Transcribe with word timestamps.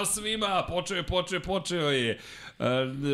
Ćao 0.00 0.06
svima, 0.06 0.64
počeo 0.68 0.96
je, 0.96 1.02
počeo 1.02 1.36
je, 1.36 1.42
počeo 1.42 1.90
je. 1.90 2.18
Uh, 2.58 2.66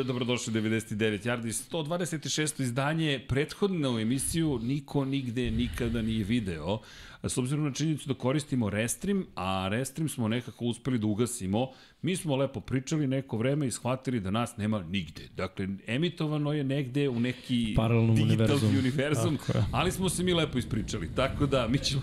dobrodošli 0.07 0.53
99 0.53 1.27
Yardi, 1.27 1.73
126. 1.73 2.63
izdanje, 2.63 3.25
prethodnu 3.29 3.99
emisiju 3.99 4.59
niko 4.63 5.05
nigde 5.05 5.51
nikada 5.51 6.03
nije 6.03 6.25
video. 6.25 6.79
S 7.23 7.39
obzirom 7.39 7.65
na 7.65 7.73
činjenicu 7.73 8.09
da 8.09 8.15
koristimo 8.15 8.71
Restream, 8.71 9.27
a 9.35 9.69
Restream 9.71 10.09
smo 10.09 10.29
nekako 10.29 10.65
uspeli 10.65 10.99
da 10.99 11.07
ugasimo, 11.07 11.71
mi 12.03 12.17
smo 12.17 12.37
lepo 12.37 12.61
pričali 12.61 13.07
neko 13.07 13.37
vreme 13.37 13.67
i 13.67 13.71
shvatili 13.71 14.21
da 14.21 14.31
nas 14.31 14.57
nema 14.57 14.83
nigde. 14.83 15.29
Dakle, 15.37 15.69
emitovano 15.87 16.53
je 16.53 16.65
negde 16.65 17.09
u 17.09 17.21
neki 17.21 17.75
Paralelnom 17.77 18.17
digitalni 18.17 18.79
univerzum. 18.79 18.79
univerzum, 18.79 19.39
ali 19.73 19.93
smo 19.93 20.09
se 20.09 20.23
mi 20.23 20.35
lepo 20.35 20.59
ispričali. 20.59 21.11
Tako 21.17 21.47
da, 21.47 21.69
mi 21.69 21.79
ćemo... 21.79 22.03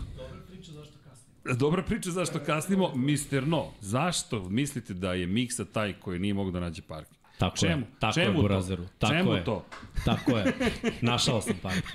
Dobra 1.45 1.83
priča 1.83 2.11
zašto 2.11 2.39
kasnimo. 2.39 2.95
Mister 2.95 3.47
No, 3.47 3.71
zašto 3.81 4.49
mislite 4.49 4.93
da 4.93 5.13
je 5.13 5.27
Miksa 5.27 5.65
taj 5.65 5.93
koji 5.93 6.19
nije 6.19 6.33
mogu 6.33 6.51
da 6.51 6.59
nađe 6.59 6.81
parking? 6.81 7.17
Tako 7.37 7.57
Čemu? 7.57 7.81
je, 7.81 7.87
tako 7.99 8.13
Čemu 8.13 8.29
je, 8.29 8.35
to? 8.35 8.41
Burazeru. 8.41 8.85
Tako 8.99 9.13
Čemu 9.13 9.33
je. 9.33 9.43
to? 9.43 9.65
Tako 10.05 10.37
je. 10.37 10.53
Našao 11.01 11.41
sam 11.41 11.53
park. 11.61 11.85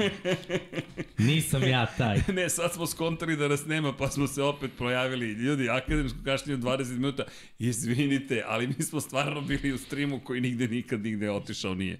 Nisam 1.19 1.63
ja 1.63 1.87
taj. 1.99 2.21
Ne, 2.35 2.49
sad 2.49 2.73
smo 2.73 2.87
skontali 2.87 3.37
da 3.37 3.49
nas 3.49 3.67
nema, 3.67 3.93
pa 3.93 4.09
smo 4.09 4.27
se 4.27 4.43
opet 4.43 4.71
projavili. 4.79 5.33
Ljudi, 5.33 5.69
akademsko 5.71 6.19
kašnjenje 6.25 6.63
20 6.63 6.93
minuta, 6.93 7.25
izvinite, 7.59 8.43
ali 8.47 8.67
mi 8.67 8.83
smo 8.83 9.01
stvarno 9.01 9.41
bili 9.41 9.73
u 9.73 9.79
streamu 9.79 10.21
koji 10.21 10.41
nigde 10.41 10.69
nikad 10.69 11.01
nigde 11.03 11.31
otišao 11.31 11.75
nije. 11.75 11.99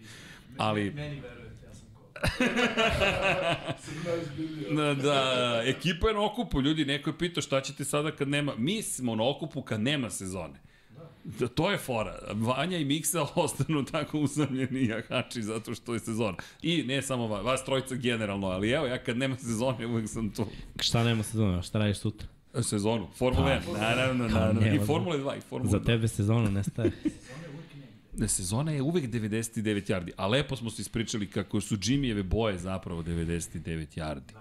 Ali... 0.57 0.91
Meni. 0.91 1.23
Da, 4.77 4.95
da, 4.95 5.63
ekipa 5.65 6.09
je 6.09 6.15
na 6.15 6.25
okupu, 6.25 6.61
ljudi, 6.61 6.85
neko 6.85 7.11
je 7.11 7.19
pitao 7.19 7.43
šta 7.43 7.61
ćete 7.61 7.85
sada 7.85 8.11
kad 8.11 8.29
nema, 8.29 8.53
mi 8.57 8.83
smo 8.83 9.15
na 9.15 9.29
okupu 9.29 9.63
kad 9.63 9.81
nema 9.81 10.11
sezone. 10.11 10.55
Da, 11.25 11.49
to 11.49 11.71
je 11.71 11.79
fora. 11.79 12.19
Vanja 12.33 12.79
i 12.79 12.85
Miksa 12.85 13.27
ostanu 13.35 13.85
tako 13.85 14.19
usamljeni 14.19 14.87
jahači 14.87 15.43
zato 15.43 15.75
što 15.75 15.95
je 15.95 16.01
sezona. 16.01 16.37
I 16.63 16.83
ne 16.83 17.03
samo 17.03 17.27
vas, 17.27 17.45
vas 17.45 17.65
trojica 17.65 17.95
generalno, 17.95 18.47
ali 18.47 18.71
evo 18.71 18.87
ja 18.87 18.99
kad 18.99 19.17
nema 19.17 19.37
sezone 19.37 19.87
uvek 19.87 20.09
sam 20.09 20.31
tu. 20.31 20.47
Šta 20.81 21.05
nema 21.05 21.23
sezona? 21.23 21.63
Šta 21.63 21.79
radiš 21.79 21.99
sutra? 21.99 22.29
Sezonu, 22.63 23.09
Formula 23.15 23.61
1, 23.67 23.81
naravno, 23.81 24.29
naravno. 24.29 24.75
I. 24.75 24.79
Formula 24.87 25.17
2, 25.17 25.39
i 25.39 25.41
Formula 25.41 25.71
Za 25.71 25.79
2. 25.81 25.87
tebe 25.87 26.09
sezona 26.09 26.51
nestaje. 26.51 26.93
Sezona 28.27 28.73
je 28.73 28.83
uvek 28.83 29.05
99 29.11 29.91
yardi, 29.91 30.11
a 30.17 30.27
lepo 30.27 30.57
smo 30.57 30.71
se 30.71 30.83
ispričali 30.83 31.31
kako 31.31 31.61
su 31.61 31.77
Jimmyjeve 31.77 32.23
boje 32.23 32.59
zapravo 32.59 33.03
99 33.03 33.87
yardi. 33.99 34.33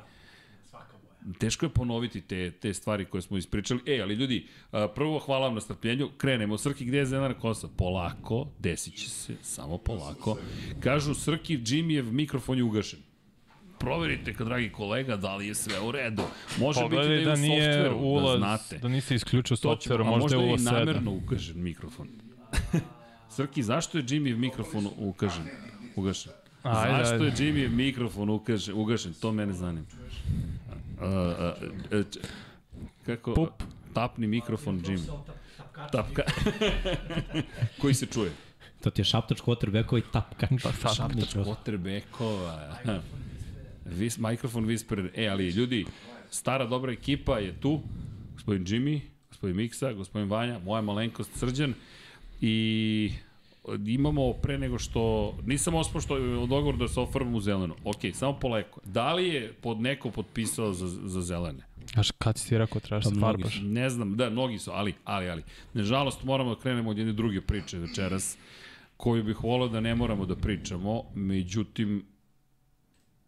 Svaka 0.70 0.94
boja. 0.98 1.34
Teško 1.40 1.66
je 1.66 1.70
ponoviti 1.70 2.22
te, 2.22 2.52
te 2.52 2.74
stvari 2.74 3.06
koje 3.06 3.22
smo 3.22 3.38
ispričali. 3.38 3.82
E, 3.86 4.00
ali 4.02 4.14
ljudi, 4.14 4.48
prvo 4.96 5.20
hvala 5.20 5.46
vam 5.46 5.56
na 5.56 5.62
strpljenju. 5.62 6.10
Krenemo. 6.18 6.58
Srki, 6.58 6.86
gde 6.86 6.98
je 6.98 7.06
Zenar 7.06 7.34
Kosa? 7.34 7.68
Polako, 7.78 8.48
desit 8.60 8.96
će 8.96 9.10
se, 9.10 9.36
samo 9.42 9.78
polako. 9.78 10.38
Kažu, 10.80 11.14
Srki, 11.14 11.58
Jimmyjev 11.58 12.12
mikrofon 12.12 12.58
je 12.58 12.64
ugašen. 12.64 13.00
Proverite, 13.80 14.34
kad 14.34 14.48
dragi 14.48 14.70
kolega, 14.72 15.16
da 15.16 15.36
li 15.36 15.48
je 15.48 15.56
sve 15.56 15.80
u 15.82 15.92
redu. 15.92 16.24
Može 16.60 16.80
biti 16.82 16.96
da 16.96 17.02
Pogledaj 17.02 17.18
je 17.20 17.26
da 17.26 17.34
u 17.34 17.38
nije 17.38 17.74
softveru, 17.74 17.98
ulaz, 17.98 18.34
da 18.34 18.38
znate. 18.38 18.78
da 18.78 18.88
nisi 18.88 19.16
isključio 19.16 19.58
softveru, 19.58 20.04
a 20.04 20.08
možda 20.08 20.24
možda 20.24 20.38
je 20.38 20.42
je 20.42 20.48
i 20.48 20.50
ulaz 20.50 20.62
7. 20.62 20.72
namerno 20.72 21.12
ugažen 21.12 21.64
mikrofon. 21.64 22.08
Srki, 23.38 23.64
zašto 23.64 23.98
je 23.98 24.04
Jimmy 24.04 24.34
mikrofon 24.38 24.90
ugažen? 24.98 25.46
Ugašen. 25.96 26.32
Ajde, 26.64 26.98
zašto 26.98 27.14
ajde. 27.14 27.26
je 27.26 27.34
Jimmy 27.38 27.70
mikrofon 27.70 28.30
ugažen? 28.30 28.76
ugašen? 28.76 29.14
To 29.14 29.32
mene 29.32 29.54
zanima. 29.54 29.86
A, 31.02 31.54
č- 32.12 32.20
kako? 33.06 33.34
Pup. 33.34 33.64
Tapni 33.94 34.28
mikrofon 34.28 34.82
Jimmy. 34.82 35.06
Tapka. 35.92 36.24
Koji 37.82 37.94
se 37.94 38.06
čuje? 38.06 38.32
To 38.82 38.90
ti 38.90 39.02
je 39.02 39.06
šaptač 39.06 39.42
quarterbackovi 39.42 40.02
tapkač. 40.12 40.58
Pa, 40.64 40.94
Šaptač 40.94 41.36
Quarterbackova. 41.38 42.74
Vis, 43.86 44.18
mikrofon 44.18 44.66
Whisperer. 44.66 45.12
E, 45.14 45.28
ali 45.28 45.50
ljudi, 45.50 45.86
stara 46.30 46.66
dobra 46.66 46.92
ekipa 46.92 47.38
je 47.38 47.54
tu. 47.62 47.82
Gospodin 48.34 48.66
Jimmy, 48.66 49.00
gospodin 49.30 49.56
Miksa, 49.56 49.94
gospodin 49.94 50.30
Vanja, 50.30 50.60
moja 50.60 50.82
malenkost 50.82 51.38
Srđan. 51.38 51.74
I 52.42 53.14
imamo 53.86 54.34
pre 54.34 54.58
nego 54.58 54.80
što, 54.80 55.34
nisam 55.46 55.76
ospao 55.76 56.02
što 56.02 56.18
je 56.18 56.48
dogovor 56.48 56.78
da 56.78 56.88
se 56.88 57.00
ofarbam 57.00 57.36
u 57.36 57.40
zeleno. 57.40 57.76
Ok, 57.84 57.98
samo 58.14 58.40
poleko. 58.40 58.82
Da 58.86 59.14
li 59.14 59.28
je 59.28 59.54
pod 59.54 59.82
neko 59.82 60.12
potpisao 60.12 60.74
za, 60.74 60.88
za 60.88 61.22
zelene? 61.22 61.68
Znaš, 61.94 62.12
kad 62.12 62.38
si 62.38 62.50
ti 62.50 62.58
rekao 62.58 62.82
trebaš 62.82 63.04
Pa 63.04 63.10
se 63.10 63.20
farbaš? 63.20 63.60
Ne 63.64 63.90
znam, 63.90 64.18
da, 64.18 64.30
mnogi 64.30 64.60
su, 64.60 64.72
ali, 64.74 64.94
ali, 65.04 65.30
ali. 65.30 65.44
Nažalost, 65.74 66.24
moramo 66.24 66.56
da 66.56 66.62
krenemo 66.62 66.90
od 66.90 66.98
jedne 66.98 67.14
druge 67.14 67.42
priče 67.42 67.78
večeras, 67.78 68.38
koju 68.98 69.24
bih 69.24 69.44
volao 69.44 69.68
da 69.68 69.80
ne 69.80 69.96
moramo 69.96 70.26
da 70.26 70.36
pričamo, 70.36 71.04
međutim, 71.16 72.06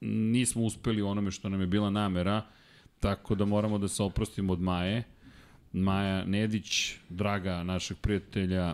nismo 0.02 0.64
uspeli 0.64 1.02
onome 1.02 1.32
što 1.32 1.50
nam 1.50 1.62
je 1.62 1.68
bila 1.68 1.90
namera, 1.90 2.46
tako 3.00 3.36
da 3.36 3.46
moramo 3.46 3.78
da 3.78 3.88
se 3.88 4.04
oprostimo 4.04 4.54
od 4.54 4.62
Maje. 4.62 5.04
Maja 5.74 6.26
Nedić, 6.26 6.94
draga 7.10 7.64
našeg 7.64 7.98
prijatelja 7.98 8.74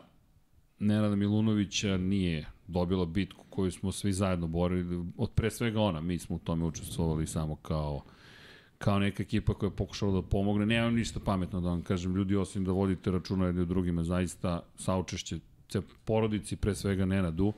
Nenada 0.79 1.15
Milunovića, 1.15 1.97
nije 1.97 2.45
dobila 2.67 3.05
bitku 3.05 3.45
koju 3.49 3.71
smo 3.71 3.91
svi 3.91 4.13
zajedno 4.13 4.47
borili. 4.47 5.05
Od 5.17 5.31
pre 5.31 5.51
svega 5.51 5.81
ona, 5.81 6.01
mi 6.01 6.19
smo 6.19 6.35
u 6.35 6.39
tome 6.39 6.65
učestvovali 6.65 7.27
samo 7.27 7.55
kao 7.55 8.01
kao 8.77 8.99
neka 8.99 9.23
ekipa 9.23 9.53
koja 9.53 9.67
je 9.67 9.75
pokušala 9.75 10.21
da 10.21 10.27
pomogne. 10.27 10.65
Nemam 10.65 10.95
ništa 10.95 11.19
pametno 11.19 11.61
da 11.61 11.69
vam 11.69 11.81
kažem, 11.81 12.15
ljudi, 12.15 12.35
osim 12.35 12.65
da 12.65 12.71
vodite 12.71 13.11
računa 13.11 13.45
jedni 13.45 13.61
o 13.61 13.65
drugima, 13.65 14.03
zaista 14.03 14.59
saučešće 14.75 15.39
ce 15.69 15.81
porodici, 16.05 16.55
pre 16.55 16.75
svega 16.75 17.05
Nenadu, 17.05 17.53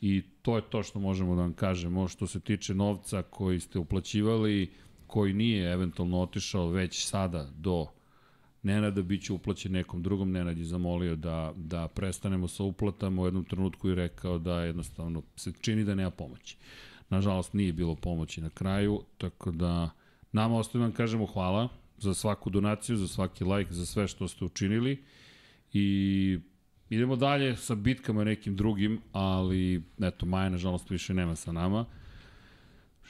i 0.00 0.22
to 0.42 0.56
je 0.56 0.62
to 0.70 0.82
što 0.82 1.00
možemo 1.00 1.34
da 1.34 1.42
vam 1.42 1.52
kažemo. 1.52 2.08
Što 2.08 2.26
se 2.26 2.40
tiče 2.40 2.74
novca 2.74 3.22
koji 3.22 3.60
ste 3.60 3.78
uplaćivali, 3.78 4.70
koji 5.06 5.32
nije 5.32 5.72
eventualno 5.72 6.20
otišao 6.20 6.68
već 6.68 7.06
sada 7.06 7.50
do 7.56 7.86
Nenada 8.62 9.02
bit 9.02 9.22
će 9.24 9.32
uplaćen 9.32 9.72
nekom 9.72 10.02
drugom. 10.02 10.32
Nenad 10.32 10.58
je 10.58 10.64
zamolio 10.64 11.16
da, 11.16 11.52
da 11.56 11.88
prestanemo 11.88 12.48
sa 12.48 12.62
uplatama 12.62 13.22
u 13.22 13.24
jednom 13.24 13.44
trenutku 13.44 13.88
i 13.88 13.94
rekao 13.94 14.38
da 14.38 14.60
jednostavno 14.60 15.22
se 15.36 15.52
čini 15.60 15.84
da 15.84 15.94
nema 15.94 16.10
pomoći. 16.10 16.56
Nažalost, 17.08 17.52
nije 17.52 17.72
bilo 17.72 17.94
pomoći 17.94 18.40
na 18.40 18.50
kraju, 18.50 19.02
tako 19.18 19.50
da 19.50 19.90
nama 20.32 20.56
ostaje 20.56 20.82
vam 20.82 20.92
kažemo 20.92 21.26
hvala 21.26 21.68
za 21.98 22.14
svaku 22.14 22.50
donaciju, 22.50 22.96
za 22.96 23.08
svaki 23.08 23.44
like, 23.44 23.72
za 23.72 23.86
sve 23.86 24.08
što 24.08 24.28
ste 24.28 24.44
učinili 24.44 25.04
i 25.72 26.38
idemo 26.90 27.16
dalje 27.16 27.56
sa 27.56 27.74
bitkama 27.74 28.24
nekim 28.24 28.56
drugim, 28.56 29.00
ali 29.12 29.82
eto, 30.02 30.26
Maja 30.26 30.48
nažalost 30.48 30.90
više 30.90 31.14
nema 31.14 31.36
sa 31.36 31.52
nama. 31.52 31.84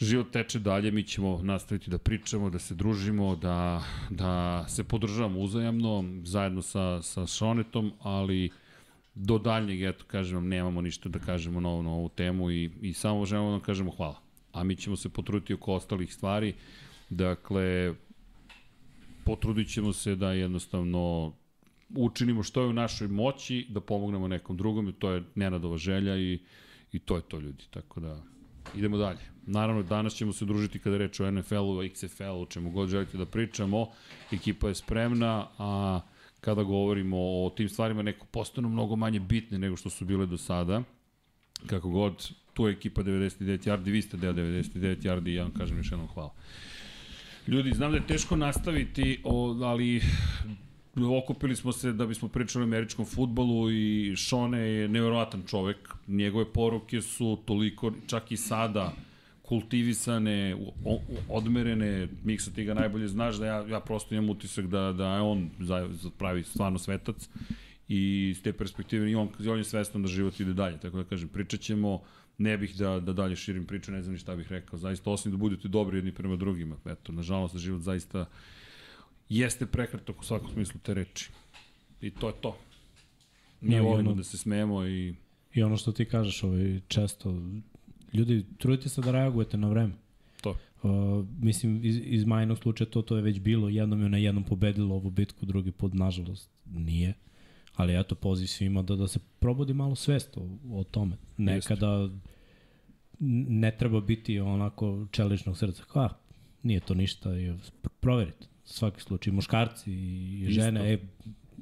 Život 0.01 0.31
teče 0.31 0.59
dalje, 0.59 0.91
mi 0.91 1.03
ćemo 1.03 1.41
nastaviti 1.43 1.91
da 1.91 1.99
pričamo, 1.99 2.51
da 2.51 2.59
se 2.59 2.75
družimo, 2.75 3.37
da, 3.37 3.85
da 4.11 4.65
se 4.69 4.85
podržavamo 4.85 5.41
uzajamno, 5.41 6.05
zajedno 6.25 6.63
sa, 6.63 7.03
sa 7.03 7.27
Šonetom, 7.27 7.93
ali 8.01 8.51
do 9.15 9.39
daljnjeg, 9.39 9.83
eto, 9.83 10.05
kažem 10.07 10.37
vam, 10.37 10.49
nemamo 10.49 10.81
ništa 10.81 11.09
da 11.09 11.19
kažemo 11.19 11.61
na 11.61 11.69
ovu, 11.69 11.83
na 11.83 11.91
ovu 11.91 12.09
temu 12.09 12.51
i, 12.51 12.71
i 12.81 12.93
samo 12.93 13.25
želimo 13.25 13.49
da 13.49 13.53
vam 13.53 13.61
kažemo 13.61 13.91
hvala. 13.91 14.21
A 14.53 14.65
mi 14.65 14.77
ćemo 14.77 14.97
se 14.97 15.09
potruditi 15.09 15.55
oko 15.55 15.75
ostalih 15.75 16.15
stvari. 16.15 16.55
Dakle, 17.11 17.95
potrudit 19.25 19.73
ćemo 19.73 19.93
se 19.93 20.17
da 20.17 20.33
jednostavno 20.33 21.33
učinimo 21.95 22.43
što 22.43 22.63
je 22.63 22.69
u 22.69 22.73
našoj 22.73 23.09
moći, 23.09 23.67
da 23.69 23.81
pomognemo 23.81 24.29
nekom 24.29 24.57
drugom 24.57 24.93
to 24.99 25.11
je 25.11 25.23
Nenadova 25.35 25.77
želja 25.77 26.17
i, 26.17 26.39
i 26.93 26.99
to 26.99 27.17
je 27.17 27.23
to 27.23 27.39
ljudi. 27.39 27.65
Tako 27.71 28.01
da 28.01 28.32
idemo 28.75 28.97
dalje. 28.97 29.21
Naravno, 29.47 29.83
danas 29.83 30.15
ćemo 30.15 30.33
se 30.33 30.45
družiti 30.45 30.79
kada 30.79 30.99
reč 30.99 31.21
o 31.21 31.31
NFL-u, 31.31 31.83
XFL-u, 31.83 32.47
čemu 32.47 32.71
god 32.71 32.89
želite 32.89 33.19
da 33.19 33.27
pričamo. 33.27 33.87
Ekipa 34.33 34.69
je 34.69 34.75
spremna, 34.75 35.49
a 35.59 36.01
kada 36.41 36.63
govorimo 36.63 37.17
o 37.19 37.53
tim 37.57 37.69
stvarima 37.69 38.03
neko 38.03 38.27
postanu 38.27 38.69
mnogo 38.69 38.97
manje 38.97 39.21
bitne 39.21 39.59
nego 39.59 39.77
što 39.77 39.91
su 39.91 40.05
bile 40.05 40.27
do 40.27 40.37
sada. 40.37 40.83
Kako 41.67 41.89
god, 41.89 42.31
tu 42.53 42.67
je 42.67 42.73
ekipa 42.73 43.03
99 43.03 43.69
yardi, 43.69 43.91
vi 43.91 44.03
ste 44.03 44.17
deo 44.17 44.33
99 44.33 45.03
yardi 45.03 45.29
i 45.29 45.35
ja 45.35 45.43
vam 45.43 45.53
kažem 45.53 45.77
još 45.77 45.91
jednom 45.91 46.09
hvala. 46.09 46.35
Ljudi, 47.47 47.73
znam 47.75 47.91
da 47.91 47.97
je 47.97 48.07
teško 48.07 48.37
nastaviti, 48.37 49.23
ali 49.63 50.01
okupili 50.97 51.57
smo 51.57 51.73
se 51.73 51.93
da 51.93 52.07
bismo 52.07 52.29
pričali 52.29 52.63
o 52.63 52.67
američkom 52.67 53.05
futbolu 53.05 53.71
i 53.71 54.17
Šone 54.17 54.59
je 54.59 54.89
nevjerovatan 54.89 55.43
čovek. 55.47 55.89
Njegove 56.07 56.53
poruke 56.53 57.03
su 57.03 57.39
toliko, 57.45 57.93
čak 58.07 58.33
i 58.33 58.37
sada, 58.37 58.93
kultivisane, 59.43 60.57
odmerene, 61.29 62.09
Miksa 62.25 62.51
ti 62.51 62.65
ga 62.65 62.75
najbolje 62.75 63.09
znaš 63.09 63.37
da 63.37 63.47
ja, 63.47 63.67
ja 63.69 63.81
prosto 63.81 64.15
imam 64.15 64.31
utisak 64.31 64.67
da, 64.67 64.93
da 64.93 65.15
je 65.15 65.21
on 65.21 65.51
za, 65.61 65.89
za 65.93 66.11
pravi 66.19 66.43
stvarno 66.43 66.79
svetac 66.79 67.29
i 67.89 68.29
iz 68.31 68.43
te 68.43 68.53
perspektive 68.53 69.11
i 69.11 69.15
on, 69.15 69.29
on 69.49 69.59
je 69.59 69.65
svestan 69.65 70.03
da 70.03 70.09
život 70.09 70.41
ide 70.41 70.55
dalje, 70.55 70.79
tako 70.81 70.97
da 70.97 71.05
kažem, 71.05 71.29
pričat 71.29 71.61
ćemo, 71.61 72.03
ne 72.39 72.57
bih 72.59 72.77
da, 72.77 73.01
da 73.01 73.13
dalje 73.13 73.37
širim 73.37 73.67
priču, 73.67 73.93
ne 73.93 74.03
znam 74.03 74.13
ni 74.13 74.19
šta 74.19 74.37
bih 74.37 74.53
rekao, 74.53 74.79
zaista 74.79 75.11
osim 75.11 75.33
da 75.33 75.37
budete 75.39 75.69
dobri 75.69 75.99
jedni 75.99 76.13
prema 76.13 76.37
drugima, 76.37 76.77
eto, 76.87 77.13
nažalost, 77.13 77.57
život 77.57 77.81
zaista 77.81 78.27
jeste 79.33 79.67
prekratak 79.67 80.21
u 80.21 80.25
svakom 80.25 80.51
smislu 80.51 80.81
te 80.83 80.95
reči. 80.95 81.31
I 82.01 82.11
to 82.11 82.29
je 82.29 82.35
to. 82.41 82.57
Mi 83.61 83.71
Da, 83.71 83.77
i 83.77 83.81
volimo 83.81 84.11
ono- 84.11 84.17
da 84.17 84.25
se 84.25 84.39
smemo 84.39 84.87
i 84.87 85.15
I 85.55 85.63
ono 85.63 85.77
što 85.77 85.93
ti 85.93 86.05
kažeš, 86.05 86.43
ovaj, 86.43 86.81
često, 86.89 87.43
ljudi, 88.13 88.45
trudite 88.59 88.89
se 88.89 89.01
da 89.01 89.11
reagujete 89.13 89.57
na 89.57 89.69
vreme. 89.69 89.93
To. 90.41 90.51
Uh, 90.83 90.91
mislim, 91.41 91.81
iz, 91.85 92.01
iz 92.05 92.25
majnog 92.25 92.59
slučaja 92.59 92.91
to, 92.91 93.03
to 93.03 93.17
je 93.17 93.23
već 93.23 93.41
bilo, 93.41 93.69
jednom 93.69 94.03
je 94.03 94.09
na 94.09 94.19
jednom 94.19 94.45
pobedilo 94.45 94.95
ovu 94.95 95.11
bitku, 95.11 95.47
drugi 95.47 95.71
put, 95.71 95.95
nažalost, 95.95 96.51
nije. 96.67 97.15
Ali 97.75 98.01
eto, 98.01 98.15
poziv 98.15 98.47
svima 98.47 98.83
da, 98.83 98.97
da 98.97 99.09
se 99.09 99.19
probudi 99.39 99.75
malo 99.75 99.95
svest 99.95 100.37
o, 100.37 100.41
o 100.71 100.85
tome. 100.85 101.17
Nekada 101.37 102.09
ne 103.49 103.77
treba 103.79 104.01
biti 104.01 104.41
onako 104.41 105.07
čeličnog 105.11 105.59
srca. 105.59 105.83
"Ah, 105.95 106.09
nije 106.63 106.81
to 106.81 106.95
ništa, 106.95 107.31
proverite. 108.01 108.47
Svaki 108.65 109.01
slučaj, 109.01 109.33
muškarci 109.33 109.93
i 109.93 110.41
Isto. 110.41 110.63
žene, 110.63 110.93
e, 110.93 110.99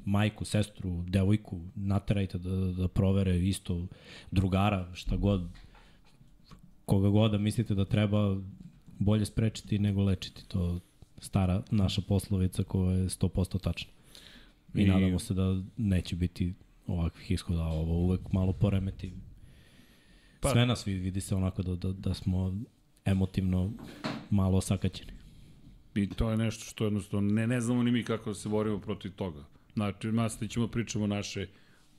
majku, 0.05 0.45
sestru, 0.45 1.03
devojku, 1.07 1.61
naterajte 1.75 2.37
da, 2.37 2.49
da 2.71 2.87
provere 2.87 3.39
isto 3.39 3.87
drugara, 4.31 4.87
šta 4.93 5.15
god, 5.15 5.47
koga 6.85 7.09
god 7.09 7.31
da 7.31 7.37
mislite 7.37 7.75
da 7.75 7.85
treba 7.85 8.37
bolje 8.99 9.25
sprečiti 9.25 9.79
nego 9.79 10.03
lečiti. 10.03 10.45
To 10.47 10.79
stara 11.17 11.63
naša 11.71 12.01
poslovica 12.01 12.63
koja 12.63 12.97
je 12.97 13.09
100% 13.09 13.59
tačna. 13.59 13.91
I, 14.73 14.81
I- 14.81 14.87
nadamo 14.87 15.19
se 15.19 15.33
da 15.33 15.61
neće 15.77 16.15
biti 16.15 16.53
ovakvih 16.87 17.31
ishoda, 17.31 17.63
ovo 17.63 17.93
uvek 17.93 18.31
malo 18.31 18.53
poremeti. 18.53 19.13
Pa, 20.39 20.49
Sve 20.51 20.65
nas 20.65 20.87
vidi, 20.87 20.99
vidi 20.99 21.21
se 21.21 21.35
onako 21.35 21.63
da, 21.63 21.75
da, 21.75 21.91
da 21.91 22.13
smo 22.13 22.61
emotivno 23.05 23.71
malo 24.29 24.57
osakaćeni. 24.57 25.11
I 25.95 26.09
to 26.09 26.31
je 26.31 26.37
nešto 26.37 26.65
što 26.65 26.83
jednostavno 26.83 27.33
ne, 27.33 27.47
ne 27.47 27.61
znamo 27.61 27.83
ni 27.83 27.91
mi 27.91 28.03
kako 28.03 28.29
da 28.29 28.33
se 28.33 28.49
borimo 28.49 28.79
protiv 28.79 29.11
toga. 29.11 29.45
Znači, 29.73 30.11
nastavit 30.11 30.51
ćemo 30.51 30.67
pričamo 30.67 31.07
naše 31.07 31.47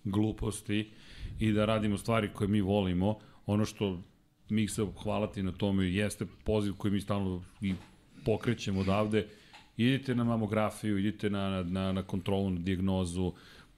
gluposti 0.04 0.90
i 1.38 1.52
da 1.52 1.64
radimo 1.64 1.98
stvari 1.98 2.30
koje 2.34 2.48
mi 2.48 2.60
volimo. 2.60 3.18
Ono 3.46 3.64
što 3.64 4.02
mi 4.48 4.68
se 4.68 4.86
hvalati 5.02 5.42
na 5.42 5.52
tome 5.52 5.92
jeste 5.92 6.26
poziv 6.44 6.74
koji 6.74 6.92
mi 6.92 7.00
stalno 7.00 7.42
i 7.60 7.74
pokrećemo 8.24 8.80
odavde. 8.80 9.26
Idite 9.76 10.14
na 10.14 10.24
mamografiju, 10.24 10.98
idite 10.98 11.30
na, 11.30 11.62
na, 11.62 11.92
na, 11.92 12.02
kontrolu, 12.02 12.50
na 12.50 12.58
dijagnozu. 12.58 13.32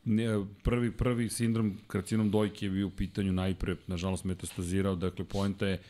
Ne, 0.05 0.45
Prvi, 0.63 0.91
prvi 0.91 1.29
sindrom 1.29 1.79
karcinom 1.87 2.31
dojke 2.31 2.67
je 2.67 2.71
bio 2.71 2.87
u 2.87 2.91
pitanju 2.91 3.33
najpre, 3.33 3.77
nažalost, 3.87 4.25
metastazirao. 4.25 4.97
Dakle, 4.97 5.25
poenta 5.25 5.67
je 5.67 5.83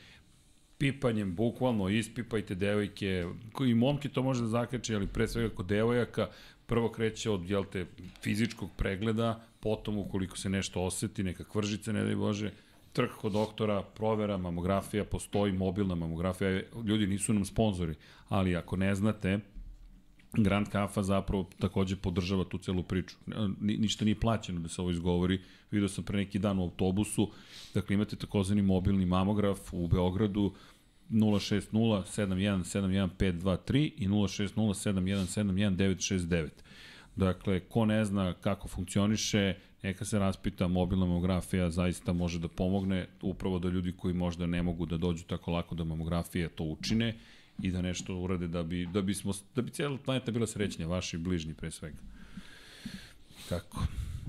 pipanjem, 0.84 1.34
bukvalno 1.34 1.88
ispipajte 1.88 2.54
devojke, 2.54 3.26
i 3.66 3.74
momke 3.74 4.08
to 4.08 4.22
može 4.22 4.42
da 4.42 4.48
zakače, 4.48 4.94
ali 4.94 5.06
pre 5.06 5.28
svega 5.28 5.48
kod 5.54 5.66
devojaka, 5.66 6.26
prvo 6.66 6.90
kreće 6.92 7.30
od, 7.30 7.50
jel 7.50 7.64
te, 7.64 7.86
fizičkog 8.22 8.70
pregleda, 8.76 9.40
potom 9.60 9.98
ukoliko 9.98 10.36
se 10.36 10.50
nešto 10.50 10.82
oseti, 10.82 11.24
neka 11.24 11.44
kvržica, 11.44 11.92
ne 11.92 12.04
daj 12.04 12.16
Bože, 12.16 12.52
trk 12.92 13.16
kod 13.20 13.32
doktora, 13.32 13.82
provera, 13.82 14.36
mamografija, 14.36 15.04
postoji 15.04 15.52
mobilna 15.52 15.94
mamografija, 15.94 16.60
ljudi 16.84 17.06
nisu 17.06 17.32
nam 17.32 17.44
sponzori, 17.44 17.94
ali 18.28 18.56
ako 18.56 18.76
ne 18.76 18.94
znate, 18.94 19.38
Grand 20.36 20.68
Kafa 20.68 21.02
zapravo 21.02 21.48
takođe 21.58 21.96
podržava 21.96 22.44
tu 22.44 22.58
celu 22.58 22.82
priču. 22.82 23.16
Ni, 23.60 23.76
ništa 23.76 24.04
nije 24.04 24.20
plaćeno 24.20 24.60
da 24.60 24.68
se 24.68 24.80
ovo 24.80 24.90
izgovori. 24.90 25.40
Video 25.70 25.88
sam 25.88 26.04
pre 26.04 26.16
neki 26.16 26.38
dan 26.38 26.58
u 26.58 26.62
autobusu. 26.62 27.30
Dakle, 27.74 27.94
imate 27.94 28.16
takozvani 28.16 28.62
mobilni 28.62 29.06
mamograf 29.06 29.72
u 29.72 29.88
Beogradu 29.88 30.52
060 31.10 31.70
71 31.70 33.08
523 33.18 33.92
i 33.96 34.08
060 34.08 34.54
71 34.54 35.76
969. 35.76 36.48
Dakle, 37.16 37.60
ko 37.60 37.84
ne 37.84 38.04
zna 38.04 38.32
kako 38.32 38.68
funkcioniše, 38.68 39.54
neka 39.82 40.04
se 40.04 40.18
raspita, 40.18 40.68
mobilna 40.68 41.06
mamografija 41.06 41.70
zaista 41.70 42.12
može 42.12 42.38
da 42.38 42.48
pomogne 42.48 43.06
upravo 43.22 43.58
da 43.58 43.68
ljudi 43.68 43.92
koji 43.92 44.14
možda 44.14 44.46
ne 44.46 44.62
mogu 44.62 44.86
da 44.86 44.96
dođu 44.96 45.24
tako 45.24 45.50
lako 45.50 45.74
do 45.74 45.84
mamografije 45.84 46.48
to 46.48 46.64
učine 46.64 47.14
i 47.62 47.70
da 47.70 47.82
nešto 47.82 48.16
urade 48.16 48.48
da 48.48 48.62
bi, 48.62 48.86
da 48.86 49.02
bismo, 49.02 49.32
da 49.54 49.62
bi 49.62 49.70
cijela 49.70 49.98
planeta 50.04 50.32
bila 50.32 50.46
srećnija, 50.46 50.88
vaši 50.88 51.18
bližnji 51.18 51.54
pre 51.54 51.70
svega. 51.70 51.98
Kako? 53.48 53.86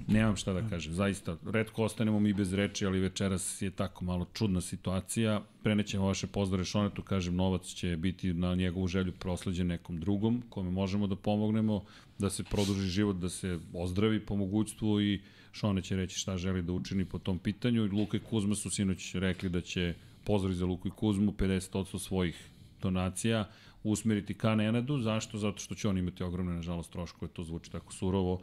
Nemam 0.08 0.36
šta 0.36 0.54
da 0.54 0.70
kažem, 0.70 0.94
zaista, 0.94 1.38
redko 1.46 1.84
ostanemo 1.84 2.20
mi 2.20 2.34
bez 2.34 2.54
reči, 2.54 2.86
ali 2.86 3.00
večeras 3.00 3.62
je 3.62 3.72
tako 3.72 4.06
malo 4.06 4.26
čudna 4.34 4.62
situacija. 4.62 5.42
Prenećemo 5.64 6.06
vaše 6.06 6.28
pozdrave 6.28 6.66
Šonetu, 6.66 7.02
kažem, 7.02 7.36
novac 7.36 7.66
će 7.66 7.98
biti 7.98 8.34
na 8.34 8.56
njegovu 8.56 8.88
želju 8.88 9.12
prosleđen 9.20 9.68
nekom 9.68 10.00
drugom, 10.00 10.44
kome 10.50 10.72
možemo 10.72 11.08
da 11.08 11.16
pomognemo, 11.16 11.84
da 12.20 12.30
se 12.30 12.44
produži 12.44 12.88
život, 12.88 13.16
da 13.16 13.30
se 13.30 13.60
ozdravi 13.74 14.20
po 14.20 14.36
mogućstvu 14.36 15.02
i 15.02 15.22
Šone 15.52 15.82
će 15.82 15.96
reći 15.96 16.20
šta 16.20 16.38
želi 16.38 16.62
da 16.62 16.74
učini 16.74 17.06
po 17.06 17.20
tom 17.20 17.40
pitanju. 17.40 17.90
Luka 17.92 18.18
i 18.18 18.20
Kuzma 18.30 18.56
su 18.56 18.70
sinoć 18.70 19.16
rekli 19.16 19.50
da 19.50 19.62
će 19.62 19.94
pozdrav 20.24 20.54
za 20.54 20.66
Luku 20.66 20.88
i 20.88 20.92
Kuzmu, 20.92 21.32
50% 21.32 22.00
svojih 22.00 22.50
donacija 22.82 23.50
usmeriti 23.84 24.34
ka 24.34 24.56
Nenadu. 24.56 24.98
Zašto? 25.00 25.38
Zato 25.38 25.58
što 25.58 25.76
će 25.76 25.88
on 25.88 25.98
imati 25.98 26.24
ogromne, 26.24 26.54
nažalost, 26.54 26.92
troškove, 26.92 27.32
to 27.32 27.44
zvuči 27.44 27.72
tako 27.72 27.94
surovo, 27.94 28.42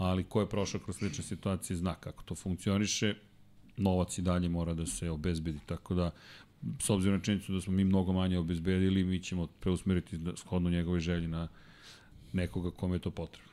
ali 0.00 0.24
ko 0.24 0.40
je 0.40 0.48
prošao 0.48 0.80
kroz 0.80 0.96
slične 0.96 1.24
situacije 1.24 1.76
zna 1.76 1.94
kako 1.94 2.22
to 2.22 2.34
funkcioniše, 2.34 3.14
novac 3.76 4.18
i 4.18 4.22
dalje 4.22 4.48
mora 4.48 4.74
da 4.74 4.86
se 4.86 5.10
obezbedi, 5.10 5.58
tako 5.66 5.94
da 5.94 6.10
s 6.78 6.90
obzirom 6.90 7.18
na 7.18 7.24
činjenicu 7.24 7.52
da 7.52 7.60
smo 7.60 7.72
mi 7.72 7.84
mnogo 7.84 8.12
manje 8.12 8.38
obezbedili, 8.38 9.04
mi 9.04 9.22
ćemo 9.22 9.46
preusmeriti 9.46 10.18
da- 10.18 10.36
shodno 10.36 10.70
njegove 10.70 11.00
želji 11.00 11.28
na 11.28 11.48
nekoga 12.32 12.70
kome 12.70 12.96
je 12.96 13.00
to 13.00 13.10
potrebno. 13.10 13.50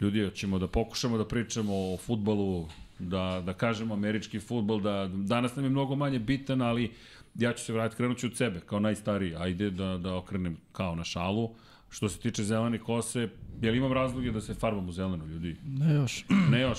Ljudi, 0.00 0.30
ćemo 0.34 0.58
da 0.58 0.68
pokušamo 0.68 1.18
da 1.18 1.28
pričamo 1.28 1.72
o 1.74 1.96
futbalu, 1.96 2.68
da, 2.98 3.42
da 3.46 3.54
kažemo 3.54 3.94
američki 3.94 4.40
futbol, 4.40 4.80
da 4.80 5.10
danas 5.12 5.56
nam 5.56 5.64
je 5.64 5.70
mnogo 5.70 5.96
manje 5.96 6.18
bitan, 6.18 6.62
ali 6.62 6.90
ja 7.34 7.52
ću 7.52 7.64
se 7.64 7.72
vratiti, 7.72 7.96
krenut 7.96 8.18
ću 8.18 8.26
od 8.26 8.36
sebe, 8.36 8.60
kao 8.60 8.80
najstariji, 8.80 9.34
ajde 9.34 9.70
da, 9.70 9.98
da 9.98 10.16
okrenem 10.16 10.56
kao 10.72 10.94
na 10.94 11.04
šalu. 11.04 11.50
Što 11.92 12.08
se 12.08 12.18
tiče 12.18 12.44
zelene 12.44 12.78
kose, 12.78 13.28
jel 13.62 13.74
imam 13.74 13.92
razloge 13.92 14.30
da 14.30 14.40
se 14.40 14.54
farbam 14.54 14.88
u 14.88 14.92
zeleno, 14.92 15.26
ljudi? 15.26 15.56
Ne 15.64 15.94
još. 15.94 16.24
Ne 16.50 16.60
još. 16.60 16.78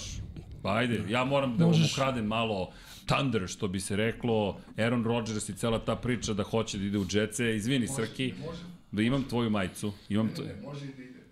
Pa 0.62 0.76
ajde, 0.76 1.02
ja 1.10 1.26
moram 1.26 1.58
da 1.58 1.66
Možeš. 1.66 1.82
vam 1.82 1.90
ukradem 1.94 2.26
malo 2.26 2.72
Thunder, 3.06 3.48
što 3.48 3.68
bi 3.68 3.80
se 3.80 3.96
reklo, 3.96 4.58
Aaron 4.78 5.04
Rodgers 5.04 5.50
i 5.50 5.54
cela 5.54 5.80
ta 5.80 5.96
priča 5.96 6.34
da 6.34 6.44
hoće 6.44 6.78
da 6.78 6.86
ide 6.86 6.98
u 6.98 7.06
džetse. 7.06 7.56
Izvini, 7.56 7.88
Srki, 7.88 8.34
da 8.92 9.02
imam 9.02 9.24
tvoju 9.24 9.50
majicu. 9.50 9.94
Imam 10.10 10.30
to... 10.36 10.44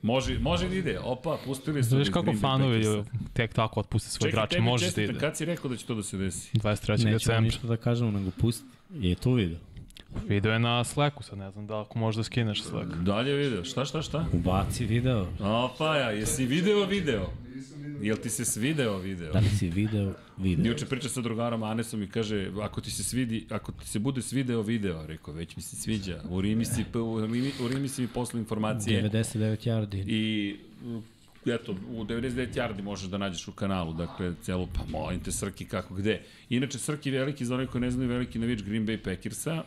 Može, 0.02 0.40
može 0.40 0.70
da 0.70 0.76
ide. 0.76 1.00
Opa, 1.00 1.38
pustili 1.46 1.84
su. 1.84 1.90
Znaš 1.90 2.10
kako 2.10 2.34
fanovi 2.42 3.04
tek 3.34 3.54
tako 3.54 3.80
otpuste 3.80 4.10
svoje 4.10 4.30
igrače, 4.30 4.60
može 4.62 4.86
da 4.86 4.88
čestitam, 4.88 5.16
ide. 5.16 5.20
kad 5.20 5.38
si 5.38 5.46
rekao 5.46 5.70
da 5.70 5.78
će 5.78 5.86
to 5.86 5.96
da 5.96 6.04
se 6.04 6.18
desi? 6.18 6.58
23. 6.58 6.92
Nećemo 6.92 7.12
decembra. 7.12 7.40
ništa 7.42 7.68
da 7.68 7.78
kažemo, 7.78 8.12
nego 8.12 8.32
pusti. 8.32 8.66
Je 8.94 9.16
to 9.16 9.34
video? 9.34 9.58
Video 10.28 10.54
je 10.54 10.60
na 10.60 10.84
Slacku, 10.84 11.24
sad 11.24 11.38
ne 11.38 11.52
znam 11.52 11.68
da 11.68 11.82
ako 11.82 12.00
možeš 12.00 12.18
da 12.18 12.24
skineš 12.24 12.64
Slack. 12.64 12.96
Dalje 12.96 13.36
video. 13.36 13.64
Šta, 13.64 13.86
šta, 13.86 14.02
šta? 14.02 14.26
Ubaci 14.34 14.86
video. 14.86 15.28
Opa, 15.40 15.96
ja, 15.96 16.12
jesi 16.12 16.46
video 16.46 16.86
video? 16.86 17.30
Jel 18.02 18.18
ti 18.18 18.30
se 18.30 18.46
svideo 18.46 18.98
video? 18.98 19.34
Da 19.34 19.40
li 19.40 19.50
si 19.50 19.70
video 19.70 20.14
video? 20.38 20.72
Juče 20.72 20.86
priča 20.86 21.10
sa 21.10 21.22
drugarom 21.22 21.64
Anesom 21.64 22.04
i 22.04 22.08
kaže, 22.08 22.52
ako 22.62 22.82
ti 22.82 22.92
se 22.92 23.04
svidi, 23.04 23.46
ako 23.50 23.72
ti 23.72 23.88
se 23.88 24.00
bude 24.00 24.22
svideo 24.22 24.62
video, 24.62 25.06
rekao, 25.08 25.34
već 25.34 25.56
mi 25.56 25.62
se 25.62 25.76
sviđa, 25.76 26.22
u 26.30 26.42
Rimi 26.42 26.66
si, 26.66 26.86
u 26.94 27.22
Rimi, 27.26 27.52
u 27.64 27.68
Rimi 27.68 27.88
si 27.88 28.02
mi 28.02 28.08
posle 28.08 28.40
informacije 28.40 29.04
99 29.10 29.68
yardi. 29.68 30.04
i 30.08 30.56
eto, 31.46 31.72
u 31.72 32.04
99 32.04 32.54
yardi 32.54 32.82
možeš 32.82 33.10
da 33.10 33.18
nađeš 33.18 33.48
u 33.48 33.52
kanalu, 33.52 33.94
dakle, 33.94 34.34
celo, 34.42 34.68
pa 34.74 34.82
molim 34.90 35.20
te, 35.20 35.32
Srki, 35.32 35.66
kako, 35.66 35.94
gde. 35.94 36.22
Inače, 36.50 36.80
Srki 36.80 37.12
veliki, 37.12 37.46
za 37.46 37.56
one 37.56 37.68
koji 37.68 37.82
ne 37.82 37.92
znaju, 37.92 38.10
veliki 38.10 38.40
navijač 38.40 38.62
Green 38.62 38.88
Bay 38.88 38.98
Packersa, 38.98 39.64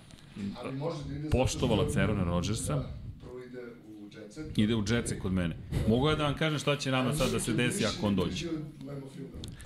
Može 0.79 0.97
da 1.09 1.15
ide... 1.15 1.31
Poštovala 1.31 1.91
Cerona 1.91 2.25
Rodgersa. 2.25 2.75
Da, 2.75 2.89
prvo 3.21 3.39
ide 4.57 4.75
u 4.75 4.85
džetce 4.85 5.19
kod 5.19 5.33
mene. 5.33 5.57
Mogu 5.89 6.09
ja 6.09 6.15
da 6.17 6.25
vam 6.25 6.35
kažem 6.35 6.59
šta 6.59 6.77
će 6.77 6.91
nama 6.91 7.15
sad 7.15 7.33
da 7.33 7.41
se 7.41 7.53
desi 7.53 7.87
ako 7.87 8.07
on 8.07 8.17
dođe. 8.17 8.47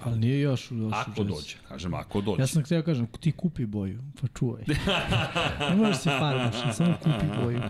Ali 0.01 0.19
nije 0.19 0.41
još, 0.41 0.71
još 0.71 0.93
Ako 0.95 1.25
dođe, 1.25 1.57
kažem, 1.69 1.95
ako 1.95 2.21
dođe. 2.21 2.43
Ja 2.43 2.47
sam 2.47 2.65
htio 2.65 2.83
kažem, 2.83 3.07
ti 3.21 3.33
kupi 3.33 3.67
boju, 3.67 3.99
pa 4.21 4.29
čuvaj. 4.39 4.63
ne 5.71 5.77
možeš 5.77 5.97
se 5.97 6.11
farmaš, 6.11 6.77
samo 6.77 6.95
kupi 7.03 7.27
boju. 7.45 7.61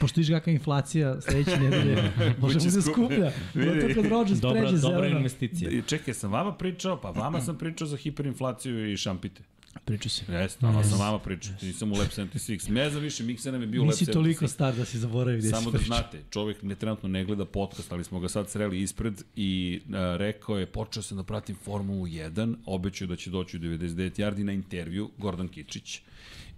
Pošto 0.00 0.20
viš 0.20 0.28
kakva 0.28 0.52
inflacija 0.52 1.20
sledeće 1.20 1.56
nedelje, 1.60 2.02
možemo 2.40 2.64
Biće 2.64 2.76
da 2.76 2.80
skup- 2.82 2.92
skuplja. 2.92 3.32
Vidi. 3.54 3.94
Kad 3.94 4.06
Rodgers 4.06 4.40
Dobra, 4.40 4.60
pređe 4.60 4.76
dobra 4.76 4.98
zeleno. 4.98 5.16
investicija. 5.18 5.82
Čekaj, 5.86 6.14
sam 6.14 6.32
vama 6.32 6.54
pričao, 6.54 7.00
pa 7.00 7.10
vama 7.10 7.40
sam 7.40 7.58
pričao 7.58 7.86
za 7.86 7.96
hiperinflaciju 7.96 8.92
i 8.92 8.96
šampite. 8.96 9.42
Priča 9.84 10.08
se. 10.08 10.32
Jeste, 10.32 10.66
ali 10.66 10.84
sam 10.84 10.98
vama 10.98 11.18
pričao, 11.18 11.54
nisam 11.62 11.92
u 11.92 11.94
Lab 11.94 12.06
76. 12.08 12.70
Ne 12.70 12.90
znam 12.90 13.02
više, 13.02 13.22
Miksa 13.24 13.50
nam 13.50 13.60
je 13.60 13.66
bio 13.66 13.82
u 13.82 13.84
Lab 13.84 13.94
76. 13.94 14.00
Nisi 14.00 14.12
toliko 14.12 14.48
star 14.48 14.74
da 14.74 14.84
si 14.84 14.98
zaboravi 14.98 15.38
gde 15.38 15.48
Samo 15.48 15.70
da 15.70 15.78
znate, 15.78 16.22
čovjek 16.30 16.62
ne 16.62 16.74
trenutno 16.74 17.08
ne 17.08 17.24
gleda 17.24 17.44
podcast, 17.44 17.92
ali 17.92 18.04
smo 18.04 18.20
ga 18.20 18.28
sad 18.28 18.50
sreli 18.50 18.82
ispred 18.82 19.22
i 19.36 19.80
a, 19.92 20.16
rekao 20.18 20.58
je, 20.58 20.66
počeo 20.66 21.02
sam 21.02 21.16
da 21.16 21.22
pratim 21.22 21.56
Formulu 21.64 22.06
1, 22.06 22.54
obećao 22.66 23.08
da 23.08 23.16
će 23.16 23.30
doći 23.30 23.56
u 23.56 23.60
99 23.60 24.20
yardi 24.20 24.42
na 24.42 24.52
intervju, 24.52 25.10
Gordon 25.18 25.48
Kičić. 25.48 26.02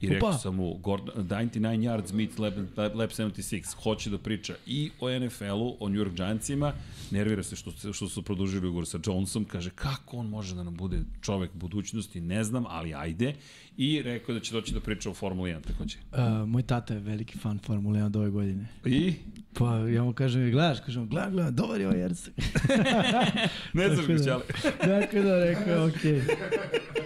I 0.00 0.08
rekao 0.08 0.28
Opa. 0.28 0.38
sam 0.38 0.54
mu, 0.54 0.74
Gordon, 0.74 1.14
99 1.14 1.60
yards 1.60 2.12
meets 2.12 2.38
lap, 2.38 2.54
lap 2.94 3.10
76, 3.10 3.74
hoće 3.82 4.10
da 4.10 4.18
priča 4.18 4.54
i 4.66 4.90
o 5.00 5.18
NFL-u, 5.18 5.76
o 5.80 5.88
New 5.88 6.04
York 6.04 6.16
Giantsima, 6.16 6.72
nervira 7.10 7.42
se 7.42 7.56
što, 7.56 7.92
što 7.92 8.08
su 8.08 8.22
produžili 8.22 8.68
ugovor 8.68 8.86
sa 8.86 8.98
Jonesom, 9.06 9.44
kaže 9.44 9.70
kako 9.70 10.16
on 10.16 10.26
može 10.26 10.54
da 10.54 10.62
nam 10.62 10.76
bude 10.76 11.00
čovek 11.20 11.50
budućnosti, 11.54 12.20
ne 12.20 12.44
znam, 12.44 12.64
ali 12.68 12.94
ajde. 12.94 13.34
I 13.76 14.02
rekao 14.02 14.34
da 14.34 14.40
će 14.40 14.52
doći 14.52 14.74
da 14.74 14.80
priča 14.80 15.10
o 15.10 15.14
Formuli 15.14 15.50
1 15.50 15.60
takođe. 15.62 15.96
Uh, 16.12 16.18
moj 16.48 16.62
tata 16.62 16.94
je 16.94 17.00
veliki 17.00 17.38
fan 17.38 17.58
Formule 17.58 18.00
1 18.00 18.06
od 18.06 18.16
ove 18.16 18.30
godine. 18.30 18.66
I? 18.86 19.14
Pa 19.54 19.76
ja 19.76 20.02
mu 20.02 20.12
kažem, 20.12 20.50
gledaš, 20.50 20.80
kažem, 20.80 21.08
gledam, 21.08 21.32
gledam, 21.32 21.54
dobar 21.54 21.80
je 21.80 21.88
ovaj 21.88 22.02
Erceg. 22.02 22.34
Ne 23.72 23.88
znaš 23.88 23.96
Tako 23.96 24.06
ga 24.08 24.14
da- 24.14 24.24
ćale. 24.24 24.42
Dakle 24.94 25.22
da 25.22 25.38
rekao, 25.40 25.86
okej. 25.88 26.22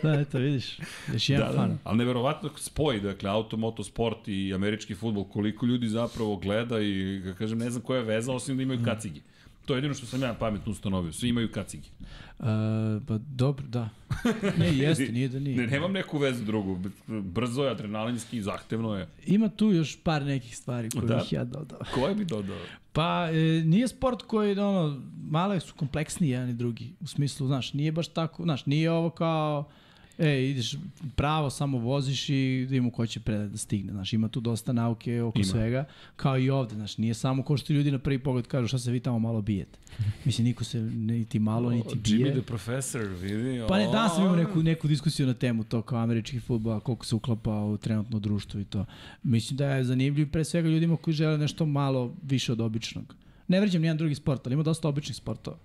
Da, 0.03 0.13
eto, 0.13 0.39
vidiš, 0.39 0.79
još 1.13 1.29
jedan 1.29 1.49
Da, 1.49 1.55
fan. 1.55 1.69
da. 1.69 1.77
Ali 1.85 1.99
neverovatno 1.99 2.51
spoj, 2.57 3.01
dakle, 3.01 3.31
auto, 3.31 3.57
motosport 3.57 4.29
i 4.29 4.55
američki 4.55 4.95
futbol, 4.95 5.25
koliko 5.25 5.67
ljudi 5.67 5.89
zapravo 5.89 6.37
gleda 6.37 6.81
i, 6.81 7.23
kažem, 7.39 7.59
ne 7.59 7.71
znam 7.71 7.83
koja 7.83 7.99
je 7.99 8.05
veza, 8.07 8.33
osim 8.33 8.57
da 8.57 8.63
imaju 8.63 8.81
Mm. 8.81 8.85
To 9.65 9.75
je 9.75 9.77
jedino 9.79 9.95
što 9.95 10.07
sam 10.07 10.23
ja 10.23 10.35
pametno 10.35 10.73
ustanovio. 10.73 11.13
Svi 11.13 11.29
imaju 11.29 11.51
kacigi. 11.53 11.89
Uh, 12.39 12.47
pa 13.09 13.19
dobro, 13.19 13.67
da. 13.67 13.89
Ne, 14.59 14.77
jeste, 14.77 15.09
nije 15.13 15.29
da 15.29 15.39
nije. 15.39 15.57
Ne, 15.57 15.67
nemam 15.67 15.93
neku 15.93 16.19
vezu 16.19 16.45
drugu. 16.45 16.79
Brzo 17.07 17.65
je, 17.65 17.71
adrenalinski, 17.71 18.43
zahtevno 18.43 18.97
je. 18.97 19.09
Ima 19.27 19.49
tu 19.49 19.73
još 19.73 19.99
par 20.03 20.23
nekih 20.23 20.57
stvari 20.57 20.91
koje 20.91 21.07
Da. 21.07 21.17
bih 21.17 21.33
ja 21.33 21.45
dodao. 21.45 21.79
Koje 21.95 22.15
bi 22.15 22.25
dodao? 22.25 22.59
Pa, 22.93 23.29
e, 23.31 23.63
nije 23.65 23.89
sport 23.89 24.23
koji, 24.23 24.59
ono, 24.59 25.01
malo 25.31 25.61
su 25.61 25.75
kompleksniji 25.75 26.31
jedan 26.31 26.51
i 26.51 26.55
drugi. 26.55 26.93
U 27.01 27.07
smislu, 27.07 27.47
znaš, 27.47 27.73
nije 27.73 27.93
baš 27.93 28.09
tako, 28.09 28.43
znaš, 28.43 28.67
nije 28.67 28.91
ovo 28.91 29.11
kao, 29.11 29.69
e, 30.19 30.51
ideš 30.51 30.77
pravo, 31.17 31.51
samo 31.51 31.79
voziš 31.79 32.29
i 32.29 32.65
da 32.67 32.71
vidimo 32.71 32.91
ko 32.91 33.07
će 33.07 33.21
predat 33.21 33.51
da 33.51 33.57
stigne. 33.57 33.93
Znaš, 33.93 34.13
ima 34.13 34.29
tu 34.29 34.41
dosta 34.41 34.73
nauke 34.73 35.23
oko 35.23 35.39
Ima. 35.39 35.47
svega, 35.47 35.85
kao 36.17 36.39
i 36.39 36.51
ovde, 36.51 36.75
znaš, 36.75 36.99
nije 36.99 37.15
samo 37.15 37.43
ko 37.43 37.57
što 37.57 37.73
ljudi 37.73 37.91
na 37.91 37.99
prvi 37.99 38.19
pogled 38.19 38.47
kažu 38.47 38.69
šta 38.69 38.79
se 38.79 38.91
vi 38.91 39.01
tamo 39.01 39.19
malo 39.19 39.43
bijete. 39.43 39.79
Mislim, 40.25 40.47
niko 40.47 40.65
se 40.65 40.81
niti 40.81 41.39
malo, 41.39 41.71
niti 41.71 41.89
Jimmy 41.89 42.23
bije. 42.23 42.33
the 42.33 42.43
Professor, 42.43 43.03
vidi. 43.03 43.61
Pa 43.69 43.79
ne, 43.79 43.85
danas 43.85 44.15
sam 44.15 44.23
imao 44.23 44.37
neku, 44.37 44.63
neku 44.63 44.89
diskusiju 44.89 45.27
na 45.27 45.35
temu 45.35 45.65
to 45.65 45.83
kao 45.83 45.99
američki 45.99 46.41
futbol, 46.41 46.81
koliko 46.81 47.07
se 47.07 47.15
uklapa 47.15 47.65
u 47.65 47.77
trenutno 47.77 48.19
društvo 48.19 48.61
i 48.61 48.65
to. 48.65 48.87
Mislim 49.23 49.57
da 49.57 49.67
je 49.71 49.85
zanimljiv 49.85 50.31
pre 50.31 50.45
svega 50.45 50.69
ljudima 50.69 50.97
koji 50.97 51.15
žele 51.15 51.39
nešto 51.39 51.67
malo 51.67 52.15
više 52.23 52.53
od 52.53 52.61
običnog. 52.61 53.15
Ne 53.49 53.61
vređam 53.61 53.83
nijedan 53.83 53.99
drugi 53.99 54.15
sport, 54.15 54.47
ali 54.47 54.55
ima 54.55 54.63
dosta 54.63 54.89
običnih 54.89 55.17
sportova. 55.17 55.57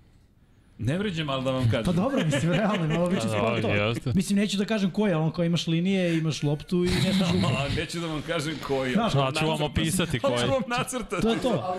Ne 0.80 0.98
vređam, 0.98 1.30
ali 1.30 1.44
da 1.44 1.50
vam 1.50 1.64
kažem. 1.64 1.84
Pa 1.84 1.92
dobro, 1.92 2.24
mislim, 2.24 2.52
realno 2.52 3.04
običnih 3.04 3.32
Da, 3.32 3.38
sportova. 3.38 3.74
jeste. 3.74 4.12
Mislim, 4.14 4.38
neću 4.38 4.56
da 4.56 4.64
kažem 4.64 4.90
koji, 4.90 5.12
ali 5.12 5.22
on 5.22 5.32
kao 5.32 5.44
imaš 5.44 5.66
linije, 5.66 6.18
imaš 6.18 6.42
loptu 6.42 6.76
i 6.76 6.88
nešto 6.88 7.24
drugo. 7.30 7.46
A, 7.48 7.68
neću 7.76 8.00
da 8.00 8.06
vam 8.06 8.22
kažem 8.22 8.54
koji. 8.62 8.92
Znaš, 8.92 9.14
Ja 9.14 9.32
ću 9.32 9.46
vam 9.46 9.62
opisati 9.62 10.18
koji. 10.18 10.32
Hoću 10.32 10.46
vam 10.46 10.62
nacrtati. 10.68 11.22
To 11.22 11.30
je 11.30 11.38
to. 11.38 11.76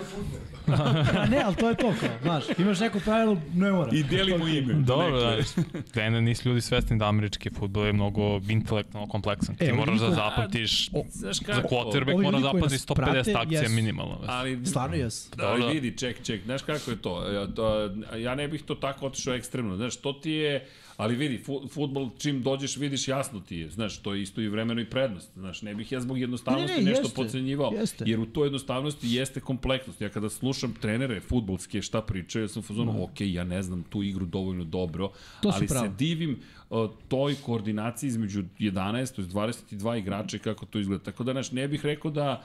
A 1.14 1.26
ne, 1.26 1.42
ali 1.44 1.56
to 1.56 1.68
je 1.68 1.74
to 1.74 1.94
kao, 2.00 2.08
znaš, 2.22 2.44
imaš 2.58 2.80
neko 2.80 2.98
pravilo, 3.00 3.36
ne 3.54 3.72
mora. 3.72 3.90
I 3.92 4.02
delimo 4.02 4.48
ime. 4.48 4.74
Dobro, 4.74 5.30
Neko 5.30 5.60
da. 5.94 6.10
Ne, 6.10 6.20
nisu 6.22 6.48
ljudi 6.48 6.60
svesni 6.60 6.98
da 6.98 7.06
američki 7.06 7.50
futbol 7.50 7.86
je 7.86 7.92
mnogo 7.92 8.20
intelektualno 8.48 9.08
kompleksan. 9.08 9.54
Ti 9.54 9.64
E, 9.64 9.72
moraš 9.72 9.98
da 9.98 10.10
zapamtiš, 10.10 10.90
za 11.10 11.30
quarterback 11.62 12.22
mora 12.22 12.38
da 12.40 12.52
nas 12.52 12.72
150 12.72 12.94
prate, 12.94 13.32
akcija 13.32 13.68
minimalno. 13.68 14.18
Ali, 14.26 14.66
Stvarno 14.66 14.96
jes. 14.96 15.30
Da, 15.30 15.46
ali 15.46 15.60
Da, 15.60 15.66
da. 15.66 15.72
vidi, 15.72 15.98
ček, 15.98 16.22
ček, 16.22 16.44
znaš 16.44 16.62
kako 16.62 16.90
je 16.90 16.96
to? 16.96 17.28
Ja, 17.28 17.46
to, 17.46 17.90
ja 18.16 18.34
ne 18.34 18.48
bih 18.48 18.62
to 18.62 18.74
tako 18.74 18.91
otišao 19.02 19.34
ekstremno, 19.34 19.76
znaš, 19.76 19.96
to 19.96 20.12
ti 20.12 20.30
je, 20.30 20.66
ali 20.96 21.16
vidi, 21.16 21.38
fu, 21.38 21.68
futbol 21.68 22.10
čim 22.18 22.42
dođeš 22.42 22.76
vidiš 22.76 23.08
jasno 23.08 23.40
ti 23.40 23.56
je, 23.56 23.70
znaš, 23.70 23.98
to 23.98 24.14
je 24.14 24.22
isto 24.22 24.40
i 24.40 24.48
vremeno 24.48 24.80
i 24.80 24.90
prednost, 24.90 25.30
znaš, 25.34 25.62
ne 25.62 25.74
bih 25.74 25.92
ja 25.92 26.00
zbog 26.00 26.18
jednostavnosti 26.18 26.76
Ne, 26.76 26.82
ne, 26.82 26.90
nešto 26.90 27.02
jeste, 27.02 27.22
pocenjivao, 27.22 27.72
jeste. 27.72 28.04
jer 28.08 28.20
u 28.20 28.26
toj 28.26 28.46
jednostavnosti 28.46 29.08
jeste 29.08 29.40
kompleksnost. 29.40 30.00
Ja 30.00 30.08
kada 30.08 30.30
slušam 30.30 30.74
trenere 30.80 31.20
futbolske 31.20 31.82
šta 31.82 32.02
pričaju, 32.02 32.44
ja 32.44 32.48
sam 32.48 32.60
u 32.60 32.62
fazonu, 32.62 33.04
ok, 33.04 33.20
ja 33.20 33.44
ne 33.44 33.62
znam 33.62 33.82
tu 33.82 34.02
igru 34.02 34.26
dovoljno 34.26 34.64
dobro, 34.64 35.12
To 35.42 35.52
ali 35.54 35.68
se 35.68 35.90
divim 35.98 36.38
uh, 36.70 36.90
toj 37.08 37.34
koordinaciji 37.34 38.08
između 38.08 38.42
11, 38.58 39.14
to 39.14 39.22
je 39.22 39.28
22 39.28 39.98
igrača 39.98 40.36
i 40.36 40.40
kako 40.40 40.66
to 40.66 40.78
izgleda. 40.78 41.04
Tako 41.04 41.24
da, 41.24 41.32
znaš, 41.32 41.52
ne 41.52 41.68
bih 41.68 41.84
rekao 41.84 42.10
da 42.10 42.44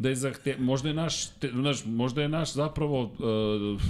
da 0.00 0.08
je 0.08 0.16
zahte, 0.16 0.56
možda 0.58 0.88
je 0.88 0.94
naš, 0.94 1.26
te, 1.26 1.50
znaš, 1.52 1.84
možda 1.84 2.22
je 2.22 2.28
naš 2.28 2.52
zapravo 2.52 3.02
uh, 3.02 3.82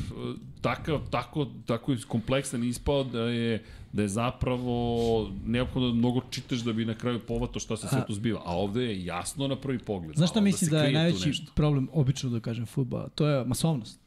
takav, 0.60 1.00
tako, 1.10 1.46
tako 1.66 1.96
kompleksan 2.08 2.64
ispao 2.64 3.04
da 3.04 3.20
je 3.20 3.64
da 3.92 4.02
je 4.02 4.08
zapravo 4.08 5.30
neophodno 5.46 5.88
da 5.88 5.94
mnogo 5.94 6.20
čitaš 6.30 6.58
da 6.58 6.72
bi 6.72 6.84
na 6.84 6.94
kraju 6.94 7.20
povato 7.28 7.60
šta 7.60 7.76
se 7.76 7.88
sve 7.88 8.06
tu 8.06 8.14
zbiva. 8.14 8.42
A 8.44 8.56
ovde 8.56 8.82
je 8.84 9.04
jasno 9.04 9.48
na 9.48 9.56
prvi 9.56 9.78
pogled. 9.78 10.16
Znaš 10.16 10.30
šta 10.30 10.38
onda 10.38 10.44
mislim 10.44 10.68
se 10.70 10.76
da 10.76 10.82
je 10.82 10.92
najveći 10.92 11.28
nešto. 11.28 11.52
problem, 11.54 11.88
obično 11.92 12.30
da 12.30 12.40
kažem, 12.40 12.66
futbola? 12.66 13.08
To 13.08 13.26
je 13.26 13.44
masovnost. 13.44 14.00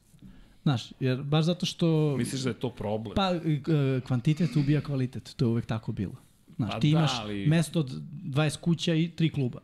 Znaš, 0.64 0.92
jer 1.00 1.24
baš 1.24 1.46
zato 1.46 1.66
što... 1.66 2.16
Misliš 2.18 2.42
da 2.42 2.50
je 2.50 2.60
to 2.60 2.70
problem? 2.70 3.16
Pa, 3.16 3.32
e, 3.34 4.02
kvantitet 4.08 4.56
ubija 4.56 4.82
kvalitet, 4.82 5.34
to 5.36 5.46
je 5.46 5.50
uvek 5.50 5.66
tako 5.66 5.92
bilo. 5.92 6.16
Znaš, 6.56 6.72
Pa 6.72 6.80
ti 6.80 6.92
da, 6.92 6.98
imaš 7.00 7.12
ali- 7.20 7.48
mesto 7.48 7.80
od 7.80 7.92
20 8.26 8.60
kuća 8.60 8.94
i 8.94 9.12
tri 9.16 9.30
kluba. 9.30 9.60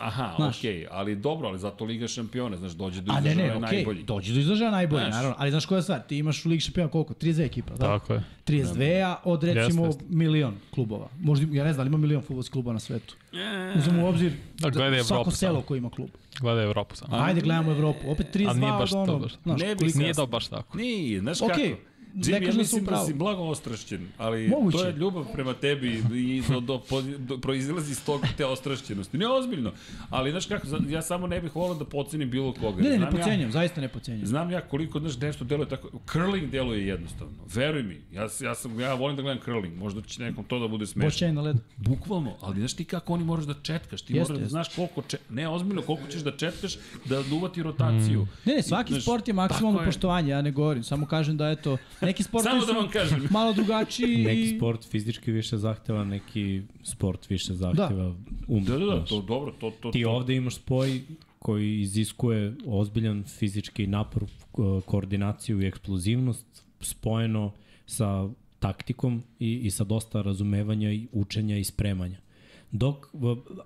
Aha, 0.00 0.32
Znaš. 0.36 0.58
okej, 0.58 0.86
ali 0.90 1.16
dobro, 1.16 1.48
ali 1.48 1.58
zato 1.58 1.84
Liga 1.84 2.08
šampiona, 2.08 2.56
znaš, 2.56 2.72
dođe 2.72 3.00
do 3.00 3.12
A 3.12 3.14
ne, 3.14 3.20
izražaja 3.22 3.46
ne, 3.50 3.58
okej, 3.58 3.76
najbolji. 3.76 4.02
dođe 4.02 4.34
do 4.34 4.40
izražaja 4.40 4.70
najbolji, 4.70 5.02
Znaš. 5.02 5.12
naravno. 5.12 5.36
Ali 5.38 5.50
znaš 5.50 5.66
koja 5.66 5.76
je 5.76 5.82
stvar? 5.82 6.00
Ti 6.00 6.18
imaš 6.18 6.46
u 6.46 6.48
Ligi 6.48 6.60
šampiona 6.60 6.90
koliko? 6.90 7.14
32 7.14 7.44
ekipa, 7.44 7.70
da? 7.70 7.86
Tako 7.88 8.12
je. 8.12 8.22
32 8.46 9.16
od 9.24 9.42
recimo 9.44 9.60
Jeste, 9.82 9.98
jeste. 9.98 10.04
milion 10.08 10.54
klubova. 10.70 11.08
Možda, 11.18 11.46
ja 11.50 11.64
ne 11.64 11.72
znam, 11.72 11.82
ali 11.82 11.88
ima 11.88 11.98
milion 11.98 12.22
futbolskih 12.22 12.52
klubova 12.52 12.72
na 12.72 12.80
svetu. 12.80 13.14
Uzmemo 13.76 14.04
u 14.04 14.08
obzir 14.08 14.32
Da, 14.54 14.72
svako 14.72 14.84
Evropu 14.86 15.30
selo 15.30 15.52
samo. 15.52 15.62
koje 15.62 15.78
ima 15.78 15.90
klub. 15.90 16.08
Gledaj 16.40 16.64
Evropu 16.64 16.96
samo. 16.96 17.16
Ajde, 17.16 17.40
gledamo 17.40 17.70
Evropu. 17.70 17.98
Opet 18.06 18.26
32 18.30 18.48
Ali 18.48 18.60
nije 18.60 18.72
baš 18.72 18.92
od 18.92 18.96
to 18.96 19.02
ono, 19.04 19.18
baš. 19.18 19.32
znaš, 19.42 19.60
Ne 19.60 19.74
bi 19.74 19.86
Nije 19.94 20.14
to 20.14 20.26
baš 20.26 20.46
tako. 20.48 20.76
Nije, 20.78 21.20
znaš 21.20 21.42
Okej, 21.42 21.70
kako? 21.70 21.82
Ne 22.14 22.22
Jimmy, 22.22 22.32
ja 22.32 22.38
kažem 22.38 22.46
da 22.46 22.50
sam 22.52 22.58
mislim 22.58 22.84
da 22.84 23.04
si 23.04 23.14
blago 23.14 23.42
ostrašćen, 23.42 24.08
ali 24.18 24.48
Moguće. 24.48 24.78
to 24.78 24.84
je 24.84 24.92
ljubav 24.92 25.24
prema 25.32 25.54
tebi 25.54 26.02
i 26.14 26.42
do, 26.48 26.60
do, 26.60 26.82
do, 26.90 27.02
do, 27.18 27.38
proizilazi 27.38 27.92
iz 27.92 28.04
tog 28.04 28.20
te 28.36 28.46
ostrašćenosti. 28.46 29.18
Ne 29.18 29.28
ozbiljno, 29.28 29.72
ali 30.10 30.30
znaš 30.30 30.46
kako, 30.46 30.66
ja 30.88 31.02
samo 31.02 31.26
ne 31.26 31.40
bih 31.40 31.56
volao 31.56 31.74
da 31.74 31.84
pocenim 31.84 32.30
bilo 32.30 32.52
koga. 32.52 32.82
Ne, 32.82 32.88
ne, 32.88 32.90
ne 32.90 32.96
Znam 32.98 33.14
ja- 33.14 33.24
pocenjam, 33.24 33.52
zaista 33.52 33.80
ne 33.80 33.88
pocenjam. 33.88 34.26
Znam 34.26 34.50
ja 34.50 34.60
koliko 34.60 35.00
znaš 35.00 35.18
nešto 35.18 35.44
deluje 35.44 35.68
tako. 35.68 35.90
Curling 36.12 36.50
deluje 36.50 36.86
jednostavno. 36.86 37.34
Veruj 37.54 37.82
mi. 37.82 38.00
Ja 38.12 38.28
ja 38.40 38.54
sam 38.54 38.80
ja 38.80 38.94
volim 38.94 39.16
da 39.16 39.22
gledam 39.22 39.44
curling. 39.44 39.76
Možda 39.78 40.02
će 40.02 40.22
nekom 40.22 40.44
to 40.44 40.58
da 40.58 40.68
bude 40.68 40.86
smešno. 40.86 41.10
Bočaj 41.10 41.32
na 41.32 41.40
ledu. 41.40 41.58
Bukvalno, 41.76 42.36
ali 42.40 42.58
znaš 42.58 42.74
ti 42.74 42.84
kako 42.84 43.12
oni 43.12 43.24
moraš 43.24 43.44
da 43.44 43.54
četkaš, 43.62 44.02
ti 44.02 44.14
Jeste, 44.16 44.32
moraš 44.32 44.42
da 44.44 44.48
znaš 44.48 44.68
koliko 44.74 45.02
če... 45.02 45.18
ne 45.30 45.48
ozbiljno 45.48 45.82
koliko 45.82 46.08
ćeš 46.10 46.20
da 46.20 46.36
četkaš 46.36 46.76
da 47.04 47.22
uvati 47.32 47.62
rotaciju. 47.62 48.26
Ne, 48.44 48.54
ne, 48.54 48.62
svaki 48.62 48.92
Znaš, 48.92 49.02
sport 49.02 49.28
je 49.28 49.34
maksimalno 49.34 49.84
poštovanje, 49.84 50.30
ja 50.30 50.42
ne 50.42 50.50
govorim, 50.50 50.82
samo 50.82 51.06
kažem 51.06 51.36
da 51.36 51.50
eto, 51.50 51.76
neki 52.02 52.22
sportovi 52.22 52.60
Samo 52.60 52.66
da 52.66 52.72
vam 52.72 52.88
kažem. 52.88 53.28
malo 53.30 53.52
drugačiji. 53.52 54.16
Neki 54.16 54.56
sport 54.56 54.90
fizički 54.90 55.32
više 55.32 55.56
zahteva, 55.56 56.04
neki 56.04 56.62
sport 56.82 57.30
više 57.30 57.54
zahteva 57.54 58.14
um. 58.48 58.64
Da, 58.64 58.78
da, 58.78 58.84
da, 58.86 59.04
to 59.04 59.22
dobro, 59.22 59.52
to 59.52 59.70
to 59.72 59.90
Ti 59.90 60.02
to. 60.02 60.10
ovde 60.10 60.36
imaš 60.36 60.54
spoj 60.54 61.00
koji 61.38 61.80
iziskuje 61.80 62.54
ozbiljan 62.66 63.24
fizički 63.24 63.86
napor, 63.86 64.24
ko- 64.52 64.80
koordinaciju 64.80 65.62
i 65.62 65.66
eksplozivnost 65.66 66.46
spojeno 66.80 67.52
sa 67.86 68.28
taktikom 68.58 69.22
i, 69.38 69.54
i 69.54 69.70
sa 69.70 69.84
dosta 69.84 70.22
razumevanja 70.22 70.92
i 70.92 71.06
učenja 71.12 71.56
i 71.56 71.64
spremanja. 71.64 72.18
Dok, 72.70 73.06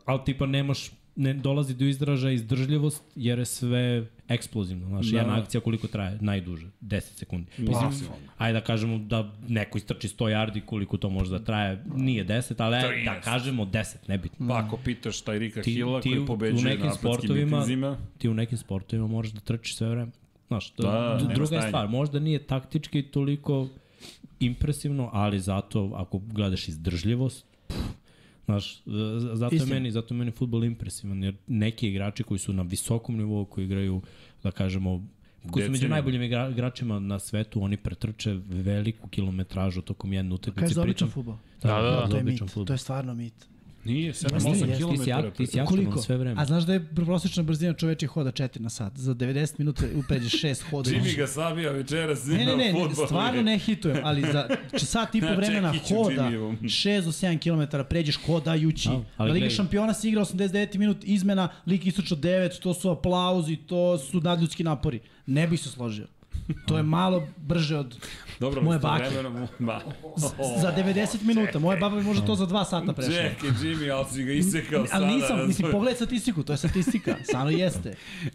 ali 0.04 0.20
tipa 0.26 0.46
nemaš, 0.46 0.90
ne 1.16 1.34
dolazi 1.34 1.74
do 1.74 1.84
izražaja 1.84 2.32
izdržljivost 2.32 3.02
jer 3.16 3.38
je 3.38 3.44
sve 3.44 3.82
eksplozivno. 4.28 4.88
Znaš, 4.88 5.06
Da. 5.06 5.18
jedna 5.18 5.38
akcija 5.38 5.60
koliko 5.60 5.86
traje? 5.86 6.18
Najduže, 6.20 6.66
10 6.80 7.00
sekundi. 7.00 7.50
Mislim, 7.58 7.76
Maksimalno. 7.78 8.24
ajde 8.38 8.52
da 8.54 8.64
kažemo 8.64 8.98
da 8.98 9.32
neko 9.48 9.78
istrči 9.78 10.08
100 10.08 10.24
yardi 10.26 10.60
koliko 10.62 10.96
to 10.96 11.10
može 11.10 11.30
da 11.30 11.38
traje, 11.40 11.84
nije 11.86 12.24
10, 12.24 12.54
ali 12.58 12.76
ajde 12.76 12.88
da 12.88 12.94
13. 12.94 13.20
kažemo 13.22 13.64
10, 13.64 13.96
nebitno. 14.08 14.48
Pa 14.48 14.58
ako 14.58 14.76
pitaš 14.76 15.20
taj 15.20 15.38
Rika 15.38 15.62
Ti- 15.62 15.72
Hilla 15.72 16.00
ti 16.00 16.10
koji 16.10 16.26
pobeđuje 16.26 16.60
u 16.60 16.64
nekim 16.64 16.86
na 16.86 16.92
sportovima- 16.92 17.44
mitinzima, 17.50 17.96
ti 18.18 18.28
u 18.28 18.34
nekim 18.34 18.58
sportovima 18.58 19.06
moraš 19.08 19.30
da 19.30 19.40
trčiš 19.40 19.76
sve 19.76 19.88
vreme. 19.88 20.10
Znaš, 20.48 20.70
to, 20.70 20.82
Da, 20.82 20.90
da, 21.20 21.34
druga 21.34 21.56
je 21.56 21.62
stvar, 21.62 21.88
možda 21.88 22.18
nije 22.18 22.38
taktički 22.40 23.02
toliko 23.04 23.68
impresivno, 24.40 25.10
ali 25.12 25.40
zato 25.40 25.90
ako 25.94 26.18
gledaš 26.20 26.68
izdržljivost, 26.68 27.46
znaš, 28.44 28.76
z- 28.76 28.82
zato 29.32 29.54
je, 29.54 29.56
Istina. 29.56 29.74
meni, 29.74 29.90
zato 29.90 30.14
je 30.14 30.18
meni 30.18 30.30
futbol 30.30 30.64
impresivan, 30.64 31.22
jer 31.22 31.34
neki 31.46 31.88
igrači 31.88 32.22
koji 32.22 32.38
su 32.38 32.52
na 32.52 32.62
visokom 32.62 33.16
nivou, 33.16 33.44
koji 33.44 33.64
igraju, 33.64 34.00
da 34.42 34.50
kažemo, 34.50 35.06
koji 35.50 35.64
su 35.64 35.72
među 35.72 35.88
najboljim 35.88 36.22
igra, 36.22 36.48
igračima 36.48 36.98
na 36.98 37.18
svetu, 37.18 37.62
oni 37.62 37.76
pretrče 37.76 38.32
veliku 38.46 39.08
kilometražu 39.08 39.82
tokom 39.82 40.12
jedne 40.12 40.34
utakmice. 40.34 40.60
Kažeš 40.60 40.76
običan 40.78 41.08
pritom- 41.08 41.12
futbol. 41.12 41.36
Da, 41.62 41.68
da, 41.74 41.90
da. 41.90 42.08
to 42.08 42.16
je 42.16 42.22
mit, 42.22 42.30
običan 42.30 42.48
fudbal. 42.48 42.66
to 42.66 42.72
je 42.72 42.78
stvarno 42.78 43.14
mit. 43.14 43.34
Nije, 43.84 43.96
Nije, 43.96 44.12
7-8 44.12 44.48
jeste, 44.48 44.66
km. 44.76 44.90
ti 44.90 44.98
si 44.98 45.10
ak- 45.10 45.32
ti 45.32 45.46
si 45.46 45.60
aktivan 45.60 45.98
sve 45.98 46.16
vreme. 46.16 46.40
A 46.40 46.44
znaš 46.44 46.62
da 46.62 46.72
je 46.72 46.84
prosječna 46.86 47.42
brzina 47.42 47.72
čovečih 47.74 48.08
hoda 48.10 48.32
4 48.32 48.60
na 48.60 48.70
sat. 48.70 48.92
Za 48.96 49.14
90 49.14 49.58
minuta 49.58 49.82
upređeš 49.96 50.32
6 50.34 50.62
hoda. 50.70 50.90
Jimmy 50.90 51.16
ga 51.16 51.26
sabija 51.26 51.70
večeras 51.72 52.26
Ne, 52.26 52.36
ne, 52.36 52.44
ne, 52.46 52.56
ne 52.56 52.72
fudbal. 52.74 53.06
stvarno 53.06 53.42
ne 53.42 53.58
hitujem, 53.58 53.98
ali 54.02 54.22
za 54.22 54.48
sat 54.76 55.14
i 55.14 55.20
po 55.20 55.26
Na 55.26 55.34
vremena 55.36 55.68
hoda, 55.88 56.22
Jimmyevom. 56.22 56.56
6 56.58 57.00
do 57.02 57.10
7 57.12 57.38
km 57.70 57.84
pređeš 57.84 58.18
hodajući. 58.18 58.88
Da, 58.88 58.94
Ali 58.94 59.04
ali 59.18 59.32
Liga 59.32 59.40
gledaj- 59.40 59.56
šampiona 59.56 59.94
se 59.94 60.08
igra 60.08 60.20
89 60.22 60.44
minut, 60.76 60.96
izmena, 61.02 61.48
lik 61.66 61.86
istočo 61.86 62.16
9, 62.16 62.58
to 62.58 62.74
su 62.74 62.90
aplauzi, 62.90 63.56
to 63.58 63.98
su 63.98 64.20
nadljudski 64.20 64.64
napori. 64.64 65.00
Ne 65.26 65.46
bih 65.46 65.60
se 65.60 65.68
složio. 65.70 66.06
To 66.66 66.76
je 66.76 66.82
malo 66.82 67.26
brže 67.38 67.76
od... 67.76 67.96
Dobro, 68.40 68.62
Moje 68.62 68.78
bake. 68.78 69.04
istovremeno 69.04 69.40
mu- 69.58 69.66
Ba. 69.66 69.80
Za 70.56 70.72
90 70.74 71.22
minuta. 71.24 71.58
Moja 71.58 71.78
baba 71.78 71.96
bi 71.96 72.02
možda 72.02 72.26
to 72.26 72.34
za 72.34 72.46
2 72.46 72.64
sata 72.66 72.92
prešla. 72.92 73.14
Čekaj, 73.14 73.50
Jimmy, 73.52 73.92
ali 73.92 74.06
si 74.06 74.24
ga 74.24 74.32
isekao 74.32 74.86
sada. 74.86 75.04
Ali 75.04 75.14
nisam, 75.14 75.46
mislim, 75.46 75.70
pogledaj 75.70 75.94
statistiku, 75.96 76.42
to 76.42 76.52
je 76.52 76.56
statistika. 76.58 77.16
Stvarno 77.22 77.50
jeste. 77.52 77.94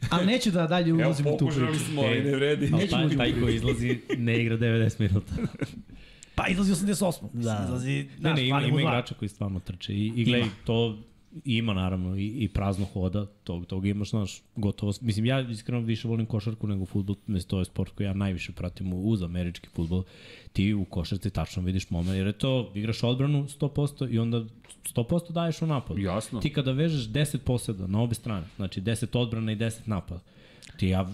Ali 0.10 0.26
neću 0.26 0.52
da 0.52 0.68
dalje 0.68 0.90
Evo, 0.90 1.00
ulazim 1.00 1.28
u 1.28 1.30
tu 1.30 1.38
pokušali 1.40 1.68
priču. 1.68 1.86
smo, 1.86 2.02
ali 2.02 2.22
ne 2.22 2.32
vredi. 2.32 2.70
Ali 2.74 2.84
Nećemo 2.84 3.08
taj, 3.08 3.18
taj 3.18 3.34
koji 3.34 3.56
izlazi 3.56 4.00
ne 4.18 4.42
igra 4.42 4.58
90 4.58 5.00
minuta. 5.02 5.34
Pa 6.36 6.48
izlazi 6.48 6.74
88. 6.76 7.14
Da. 7.34 7.62
Izlazi, 7.66 7.92
Ne, 7.94 8.08
znaš, 8.20 8.36
ne, 8.36 8.48
ima, 8.48 8.60
mu 8.60 8.68
ima 8.68 8.72
dva. 8.72 8.82
igrača 8.82 9.16
koji 9.16 9.30
stvarno 9.30 9.60
trče 9.60 9.94
i, 9.94 10.14
i 10.16 10.24
gledaj, 10.26 10.50
to 10.66 10.98
ima 11.46 11.74
naravno 11.74 12.18
i, 12.18 12.28
i 12.28 12.48
prazno 12.48 12.86
hoda, 12.86 13.26
tog, 13.44 13.66
tog 13.66 13.86
imaš, 13.86 14.10
znaš, 14.10 14.42
gotovo, 14.56 14.94
mislim, 15.02 15.26
ja 15.26 15.42
iskreno 15.42 15.82
više 15.82 16.08
volim 16.08 16.26
košarku 16.26 16.68
nego 16.68 16.86
futbol, 16.86 17.16
mislim, 17.28 17.50
to 17.50 17.60
je 17.60 17.66
sport 17.66 17.92
koji 17.92 18.08
ja 18.08 18.14
najviše 18.14 18.52
pratim 18.52 18.94
u- 18.94 19.02
uz 19.02 19.22
američki 19.22 19.70
futbol, 19.70 20.04
ti 20.54 20.74
u 20.74 20.86
košarci 20.86 21.30
tačno 21.30 21.64
vidiš 21.64 21.90
moment, 21.90 22.18
jer 22.18 22.28
je 22.28 22.34
to, 22.34 22.72
igraš 22.76 23.04
odbranu 23.04 23.48
100% 23.52 24.10
i 24.10 24.20
onda 24.20 24.46
100% 24.86 25.32
daješ 25.32 25.62
u 25.62 25.68
napad. 25.68 25.98
Jasno. 25.98 26.40
Ti 26.40 26.50
kada 26.50 26.72
vežeš 26.72 27.04
10 27.04 27.38
poseda 27.38 27.88
na 27.88 28.02
obe 28.02 28.16
strane, 28.16 28.46
znači 28.56 28.82
10 28.82 29.18
odbrana 29.18 29.52
i 29.52 29.58
10 29.58 29.80
napada, 29.86 30.22
ti 30.78 30.88
ja, 30.88 31.10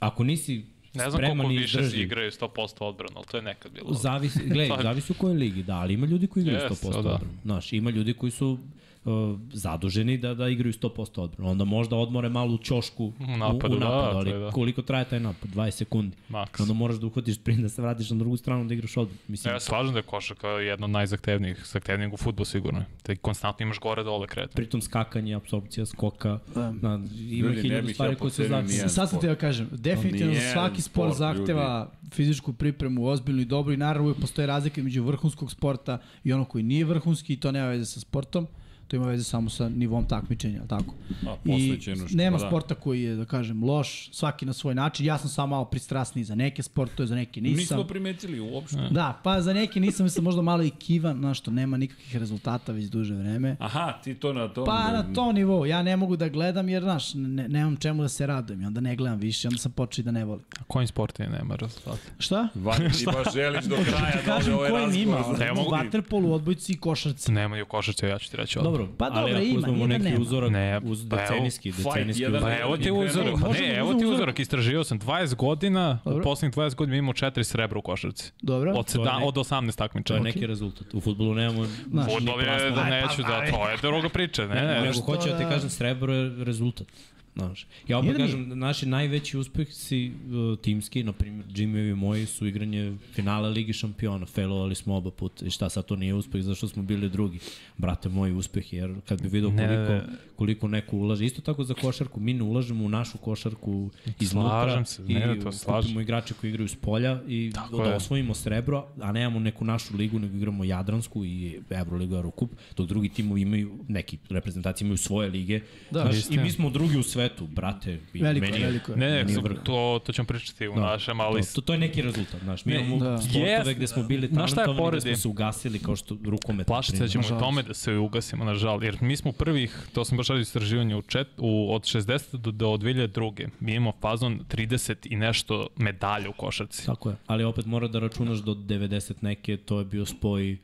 ako 0.00 0.24
nisi 0.24 0.64
Ne 0.94 1.00
znam 1.00 1.12
spreman 1.12 1.38
koliko 1.38 1.60
više 1.60 1.78
izdržljiv, 1.78 2.02
igraju 2.02 2.30
100% 2.30 2.48
odbranu, 2.80 3.12
ali 3.16 3.26
to 3.26 3.36
je 3.36 3.42
nekad 3.42 3.72
bilo. 3.72 3.94
Zavisi, 3.94 4.38
gledaj, 4.48 4.82
zavisi 4.82 5.12
u 5.12 5.16
kojoj 5.16 5.36
ligi, 5.36 5.62
da, 5.62 5.74
ali 5.74 5.94
ima 5.94 6.06
ljudi 6.06 6.26
koji 6.26 6.42
igraju 6.42 6.58
Yes, 6.60 6.84
100% 6.84 6.92
da. 6.92 6.98
odbranu. 6.98 7.32
Znaš, 7.42 7.72
ima 7.72 7.90
ljudi 7.90 8.14
koji 8.14 8.30
su 8.32 8.58
uh, 9.04 9.38
zaduženi 9.52 10.18
da 10.18 10.34
da 10.34 10.48
igraju 10.48 10.72
100% 10.72 11.20
odbranu. 11.20 11.50
Onda 11.50 11.64
možda 11.64 11.96
odmore 11.96 12.28
malo 12.28 12.54
u 12.54 12.58
ćošku 12.58 13.04
U 13.04 13.36
napadu, 13.36 13.74
u, 13.74 13.76
u 13.76 13.80
da, 13.80 13.84
napadu 13.88 14.12
to 14.12 14.18
ali 14.18 14.32
da. 14.44 14.50
koliko 14.50 14.82
traje 14.82 15.04
taj 15.04 15.20
napad? 15.20 15.50
20 15.50 15.70
sekundi. 15.70 16.16
Maks. 16.28 16.60
Onda 16.60 16.72
moraš 16.72 16.96
da 16.96 17.06
uhvatiš 17.06 17.34
sprint 17.36 17.60
da 17.60 17.68
se 17.68 17.82
vratiš 17.82 18.10
na 18.10 18.16
drugu 18.16 18.36
stranu 18.36 18.64
da 18.64 18.74
igraš 18.74 18.96
odbranu. 18.96 19.18
Mislim, 19.28 19.54
Ja 19.54 19.60
slažem 19.60 19.92
da 19.92 19.98
je 19.98 20.02
košarka 20.02 20.48
jedna 20.48 20.84
od 20.84 20.90
najzahtevnijih, 20.90 21.62
zahtevnijih 21.72 22.12
u 22.12 22.16
futbolu 22.16 22.44
sigurno. 22.44 22.84
Te 23.02 23.16
konstantno 23.16 23.64
imaš 23.64 23.78
gore 23.78 24.02
dole 24.02 24.26
kretanje. 24.26 24.54
pritom 24.54 24.80
skakanje, 24.80 25.34
apsorpcija, 25.34 25.86
skoka, 25.86 26.38
Da. 26.54 26.72
na, 26.72 27.00
ima 27.30 27.48
Ljudi, 27.48 27.62
hiljadu 27.62 27.88
stvari 27.88 28.16
koje 28.16 28.30
se 28.30 28.42
nijedan 28.42 28.88
Sad 28.88 29.10
sam 29.10 29.20
te 29.20 29.26
ja 29.26 29.34
kažem, 29.34 29.68
definitivno 29.72 30.34
svaki 30.52 30.82
sport 30.82 31.14
sport, 31.14 31.18
zahteva 31.18 31.90
fizičku 32.12 32.52
pripremu, 32.52 33.06
ozbiljnu 33.06 33.42
i 33.42 33.44
dobru 33.44 33.72
i 33.72 33.76
naravno 33.76 34.08
uvijek 34.08 34.20
postoje 34.20 34.46
razlike 34.46 34.82
među 34.82 35.02
vrhunskog 35.04 35.50
sporta 35.50 35.98
i 36.24 36.32
ono 36.32 36.44
koji 36.44 36.64
nije 36.64 36.84
vrhunski 36.84 37.32
i 37.32 37.36
to 37.36 37.52
nema 37.52 37.68
veze 37.68 37.84
sa 37.84 38.00
sportom, 38.00 38.46
to 38.88 38.96
ima 38.96 39.06
veze 39.06 39.24
samo 39.24 39.50
sa 39.50 39.68
nivom 39.68 40.04
takmičenja, 40.04 40.62
tako? 40.68 40.94
A, 41.26 41.36
I 41.44 41.50
posvećenošću, 41.50 42.16
nema 42.16 42.36
pa 42.36 42.42
da. 42.42 42.48
sporta 42.48 42.74
koji 42.74 43.02
je, 43.02 43.16
da 43.16 43.24
kažem, 43.24 43.64
loš, 43.64 44.08
svaki 44.12 44.46
na 44.46 44.52
svoj 44.52 44.74
način. 44.74 45.06
Ja 45.06 45.18
sam 45.18 45.28
samo 45.28 45.46
malo 45.46 45.64
pristrasniji 45.64 46.24
za 46.24 46.34
neke 46.34 46.62
sportove, 46.62 47.06
za 47.06 47.14
neke 47.14 47.40
nisam. 47.40 47.56
Nismo 47.56 47.84
primetili 47.84 48.40
uopšte. 48.40 48.88
Da, 48.90 49.20
pa 49.22 49.40
za 49.40 49.52
neke 49.52 49.80
nisam, 49.80 50.04
mislim 50.04 50.24
možda 50.24 50.42
malo 50.42 50.62
i 50.62 50.70
kivan, 50.70 51.18
znaš 51.18 51.38
što 51.38 51.50
nema 51.50 51.76
nikakvih 51.76 52.16
rezultata 52.16 52.72
već 52.72 52.84
duže 52.84 53.14
vreme. 53.14 53.56
Aha, 53.60 53.92
ti 54.04 54.14
to 54.14 54.32
na 54.32 54.48
tom... 54.48 54.64
Pa 54.64 54.92
na 54.92 55.12
tom 55.14 55.34
nivou, 55.34 55.66
ja 55.66 55.82
ne 55.82 55.96
mogu 55.96 56.16
da 56.16 56.28
gledam 56.28 56.68
jer, 56.68 56.82
znaš, 56.82 57.14
ne, 57.14 57.48
nemam 57.48 57.76
čemu 57.76 58.02
da 58.02 58.08
se 58.08 58.26
radujem 58.26 58.62
i 58.62 58.66
onda 58.66 58.80
ne 58.80 58.96
gledam 58.96 59.18
više, 59.18 59.48
onda 59.48 59.58
sam 59.58 59.72
počeo 59.72 60.02
i 60.02 60.04
da 60.04 60.10
ne 60.10 60.24
volim. 60.24 60.44
A 60.60 60.64
kojim 60.66 60.86
sportovima 60.86 61.36
nema 61.36 61.56
rezultata? 61.56 62.10
Šta? 62.18 62.48
Vanja, 62.54 62.90
ti 62.90 63.04
baš 63.16 63.34
želiš 63.34 63.64
do 63.64 63.76
kraja 63.90 64.16
da 64.16 64.22
Kažem 64.22 64.54
ovaj 64.54 64.70
kojim 64.70 65.02
ima, 65.02 65.16
razgovor 65.16 65.72
vaterpolu, 65.72 66.32
odbojci 66.32 66.72
i 66.72 66.76
košarci. 66.76 67.32
Nema 67.32 67.56
ni 67.56 67.62
u 67.62 67.66
košarci, 67.66 68.06
ja 68.06 68.18
ću 68.18 68.30
ti 68.30 68.36
reći 68.36 68.58
odmah. 68.58 68.73
Dobro, 68.76 68.94
Pa 68.98 69.04
ali 69.04 69.14
dobro, 69.16 69.36
ako 69.36 69.44
ima, 69.44 69.58
uzmemo 69.58 69.76
nije 69.76 69.88
da 69.88 69.94
neki 69.94 70.10
nema. 70.10 70.20
uzorak, 70.20 70.50
Ne, 70.50 70.80
uz 70.80 71.06
pa 71.10 71.16
evo, 71.16 71.22
decenijski, 71.24 71.72
fight 71.72 71.86
decenijski 71.86 72.22
jedan 72.22 72.36
uzorak. 72.36 72.56
Pa 72.56 72.62
evo 72.62 72.76
ti 72.76 72.90
uzorak, 72.92 73.34
pa 73.34 73.48
ne, 73.50 73.58
da 73.60 73.74
evo 73.74 73.88
ti 73.88 73.96
uzmemo 73.96 74.14
uzorak, 74.14 74.38
istražio 74.40 74.84
sam 74.84 74.98
20 75.00 75.34
godina, 75.36 75.98
Dobro. 76.04 76.20
u 76.20 76.24
poslednjih 76.24 76.54
20 76.54 76.74
godina 76.74 76.96
imamo 76.96 77.12
4 77.12 77.42
srebra 77.44 77.78
u 77.78 77.82
košarci. 77.82 78.32
Dobro. 78.42 78.72
Od, 78.72 78.88
seda, 78.88 79.18
ne- 79.18 79.24
od 79.24 79.34
18 79.36 79.50
To 79.68 79.84
je 79.84 79.88
takmičenja. 79.88 80.20
neki 80.20 80.46
rezultat. 80.46 80.94
U 80.94 81.00
futbolu 81.00 81.34
nemamo 81.34 81.66
Znaš, 81.86 82.06
ni 82.06 82.14
Fudbal 82.14 82.40
je, 82.40 82.70
da 82.70 82.84
neću 82.84 83.22
da, 83.22 83.46
to 83.46 83.68
je 83.68 83.76
druga 83.82 84.08
priča, 84.08 84.46
ne, 84.46 84.54
ne. 84.62 84.80
Nego 84.80 84.92
što 84.92 85.02
hoću 85.02 85.28
da 85.28 85.38
ti 85.38 85.44
da- 85.44 85.50
kažem, 85.50 85.70
srebro 85.70 86.12
je 86.14 86.44
rezultat. 86.44 86.86
Znaš, 87.36 87.66
ja 87.88 87.98
opet 87.98 88.12
da 88.12 88.18
kažem, 88.18 88.58
naši 88.58 88.86
najveći 88.86 89.38
uspehsi 89.38 90.12
uh, 90.52 90.58
timski, 90.58 91.02
na 91.02 91.12
primjer, 91.12 91.46
Jimmyevi 91.46 91.90
i 91.90 91.94
moji 91.94 92.26
su 92.26 92.46
igranje 92.46 92.96
finala 93.12 93.48
Ligi 93.48 93.72
šampiona, 93.72 94.26
failovali 94.26 94.74
smo 94.74 94.96
oba 94.96 95.10
puta 95.10 95.46
i 95.46 95.50
šta 95.50 95.68
sad 95.68 95.84
to 95.86 95.96
nije 95.96 96.14
uspeh, 96.14 96.42
zašto 96.42 96.68
smo 96.68 96.82
bili 96.82 97.08
drugi. 97.08 97.38
Brate, 97.78 98.08
moj 98.08 98.32
uspeh, 98.32 98.72
jer 98.72 98.94
kad 99.08 99.22
bi 99.22 99.28
vidio 99.28 99.48
koliko, 99.50 99.92
ne. 99.92 100.02
koliko 100.36 100.68
neko 100.68 100.96
ulaže, 100.96 101.24
isto 101.24 101.42
tako 101.42 101.64
za 101.64 101.74
košarku, 101.74 102.20
mi 102.20 102.34
ne 102.34 102.42
ulažemo 102.42 102.84
u 102.84 102.88
našu 102.88 103.18
košarku 103.18 103.90
iznutra 104.20 104.50
Slažem 104.64 104.84
se, 104.86 105.02
i 105.08 105.14
ne, 105.14 105.40
to 105.40 105.52
slažem. 105.52 105.82
kupimo 105.82 106.00
igrače 106.00 106.34
koji 106.34 106.50
igraju 106.50 106.68
s 106.68 106.76
polja 106.76 107.22
i 107.28 107.50
Tako 107.54 107.76
da 107.76 107.84
je. 107.90 107.96
osvojimo 107.96 108.34
srebro, 108.34 108.86
a 109.00 109.12
nemamo 109.12 109.38
neku 109.40 109.64
našu 109.64 109.96
ligu, 109.96 110.18
nego 110.18 110.36
igramo 110.36 110.64
Jadransku 110.64 111.24
i 111.24 111.60
Euroligu, 111.70 112.14
Eurocup, 112.14 112.50
dok 112.76 112.88
drugi 112.88 113.08
timovi 113.08 113.40
imaju, 113.40 113.78
neki 113.88 114.18
reprezentacije 114.30 114.86
imaju 114.86 114.96
svoje 114.96 115.30
lige. 115.30 115.60
Da. 115.90 116.00
Znaš, 116.02 116.30
I 116.30 116.38
mi 116.38 116.50
smo 116.50 116.70
drugi 116.70 116.98
u 116.98 117.02
svetu, 117.26 117.46
brate. 117.46 117.98
I 118.14 118.18
Veliko, 118.18 118.46
meni 118.46 118.58
je- 118.58 118.66
veliko 118.66 118.92
je. 118.92 118.98
Ne, 118.98 119.24
ne, 119.24 119.24
to, 119.64 120.00
to 120.06 120.12
ćemo 120.12 120.26
pričati 120.26 120.68
u 120.68 120.74
Da, 120.74 120.80
našem, 120.80 121.20
ali... 121.20 121.42
To, 121.42 121.48
to, 121.54 121.60
to 121.60 121.72
je 121.72 121.78
neki 121.78 122.02
rezultat, 122.02 122.40
znaš. 122.40 122.64
Mi 122.64 122.74
imamo 122.74 122.96
da. 122.98 123.18
sportove 123.18 123.44
Jest, 123.44 123.70
gde 123.70 123.86
smo 123.86 124.02
bili 124.02 124.30
talentovani, 124.30 124.98
gde 124.98 125.10
smo 125.10 125.16
se 125.16 125.28
ugasili 125.28 125.78
kao 125.78 125.96
što 125.96 126.16
rukomet. 126.24 126.66
Plašite 126.66 126.96
se 126.96 127.02
da 127.02 127.08
ćemo 127.08 127.20
u 127.20 127.24
Nažalost. 127.24 127.44
tome 127.44 127.62
da 127.62 127.74
se 127.74 127.92
ugasimo, 127.94 128.44
nažal, 128.44 128.84
jer 128.84 128.96
mi 129.00 129.16
smo 129.16 129.32
prvih, 129.32 129.88
to 129.92 130.04
sam 130.04 130.16
baš 130.16 130.28
radio 130.28 130.42
istraživanje, 130.42 130.96
u 130.96 131.02
čet, 131.02 131.28
u, 131.38 131.74
od 131.74 131.82
60. 131.82 132.36
do, 132.36 132.50
do 132.50 132.66
2002. 132.68 133.48
Mi 133.60 133.74
imamo 133.74 133.92
fazon 134.00 134.40
30 134.48 134.94
i 135.04 135.16
nešto 135.16 135.66
medalja 135.76 136.28
u 136.28 136.34
košarci. 136.34 136.86
Tako 136.86 137.10
je. 137.10 137.16
Ali 137.26 137.44
opet 137.44 137.66
mora 137.66 137.88
da 137.88 137.98
računaš 137.98 138.38
do 138.38 138.54
90 138.54 139.12
neke, 139.20 139.56
to 139.56 139.78
je 139.78 139.84
bio 139.84 140.06
spoj 140.06 140.56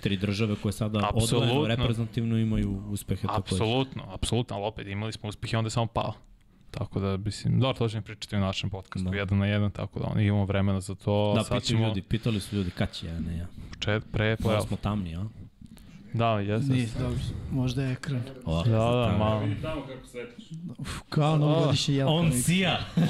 tri 0.00 0.16
države 0.16 0.56
koje 0.62 0.72
sada 0.72 0.98
Apsolutno. 1.14 1.38
odvojeno 1.52 1.66
reprezentativno 1.76 2.38
imaju 2.38 2.82
uspehe. 2.88 3.26
Apsolutno, 3.30 4.02
apsolutno, 4.12 4.56
ali 4.56 4.64
opet 4.66 4.86
imali 4.86 5.12
smo 5.12 5.28
uspehe, 5.28 5.56
onda 5.56 5.66
je 5.66 5.70
samo 5.70 5.86
pao. 5.86 6.12
Tako 6.70 7.00
da, 7.00 7.16
mislim, 7.16 7.60
dobro, 7.60 7.78
to 7.78 7.88
ćemo 7.88 8.02
pričati 8.02 8.36
u 8.36 8.40
našem 8.40 8.70
podcastu, 8.70 9.10
Da. 9.10 9.16
jedan 9.16 9.38
na 9.38 9.46
jedan, 9.46 9.70
tako 9.70 9.98
da 10.00 10.06
on, 10.06 10.20
imamo 10.20 10.44
vremena 10.44 10.80
za 10.80 10.94
to. 10.94 11.32
Da, 11.36 11.42
pitaju 11.42 11.60
ćemo 11.60 11.86
ljudi, 11.88 12.02
pitali 12.02 12.40
su 12.40 12.56
ljudi 12.56 12.70
kad 12.70 12.92
će 12.92 13.06
ja, 13.06 13.20
ne 13.20 13.38
ja. 13.38 13.46
čet, 13.78 14.02
pre, 14.12 14.36
Malo 14.40 14.54
playoff. 14.56 14.66
smo 14.68 14.76
tamni, 14.76 15.16
a? 15.16 15.24
Da, 16.16 16.28
jesam. 16.30 16.68
Nije, 16.68 16.88
dobro. 16.98 17.18
Možda 17.52 17.82
je 17.82 17.92
ekran. 17.92 18.22
O, 18.44 18.62
Da, 18.64 18.70
da, 18.70 19.16
malo. 19.18 19.42
Tamo 19.62 19.82
kako 19.82 20.06
svetiš. 20.06 20.44
Uf, 20.78 20.88
kao 21.08 21.36
novogodišnje 21.38 21.94
jelko. 21.94 22.12
On 22.12 22.32
sija! 22.34 22.78
E, 22.96 23.00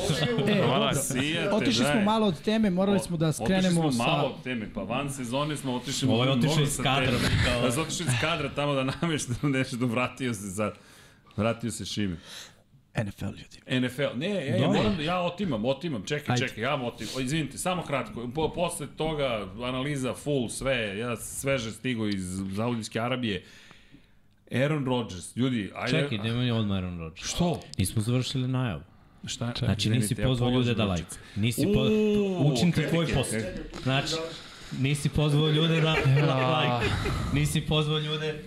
Hvala. 0.56 0.86
dobro. 0.86 0.94
Sijate, 0.94 1.50
Otišli 1.50 1.84
smo 1.84 2.00
malo 2.02 2.26
od 2.26 2.40
teme, 2.40 2.70
morali 2.70 3.00
smo 3.00 3.16
da 3.16 3.32
skrenemo 3.32 3.56
Otišli 3.80 3.92
smo 3.92 4.04
sa... 4.04 4.10
malo 4.10 4.28
od 4.28 4.42
teme, 4.42 4.68
pa 4.74 4.82
van 4.82 5.12
sezone 5.12 5.56
smo 5.56 5.74
otišli 5.74 6.08
Ovo 6.08 6.24
je 6.24 6.30
otišao 6.30 6.62
iz 6.62 6.68
sa 6.70 6.82
kadra, 6.82 7.06
teme. 7.06 7.18
kao- 7.44 7.60
Pa 7.62 7.80
otišao 7.80 8.04
iz 8.04 8.20
kadra 8.20 8.48
tamo 8.50 8.74
da 8.74 8.84
namešta 8.84 9.32
nešto, 9.42 9.76
vratio 9.78 10.34
se 10.34 10.50
sad. 10.50 10.74
Vratio 11.36 11.70
se 11.70 11.84
Šime. 11.84 12.16
NFL 13.04 13.24
ljudi. 13.24 13.86
NFL, 13.86 14.16
ne, 14.16 14.28
ja, 14.28 14.56
ja, 14.56 14.66
moram, 14.68 14.96
da- 14.96 15.02
ja 15.02 15.20
otimam, 15.20 15.64
otimam, 15.64 16.04
čekaj, 16.06 16.34
Ajde. 16.34 16.48
čekaj, 16.48 16.64
ja 16.64 16.74
otimam, 16.74 17.12
o, 17.16 17.20
izvinite, 17.20 17.58
samo 17.58 17.82
kratko, 17.82 18.28
po, 18.34 18.52
posle 18.52 18.86
toga 18.96 19.48
analiza 19.62 20.14
full, 20.14 20.48
sve, 20.48 20.98
ja 20.98 21.16
sveže 21.16 21.72
stigo 21.72 22.06
iz 22.06 22.24
Zaudijske 22.52 23.00
Arabije, 23.00 23.44
Aaron 24.52 24.84
Rodgers, 24.84 25.36
ljudi, 25.36 25.70
ajde, 25.74 25.98
Čekaj, 26.00 26.18
nema 26.18 26.42
ni 26.42 26.50
odmah 26.50 26.76
Aaron 26.76 26.98
Rodgers. 26.98 27.28
što? 27.34 27.60
Nismo 27.78 28.02
završili 28.02 28.48
najavu. 28.48 28.82
Šta? 29.26 29.52
Znači 29.58 29.90
nisi 29.90 30.14
pozvao 30.14 30.50
ljude 30.50 30.74
da 30.74 30.84
lajkuju. 30.84 31.18
Nisi 31.36 31.66
po... 31.74 31.80
Uuu, 31.80 32.52
Učim 32.52 32.72
ti 32.72 32.82
tvoj 32.90 33.06
posao. 33.14 33.40
Znači, 33.82 34.14
nisi 34.80 35.08
pozvao 35.08 35.48
ljude 35.48 35.80
da 35.80 36.36
lajkuju. 36.36 36.90
Nisi 37.40 37.60
pozvao 37.60 37.98
ljude 37.98 38.42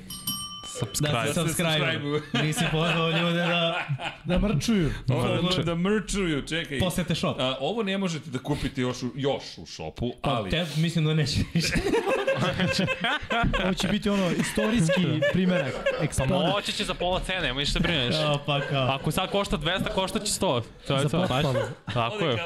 da 0.82 0.86
Subscribe. 0.86 1.28
se 1.28 1.34
subscribe. 1.34 2.00
Nisi 2.44 2.66
pozvao 2.72 3.10
ljude 3.12 3.34
da 3.34 3.80
Da 4.24 4.40
mrčuju. 4.40 4.92
Ovo 5.10 5.64
da 5.64 5.76
mrčuju, 5.76 6.42
čekaj. 6.42 6.80
posete 6.80 7.16
shop. 7.16 7.40
A, 7.40 7.56
ovo 7.60 7.84
ne 7.84 7.98
možete 7.98 8.30
da 8.30 8.40
kupite 8.40 8.82
još 8.82 9.04
u, 9.04 9.12
još 9.16 9.44
u 9.58 9.66
šopu, 9.66 10.12
Pa 10.22 10.30
ali... 10.30 10.50
te 10.50 10.66
mislim 10.76 11.06
da 11.06 11.14
neće 11.14 11.40
više. 11.54 11.74
Ovo 13.64 13.74
će 13.74 13.88
biti 13.88 14.10
ono 14.10 14.32
istorijski 14.32 15.02
primerak. 15.34 15.74
Pa 16.18 16.26
moći 16.26 16.72
će 16.72 16.84
za 16.84 16.94
pola 16.94 17.20
cene, 17.20 17.42
nema 17.42 17.60
ništa 17.60 17.80
da 17.80 17.84
brineš. 17.84 18.16
Kao, 18.16 18.40
pa 18.46 18.62
kao. 18.62 18.88
Ako 18.88 19.12
sad 19.12 19.32
košta 19.32 19.58
200, 19.58 19.94
košta 19.96 20.20
će 20.20 20.26
100. 20.26 20.62
To 20.88 20.94
je 20.96 21.00
Za 21.00 21.10
to. 21.10 21.22
pohvalu. 21.22 21.56
Tako 21.94 22.26
je. 22.26 22.38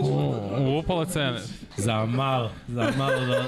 U, 0.00 0.78
u 0.78 0.82
pola 0.82 1.04
cene. 1.04 1.38
Za 1.76 2.06
malo, 2.06 2.50
za 2.68 2.92
malo 2.96 3.20
da 3.20 3.44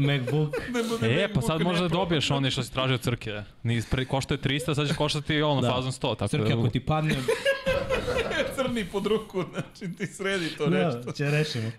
MacBook. 0.00 0.54
E, 1.02 1.28
pa 1.34 1.40
sad 1.40 1.60
možda 1.60 1.82
da 1.82 1.88
dobiješ 1.88 2.30
oni 2.30 2.50
što 2.50 2.62
si 2.62 2.72
tražio 2.72 2.98
crke. 2.98 3.42
Ni 3.62 3.82
pre, 3.90 4.04
košta 4.04 4.34
je 4.34 4.38
300, 4.38 4.74
sad 4.74 4.88
će 4.88 4.94
koštati 4.94 5.42
ono, 5.42 5.60
Da. 5.60 5.70
fazon 5.70 5.92
100. 5.92 6.16
Tako 6.16 6.36
ako 6.36 6.62
da, 6.62 6.70
ti 6.70 6.80
padne, 6.80 7.14
Crni 8.56 8.84
pod 8.84 9.06
ruku, 9.06 9.44
znači 9.52 9.96
ti 9.96 10.06
sredi 10.06 10.48
to 10.58 10.66
da, 10.66 11.12
će 11.12 11.30
rešimo. 11.30 11.70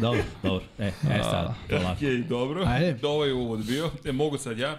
Dobro, 0.00 0.22
dobro. 0.42 0.64
E, 0.78 0.86
e 0.86 1.22
sad, 1.22 1.54
polako. 1.70 1.92
Okej, 1.92 2.18
dobro. 2.18 2.64
Ajde. 2.66 2.96
Ovo 3.02 3.24
je 3.24 3.32
uvod 3.32 3.64
bio. 3.64 3.90
E, 4.04 4.12
mogu 4.12 4.38
sad 4.38 4.58
ja. 4.58 4.78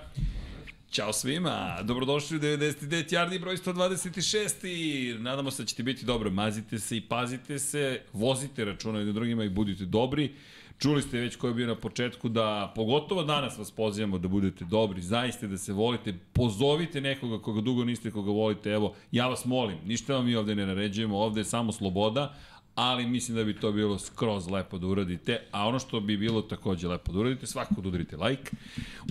Ćao 0.92 1.14
svima, 1.14 1.78
dobrodošli 1.84 2.38
u 2.38 2.40
99 2.40 3.14
Jardi 3.14 3.40
broj 3.40 3.58
126 3.58 4.68
i 4.68 5.14
nadamo 5.20 5.52
se 5.52 5.64
da 5.64 5.68
ćete 5.68 5.84
biti 5.84 6.06
dobro. 6.06 6.30
Mazite 6.30 6.80
se 6.80 6.98
i 6.98 7.02
pazite 7.02 7.60
se, 7.60 8.02
vozite 8.14 8.66
računa 8.66 8.98
jednim 8.98 9.16
drugima 9.16 9.44
i 9.44 9.50
budite 9.50 9.86
dobri. 9.86 10.34
Čuli 10.80 11.02
ste 11.02 11.20
već 11.20 11.36
ko 11.36 11.48
je 11.48 11.54
bio 11.54 11.68
na 11.68 11.76
početku 11.76 12.30
da, 12.30 12.72
pogotovo 12.76 13.24
danas 13.24 13.58
vas 13.58 13.72
pozivamo 13.72 14.18
da 14.18 14.28
budete 14.28 14.66
dobri, 14.66 15.02
zaista 15.02 15.48
da 15.48 15.58
se 15.58 15.74
volite, 15.74 16.14
pozovite 16.34 17.02
nekoga 17.02 17.42
koga 17.42 17.62
dugo 17.62 17.84
niste, 17.84 18.12
koga 18.12 18.32
volite, 18.32 18.72
evo, 18.72 18.94
ja 19.12 19.28
vas 19.28 19.46
molim, 19.46 19.78
ništa 19.86 20.14
vam 20.14 20.26
mi 20.26 20.36
ovde 20.36 20.56
ne 20.56 20.66
naređujemo, 20.66 21.18
ovde 21.18 21.40
je 21.42 21.46
samo 21.46 21.72
sloboda, 21.72 22.36
ali 22.76 23.08
mislim 23.08 23.38
da 23.38 23.44
bi 23.44 23.60
to 23.60 23.72
bilo 23.72 24.00
skroz 24.00 24.48
lepo 24.48 24.78
da 24.78 24.88
uradite, 24.88 25.42
a 25.52 25.68
ono 25.68 25.80
što 25.80 26.00
bi 26.00 26.18
bilo 26.18 26.42
takođe 26.42 26.88
lepo 26.88 27.12
da 27.12 27.20
uradite, 27.20 27.48
svakako 27.48 27.82
da 27.82 27.88
udarite 27.88 28.18
like, 28.18 28.52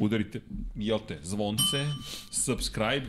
udarite, 0.00 0.40
jel 0.76 0.98
te, 1.08 1.18
zvonce, 1.22 1.86
subscribe, 2.30 3.06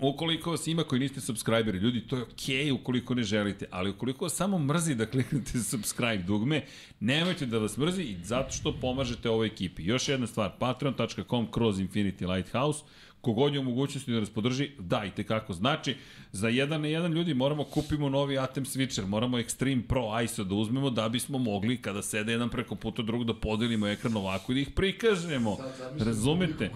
Ukoliko 0.00 0.50
vas 0.50 0.66
ima 0.66 0.84
koji 0.84 1.00
niste 1.00 1.20
subscriberi, 1.20 1.78
ljudi, 1.78 2.00
to 2.00 2.16
je 2.16 2.22
okej 2.22 2.56
okay 2.56 2.72
ukoliko 2.72 3.14
ne 3.14 3.22
želite, 3.22 3.66
ali 3.70 3.90
ukoliko 3.90 4.24
vas 4.24 4.34
samo 4.34 4.58
mrzi 4.58 4.94
da 4.94 5.06
kliknete 5.06 5.58
subscribe 5.70 6.22
dugme, 6.22 6.64
nemojte 7.00 7.46
da 7.46 7.58
vas 7.58 7.76
mrzi 7.76 8.02
i 8.02 8.16
zato 8.24 8.50
što 8.50 8.76
pomažete 8.80 9.30
ovoj 9.30 9.46
ekipi. 9.46 9.84
Još 9.84 10.08
jedna 10.08 10.26
stvar, 10.26 10.50
patreon.com 10.58 11.50
kroz 11.50 11.78
Infinity 11.78 12.34
Lighthouse, 12.34 12.84
kogod 13.28 13.54
je 13.54 13.60
u 13.60 13.62
mogućnosti 13.62 14.12
da 14.12 14.20
nas 14.20 14.30
podrži, 14.30 14.70
da, 14.78 15.04
i 15.04 15.10
tekako 15.10 15.52
znači, 15.52 15.96
za 16.32 16.48
jedan 16.48 16.80
na 16.80 16.88
jedan 16.88 17.12
ljudi 17.12 17.34
moramo 17.34 17.64
kupimo 17.64 18.08
novi 18.08 18.38
Atem 18.38 18.64
switcher, 18.64 19.06
moramo 19.06 19.38
Extreme 19.38 19.82
Pro 19.82 20.20
ISO 20.24 20.44
da 20.44 20.54
uzmemo 20.54 20.90
da 20.90 21.08
bismo 21.08 21.38
mogli 21.38 21.76
kada 21.76 22.02
sede 22.02 22.32
jedan 22.32 22.48
preko 22.48 22.74
puta 22.74 23.02
drugog 23.02 23.26
da 23.26 23.34
podelimo 23.34 23.86
ekran 23.88 24.16
ovako 24.16 24.52
i 24.52 24.54
da 24.54 24.60
ih 24.60 24.70
prikažemo. 24.70 25.56
Razumete? 25.98 26.70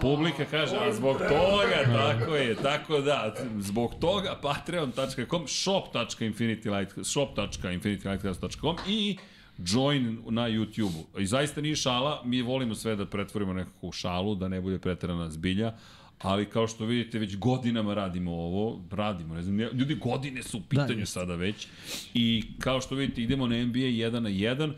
Publika 0.00 0.44
kaže, 0.44 0.76
a 0.76 0.92
zbog 0.92 1.18
toga, 1.18 1.92
tako 1.92 2.36
je, 2.36 2.54
tako 2.54 3.00
da, 3.00 3.34
zbog 3.58 3.94
toga 4.00 4.38
patreon.com, 4.42 5.48
shop.infinitylight, 5.48 7.04
shop.infinitylighthouse.com 7.04 8.76
i 8.88 9.16
join 9.58 10.18
na 10.30 10.48
YouTube-u. 10.48 11.20
I 11.20 11.26
zaista 11.26 11.60
nije 11.60 11.76
šala, 11.76 12.22
mi 12.24 12.42
volimo 12.42 12.74
sve 12.74 12.96
da 12.96 13.06
pretvorimo 13.06 13.52
nekako 13.52 13.86
u 13.86 13.92
šalu, 13.92 14.34
da 14.34 14.48
ne 14.48 14.60
bude 14.60 14.78
pretarana 14.78 15.30
zbilja, 15.30 15.72
ali 16.18 16.46
kao 16.46 16.66
što 16.66 16.84
vidite 16.84 17.18
već 17.18 17.36
godinama 17.36 17.94
radimo 17.94 18.32
ovo, 18.32 18.80
radimo, 18.90 19.34
ne 19.34 19.42
znam, 19.42 19.58
ljudi 19.58 19.94
godine 19.94 20.42
su 20.42 20.58
u 20.58 20.62
pitanju 20.68 20.98
jeste. 20.98 21.12
sada 21.12 21.34
već 21.34 21.66
i 22.14 22.44
kao 22.58 22.80
što 22.80 22.94
vidite 22.94 23.22
idemo 23.22 23.46
na 23.46 23.64
NBA 23.64 23.78
1 23.78 24.18
na 24.18 24.30
1, 24.30 24.72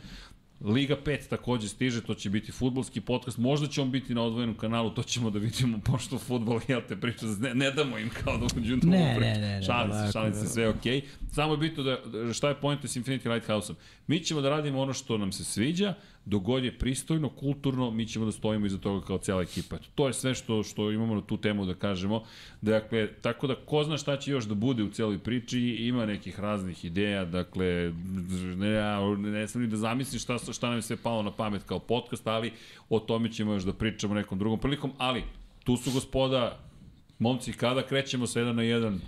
Liga 0.60 0.96
5 1.04 1.28
takođe 1.28 1.68
stiže, 1.68 2.00
to 2.00 2.14
će 2.14 2.30
biti 2.30 2.52
futbolski 2.52 3.00
podcast, 3.00 3.38
možda 3.38 3.66
će 3.66 3.82
on 3.82 3.90
biti 3.90 4.14
na 4.14 4.22
odvojenom 4.22 4.56
kanalu, 4.56 4.90
to 4.90 5.02
ćemo 5.02 5.30
da 5.30 5.38
vidimo, 5.38 5.78
pošto 5.84 6.18
futbol, 6.18 6.60
jel 6.68 6.80
te 6.88 6.96
priča, 7.00 7.26
ne, 7.40 7.54
ne 7.54 7.70
damo 7.70 7.98
im 7.98 8.10
kao 8.24 8.36
da 8.38 8.46
uđu 8.56 8.76
u 8.76 8.80
tu 8.80 8.86
Ne, 8.86 8.98
ne, 8.98 9.18
ne, 9.20 9.38
ne, 9.38 9.62
Šalim 9.62 9.92
se, 9.92 10.12
šalim 10.12 10.34
se, 10.34 10.46
sve 10.46 10.62
je 10.62 10.68
okej. 10.68 11.02
Samo 11.32 11.52
je 11.52 11.58
bitno 11.58 11.82
da, 11.82 11.98
da- 12.04 12.32
šta 12.32 12.48
je 12.48 12.54
point 12.54 12.84
s 12.84 12.96
Infinity 12.96 13.32
Lighthouse-om. 13.32 13.76
Mi 14.06 14.20
ćemo 14.20 14.40
da 14.40 14.50
radimo 14.50 14.80
ono 14.80 14.92
što 14.92 15.18
nam 15.18 15.32
se 15.32 15.44
sviđa, 15.44 15.94
dogod 16.26 16.64
je 16.64 16.78
pristojno, 16.78 17.28
kulturno, 17.28 17.90
mi 17.90 18.06
ćemo 18.06 18.24
da 18.24 18.32
stojimo 18.32 18.66
iza 18.66 18.78
toga 18.78 19.06
kao 19.06 19.18
cijela 19.18 19.42
ekipa. 19.42 19.76
Eto, 19.76 19.86
to 19.94 20.06
je 20.06 20.12
sve 20.12 20.34
što, 20.34 20.62
što 20.62 20.90
imamo 20.90 21.14
na 21.14 21.20
tu 21.20 21.36
temu 21.36 21.66
da 21.66 21.74
kažemo. 21.74 22.22
Dakle, 22.60 23.08
tako 23.12 23.46
da 23.46 23.54
ko 23.54 23.84
zna 23.84 23.98
šta 23.98 24.16
će 24.16 24.30
još 24.30 24.44
da 24.44 24.54
bude 24.54 24.82
u 24.82 24.90
cijeloj 24.90 25.18
priči, 25.18 25.60
ima 25.60 26.06
nekih 26.06 26.40
raznih 26.40 26.84
ideja, 26.84 27.24
dakle, 27.24 27.92
ne, 28.56 28.70
ja 28.70 29.16
ne 29.16 29.48
sam 29.48 29.62
ni 29.62 29.68
da 29.68 29.76
zamislim 29.76 30.20
šta, 30.20 30.38
šta 30.52 30.68
nam 30.68 30.78
je 30.78 30.82
sve 30.82 30.96
palo 30.96 31.22
na 31.22 31.30
pamet 31.30 31.62
kao 31.62 31.78
podcast, 31.78 32.26
ali 32.26 32.52
o 32.88 33.00
tome 33.00 33.32
ćemo 33.32 33.52
još 33.52 33.62
da 33.62 33.72
pričamo 33.72 34.14
nekom 34.14 34.38
drugom 34.38 34.60
prilikom, 34.60 34.92
ali 34.98 35.22
tu 35.64 35.76
su 35.76 35.92
gospoda, 35.92 36.58
momci, 37.18 37.52
kada 37.52 37.86
krećemo 37.86 38.26
sa 38.26 38.38
jedan 38.38 38.56
na 38.56 38.62
jedan, 38.62 39.00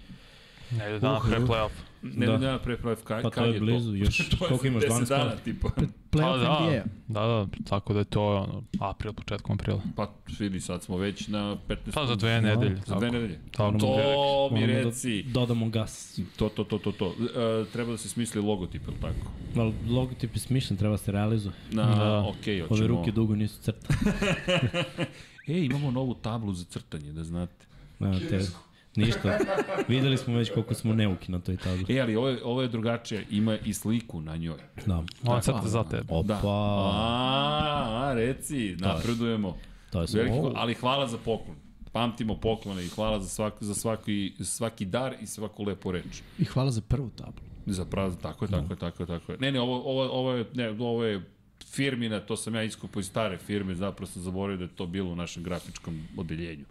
ne 0.70 0.98
dana 0.98 1.20
pre 1.20 1.40
play-off. 1.40 1.70
Ne 2.06 2.26
Da. 2.26 2.32
da, 2.32 2.38
da 2.40 2.58
pre 2.58 2.76
play 2.76 2.96
kad, 2.96 3.22
Pa 3.22 3.30
to 3.30 3.30
kad 3.30 3.46
je 3.46 3.54
je 3.54 3.60
blizu, 3.60 3.90
to? 3.90 3.96
još 3.96 4.16
to 4.30 4.44
je 4.44 4.48
koliko 4.48 4.66
imaš, 4.66 4.82
10 4.82 4.88
12 4.90 5.08
dana, 5.08 5.36
tipa. 5.36 5.68
Playoff 6.12 6.38
da, 6.38 6.60
NBA. 6.60 6.84
da, 7.08 7.20
da, 7.20 7.46
tako 7.64 7.92
da 7.92 7.98
je 7.98 8.04
to 8.04 8.26
ono, 8.26 8.62
april, 8.80 9.12
početkom 9.12 9.54
aprila. 9.54 9.80
Pa 9.96 10.08
vidi, 10.38 10.60
sad 10.60 10.82
smo 10.82 10.96
već 10.96 11.28
na 11.28 11.56
15. 11.68 11.76
Pa 11.94 12.06
za 12.06 12.14
dve 12.14 12.40
nedelje. 12.40 12.80
Za 12.86 12.94
dve 12.94 13.10
nedelje. 13.10 13.38
Tako. 13.50 13.78
To 13.78 14.48
mi 14.52 14.60
Moramo 14.60 14.78
reci. 14.80 15.22
Da 15.22 15.32
dodamo 15.32 15.68
gas. 15.68 16.20
To, 16.36 16.48
to, 16.48 16.64
to, 16.64 16.78
to, 16.78 16.92
to. 16.92 17.14
E, 17.60 17.64
treba 17.64 17.90
da 17.90 17.96
se 17.96 18.08
smisli 18.08 18.40
logotip, 18.42 18.82
ili 18.84 18.96
tako? 18.96 19.30
Ali 19.56 19.72
logotip 19.88 20.34
je 20.34 20.40
smišljen, 20.40 20.76
treba 20.76 20.96
se 20.96 21.12
realizuje. 21.12 21.54
Na, 21.70 21.94
Da. 21.94 22.24
okej, 22.30 22.60
Ove 22.60 22.68
hoćemo. 22.68 22.88
ruke 22.88 23.10
dugo 23.10 23.34
nisu 23.34 23.60
crta. 23.62 23.94
E, 25.48 25.64
imamo 25.64 25.90
novu 25.90 26.14
tablu 26.14 26.54
za 26.54 26.64
crtanje, 26.64 27.12
da 27.12 27.24
znate. 27.24 27.66
Nema 27.98 28.18
te, 28.20 28.40
ništa. 28.96 29.38
Videli 29.88 30.16
smo 30.16 30.34
već 30.34 30.50
koliko 30.50 30.74
smo 30.74 30.94
neuki 30.94 31.32
na 31.32 31.38
toj 31.38 31.56
tabli. 31.56 31.96
E, 31.96 32.00
ali 32.00 32.16
ovo 32.16 32.28
je, 32.28 32.44
ovo 32.44 32.62
je 32.62 32.68
drugačije, 32.68 33.26
ima 33.30 33.58
i 33.58 33.74
sliku 33.74 34.20
na 34.20 34.36
njoj. 34.36 34.58
Da. 34.86 35.04
On 35.24 35.40
crta 35.40 35.62
za 35.64 35.84
tebe. 35.84 36.04
Opa. 36.08 36.26
Da. 36.26 36.40
A, 36.44 38.10
a, 38.10 38.14
reci, 38.14 38.76
napredujemo. 38.78 39.56
To 39.90 40.00
je 40.00 40.06
sve. 40.08 40.22
Veliko, 40.22 40.52
ali 40.54 40.74
hvala 40.74 41.06
za 41.06 41.18
poklon. 41.18 41.56
Pamtimo 41.92 42.34
poklone 42.40 42.84
i 42.84 42.88
hvala 42.88 43.20
za, 43.20 43.28
svak, 43.28 43.54
za 43.60 43.74
svaki, 43.74 44.32
svaki 44.44 44.84
dar 44.84 45.14
i 45.20 45.26
svaku 45.26 45.64
lepu 45.64 45.92
reč. 45.92 46.22
I 46.38 46.44
hvala 46.44 46.70
za 46.70 46.80
prvu 46.80 47.10
tablu. 47.10 47.46
Za 47.66 47.84
prav, 47.84 48.16
tako 48.22 48.44
je, 48.44 48.50
tako 48.50 48.72
je, 48.72 48.78
tako 48.78 49.02
je, 49.02 49.06
tako 49.06 49.32
je. 49.32 49.38
Ne, 49.38 49.52
ne, 49.52 49.60
ovo, 49.60 49.82
ovo, 49.90 50.08
ovo 50.10 50.32
je, 50.32 50.44
ne, 50.54 50.70
ovo 50.70 51.04
je 51.04 51.22
firmina, 51.64 52.20
to 52.20 52.36
sam 52.36 52.54
ja 52.54 52.62
iskupao 52.62 53.00
iz 53.00 53.06
stare 53.06 53.38
firme, 53.38 53.74
zapravo 53.74 54.06
sam 54.06 54.22
zaboravio 54.22 54.56
da 54.56 54.64
je 54.64 54.76
to 54.76 54.86
bilo 54.86 55.10
u 55.10 55.14
našem 55.14 55.42
grafičkom 55.42 56.02
odeljenju. 56.16 56.64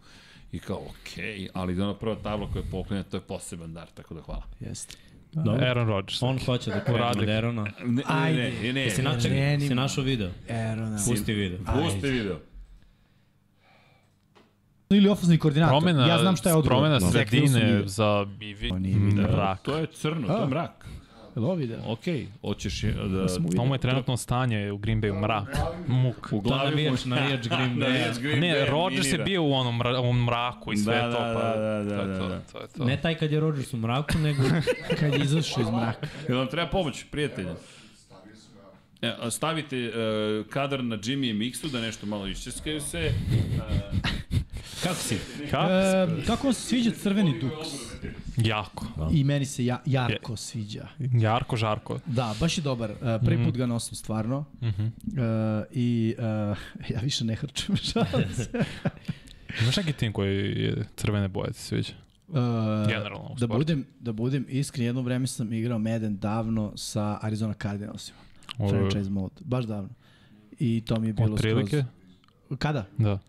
I 0.55 0.59
kao, 0.59 0.81
okej, 0.89 1.23
okay, 1.23 1.47
ali 1.53 1.75
da 1.75 1.83
ona 1.83 1.93
prva 1.93 2.15
tabla 2.15 2.51
koja 2.51 2.61
je 2.63 2.69
poklonjena, 2.71 3.03
to 3.09 3.17
je 3.17 3.21
poseban 3.21 3.73
dar, 3.73 3.87
tako 3.93 4.13
da 4.13 4.21
hvala. 4.21 4.43
Jeste. 4.59 4.97
Dobro. 5.31 5.65
Aaron 5.65 5.87
Rodgers. 5.87 6.21
On 6.21 6.39
hoće 6.45 6.71
da 6.71 6.83
krene 6.83 6.99
Uradi. 6.99 7.19
od 7.19 7.29
Erona. 7.29 7.63
Ne, 7.63 7.71
ne, 7.79 8.33
ne, 8.33 8.51
ne, 8.63 8.73
ne, 8.73 8.81
Jesi 8.81 9.01
ne, 9.29 9.53
jesi 9.53 9.75
našao 9.75 10.03
video? 10.03 10.29
Erona. 10.47 10.97
Pusti 11.07 11.33
video. 11.33 11.59
Pusti 11.73 12.07
video. 12.09 12.39
Ili 14.89 15.09
ofenzivni 15.09 15.39
koordinator. 15.39 15.79
Promena, 15.79 16.07
ja 16.07 16.19
znam 16.19 16.35
šta 16.35 16.49
je 16.49 16.55
odgovor. 16.55 16.81
promena 16.81 16.99
sredine 17.11 17.81
za 17.85 18.25
video. 18.39 18.79
Mrak. 19.13 19.61
To 19.61 19.77
je 19.77 19.87
crno, 19.87 20.27
to 20.27 20.37
je 20.37 20.43
A. 20.43 20.47
mrak. 20.47 20.85
Jel 21.35 21.45
ovo 21.45 21.55
video? 21.55 21.79
Okej, 21.85 22.27
hoćeš 22.41 22.83
je, 22.83 22.91
da... 22.91 23.27
Ovo 23.61 23.75
je 23.75 23.79
trenutno 23.79 24.17
stanje 24.17 24.71
u 24.71 24.77
Green 24.77 25.01
Bayu 25.01 25.21
mrak. 25.21 25.57
Muk. 25.87 26.29
U 26.31 26.41
Da, 26.41 26.49
glavi 26.49 26.69
mu... 26.69 26.75
navijač, 26.75 27.05
navijač 27.05 27.47
Green 27.47 27.75
Bay. 27.75 27.79
Navijač 27.79 28.17
Green 28.19 28.39
Ne, 28.39 28.65
Rodgers 28.65 29.13
je 29.13 29.17
bio 29.17 29.43
u 29.43 29.53
onom, 29.53 29.77
mra, 29.77 29.99
onom 29.99 30.25
mraku 30.25 30.73
i 30.73 30.77
sve 30.77 30.95
Da, 30.95 31.01
to, 31.01 31.09
da, 31.09 31.33
pa 31.33 31.59
da, 31.59 31.83
da, 31.83 31.97
to 31.97 32.01
je 32.01 32.07
da, 32.07 32.19
to, 32.19 32.27
da. 32.27 32.39
to 32.51 32.59
je 32.59 32.67
to. 32.67 32.85
Ne 32.85 33.01
taj 33.01 33.15
kad 33.15 33.31
je 33.31 33.39
Rodgers 33.39 33.73
u 33.73 33.77
mraku, 33.77 34.17
nego 34.17 34.41
Kad 34.99 35.13
je 35.13 35.19
izašao 35.23 35.61
iz 35.61 35.69
mraka. 35.69 36.07
Jel 36.27 36.37
vam 36.37 36.47
treba 36.47 36.69
pomoć, 36.69 37.05
prijatelji? 37.11 37.49
E, 39.01 39.13
stavite 39.31 39.77
uh, 39.77 40.47
kadar 40.49 40.83
na 40.83 40.97
Jimmy 40.97 41.29
i 41.29 41.33
Mixu 41.33 41.71
da 41.71 41.81
nešto 41.81 42.05
malo 42.05 42.27
iščeskaju 42.27 42.81
se. 42.81 43.11
Kako 44.85 44.95
si? 44.97 45.17
Kako? 45.51 45.71
E, 45.71 46.25
kako 46.27 46.43
vam 46.43 46.53
se 46.53 46.61
sviđa 46.61 46.91
crveni 46.93 47.39
duks? 47.39 47.67
Jako. 48.37 48.85
I 49.11 49.23
meni 49.23 49.45
se 49.45 49.65
ja, 49.65 49.81
jarko 49.85 50.35
sviđa. 50.35 50.87
Jarko, 50.99 51.57
žarko. 51.57 51.99
Da, 52.05 52.35
baš 52.39 52.57
je 52.57 52.61
dobar. 52.61 52.91
Uh, 52.91 52.97
prvi 53.19 53.35
Mhm. 53.35 53.45
put 53.45 53.57
ga 53.57 53.65
nosim 53.65 53.95
stvarno. 53.95 54.45
Uh, 54.61 54.67
I 55.71 56.15
uh, 56.17 56.23
ja 56.89 56.99
više 57.01 57.25
ne 57.25 57.35
hrčem, 57.35 57.77
se. 57.83 57.99
Imaš 59.61 59.77
neki 59.77 59.93
tim 59.93 60.13
koji 60.13 60.35
je 60.61 60.85
crvene 60.95 61.27
boje, 61.27 61.51
ti 61.51 61.59
sviđa? 61.59 61.93
Uh, 62.27 62.35
Generalno 62.87 63.25
u 63.25 63.29
da 63.29 63.37
sportu. 63.37 63.53
budem, 63.55 63.85
da 63.99 64.11
budem 64.11 64.45
iskren, 64.49 64.85
jedno 64.85 65.01
vreme 65.01 65.27
sam 65.27 65.53
igrao 65.53 65.79
Madden 65.79 66.17
davno 66.17 66.73
sa 66.75 67.19
Arizona 67.21 67.53
Cardinalsima. 67.53 68.17
Franchise 68.59 69.09
mode. 69.09 69.35
Baš 69.39 69.65
davno. 69.65 69.89
I 70.59 70.81
to 70.81 70.99
mi 70.99 71.07
je 71.07 71.13
bilo 71.13 71.33
Otprilike? 71.33 71.83
skroz... 72.47 72.59
Kada? 72.59 72.85
Da. 72.97 73.19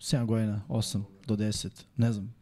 7 0.00 0.26
godina, 0.26 0.60
8 0.68 1.02
do 1.26 1.36
10, 1.36 1.68
ne 1.96 2.12
znam. 2.12 2.34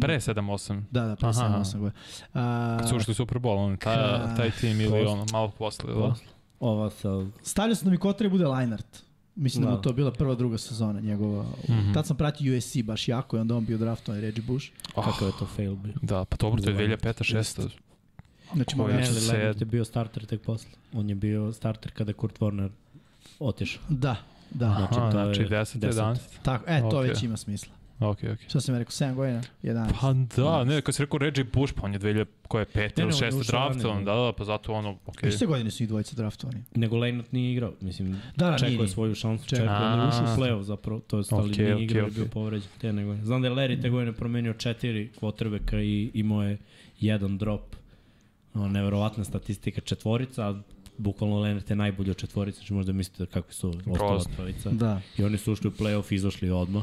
Pre 0.00 0.14
7-8. 0.16 0.82
Da, 0.90 1.02
da, 1.02 1.16
pre 1.16 1.28
Aha, 1.28 1.32
7, 1.34 1.44
aha. 1.44 1.58
8 1.58 1.72
godina. 1.74 1.92
A, 2.34 2.76
Kad 2.78 2.88
su 2.88 2.96
ušli 2.96 3.14
Super 3.14 3.38
Bowl, 3.38 3.56
on, 3.56 3.76
taj, 3.76 3.96
Ka- 3.96 4.36
taj 4.36 4.50
tim 4.50 4.80
ili 4.80 5.06
ono, 5.06 5.26
malo 5.32 5.50
posle, 5.50 5.94
da? 5.94 6.14
Ova 6.60 6.90
sa... 6.90 7.08
stavljao 7.42 7.74
sam 7.74 7.84
da 7.84 7.90
mi 7.90 7.96
Kotre 7.96 8.28
bude 8.28 8.46
Leinart. 8.46 9.02
Mislim 9.36 9.64
da, 9.64 9.70
Da. 9.70 9.76
mu 9.76 9.82
to 9.82 9.92
bila 9.92 10.12
prva, 10.12 10.34
druga 10.34 10.58
sezona 10.58 11.00
njegova. 11.00 11.44
Mhm. 11.68 11.92
Tad 11.92 12.06
sam 12.06 12.16
pratio 12.16 12.56
USC 12.58 12.76
baš 12.76 13.08
jako 13.08 13.36
i 13.36 13.40
onda 13.40 13.56
on 13.56 13.64
bio 13.64 13.78
draftovan 13.78 14.20
Reggie 14.20 14.44
Bush. 14.44 14.68
Oh, 14.94 15.04
Kakav 15.04 15.28
je 15.28 15.34
to 15.38 15.46
fail 15.46 15.74
bio. 15.74 15.92
da, 16.02 16.24
pa 16.24 16.36
dobro, 16.36 16.62
to 16.62 16.70
je 16.70 16.76
2005 16.98 17.34
6 17.36 17.68
Znači, 18.54 18.76
mogu 18.76 18.90
Sedam. 19.04 19.36
Leonard 19.36 19.60
je 19.60 19.66
bio 19.66 19.84
starter 19.84 20.26
tek 20.26 20.42
posle. 20.42 20.70
On 20.92 21.08
je 21.08 21.14
bio 21.14 21.52
starter 21.52 21.92
kada 21.92 22.12
Kurt 22.12 22.38
Warner 22.38 22.68
otišao. 23.40 23.82
Da, 23.88 24.16
Da. 24.50 24.74
Znači, 24.78 24.94
Aha, 25.00 25.10
to 25.10 25.18
je 25.18 25.34
znači 25.34 25.50
10, 25.50 25.78
11. 25.92 26.18
Tako, 26.42 26.64
e, 26.68 26.80
to 26.80 26.98
Okej. 26.98 27.08
već 27.08 27.22
ima 27.22 27.36
smisla. 27.36 27.72
Ok, 28.00 28.18
ok. 28.32 28.38
Šta 28.48 28.60
sam 28.60 28.74
rekao, 28.74 28.90
7 28.90 29.14
godina? 29.14 29.42
11. 29.62 29.90
Pa 30.00 30.12
da, 30.42 30.64
ne, 30.64 30.80
kad 30.80 30.94
si 30.94 31.02
rekao 31.02 31.18
Reggie 31.18 31.44
Bush, 31.44 31.74
pa 31.74 31.82
on 31.86 31.92
je 31.92 31.98
2000, 31.98 32.24
koje, 32.48 32.64
pete 32.64 32.80
Ne, 32.80 32.90
ili 32.96 32.96
ne, 32.96 33.04
on 33.04 33.08
je 33.08 33.12
šeste 33.18 33.40
ušao 33.40 33.58
ranije, 33.60 33.72
draftovan, 33.72 34.04
da. 34.04 34.14
da, 34.14 34.32
pa 34.38 34.44
zato 34.44 34.72
ono, 34.72 34.96
ok. 35.06 35.22
Iste 35.22 35.46
godine 35.46 35.70
su 35.70 35.82
ih 35.82 35.88
dvojica 35.88 36.16
draftovani. 36.16 36.62
Nego 36.74 36.96
Leinart 36.96 37.32
nije 37.32 37.52
igrao, 37.52 37.72
mislim, 37.80 38.20
Da, 38.36 38.50
da, 38.50 38.58
čekao 38.58 38.70
nije, 38.70 38.82
je 38.82 38.88
svoju 38.88 39.14
šansu, 39.14 39.46
Čekao. 39.46 39.64
je, 39.64 40.08
ušao 40.08 40.22
u 40.22 40.36
play-off 40.40 40.62
zapravo, 40.62 41.00
to 41.00 41.18
je 41.18 41.24
stali 41.24 41.50
Okej, 41.50 41.64
nije 41.64 41.74
okej, 41.74 41.84
igrao, 41.84 42.06
okej. 42.06 42.14
bio 42.14 42.26
povređen 42.26 42.68
te 42.80 42.92
nego. 42.92 43.16
Znam 43.24 43.42
da 43.42 43.48
je 43.48 43.54
Larry 43.54 43.82
te 43.82 43.90
godine 43.90 44.12
promenio 44.12 44.52
četiri 44.52 45.10
kvotrbeka 45.18 45.80
i 45.80 46.10
imao 46.14 46.42
je 46.42 46.58
jedan 47.00 47.38
drop, 47.38 47.76
no, 48.54 48.68
neverovatna 48.68 49.24
statistika, 49.24 49.80
četvorica, 49.80 50.48
a 50.48 50.60
bukvalno 51.00 51.40
Leinart 51.40 51.70
je 51.70 51.76
najbolji 51.76 52.10
od 52.10 52.16
četvorice, 52.16 52.56
znači 52.56 52.72
možda 52.72 52.92
mislite 52.92 53.26
kakvi 53.26 53.54
su 53.54 53.74
ostala 53.86 54.24
trojica. 54.36 54.70
Da. 54.70 55.00
I 55.18 55.24
oni 55.24 55.38
su 55.38 55.52
ušli 55.52 55.68
u 55.68 55.70
play-off, 55.70 56.14
izašli 56.14 56.50
odmah. 56.50 56.82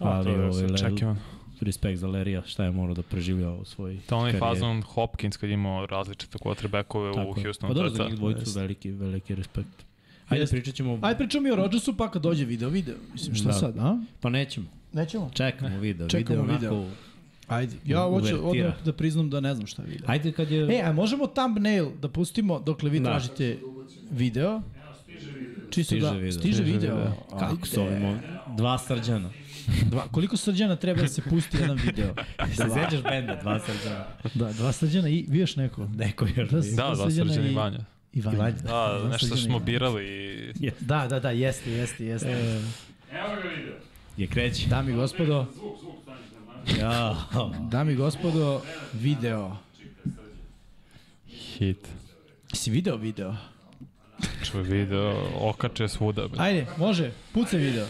A, 0.00 0.22
to 0.22 0.28
je 0.30 0.44
ovaj, 0.44 0.64
očekivano. 0.64 1.20
respekt 1.60 1.98
za 1.98 2.08
Lerija, 2.08 2.42
šta 2.46 2.64
je 2.64 2.70
morao 2.70 2.94
da 2.94 3.02
preživlja 3.02 3.50
u 3.50 3.64
svoj 3.64 3.98
To 4.06 4.16
onaj 4.16 4.38
fazon 4.38 4.82
Hopkins 4.82 5.36
kad 5.36 5.50
imao 5.50 5.86
različite 5.86 6.38
quarterbackove 6.38 7.10
u 7.10 7.14
Tako. 7.14 7.42
Houstonu. 7.42 7.70
Pa 7.70 7.74
dobro, 7.74 7.90
za 7.90 8.04
njih 8.04 8.14
dvojicu 8.14 8.50
veliki, 8.54 8.90
veliki 8.90 9.34
respekt. 9.34 9.84
Ajde, 10.28 10.42
Jeste. 10.42 10.56
pričat 10.56 10.74
ćemo, 10.74 10.98
Ajde 11.02 11.18
pričamo 11.18 11.42
mi 11.42 11.50
o 11.50 11.56
Rodgersu, 11.56 11.96
pa 11.96 12.10
kad 12.10 12.22
dođe 12.22 12.44
video, 12.44 12.68
video. 12.68 12.94
Mislim, 13.12 13.34
šta 13.34 13.48
Da. 13.48 13.52
sad, 13.52 13.74
a? 13.78 13.98
pa 14.20 14.30
nećemo. 14.30 14.66
Nećemo. 14.92 15.30
Čekamo 15.34 15.78
video. 15.78 16.08
Čekamo 16.08 16.42
video. 16.42 16.56
video. 16.56 16.72
Onako, 16.74 17.07
Ajde, 17.48 17.76
ja 17.84 18.00
hoću 18.00 18.36
odmah 18.42 18.84
da 18.84 18.92
priznam 18.92 19.30
da 19.30 19.40
ne 19.40 19.54
znam 19.54 19.66
šta 19.66 19.82
je 19.82 19.88
video. 19.88 20.04
Ajde 20.08 20.32
kad 20.32 20.50
je... 20.50 20.66
E, 20.70 20.82
a 20.82 20.92
možemo 20.92 21.26
thumbnail 21.28 21.86
da 21.92 22.08
pustimo 22.08 22.60
dokle 22.60 22.90
vi 22.90 23.00
Da. 23.00 23.04
tražite 23.06 23.58
video? 24.10 24.62
Čisto 25.70 25.82
Stiže 25.86 26.00
da, 26.02 26.10
video. 26.12 26.32
stiže 26.32 26.54
Stiže 26.54 26.62
video. 26.64 26.96
video. 26.96 27.12
Kako 27.30 27.66
s 27.66 27.76
ovim? 27.76 28.04
on- 28.04 28.20
Dva 28.56 28.78
srđana. 28.78 29.30
Dva, 29.90 30.08
koliko 30.08 30.36
srđana 30.36 30.76
treba 30.76 31.00
da 31.00 31.08
se 31.08 31.22
pusti 31.22 31.56
jedan 31.56 31.78
video? 31.78 32.14
Se 32.48 32.62
seđaš 32.64 33.02
benda, 33.02 33.36
dva 33.36 33.60
srđana. 33.60 34.04
Da, 34.34 34.52
dva 34.52 34.72
srđana 34.72 35.08
i 35.08 35.24
vi 35.28 35.38
još 35.38 35.56
neko. 35.56 35.88
Neko 35.88 36.26
još 36.26 36.48
Da. 36.50 36.60
Da, 36.60 36.94
dva 36.94 37.10
Srđana 37.10 37.34
i- 37.40 37.54
Vanja. 37.54 37.78
I 38.12 38.20
Vanja. 38.20 38.38
Vanja. 38.38 38.52
Da, 38.54 38.98
Dva 38.98 39.08
nešto 39.08 39.36
smo 39.36 39.58
birali 39.58 40.04
i... 40.54 40.70
Da, 40.80 41.06
da, 41.06 41.20
da, 41.20 41.30
jeste, 41.30 41.70
jeste, 41.72 42.04
jeste. 42.06 42.30
E, 42.30 42.60
Je 44.16 44.26
kreći. 44.26 44.68
dami 44.68 44.92
gospodo, 44.92 45.46
Ja. 46.76 47.16
dami 47.70 47.94
gospodo, 47.94 48.60
video. 48.92 49.56
Hit. 51.26 51.88
Si 52.52 52.70
video 52.70 52.96
video? 52.96 53.34
Čuj 54.44 54.62
video, 54.62 55.14
okače 55.40 55.88
svuda. 55.88 56.28
bre. 56.28 56.42
Ajde, 56.42 56.66
može, 56.76 57.12
pucaj 57.32 57.60
video. 57.60 57.86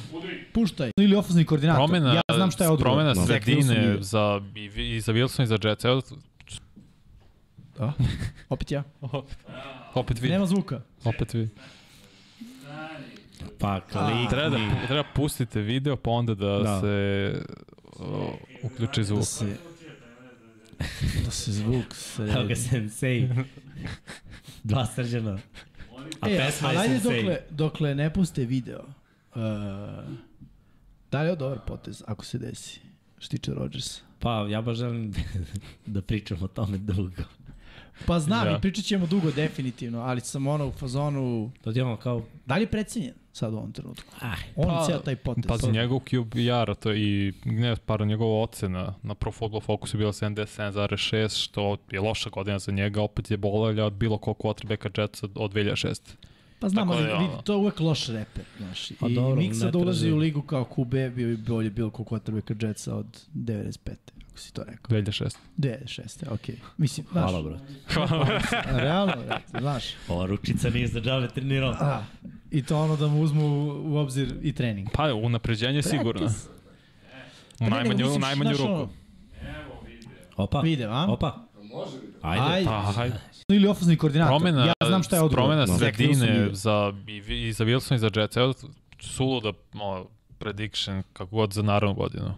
Puštaj. 0.53 0.91
Ili 0.97 1.17
ofazni 1.17 1.45
koordinator. 1.45 1.79
Promena, 1.79 2.14
ja 2.14 2.21
znam 2.35 2.51
šta 2.51 2.64
je 2.64 2.71
odgovor. 2.71 2.93
promena 2.93 3.27
sredine 3.27 3.79
video. 3.79 4.03
za, 4.03 4.41
i, 4.57 4.64
i 4.97 5.01
za 5.01 5.12
Wilson 5.12 5.43
i 5.43 5.47
za 5.47 5.59
Jets. 5.64 5.85
Evo, 5.85 6.03
Da. 7.79 7.93
Opet 8.49 8.71
ja. 8.71 8.83
opet 9.95 10.21
vidi. 10.21 10.33
Nema 10.33 10.47
zvuka. 10.47 10.81
Opet 11.05 11.35
vidi. 11.35 11.49
Pa 13.59 13.81
klik. 13.81 14.31
Treba 14.31 14.49
da, 14.49 14.59
treba 14.87 15.05
pustite 15.14 15.61
video, 15.61 15.97
pa 15.97 16.11
onda 16.11 16.35
da, 16.35 16.59
Da. 16.59 16.81
se 16.81 17.33
o, 17.99 18.33
uključi 18.63 19.05
zvuk. 19.05 19.21
Da 19.21 19.25
se... 19.25 19.57
Da 21.25 21.31
se 21.31 21.53
zvuk 21.53 21.77
Evo 21.77 21.93
sredi. 21.93 22.49
ga 22.49 22.57
sensei. 22.57 23.29
Dva 24.65 24.87
srđana. 24.87 25.39
A 26.21 26.31
E, 26.31 26.37
pesma 26.39 26.71
je 26.73 26.89
sensei. 26.89 27.17
dokle, 27.17 27.39
dokle 27.51 27.95
ne 27.95 28.13
puste 28.13 28.45
video. 28.45 28.81
Uh, 29.35 29.43
da 31.11 31.23
li 31.23 31.29
je 31.29 31.37
dobar 31.37 31.59
potez 31.67 32.03
ako 32.07 32.25
se 32.25 32.39
desi? 32.39 32.81
Što 33.19 33.25
se 33.25 33.31
tiče 33.31 33.55
Rodgersa. 33.55 34.01
Pa 34.19 34.47
ja 34.49 34.63
baš 34.63 34.77
želim 34.79 35.15
da 35.87 36.03
pričam 36.03 36.43
o 36.43 36.49
tome 36.49 36.79
dugo. 36.79 37.23
Pa 38.07 38.21
znam 38.21 38.45
Da. 38.45 38.57
i 38.57 38.61
pričat 38.61 38.85
ćemo 38.85 39.07
dugo 39.07 39.31
definitivno, 39.31 40.01
ali 40.01 40.21
sam 40.21 40.47
ono 40.47 40.67
u 40.67 40.73
fazonu... 40.73 41.53
To 41.61 41.73
ti 41.73 41.79
je 41.79 41.85
ono 41.85 41.97
kao... 41.97 42.23
Da 42.47 42.55
li 42.57 42.63
je 42.63 42.67
precenjen 42.67 43.15
sad 43.33 43.55
u 43.55 43.57
ovom 43.57 43.73
trenutku? 43.73 44.14
Aj, 44.21 44.37
On 44.57 44.67
Pa- 44.67 44.85
ceo 44.87 44.99
taj 44.99 45.17
potez. 45.17 45.45
Pazi, 45.47 45.73
njegov 45.73 46.01
QBR, 46.01 46.75
to 46.75 46.91
je 46.91 46.99
i 46.99 47.33
ne, 47.45 47.77
para 47.77 48.05
njegova 48.05 48.43
ocena 48.43 48.95
na 49.03 49.14
Pro 49.14 49.33
Football 49.33 49.61
Focus 49.61 49.95
je 49.95 49.99
bila 49.99 50.12
77,6, 50.12 51.38
što 51.41 51.77
je 51.91 52.01
loša 52.01 52.31
godina 52.31 52.59
za 52.59 52.73
njega, 52.73 53.03
opet 53.03 53.31
je 53.31 53.37
bolelja 53.37 53.85
od 53.85 53.93
bilo 53.93 54.19
kog 54.19 54.37
quarterbacka 54.37 55.01
Jetsa 55.01 55.29
od 55.35 55.53
2006. 55.53 56.01
Pa 56.61 56.69
znam, 56.69 56.88
Tako 56.88 56.99
ali 56.99 57.07
da 57.07 57.14
vidi, 57.14 57.33
to 57.45 57.53
je 57.53 57.57
uvek 57.57 57.81
loš 57.81 58.07
reper, 58.09 58.45
znaš. 58.59 58.93
Pa 59.01 59.09
I 59.09 59.14
dobro, 59.14 59.41
ulazi 59.75 60.01
traži- 60.01 60.12
u 60.12 60.17
ligu 60.17 60.43
kao 60.43 60.64
QB, 60.67 60.91
bio 61.11 61.27
bi 61.29 61.37
bolje 61.38 61.71
bilo 61.71 61.91
kog 61.91 62.07
quarterbacka 62.07 62.67
Jetsa 62.67 62.95
od 62.95 63.07
95. 63.35 63.91
Ako 64.31 64.38
si 64.38 64.53
to 64.55 64.64
rekao. 64.64 64.88
2006. 64.91 65.37
96. 65.59 66.33
okej. 66.33 66.57
Mislim, 66.77 67.07
znaš, 67.12 67.31
hvala 67.31 67.43
bro. 67.43 67.59
realno, 68.79 69.12
brate, 69.19 69.59
znaš. 69.61 69.85
Ova 70.09 70.27
ručica 70.27 70.71
nije 70.71 70.88
za 70.88 71.01
džave 71.01 71.29
trenirao. 71.29 71.71
A, 71.71 72.03
I 72.51 72.63
to 72.63 72.79
ono 72.81 72.97
da 72.97 73.07
mu 73.07 73.23
uzmu 73.23 73.47
u, 73.85 73.97
obzir 73.97 74.35
i 74.43 74.53
trening. 74.53 74.89
Pa, 74.93 75.15
unapređenje 75.15 75.79
je 75.79 75.83
sigurno. 75.83 76.21
Practice. 76.21 76.49
U 77.61 77.71
najmanju, 77.71 78.15
u 78.15 78.19
najmanju 78.19 78.57
ruku. 78.57 78.73
ono, 78.73 78.89
Opa. 80.37 80.61
Video, 80.61 80.91
a? 80.93 81.07
Opa. 81.09 81.39
Može 81.63 81.97
video. 82.01 82.21
Ajde. 82.23 82.45
Ajde. 82.55 82.67
Pa, 82.67 82.81
hajde. 82.81 83.17
Ili 83.49 83.69
ofazni 83.69 83.97
koordinator. 83.97 84.31
Promena, 84.31 84.67
ja 84.67 84.87
znam 84.87 85.03
šta 85.03 85.17
je 85.17 85.23
odgovor. 85.23 85.45
promena 85.45 85.67
sredine 85.79 86.31
video. 86.31 86.55
za, 86.55 86.93
i, 87.09 87.49
i 87.49 87.53
za 87.53 87.65
Wilson 87.65 87.95
i 87.95 87.99
za 87.99 88.11
Jets. 88.17 88.37
Evo, 88.37 88.55
suluda 89.01 89.53
o, 89.81 90.07
prediction, 90.39 91.03
kako 91.13 91.37
god 91.37 91.53
za 91.53 91.63
naravnu 91.63 91.95
godinu. 91.95 92.35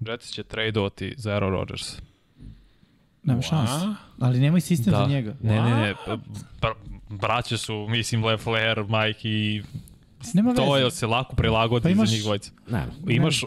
Jets 0.00 0.30
će 0.30 0.42
tradeovati 0.42 1.14
za 1.16 1.32
Aaron 1.32 1.50
Rodgers. 1.50 1.96
Nema 3.22 3.42
šans. 3.42 3.70
Ali 4.20 4.40
nemoj 4.40 4.60
sistem 4.60 4.94
za 4.94 5.06
njega. 5.06 5.34
Ne, 5.42 5.60
ne, 5.62 5.70
ne. 5.70 5.94
pa, 6.60 6.74
braće 7.10 7.58
su, 7.58 7.86
mislim, 7.88 8.24
Lefler, 8.24 8.78
Mike 8.80 9.28
i 9.28 9.62
Nema 10.34 10.54
to 10.54 10.72
veze. 10.72 10.84
je 10.84 10.90
se 10.90 11.06
lako 11.06 11.36
prilagodi 11.36 11.82
Pa 11.82 11.88
imaš- 11.90 12.08
za 12.08 12.14
njih 12.14 12.22
dvojica. 12.22 12.50
Ne, 12.68 12.86
Imaš 13.08 13.44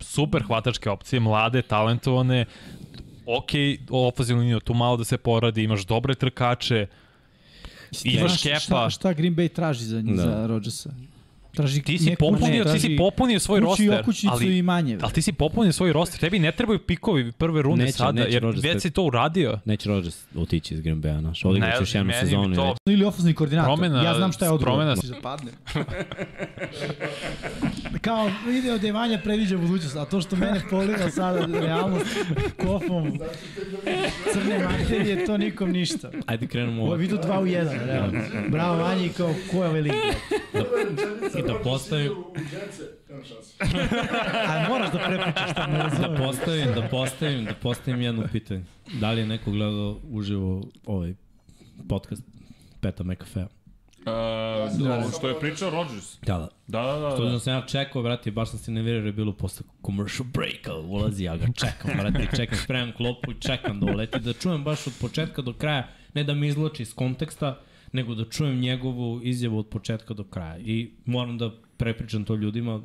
super 0.00 0.42
hvatačke 0.42 0.90
opcije, 0.90 1.20
mlade, 1.20 1.62
talentovane, 1.62 2.44
ok, 3.28 3.50
ofazivnu 3.90 4.40
liniju, 4.40 4.60
tu 4.60 4.74
malo 4.74 4.96
da 4.96 5.04
se 5.04 5.16
poradi, 5.18 5.62
imaš 5.62 5.82
dobre 5.82 6.14
trkače, 6.14 6.86
imaš 8.04 8.42
kepa. 8.42 8.58
Šta, 8.58 8.90
šta 8.90 9.12
Green 9.12 9.34
Bay 9.34 9.48
traži 9.50 9.84
za, 9.84 10.02
Da. 10.02 10.16
za 10.16 10.46
Rodgersa? 10.46 10.90
Traži 11.54 11.82
ti 11.82 11.98
si 11.98 12.04
neku- 12.06 12.20
popunio, 12.20 12.64
ne, 12.64 12.72
ti 12.72 12.80
si 12.80 12.96
popunio 12.96 13.40
svoj 13.40 13.60
roster, 13.60 14.02
ali, 14.28 14.58
i 14.58 14.62
manje. 14.62 14.98
ali 15.00 15.12
ti 15.12 15.22
si 15.22 15.32
popunio 15.32 15.72
svoj 15.72 15.92
roster, 15.92 16.20
tebi 16.20 16.38
ne 16.38 16.52
trebaju 16.52 16.78
pikovi 16.80 17.32
prve 17.32 17.62
runde 17.62 17.84
Neće, 17.84 17.96
sada, 17.96 18.12
neće 18.12 18.32
jer 18.32 18.42
Rodgers 18.42 18.64
već 18.64 18.82
si 18.82 18.90
to 18.90 19.02
uradio. 19.02 19.58
Neće 19.64 19.88
Rodgers 19.88 20.24
otići 20.36 20.74
iz 20.74 20.80
Green 20.80 21.02
Bay-a, 21.02 21.20
znaš. 21.20 21.44
Odigraće 21.44 21.82
još 21.82 21.94
jednu 21.94 22.12
sezonu. 22.20 22.54
to- 22.56 22.74
Ili 22.86 23.04
ofazni 23.04 23.34
koordinator. 23.34 23.68
Promena- 23.70 24.02
ja 24.02 24.14
znam 24.14 24.32
šta 24.32 24.44
je 24.44 24.50
odgovor. 24.50 24.74
promena- 24.74 24.96
Si 24.96 25.06
zapadne. 25.06 25.50
Kao 28.00 28.30
video 28.46 28.78
da 28.78 28.86
je 28.86 28.92
Vanja 28.92 29.20
predviđa 29.24 29.58
budućnost, 29.58 29.96
a 29.96 30.04
to 30.04 30.20
što 30.20 30.36
mene 30.36 30.60
poliva 30.70 31.10
sada 31.10 31.46
realnost 31.46 32.06
kofom 32.62 33.18
crne 34.32 34.58
materije, 34.58 35.26
to 35.26 35.36
nikom 35.38 35.70
ništa. 35.70 36.10
Ajde 36.26 36.46
krenemo 36.46 36.72
Ovo 36.72 36.86
je 36.86 36.88
ovo. 36.88 36.96
video 36.96 37.18
2 37.18 37.40
u 37.40 37.44
1, 37.44 37.86
realno. 37.86 38.20
Bravo 38.48 38.78
Vanja 38.78 39.04
i 39.04 39.08
kao 39.08 39.34
ko 39.50 39.56
je 39.56 39.68
ovaj 39.68 39.80
lik? 39.80 39.92
I 41.38 41.42
da 41.42 41.54
postavim. 41.64 42.12
A 44.48 44.66
moraš 44.68 44.92
da 44.92 44.98
prepričaš 44.98 45.50
šta 45.50 45.66
ne 45.66 45.76
da 45.76 45.82
razumem. 45.82 46.16
postavim, 46.16 46.66
da 46.74 46.82
postavim, 46.82 47.44
da 47.44 47.54
postavim 47.54 48.00
jedno 48.00 48.26
pitanje. 48.32 48.64
Da 49.00 49.10
li 49.10 49.20
je 49.20 49.26
neko 49.26 49.50
gledao 49.50 50.00
uživo 50.10 50.62
ovaj 50.86 51.14
podcast 51.88 52.22
Peta 52.80 53.04
McAfee? 53.04 53.46
Uh, 54.06 55.18
što 55.18 55.28
je 55.28 55.40
pričao 55.40 55.70
Rodgers. 55.70 56.18
Da, 56.22 56.38
da. 56.38 56.48
Da, 56.66 56.82
da, 56.82 56.98
da. 56.98 57.16
To 57.16 57.24
da. 57.24 57.30
da 57.30 57.38
sam 57.38 57.52
ja 57.52 57.66
čekao, 57.66 58.02
brate, 58.02 58.30
baš 58.30 58.50
sam 58.50 58.58
se 58.58 58.72
nervirao 58.72 58.98
jer 58.98 59.06
je 59.06 59.12
bilo 59.12 59.32
posle 59.32 59.66
commercial 59.86 60.28
breaka, 60.32 60.74
ulazi, 60.74 61.24
ja 61.24 61.36
ga 61.36 61.46
čekam, 61.46 61.90
brate, 61.98 62.28
čekam, 62.36 62.58
spremam 62.58 62.92
klopu 62.92 63.32
i 63.32 63.40
čekam 63.40 63.80
da 63.80 63.86
uleti, 63.86 64.20
da 64.20 64.32
čujem 64.32 64.64
baš 64.64 64.86
od 64.86 64.92
početka 65.00 65.42
do 65.42 65.52
kraja, 65.52 65.88
ne 66.14 66.24
da 66.24 66.34
mi 66.34 66.48
izloči 66.48 66.82
iz 66.82 66.94
konteksta, 66.94 67.60
nego 67.92 68.14
da 68.14 68.24
čujem 68.24 68.60
njegovu 68.60 69.20
izjavu 69.22 69.58
od 69.58 69.66
početka 69.66 70.14
do 70.14 70.24
kraja. 70.24 70.58
I 70.58 70.90
moram 71.04 71.38
da 71.38 71.50
prepričam 71.76 72.24
to 72.24 72.34
ljudima, 72.34 72.82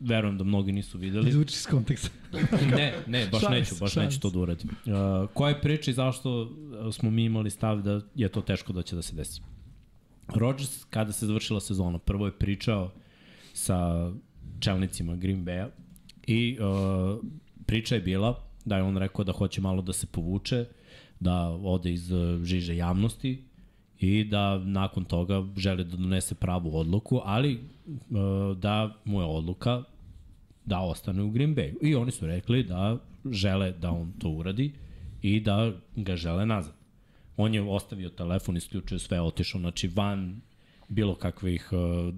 verujem 0.00 0.38
da 0.38 0.44
mnogi 0.44 0.72
nisu 0.72 0.98
videli. 0.98 1.28
Izvuči 1.28 1.54
iz 1.54 1.66
konteksta. 1.66 2.10
Ne, 2.76 2.94
ne, 3.06 3.26
baš 3.32 3.40
Šalim 3.40 3.58
neću, 3.58 3.74
baš 3.80 3.92
šalim 3.92 4.08
neću 4.08 4.20
to 4.20 4.30
da 4.30 4.38
uradim. 4.38 4.70
Uh, 4.70 5.28
koja 5.34 5.54
priča 5.54 5.90
i 5.90 5.94
zašto 5.94 6.50
smo 6.92 7.10
mi 7.10 7.24
imali 7.24 7.50
stav 7.50 7.82
da 7.82 8.00
je 8.14 8.28
to 8.28 8.40
teško 8.40 8.72
da 8.72 8.82
će 8.82 8.96
da 8.96 9.02
se 9.02 9.16
desi? 9.16 9.40
Rodgers, 10.34 10.84
kada 10.84 11.12
se 11.12 11.26
završila 11.26 11.60
sezona, 11.60 11.98
prvo 11.98 12.26
je 12.26 12.38
pričao 12.38 12.90
sa 13.52 14.10
čelnicima 14.60 15.16
Green 15.16 15.44
Bay-a 15.44 15.68
i 16.26 16.58
uh, 16.60 17.18
priča 17.66 17.94
je 17.94 18.00
bila 18.00 18.42
da 18.64 18.76
je 18.76 18.82
on 18.82 18.96
rekao 18.96 19.24
da 19.24 19.32
hoće 19.32 19.60
malo 19.60 19.82
da 19.82 19.92
se 19.92 20.06
povuče, 20.06 20.64
da 21.20 21.48
ode 21.48 21.92
iz 21.92 22.12
uh, 22.12 22.42
žiže 22.42 22.76
javnosti 22.76 23.50
i 24.00 24.24
da 24.24 24.58
nakon 24.58 25.04
toga 25.04 25.44
želi 25.56 25.84
da 25.84 25.96
donese 25.96 26.34
pravu 26.34 26.76
odluku, 26.76 27.20
ali 27.24 27.52
e, 27.52 27.58
da 28.56 28.96
mu 29.04 29.20
je 29.20 29.26
odluka 29.26 29.82
da 30.64 30.80
ostane 30.80 31.22
u 31.22 31.30
Green 31.30 31.54
Bayu. 31.54 31.76
I 31.82 31.94
oni 31.94 32.10
su 32.10 32.26
rekli 32.26 32.62
da 32.62 32.98
žele 33.30 33.72
da 33.72 33.90
on 33.90 34.12
to 34.18 34.28
uradi 34.28 34.72
i 35.22 35.40
da 35.40 35.72
ga 35.96 36.16
žele 36.16 36.46
nazad. 36.46 36.74
On 37.40 37.54
je 37.54 37.62
ostavio 37.62 38.10
telefon, 38.10 38.56
isključio 38.56 38.98
sve, 38.98 39.20
otišao 39.20 39.60
znači 39.60 39.88
van 39.88 40.40
bilo 40.88 41.14
kakvih 41.14 41.68
uh, 41.72 42.14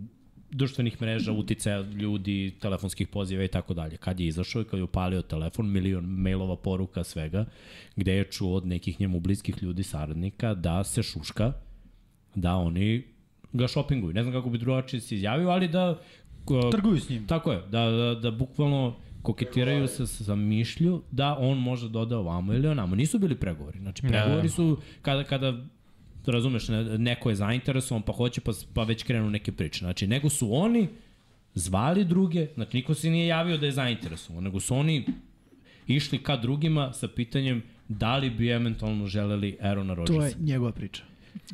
društvenih 0.51 1.03
mreža, 1.03 1.33
uticaja 1.33 1.81
ljudi, 1.81 2.55
telefonskih 2.61 3.09
poziva 3.09 3.45
i 3.45 3.49
tako 3.49 3.75
dalje. 3.75 3.97
Kad 3.97 4.21
je 4.21 4.27
izašao 4.27 4.63
i 4.63 4.65
kad 4.65 4.79
je 4.79 4.85
upalio 4.85 5.23
telefon, 5.23 5.71
milion 5.71 6.05
mailova 6.05 6.57
poruka 6.57 7.05
svega, 7.05 7.45
gde 7.97 8.13
je 8.13 8.25
čuo 8.25 8.57
od 8.57 8.67
nekih 8.67 9.01
njemu 9.01 9.21
bliskih 9.21 9.63
ljudi, 9.63 9.83
saradnika, 9.83 10.55
da 10.55 10.85
se 10.85 11.03
šuška, 11.03 11.53
da 12.35 12.57
oni 12.57 13.05
ga 13.53 13.69
šopinguju. 13.69 14.15
Ne 14.15 14.23
znam 14.23 14.35
kako 14.35 14.51
bi 14.51 14.59
drugačije 14.59 15.01
se 15.01 15.15
izjavio, 15.15 15.49
ali 15.49 15.69
da... 15.69 15.99
Uh, 16.47 16.71
Trguju 16.71 17.01
s 17.01 17.09
njim. 17.09 17.27
Tako 17.27 17.53
je, 17.53 17.63
da, 17.71 17.91
da, 17.91 18.15
da 18.15 18.31
bukvalno 18.31 18.97
koketiraju 19.23 19.89
se 19.89 20.07
sa 20.07 20.35
mišlju 20.35 21.03
da 21.11 21.37
on 21.39 21.59
može 21.59 21.89
da 21.89 21.99
ode 21.99 22.17
ovamo 22.17 22.53
ili 22.53 22.69
onamo. 22.69 22.97
Nisu 22.97 23.19
bili 23.19 23.35
pregovori. 23.35 23.79
Znači, 23.79 24.03
pregovori 24.03 24.49
su 24.49 24.79
kada, 25.03 25.25
kada 25.25 25.65
razumeš, 26.27 26.69
ne- 26.69 26.99
neko 26.99 27.29
je 27.31 27.37
zainteresovan, 27.37 28.03
pa 28.03 28.13
hoće, 28.13 28.41
pa, 28.41 28.53
pa 28.75 28.83
već 28.83 29.03
krenu 29.03 29.31
neke 29.31 29.53
priče. 29.53 29.79
Znači, 29.79 30.07
nego 30.07 30.29
su 30.29 30.55
oni 30.55 30.89
zvali 31.55 32.05
druge, 32.05 32.47
znači 32.55 32.77
niko 32.77 32.95
se 32.95 33.11
nije 33.11 33.27
javio 33.27 33.59
da 33.59 33.67
je 33.67 33.73
zainteresovan, 33.73 34.45
nego 34.45 34.61
su 34.61 34.75
oni 34.77 35.07
išli 35.87 36.19
ka 36.19 36.37
drugima 36.37 36.93
sa 36.93 37.09
pitanjem 37.09 37.63
da 37.89 38.17
li 38.17 38.31
bi 38.31 38.49
eventualno 38.49 39.07
želeli 39.07 39.57
Aarona 39.61 39.95
Rodgersa. 39.95 40.21
To 40.21 40.41
je 40.41 40.47
njegova 40.47 40.73
priča. 40.73 41.03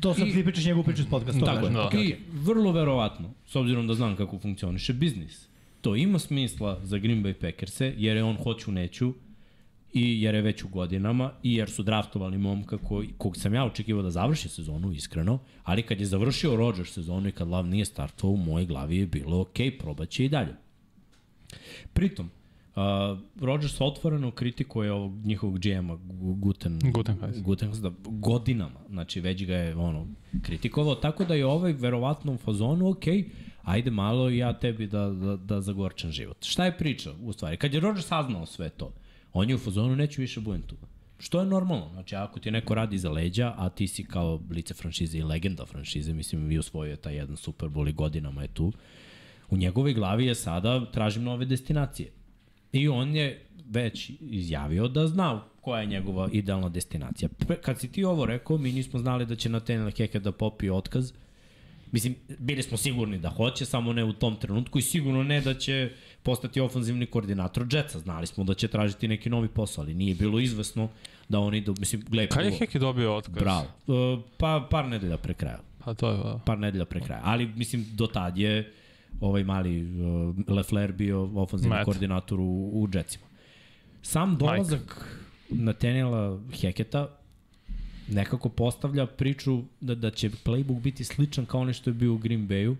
To 0.01 0.13
sam 0.13 0.27
I- 0.27 0.31
ti 0.33 0.43
pričaš 0.43 0.65
njegovu 0.65 0.83
priču 0.83 1.01
iz 1.01 1.07
podcasta. 1.09 1.45
Tako 1.45 1.65
je. 1.65 1.71
Da. 1.71 1.89
I 1.93 2.15
vrlo 2.33 2.71
verovatno, 2.71 3.29
s 3.45 3.55
obzirom 3.55 3.87
da 3.87 3.93
znam 3.93 4.15
kako 4.15 4.39
funkcioniše 4.39 4.93
biznis, 4.93 5.48
to 5.81 5.95
ima 5.95 6.19
smisla 6.19 6.79
za 6.83 6.97
Green 6.97 7.23
Bay 7.23 7.33
Packers-e, 7.33 7.93
jer 7.97 8.17
je 8.17 8.23
on 8.23 8.35
hoću 8.35 8.71
neću 8.71 9.13
i 9.93 10.21
jer 10.21 10.35
je 10.35 10.41
već 10.41 10.63
u 10.63 10.67
godinama 10.67 11.31
i 11.43 11.53
jer 11.55 11.69
su 11.69 11.83
draftovali 11.83 12.37
momka 12.37 12.77
koji, 12.77 13.09
kog 13.17 13.37
sam 13.37 13.53
ja 13.53 13.65
očekivao 13.65 14.03
da 14.03 14.11
završi 14.11 14.49
sezonu, 14.49 14.91
iskreno, 14.91 15.39
ali 15.63 15.81
kad 15.81 15.99
je 15.99 16.05
završio 16.05 16.55
Rodgers 16.55 16.93
sezonu 16.93 17.27
i 17.27 17.31
kad 17.31 17.47
Lav 17.47 17.67
nije 17.67 17.85
startovao, 17.85 18.33
u 18.33 18.37
mojoj 18.37 18.65
glavi 18.65 18.97
je 18.97 19.07
bilo 19.07 19.41
ok, 19.41 19.57
probaće 19.79 20.25
i 20.25 20.29
dalje. 20.29 20.55
Pritom, 21.93 22.29
Uh, 22.69 23.19
Rodgers 23.41 23.81
otvoreno 23.81 24.31
kritikuje 24.31 24.91
ovog 24.91 25.13
njihovog 25.25 25.59
GM-a 25.59 25.95
Gu- 25.95 26.35
Guten, 26.39 26.79
Gutenheis. 26.93 27.41
Gutenheis 27.41 27.79
da, 27.81 27.91
godinama, 28.05 28.79
znači 28.89 29.19
već 29.19 29.45
ga 29.45 29.55
je 29.55 29.75
ono, 29.75 30.07
kritikovao, 30.41 30.95
tako 30.95 31.25
da 31.25 31.35
je 31.35 31.45
ovaj 31.45 31.73
verovatno 31.73 32.33
u 32.33 32.37
fazonu, 32.37 32.89
ok, 32.89 33.03
ajde 33.69 33.91
malo 33.91 34.29
ja 34.29 34.53
tebi 34.53 34.87
da, 34.87 35.09
da, 35.09 35.35
da 35.35 35.61
zagorčam 35.61 36.11
život. 36.11 36.45
Šta 36.45 36.65
je 36.65 36.77
priča 36.77 37.11
u 37.23 37.33
stvari? 37.33 37.57
Kad 37.57 37.73
je 37.73 37.79
Rodgers 37.79 38.07
saznao 38.07 38.45
sve 38.45 38.69
to, 38.69 38.93
on 39.33 39.49
je 39.49 39.55
u 39.55 39.57
fazonu, 39.59 39.95
neću 39.95 40.21
više 40.21 40.39
budem 40.39 40.61
tu. 40.61 40.75
Što 41.19 41.39
je 41.39 41.45
normalno, 41.45 41.89
znači 41.93 42.15
ako 42.15 42.39
ti 42.39 42.51
neko 42.51 42.75
radi 42.75 42.97
za 42.97 43.11
leđa, 43.11 43.53
a 43.57 43.69
ti 43.69 43.87
si 43.87 44.03
kao 44.03 44.41
lice 44.49 44.73
franšize 44.73 45.17
i 45.17 45.23
legenda 45.23 45.65
franšize, 45.65 46.13
mislim 46.13 46.51
i 46.51 46.57
osvojio 46.59 46.91
je 46.91 46.95
taj 46.95 47.15
jedan 47.15 47.37
Super 47.37 47.69
Bowl 47.69 47.89
i 47.89 47.93
godinama 47.93 48.41
je 48.41 48.47
tu, 48.47 48.71
u 49.49 49.57
njegovoj 49.57 49.93
glavi 49.93 50.25
je 50.25 50.35
sada 50.35 50.91
tražim 50.91 51.23
nove 51.23 51.45
destinacije. 51.45 52.09
I 52.71 52.87
on 52.87 53.15
je 53.15 53.45
već 53.69 54.11
izjavio 54.19 54.87
da 54.87 55.07
zna 55.07 55.43
koja 55.61 55.81
je 55.81 55.87
njegova 55.87 56.29
idealna 56.31 56.69
destinacija. 56.69 57.29
Kad 57.61 57.79
si 57.79 57.91
ti 57.91 58.03
ovo 58.03 58.25
rekao, 58.25 58.57
mi 58.57 58.71
nismo 58.71 58.99
znali 58.99 59.25
da 59.25 59.35
će 59.35 59.49
na 59.49 59.59
Tenel 59.59 59.91
Heke 59.91 60.19
da 60.19 60.31
popije 60.31 60.71
otkaz. 60.71 61.13
Mislim, 61.91 62.15
bili 62.39 62.63
smo 62.63 62.77
sigurni 62.77 63.17
da 63.17 63.29
hoće, 63.29 63.65
samo 63.65 63.93
ne 63.93 64.03
u 64.03 64.13
tom 64.13 64.35
trenutku 64.35 64.79
i 64.79 64.81
sigurno 64.81 65.23
ne 65.23 65.41
da 65.41 65.53
će 65.53 65.91
postati 66.23 66.61
ofanzivni 66.61 67.05
koordinator 67.05 67.65
Jetsa. 67.71 67.99
Znali 67.99 68.27
smo 68.27 68.43
da 68.43 68.53
će 68.53 68.67
tražiti 68.67 69.07
neki 69.07 69.29
novi 69.29 69.47
posao, 69.47 69.83
ali 69.83 69.93
nije 69.93 70.15
bilo 70.15 70.39
izvesno 70.39 70.89
da 71.29 71.39
oni 71.39 71.57
idu, 71.57 71.75
mislim, 71.79 72.03
gledaj, 72.09 72.27
Kad 72.27 72.45
je 72.45 72.51
Heki 72.51 72.79
dobio 72.79 73.15
otkaz? 73.15 73.35
Bravo. 73.35 73.67
Uh, 73.87 74.19
pa 74.37 74.67
par 74.71 74.87
nedelja 74.87 75.17
pre 75.17 75.33
kraja 75.33 75.59
Pa 75.79 75.93
to 75.93 76.09
je, 76.09 76.17
da. 76.17 76.39
par 76.45 76.59
nedelja 76.59 76.85
pre 76.85 76.99
kraja. 76.99 77.21
Ali, 77.23 77.47
mislim, 77.47 77.85
do 77.93 78.07
tad 78.07 78.37
je 78.37 78.73
ovaj 79.21 79.43
mali 79.43 79.83
uh, 79.83 80.35
Lefler 80.47 80.91
bio 80.91 81.29
ofenzivni 81.35 81.75
Matt. 81.75 81.85
koordinator 81.85 82.39
u, 82.39 82.69
u 82.73 82.87
Jetsima. 82.93 83.25
Sam 84.01 84.37
dolazak 84.37 85.15
Nathaniela 85.49 86.39
Heketa 86.61 87.18
nekako 88.11 88.49
postavlja 88.49 89.05
priču 89.05 89.61
da, 89.81 89.95
da 89.95 90.11
će 90.11 90.29
playbook 90.29 90.81
biti 90.81 91.03
sličan 91.03 91.45
kao 91.45 91.61
ono 91.61 91.73
što 91.73 91.89
je 91.89 91.93
bio 91.93 92.13
u 92.13 92.17
Green 92.17 92.47
Bayu. 92.47 92.75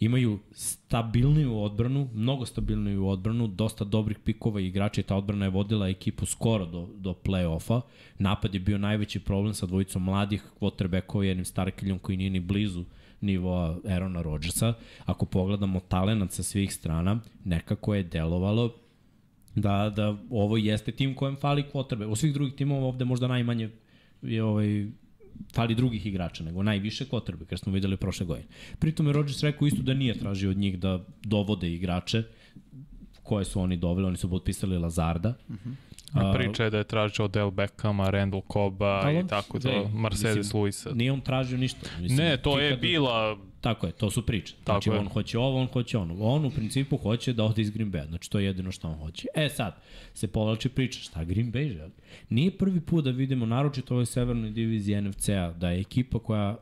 Imaju 0.00 0.38
stabilniju 0.52 1.58
odbranu, 1.58 2.08
mnogo 2.14 2.46
stabilniju 2.46 3.08
odbranu, 3.08 3.46
dosta 3.46 3.84
dobrih 3.84 4.18
pikova 4.18 4.60
igrača 4.60 5.00
i 5.00 5.04
ta 5.04 5.16
odbrana 5.16 5.44
je 5.44 5.50
vodila 5.50 5.88
ekipu 5.88 6.26
skoro 6.26 6.66
do, 6.66 6.88
do 6.96 7.14
play-offa. 7.24 7.80
Napad 8.18 8.54
je 8.54 8.60
bio 8.60 8.78
najveći 8.78 9.20
problem 9.20 9.54
sa 9.54 9.66
dvojicom 9.66 10.02
mladih 10.02 10.42
quarterbackova 10.60 11.24
i 11.24 11.28
jednim 11.28 11.44
starkiljom 11.44 11.98
koji 11.98 12.16
nije 12.16 12.30
ni 12.30 12.40
blizu 12.40 12.84
nivoa 13.20 13.78
Aarona 13.88 14.22
Rodgersa. 14.22 14.74
Ako 15.04 15.26
pogledamo 15.26 15.80
talenat 15.80 16.32
sa 16.32 16.42
svih 16.42 16.74
strana, 16.74 17.20
nekako 17.44 17.94
je 17.94 18.02
delovalo 18.02 18.74
da, 19.54 19.92
da 19.96 20.16
ovo 20.30 20.56
jeste 20.56 20.92
tim 20.92 21.14
kojem 21.14 21.36
fali 21.36 21.64
quarterback. 21.72 22.06
U 22.06 22.16
svih 22.16 22.34
drugih 22.34 22.54
timova 22.54 22.86
ovde 22.86 23.04
možda 23.04 23.28
najmanje 23.28 23.70
je 24.26 24.42
ovaj, 24.42 24.86
fali 25.54 25.74
drugih 25.74 26.06
igrača, 26.06 26.44
nego 26.44 26.62
najviše 26.62 27.04
quarterback, 27.04 27.50
jer 27.50 27.58
smo 27.58 27.72
videli 27.72 27.96
prošle 27.96 28.26
godine. 28.26 28.48
Pritom 28.78 29.06
je 29.06 29.12
Rodgers 29.12 29.42
rekao 29.42 29.66
isto 29.66 29.82
da 29.82 29.94
nije 29.94 30.18
tražio 30.18 30.50
od 30.50 30.56
njih 30.56 30.78
da 30.78 31.04
dovode 31.22 31.72
igrače 31.72 32.22
koje 33.22 33.44
su 33.44 33.60
oni 33.60 33.76
doveli, 33.76 34.06
oni 34.06 34.16
su 34.16 34.30
potpisali 34.30 34.78
Lazarda. 34.78 35.34
Uh 35.48 35.56
-huh. 35.56 35.74
A 36.12 36.32
priča 36.32 36.64
je 36.64 36.70
da 36.70 36.78
je 36.78 36.84
tražio 36.84 37.24
od 37.24 37.30
Del 37.30 37.50
Beckhama, 37.50 38.10
Randall 38.10 38.42
Coba 38.52 39.00
Ali 39.04 39.20
i 39.20 39.26
tako 39.26 39.58
to, 39.58 39.88
Mercedes 39.94 40.36
mislim, 40.36 40.60
Luisa. 40.60 40.90
Nije 40.94 41.12
on 41.12 41.20
tražio 41.20 41.58
ništa. 41.58 41.86
Mislim, 42.00 42.18
Ne, 42.18 42.36
to 42.36 42.60
je 42.60 42.76
bila 42.76 43.38
Tako 43.60 43.86
je, 43.86 43.92
to 43.92 44.10
su 44.10 44.26
priče. 44.26 44.54
Tako 44.64 44.82
Znači, 44.82 44.90
je. 44.90 45.00
on 45.00 45.08
hoće 45.08 45.38
ovo, 45.38 45.60
on 45.60 45.66
hoće 45.66 45.98
ono. 45.98 46.14
On 46.20 46.44
u 46.44 46.50
principu 46.50 46.96
hoće 46.96 47.32
da 47.32 47.44
ode 47.44 47.62
iz 47.62 47.70
Green 47.70 47.92
Bay. 47.92 48.08
Znači, 48.08 48.30
to 48.30 48.38
je 48.38 48.44
jedino 48.44 48.72
što 48.72 48.88
on 48.88 48.94
hoće. 48.94 49.28
E 49.34 49.48
sad, 49.48 49.76
se 50.14 50.26
povlači 50.26 50.68
priča, 50.68 51.00
šta 51.00 51.24
Green 51.24 51.52
Bay 51.52 51.72
želi? 51.72 51.90
Nije 52.28 52.50
prvi 52.50 52.80
put 52.80 53.04
da 53.04 53.10
vidimo, 53.10 53.46
naročito 53.46 53.94
ovoj 53.94 54.06
severnoj 54.06 54.50
diviziji 54.50 55.00
NFC-a, 55.00 55.52
da 55.52 55.70
je 55.70 55.80
ekipa 55.80 56.18
koja 56.18 56.56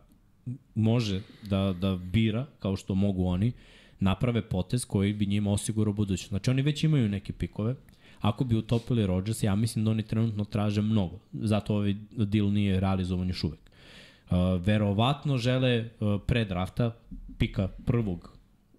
može 0.75 1.21
da, 1.43 1.73
da 1.81 1.97
bira, 1.97 2.47
kao 2.59 2.77
što 2.77 2.95
mogu 2.95 3.27
oni, 3.27 3.53
naprave 4.01 4.43
potez 4.43 4.85
koji 4.85 5.13
bi 5.13 5.27
njima 5.27 5.53
osigurao 5.53 5.93
budućnost. 5.93 6.29
Znači, 6.29 6.51
oni 6.51 6.63
već 6.63 6.85
imaju 6.85 7.09
neke 7.09 7.33
pikove, 7.33 7.75
Ako 8.25 8.45
bi 8.45 8.57
utopili 8.57 9.07
Rodgers, 9.07 9.43
ja 9.43 9.55
mislim 9.55 9.85
da 9.85 9.91
oni 9.91 10.03
trenutno 10.03 10.45
traže 10.45 10.83
mnogo. 10.83 11.19
Zato 11.33 11.75
ovaj 11.75 11.95
deal 12.13 12.53
nije 12.53 12.81
realizovan 12.81 13.29
još 13.29 13.45
uvek. 13.45 13.61
Uh, 13.61 14.37
verovatno 14.65 15.39
žele 15.39 15.85
uh, 15.85 16.21
pre 16.27 16.45
drafta 16.45 16.97
pika 17.39 17.69
prvog 17.69 18.37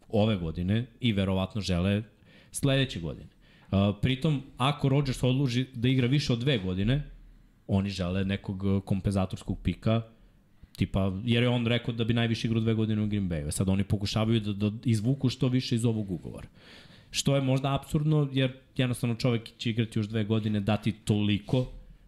ove 0.10 0.36
godine 0.38 0.86
i 1.00 1.14
verovatno 1.14 1.62
žele 1.62 2.04
sledeće 2.52 3.00
godine. 3.00 3.28
Uh, 3.72 3.78
pritom, 4.02 4.42
ako 4.58 4.90
Rodgers 4.90 5.24
odluži 5.24 5.66
da 5.74 5.88
igra 5.88 6.08
više 6.08 6.34
od 6.34 6.40
dve 6.40 6.58
godine, 6.58 7.04
oni 7.68 7.90
žele 7.90 8.26
nekog 8.26 8.64
uh, 8.64 8.84
kompenzatorskog 8.84 9.60
pika, 9.64 10.02
tipa, 10.76 11.12
jer 11.24 11.44
je 11.44 11.50
on 11.50 11.68
rekao 11.68 11.94
da 11.94 12.04
bi 12.04 12.14
najviše 12.14 12.48
igrao 12.48 12.62
dve 12.62 12.74
godine 12.74 13.02
u 13.02 13.08
Green 13.08 13.30
Bayu. 13.30 13.52
Sad 13.52 13.70
oni 13.70 13.84
pokušavaju 13.84 14.40
da, 14.40 14.54
da 14.54 14.78
izvuku 14.86 15.30
što 15.30 15.48
više 15.48 15.76
iz 15.76 15.86
ovog 15.86 16.12
ugovora. 16.12 16.48
Što 17.16 17.36
je 17.36 17.42
možda 17.42 17.76
absurdno, 17.76 18.30
jer 18.32 18.54
jednostavno 18.78 19.16
čovek 19.16 19.50
će 19.58 19.70
igrati 19.70 20.00
još 20.00 20.08
dve 20.08 20.24
godine, 20.24 20.60
dati 20.60 20.92
toliko, 20.92 21.66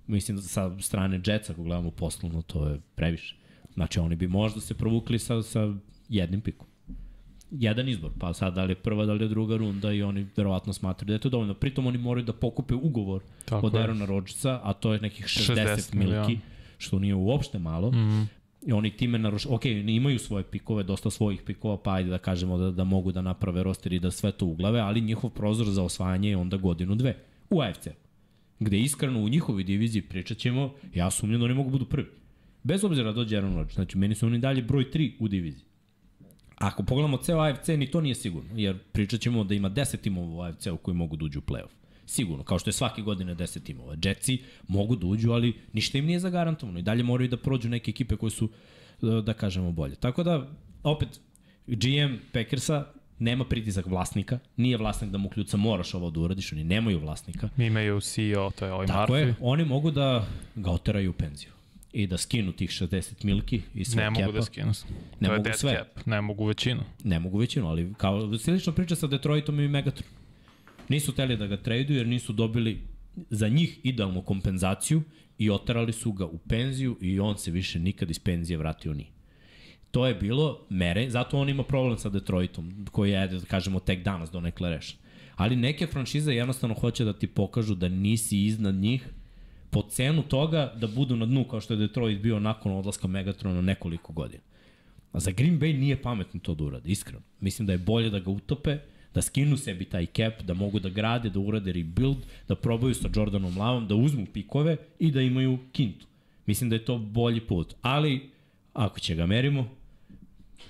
mislim 0.08 0.38
da 0.38 0.44
sa 0.44 0.80
strane 0.80 1.22
Jetsa, 1.26 1.54
ako 1.54 1.64
gledamo 1.64 1.92
poslovno, 1.92 2.42
to 2.42 2.68
je 2.68 2.80
previše. 2.96 3.36
Znači 3.74 4.00
oni 4.00 4.16
bi 4.16 4.28
možda 4.28 4.62
se 4.62 4.74
provukli 4.74 5.20
sa, 5.20 5.44
sa 5.44 5.74
jednim 6.10 6.42
pikom. 6.42 6.68
Jedan 7.52 7.90
izbor, 7.90 8.12
pa 8.20 8.34
sad 8.34 8.54
da 8.54 8.64
li 8.64 8.72
je 8.72 8.76
prva, 8.76 9.06
da 9.06 9.14
li 9.14 9.24
je 9.24 9.28
druga 9.28 9.58
runda 9.58 9.92
i 9.92 10.04
oni 10.04 10.28
verovatno 10.36 10.74
smatraju 10.74 11.08
da 11.08 11.14
je 11.14 11.20
to 11.20 11.30
dovoljno. 11.30 11.54
Pritom 11.54 11.88
oni 11.88 11.98
moraju 11.98 12.26
da 12.26 12.34
pokupe 12.34 12.76
ugovor 12.76 13.22
Tako 13.46 13.66
od 13.66 13.74
je. 13.74 13.80
Aarona 13.80 14.06
Rodgersa, 14.06 14.60
a 14.64 14.74
to 14.74 14.94
je 14.94 15.02
nekih 15.02 15.26
60, 15.26 15.56
60 15.56 15.76
60 15.76 15.96
miliona. 15.96 16.28
milki, 16.28 16.42
što 16.78 17.00
nije 17.00 17.16
uopšte 17.16 17.60
malo. 17.60 17.92
Mm 17.92 17.96
-hmm. 17.96 18.26
I 18.68 18.72
oni 18.74 18.90
time 18.92 19.20
narušavaju, 19.20 19.56
ok, 19.56 19.66
imaju 19.66 20.20
svoje 20.20 20.44
pikove, 20.44 20.84
dosta 20.84 21.10
svojih 21.10 21.42
pikova, 21.42 21.78
pa 21.78 21.94
ajde 21.94 22.10
da 22.10 22.18
kažemo 22.18 22.58
da, 22.58 22.72
da 22.72 22.84
mogu 22.84 23.12
da 23.12 23.22
naprave 23.22 23.64
roster 23.64 23.94
i 23.94 24.00
da 24.00 24.12
sve 24.12 24.32
to 24.32 24.46
uglave, 24.46 24.80
ali 24.80 25.02
njihov 25.02 25.30
prozor 25.30 25.68
za 25.68 25.84
osvajanje 25.84 26.30
je 26.30 26.38
onda 26.38 26.58
godinu 26.58 26.96
dve 26.96 27.16
u 27.50 27.62
AFC. 27.62 27.88
Gde 28.60 28.80
iskreno 28.80 29.20
u 29.20 29.30
njihovoj 29.30 29.64
diviziji 29.64 30.02
pričat 30.02 30.38
ćemo, 30.38 30.74
ja 30.94 31.12
sumnjam 31.12 31.40
da 31.40 31.46
oni 31.46 31.54
mogu 31.54 31.70
budu 31.70 31.86
prvi. 31.86 32.08
Bez 32.64 32.84
obzira 32.84 33.12
da 33.12 33.16
dođe 33.16 33.36
Aaron 33.36 33.56
Rodgers, 33.56 33.76
znači 33.76 33.98
meni 33.98 34.16
su 34.16 34.26
oni 34.26 34.40
dalje 34.40 34.62
broj 34.62 34.92
3 34.92 35.12
u 35.20 35.28
diviziji. 35.28 35.66
Ako 36.56 36.84
pogledamo 36.84 37.18
ceo 37.18 37.40
AFC, 37.40 37.68
ni 37.68 37.92
to 37.92 38.02
nije 38.02 38.16
sigurno, 38.16 38.50
jer 38.56 38.78
pričat 38.92 39.22
ćemo 39.22 39.44
da 39.44 39.56
ima 39.56 39.70
10 39.70 40.02
timova 40.02 40.28
u 40.28 40.42
AFC-u 40.42 40.78
koji 40.78 40.98
mogu 40.98 41.16
da 41.16 41.26
uđu 41.26 41.40
u 41.40 41.42
playoff. 41.42 41.72
Sigurno, 42.10 42.44
kao 42.44 42.60
što 42.60 42.70
je 42.70 42.74
svake 42.74 43.02
godine 43.02 43.36
10 43.36 43.64
timova. 43.64 43.96
Jetsi 44.04 44.42
mogu 44.68 44.96
da 44.96 45.08
uđu, 45.08 45.32
ali 45.32 45.54
ništa 45.74 45.98
im 45.98 46.06
nije 46.06 46.20
zagarantovano. 46.20 46.80
I 46.80 46.82
dalje 46.82 47.04
moraju 47.04 47.30
da 47.30 47.38
prođu 47.38 47.70
neke 47.70 47.92
ekipe 47.92 48.16
koje 48.16 48.30
su 48.30 48.50
da, 49.02 49.22
da 49.22 49.34
kažemo 49.34 49.72
bolje. 49.72 49.96
Tako 49.96 50.24
da, 50.24 50.48
opet, 50.84 51.10
GM 51.68 52.16
Packersa 52.32 52.86
nema 53.20 53.46
pritisak 53.46 53.86
vlasnika, 53.86 54.40
nije 54.58 54.78
vlasnik 54.78 55.12
da 55.12 55.18
mu 55.18 55.30
kljuca 55.30 55.58
moraš 55.58 55.94
ovo 55.94 56.10
da 56.12 56.20
uradiš, 56.20 56.52
oni 56.54 56.64
nemaju 56.64 57.00
vlasnika. 57.00 57.50
Imaju 57.58 58.02
CEO, 58.02 58.52
to 58.52 58.66
je 58.66 58.74
ovaj 58.74 58.88
Tako 58.88 59.14
Murphy. 59.14 59.18
je, 59.28 59.36
oni 59.40 59.66
mogu 59.66 59.92
da 59.92 60.28
ga 60.56 60.72
oteraju 60.72 61.10
u 61.10 61.14
penziju 61.14 61.52
i 61.94 62.08
da 62.08 62.18
skinu 62.18 62.52
tih 62.52 62.70
60 62.70 63.24
milki 63.26 63.62
i 63.76 63.86
sve 63.86 64.04
Ne 64.04 64.10
mogu 64.10 64.26
kepa. 64.26 64.32
da 64.32 64.44
skinu. 64.44 64.72
Ne 65.20 65.28
to 65.30 65.36
mogu 65.38 65.50
sve. 65.56 65.76
cap, 65.78 66.06
ne 66.06 66.22
mogu 66.22 66.46
većinu. 66.46 66.82
Ne 67.04 67.20
mogu 67.20 67.38
većinu, 67.38 67.68
ali 67.70 67.94
kao 67.98 68.38
slična 68.38 68.74
priča 68.74 68.96
sa 68.96 69.08
Detroitom 69.08 69.60
i 69.60 69.68
Megatron. 69.68 70.10
Nisu 70.90 71.12
teli 71.12 71.38
da 71.38 71.48
ga 71.48 71.58
traduju 71.58 71.98
jer 71.98 72.08
nisu 72.08 72.34
dobili 72.34 72.82
za 73.30 73.48
njih 73.48 73.80
idealnu 73.84 74.22
kompenzaciju 74.22 75.02
i 75.38 75.50
oterali 75.50 75.94
su 75.94 76.12
ga 76.12 76.26
u 76.26 76.38
penziju 76.38 76.98
i 77.02 77.20
on 77.20 77.38
se 77.38 77.52
više 77.52 77.80
nikad 77.80 78.10
iz 78.10 78.20
penzije 78.20 78.58
vratio 78.58 78.94
nije. 78.94 79.10
To 79.92 80.08
je 80.08 80.16
bilo 80.16 80.66
mere, 80.70 81.10
zato 81.10 81.40
on 81.40 81.50
ima 81.50 81.64
problem 81.64 81.98
sa 81.98 82.10
Detroitom, 82.10 82.86
koji 82.92 83.12
je, 83.12 83.28
da 83.28 83.46
kažemo, 83.46 83.80
tek 83.80 84.04
danas 84.04 84.32
do 84.32 84.42
nekle 84.42 84.70
rešen. 84.70 84.98
Ali 85.36 85.56
neke 85.56 85.88
franšize 85.88 86.34
jednostavno 86.34 86.76
hoće 86.76 87.06
da 87.06 87.14
ti 87.14 87.28
pokažu 87.28 87.76
da 87.76 87.90
nisi 87.90 88.46
iznad 88.46 88.76
njih 88.76 89.10
po 89.70 89.82
cenu 89.90 90.24
toga 90.24 90.74
da 90.76 90.88
budu 90.88 91.16
na 91.16 91.26
dnu 91.26 91.44
kao 91.44 91.62
što 91.62 91.74
je 91.74 91.78
Detroit 91.78 92.22
bio 92.22 92.40
nakon 92.40 92.72
odlaska 92.72 93.08
Megatrona 93.08 93.62
nekoliko 93.62 94.14
godina. 94.14 94.44
A 95.12 95.20
za 95.20 95.32
Green 95.32 95.60
Bay 95.60 95.80
nije 95.80 96.02
pametno 96.02 96.40
to 96.40 96.56
da 96.56 96.64
urade, 96.64 96.92
iskreno. 96.92 97.22
Mislim 97.40 97.66
da 97.66 97.74
je 97.74 97.78
bolje 97.78 98.10
da 98.10 98.20
ga 98.20 98.30
utope, 98.30 98.78
da 99.14 99.22
skinu 99.22 99.58
sebi 99.58 99.86
taj 99.86 100.06
cap, 100.06 100.42
da 100.42 100.54
mogu 100.54 100.80
da 100.80 100.90
grade, 100.90 101.30
da 101.30 101.40
urade 101.40 101.72
rebuild, 101.72 102.18
da 102.48 102.56
probaju 102.56 102.94
sa 102.94 103.10
Jordanom 103.16 103.58
Lavom, 103.58 103.88
da 103.88 103.96
uzmu 103.96 104.26
pikove 104.34 104.78
i 105.00 105.12
da 105.12 105.22
imaju 105.22 105.58
kintu. 105.72 106.06
Mislim 106.46 106.70
da 106.70 106.76
je 106.76 106.86
to 106.86 106.98
bolji 106.98 107.42
put. 107.42 107.76
Ali, 107.82 108.30
ako 108.74 109.00
će 109.00 109.16
ga 109.16 109.26
merimo, 109.26 109.70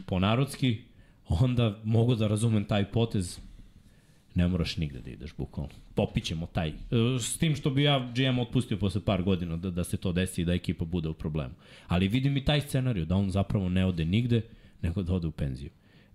po 0.05 0.19
narodski, 0.19 0.77
onda 1.27 1.79
mogu 1.83 2.15
da 2.15 2.27
razumem 2.27 2.65
taj 2.65 2.91
potez, 2.91 3.39
ne 4.35 4.47
moraš 4.47 4.77
nigde 4.77 4.99
da 4.99 5.09
ideš, 5.09 5.35
bukvalno. 5.37 5.73
Popićemo 5.95 6.45
taj. 6.45 6.69
E, 6.69 6.73
S 7.19 7.37
tim 7.37 7.55
što 7.55 7.69
bi 7.69 7.83
ja 7.83 8.11
GM 8.15 8.39
otpustio 8.39 8.77
posle 8.77 9.01
par 9.01 9.23
godina 9.23 9.57
da, 9.57 9.71
da 9.71 9.83
se 9.83 9.97
to 9.97 10.11
desi 10.11 10.41
i 10.41 10.45
da 10.45 10.53
ekipa 10.53 10.85
bude 10.85 11.09
u 11.09 11.13
problemu. 11.13 11.53
Ali 11.87 12.07
vidim 12.07 12.37
i 12.37 12.45
taj 12.45 12.61
scenariju, 12.61 13.05
da 13.05 13.15
on 13.15 13.31
zapravo 13.31 13.69
ne 13.69 13.85
ode 13.85 14.05
nigde, 14.05 14.41
nego 14.81 15.03
da 15.03 15.13
ode 15.13 15.27
u 15.27 15.31
penziju. 15.31 15.69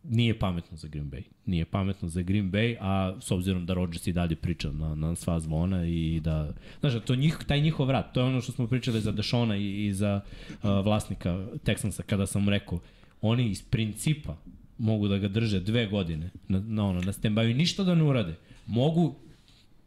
Nije 0.04 0.38
pametno 0.38 0.76
za 0.76 0.88
Green 0.88 1.10
Bay. 1.10 1.22
Nije 1.46 1.64
pametno 1.64 2.08
za 2.08 2.22
Green 2.22 2.52
Bay, 2.52 2.76
a 2.80 3.20
s 3.20 3.30
obzirom 3.30 3.66
da 3.66 3.74
Rodgers 3.74 4.06
i 4.06 4.12
dalje 4.12 4.36
priča 4.36 4.70
na, 4.70 4.94
na 4.94 5.16
sva 5.16 5.40
zvona 5.40 5.86
i 5.86 6.20
da... 6.20 6.52
Znaš, 6.80 6.92
to 7.04 7.14
njih, 7.14 7.38
taj 7.46 7.60
njihov 7.60 7.90
rad, 7.90 8.12
to 8.14 8.20
je 8.20 8.26
ono 8.26 8.40
što 8.40 8.52
smo 8.52 8.66
pričali 8.66 9.00
za 9.00 9.12
Dešona 9.12 9.56
i, 9.56 9.86
i 9.86 9.92
za 9.92 10.20
uh, 10.48 10.56
vlasnika 10.84 11.46
Texansa, 11.64 12.02
kada 12.02 12.26
sam 12.26 12.48
rekao, 12.48 12.80
oni 13.20 13.50
iz 13.50 13.62
principa 13.62 14.36
mogu 14.78 15.08
da 15.08 15.18
ga 15.18 15.28
drže 15.28 15.60
dve 15.60 15.86
godine 15.86 16.30
na, 16.48 16.60
na, 16.60 16.86
ono, 16.86 17.00
na 17.00 17.12
stand 17.12 17.38
ništa 17.38 17.84
da 17.84 17.94
ne 17.94 18.04
urade. 18.04 18.34
Mogu 18.66 19.14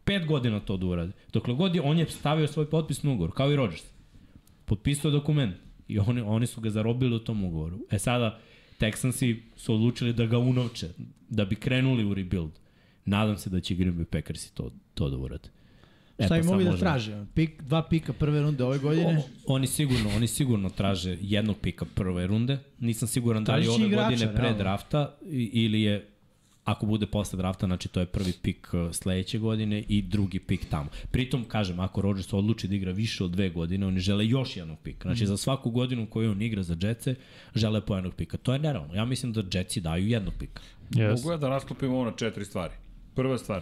pet 0.06 0.26
godina 0.26 0.60
to 0.60 0.78
da 0.78 0.86
urade. 0.86 1.12
Dokle 1.34 1.54
god 1.54 1.76
je, 1.76 1.82
on 1.82 2.00
je 2.00 2.06
stavio 2.10 2.48
svoj 2.48 2.70
potpis 2.70 3.04
na 3.04 3.12
ugovor, 3.12 3.34
kao 3.34 3.52
i 3.52 3.56
Rodgers. 3.56 3.84
Potpisao 4.66 5.12
dokument 5.12 5.56
i 5.88 6.00
oni, 6.00 6.22
oni 6.22 6.48
su 6.48 6.62
ga 6.62 6.70
zarobili 6.70 7.16
u 7.16 7.20
tom 7.20 7.44
ugovoru. 7.44 7.80
E 7.92 8.00
sada, 8.00 8.40
Texansi 8.80 9.42
su 9.56 9.74
odlučili 9.74 10.14
da 10.14 10.26
ga 10.26 10.38
unovče, 10.38 10.90
da 11.30 11.46
bi 11.46 11.56
krenuli 11.56 12.06
u 12.06 12.14
rebuild. 12.14 12.52
Nadam 13.06 13.38
se 13.38 13.50
da 13.50 13.60
će 13.60 13.76
Green 13.76 13.94
Bay 13.98 14.06
Packersi 14.06 14.54
to, 14.54 14.72
to 14.94 15.10
da 15.10 15.18
urade. 15.18 15.50
E, 16.18 16.26
Šta 16.26 16.30
pa 16.30 16.38
im 16.38 16.46
mogu 16.46 16.64
da 16.64 16.78
traže? 16.78 17.26
Pik, 17.34 17.62
dva 17.62 17.84
pika 17.84 18.14
prve 18.14 18.42
runde 18.42 18.64
ove 18.64 18.78
godine. 18.80 19.24
Oni 19.48 19.68
sigurno, 19.68 20.10
oni 20.16 20.28
sigurno 20.28 20.70
traže 20.70 21.18
jednog 21.22 21.58
pika 21.62 21.86
prve 21.96 22.28
runde. 22.28 22.58
Nisam 22.80 23.08
siguran 23.08 23.44
da 23.44 23.56
li 23.56 23.68
ove 23.68 23.86
igrača, 23.86 24.10
godine 24.10 24.34
pre 24.34 24.42
realno. 24.44 24.58
drafta 24.58 25.18
ili 25.32 25.82
je 25.82 26.08
ako 26.66 26.86
bude 26.86 27.06
posle 27.06 27.38
drafta, 27.38 27.66
znači 27.66 27.88
to 27.88 28.00
je 28.00 28.06
prvi 28.06 28.34
pik 28.42 28.70
uh, 28.74 28.92
sledeće 28.92 29.40
godine 29.40 29.84
i 29.88 30.02
drugi 30.02 30.40
pik 30.40 30.66
tamo. 30.70 30.90
Pritom, 31.12 31.44
kažem, 31.44 31.80
ako 31.80 32.02
Rodgers 32.02 32.34
odluči 32.34 32.68
da 32.68 32.76
igra 32.76 32.92
više 32.92 33.24
od 33.24 33.32
dve 33.32 33.50
godine, 33.50 33.88
oni 33.88 34.00
žele 34.00 34.28
još 34.28 34.58
jednog 34.58 34.78
pika. 34.84 35.10
Znači, 35.10 35.26
za 35.26 35.38
svaku 35.38 35.72
godinu 35.72 36.08
koju 36.10 36.32
on 36.32 36.42
igra 36.42 36.64
za 36.64 36.78
Jetce, 36.82 37.16
žele 37.56 37.86
po 37.86 37.96
jednog 37.96 38.16
pika. 38.16 38.38
To 38.38 38.54
je 38.54 38.60
nerealno. 38.60 38.96
Ja 38.96 39.06
mislim 39.06 39.34
da 39.34 39.44
Jetsi 39.54 39.82
daju 39.82 40.08
jednog 40.08 40.34
pika. 40.40 40.62
Yes. 40.92 41.16
Mogu 41.16 41.32
ja 41.32 41.38
da 41.38 41.50
rasklopim 41.50 41.94
ovo 41.94 42.06
na 42.06 42.12
četiri 42.12 42.46
stvari. 42.46 42.74
Prva 43.16 43.38
stvar, 43.38 43.62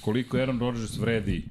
koliko 0.00 0.36
Aaron 0.36 0.60
Rodgers 0.60 0.98
vredi 0.98 1.44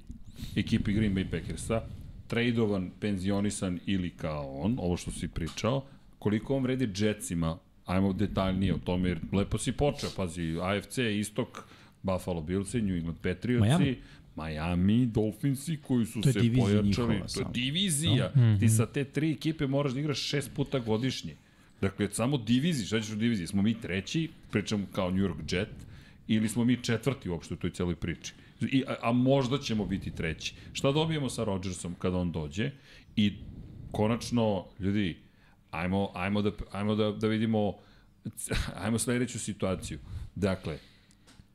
ekipi 0.55 0.93
Green 0.93 1.15
Bay 1.15 1.32
Packersa, 1.32 1.82
tradovan, 2.27 2.91
penzionisan 2.99 3.79
ili 3.86 4.09
kao 4.09 4.59
on, 4.59 4.77
ovo 4.79 4.97
što 4.97 5.11
si 5.11 5.27
pričao, 5.27 5.86
koliko 6.19 6.55
on 6.55 6.63
vredi 6.63 7.05
Jetsima, 7.05 7.57
ajmo 7.91 8.13
detaljnije 8.13 8.73
o 8.73 8.77
tome, 8.77 9.09
jer 9.09 9.19
lepo 9.31 9.57
si 9.57 9.71
počeo, 9.71 10.09
pazi, 10.15 10.57
AFC, 10.61 10.97
Istok, 10.97 11.63
Buffalo 12.03 12.41
Billsi, 12.41 12.81
New 12.81 12.95
England 12.95 13.17
Patriotsi, 13.21 13.67
Miami. 13.67 13.97
Miami, 14.35 15.05
Dolphinsi 15.05 15.77
koji 15.77 16.05
su 16.05 16.21
se 16.21 16.33
pojačali. 16.33 16.87
njihova 16.87 17.27
To 17.33 17.39
je 17.39 17.45
divizija. 17.53 18.31
No? 18.35 18.57
Ti 18.59 18.69
sa 18.69 18.85
te 18.85 19.03
tri 19.03 19.31
ekipe 19.31 19.67
moraš 19.67 19.93
da 19.93 19.99
igraš 19.99 20.19
šest 20.19 20.51
puta 20.55 20.79
godišnje. 20.79 21.35
Dakle, 21.81 22.07
samo 22.11 22.37
diviziji, 22.37 22.85
šta 22.85 23.01
ćeš 23.01 23.11
u 23.11 23.15
diviziji? 23.15 23.47
Smo 23.47 23.61
mi 23.61 23.81
treći, 23.81 24.29
pričam 24.51 24.85
kao 24.91 25.11
New 25.11 25.19
York 25.19 25.55
Jet, 25.55 25.69
ili 26.27 26.49
smo 26.49 26.65
mi 26.65 26.77
četvrti 26.83 27.29
uopšte 27.29 27.53
u 27.53 27.57
toj 27.57 27.69
celoj 27.69 27.95
priči. 27.95 28.33
I, 28.61 28.83
a, 28.87 28.95
a 29.01 29.11
možda 29.11 29.57
ćemo 29.57 29.85
biti 29.85 30.11
treći. 30.11 30.53
Šta 30.73 30.91
dobijemo 30.91 31.29
sa 31.29 31.43
Rodgersom 31.43 31.95
kada 31.99 32.17
on 32.17 32.31
dođe? 32.31 32.71
I 33.15 33.33
konačno, 33.91 34.65
ljudi, 34.79 35.17
ajmo, 35.72 36.11
ajmo, 36.13 36.41
da, 36.41 36.51
ajmo 36.72 36.95
da, 36.95 37.11
da 37.11 37.28
vidimo 37.28 37.74
ajmo 38.84 38.99
sledeću 38.99 39.39
situaciju. 39.39 39.99
Dakle, 40.36 40.80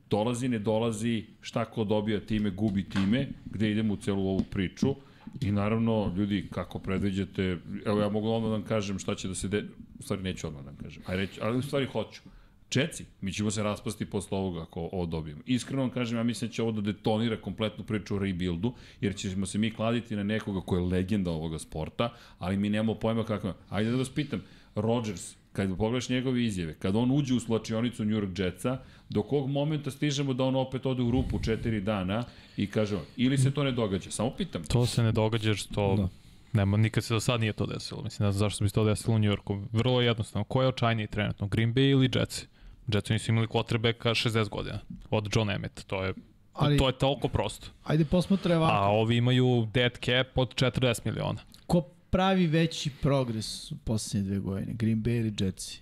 dolazi, 0.09 0.49
ne 0.49 0.59
dolazi, 0.59 1.25
šta 1.41 1.65
ko 1.65 1.83
dobija 1.83 2.19
time, 2.19 2.49
gubi 2.49 2.89
time, 2.89 3.27
gde 3.45 3.71
idemo 3.71 3.93
u 3.93 3.97
celu 3.97 4.27
ovu 4.27 4.43
priču. 4.51 4.95
I 5.41 5.51
naravno, 5.51 6.13
ljudi, 6.17 6.47
kako 6.53 6.79
predviđate, 6.79 7.57
evo 7.85 8.01
ja 8.01 8.09
mogu 8.09 8.29
odmah 8.29 8.49
da 8.49 8.53
vam 8.53 8.63
kažem 8.63 8.99
šta 8.99 9.15
će 9.15 9.27
da 9.27 9.35
se 9.35 9.47
de... 9.47 9.63
U 9.99 10.03
stvari 10.03 10.21
neću 10.21 10.47
odmah 10.47 10.63
da 10.63 10.69
vam 10.69 10.77
kažem, 10.83 11.03
aj 11.05 11.17
reći, 11.17 11.39
ali 11.43 11.57
u 11.57 11.61
stvari 11.61 11.85
hoću. 11.85 12.21
Čeci, 12.69 13.05
mi 13.21 13.33
ćemo 13.33 13.51
se 13.51 13.63
raspasti 13.63 14.05
posle 14.05 14.37
ovoga 14.37 14.61
ako 14.61 14.89
ovo 14.91 15.05
dobijemo. 15.05 15.41
Iskreno 15.45 15.81
vam 15.81 15.91
kažem, 15.91 16.17
ja 16.17 16.23
mislim 16.23 16.47
da 16.49 16.53
će 16.53 16.61
ovo 16.61 16.71
da 16.71 16.81
detonira 16.81 17.41
kompletnu 17.41 17.83
priču 17.83 18.15
o 18.15 18.19
rebuildu, 18.19 18.73
jer 19.01 19.15
ćemo 19.15 19.45
se 19.45 19.57
mi 19.57 19.71
kladiti 19.71 20.15
na 20.15 20.23
nekoga 20.23 20.61
ko 20.61 20.75
je 20.75 20.81
legenda 20.81 21.31
ovoga 21.31 21.59
sporta, 21.59 22.13
ali 22.39 22.57
mi 22.57 22.69
nemamo 22.69 22.95
pojma 22.95 23.23
kako. 23.23 23.53
Ajde 23.69 23.91
da 23.91 23.97
vas 23.97 24.09
pitam, 24.09 24.41
Rodgers, 24.75 25.35
kad 25.53 25.77
pogledaš 25.77 26.09
njegove 26.09 26.45
izjave, 26.45 26.73
kad 26.73 26.95
on 26.95 27.11
uđe 27.11 27.33
u 27.33 27.39
slačionicu 27.39 28.05
New 28.05 28.21
York 28.21 28.39
Jetsa, 28.39 28.77
do 29.09 29.23
kog 29.23 29.49
momenta 29.49 29.91
stižemo 29.91 30.33
da 30.33 30.43
on 30.43 30.55
opet 30.55 30.85
ode 30.85 31.01
u 31.01 31.11
rupu 31.11 31.39
četiri 31.39 31.81
dana 31.81 32.23
i 32.57 32.67
kaže, 32.67 32.97
ili 33.17 33.37
se 33.37 33.51
to 33.51 33.63
ne 33.63 33.71
događa? 33.71 34.11
Samo 34.11 34.29
pitam. 34.37 34.63
To 34.63 34.85
se 34.85 35.03
ne 35.03 35.11
događa 35.11 35.53
što 35.55 35.95
da. 35.95 36.07
nema, 36.53 36.77
nikad 36.77 37.03
se 37.03 37.13
do 37.13 37.19
sad 37.19 37.39
nije 37.39 37.53
to 37.53 37.65
desilo. 37.65 38.01
Mislim, 38.03 38.25
ne 38.25 38.31
znam 38.31 38.39
zašto 38.39 38.63
bi 38.63 38.69
se 38.69 38.75
to 38.75 38.83
desilo 38.83 39.15
u 39.15 39.19
Njujorku. 39.19 39.63
Vrlo 39.71 40.01
jednostavno. 40.01 40.43
Ko 40.43 40.61
je 40.61 40.67
očajniji 40.67 41.07
trenutno? 41.07 41.47
Green 41.47 41.73
Bay 41.73 41.91
ili 41.91 42.09
Jetsi? 42.15 42.47
Jetsi 42.87 43.13
nisu 43.13 43.31
imali 43.31 43.47
quarterbacka 43.47 44.09
60 44.09 44.49
godina. 44.49 44.79
Od 45.09 45.29
John 45.35 45.49
Emmett. 45.49 45.83
To 45.83 46.03
je, 46.03 46.13
Ali- 46.53 46.65
Ali, 46.65 46.77
to 46.77 46.87
je 46.87 46.97
toliko 46.97 47.27
prosto. 47.27 47.67
Ajde 47.83 48.05
posmotre 48.05 48.57
ovako. 48.57 48.73
A 48.75 48.87
ovi 48.89 49.17
imaju 49.17 49.67
dead 49.73 49.91
cap 50.05 50.37
od 50.37 50.55
40 50.55 51.05
miliona. 51.05 51.39
Ko 51.67 51.81
pravi 52.09 52.47
veći 52.47 52.89
progres 53.01 53.71
u 53.71 53.75
poslednje 53.77 54.29
dve 54.29 54.39
godine? 54.39 54.73
Green 54.73 55.03
Bay 55.03 55.19
ili 55.19 55.33
Jetsi? 55.39 55.79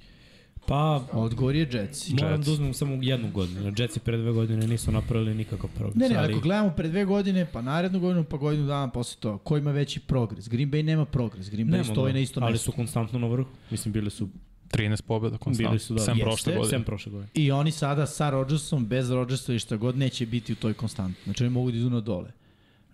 Pa, 0.67 1.03
Odgovor 1.11 1.55
je 1.55 1.69
Jetsi. 1.73 2.13
moram 2.13 2.31
Jets. 2.31 2.45
da 2.45 2.51
uzmem 2.51 2.73
samo 2.73 2.97
jednu 3.01 3.31
godinu. 3.31 3.73
Jetsi 3.77 3.99
pre 3.99 4.17
dve 4.17 4.31
godine 4.31 4.67
nisu 4.67 4.91
napravili 4.91 5.35
nikakav 5.35 5.69
progres. 5.69 5.95
Ne, 5.95 6.09
ne, 6.09 6.15
ali... 6.15 6.33
ako 6.33 6.41
gledamo 6.41 6.69
pre 6.69 6.87
dve 6.87 7.05
godine, 7.05 7.45
pa 7.45 7.61
narednu 7.61 7.99
godinu, 7.99 8.23
pa 8.23 8.37
godinu 8.37 8.67
dana 8.67 8.89
posle 8.89 9.19
toga, 9.19 9.37
ko 9.37 9.57
ima 9.57 9.71
veći 9.71 9.99
progres? 9.99 10.49
Green 10.49 10.71
Bay 10.71 10.81
nema 10.81 11.05
progres, 11.05 11.49
Green 11.49 11.67
Bay 11.67 11.71
Nema, 11.71 11.83
stoji 11.83 12.09
da. 12.09 12.13
na 12.13 12.19
istom 12.19 12.43
Ali 12.43 12.51
mestu. 12.51 12.65
su 12.65 12.71
konstantno 12.71 13.19
na 13.19 13.27
vrhu. 13.27 13.49
Mislim, 13.71 13.93
bili 13.93 14.09
su, 14.11 14.29
13 14.67 15.01
pobjeda 15.01 15.37
konstantno. 15.37 15.69
bili 15.69 15.79
su 15.79 15.93
da, 15.93 15.99
Sem 15.99 16.13
Jeste, 16.13 16.23
prošle 16.25 16.53
godine. 16.53 16.69
Sem 16.69 16.83
prošle 16.83 17.11
godine. 17.11 17.29
I 17.33 17.51
oni 17.51 17.71
sada 17.71 18.05
sa 18.05 18.29
Rodgersom, 18.29 18.85
bez 18.85 19.11
Rodgersa 19.11 19.53
i 19.53 19.59
šta 19.59 19.75
god 19.77 19.97
neće 19.97 20.25
biti 20.25 20.53
u 20.53 20.55
toj 20.55 20.73
konstanti. 20.73 21.19
Znači 21.23 21.43
oni 21.43 21.49
mogu 21.49 21.71
da 21.71 21.77
idu 21.77 21.89
na 21.89 21.99
dole. 21.99 22.31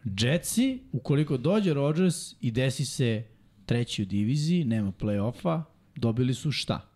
Jetsi, 0.06 0.80
ukoliko 0.92 1.38
dođe 1.38 1.74
Rodgers 1.74 2.16
i 2.42 2.52
desi 2.52 2.86
se 2.86 3.24
treći 3.66 4.02
u 4.02 4.06
diviziji, 4.06 4.64
nema 4.64 4.92
play-offa, 4.92 5.62
dobili 5.96 6.34
su 6.34 6.52
šta? 6.52 6.88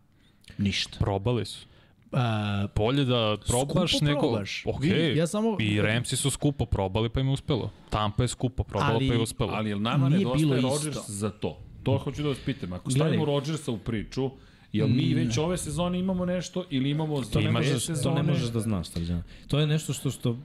Ništa. 0.58 1.00
Probali 1.00 1.46
su. 1.46 1.66
A, 2.12 2.68
Bolje 2.76 3.06
da 3.06 3.38
probaš 3.48 3.92
Skupo 3.92 4.06
nego... 4.06 4.20
probaš. 4.20 4.64
Ok, 4.66 4.82
Vidi, 4.82 5.18
ja 5.18 5.28
samo- 5.28 5.58
i 5.60 5.82
Ramsi 5.82 6.16
su 6.16 6.30
skupo 6.30 6.66
probali 6.66 7.10
pa 7.10 7.20
im 7.20 7.28
je 7.28 7.34
uspelo. 7.34 7.72
Tampa 7.90 8.24
je 8.24 8.28
skupo 8.28 8.64
probala 8.64 8.94
Ali- 8.94 9.08
pa 9.08 9.14
je 9.14 9.20
uspelo. 9.20 9.52
Ali 9.54 9.70
jel 9.70 9.82
nama 9.82 10.10
Nije 10.10 10.18
nedostaje 10.20 10.46
bilo 10.46 10.70
Rodgers 10.70 10.96
isto. 10.98 11.12
za 11.12 11.30
to? 11.30 11.60
To 11.84 11.98
hoću 11.98 12.24
da 12.24 12.30
vas 12.30 12.38
pitam. 12.40 12.74
Ako 12.74 12.92
stavimo 12.92 13.26
Rodgersa 13.26 13.72
u 13.72 13.78
priču, 13.78 14.30
jel 14.78 14.88
mi 14.88 15.14
već 15.14 15.38
ove 15.38 15.58
sezone 15.58 16.00
imamo 16.00 16.26
nešto 16.26 16.66
ili 16.70 16.90
imamo 16.90 17.22
To 17.22 17.42
ne, 17.42 17.52
možeš, 17.52 17.74
to 17.74 17.80
sezone? 17.80 18.24
ne 18.24 18.24
možeš 18.24 18.50
da 18.50 18.60
znaš, 18.60 18.88
Srđan. 18.88 19.24
To 19.48 19.60
je 19.60 19.68
nešto 19.68 19.94
što, 19.94 20.12
što 20.12 20.38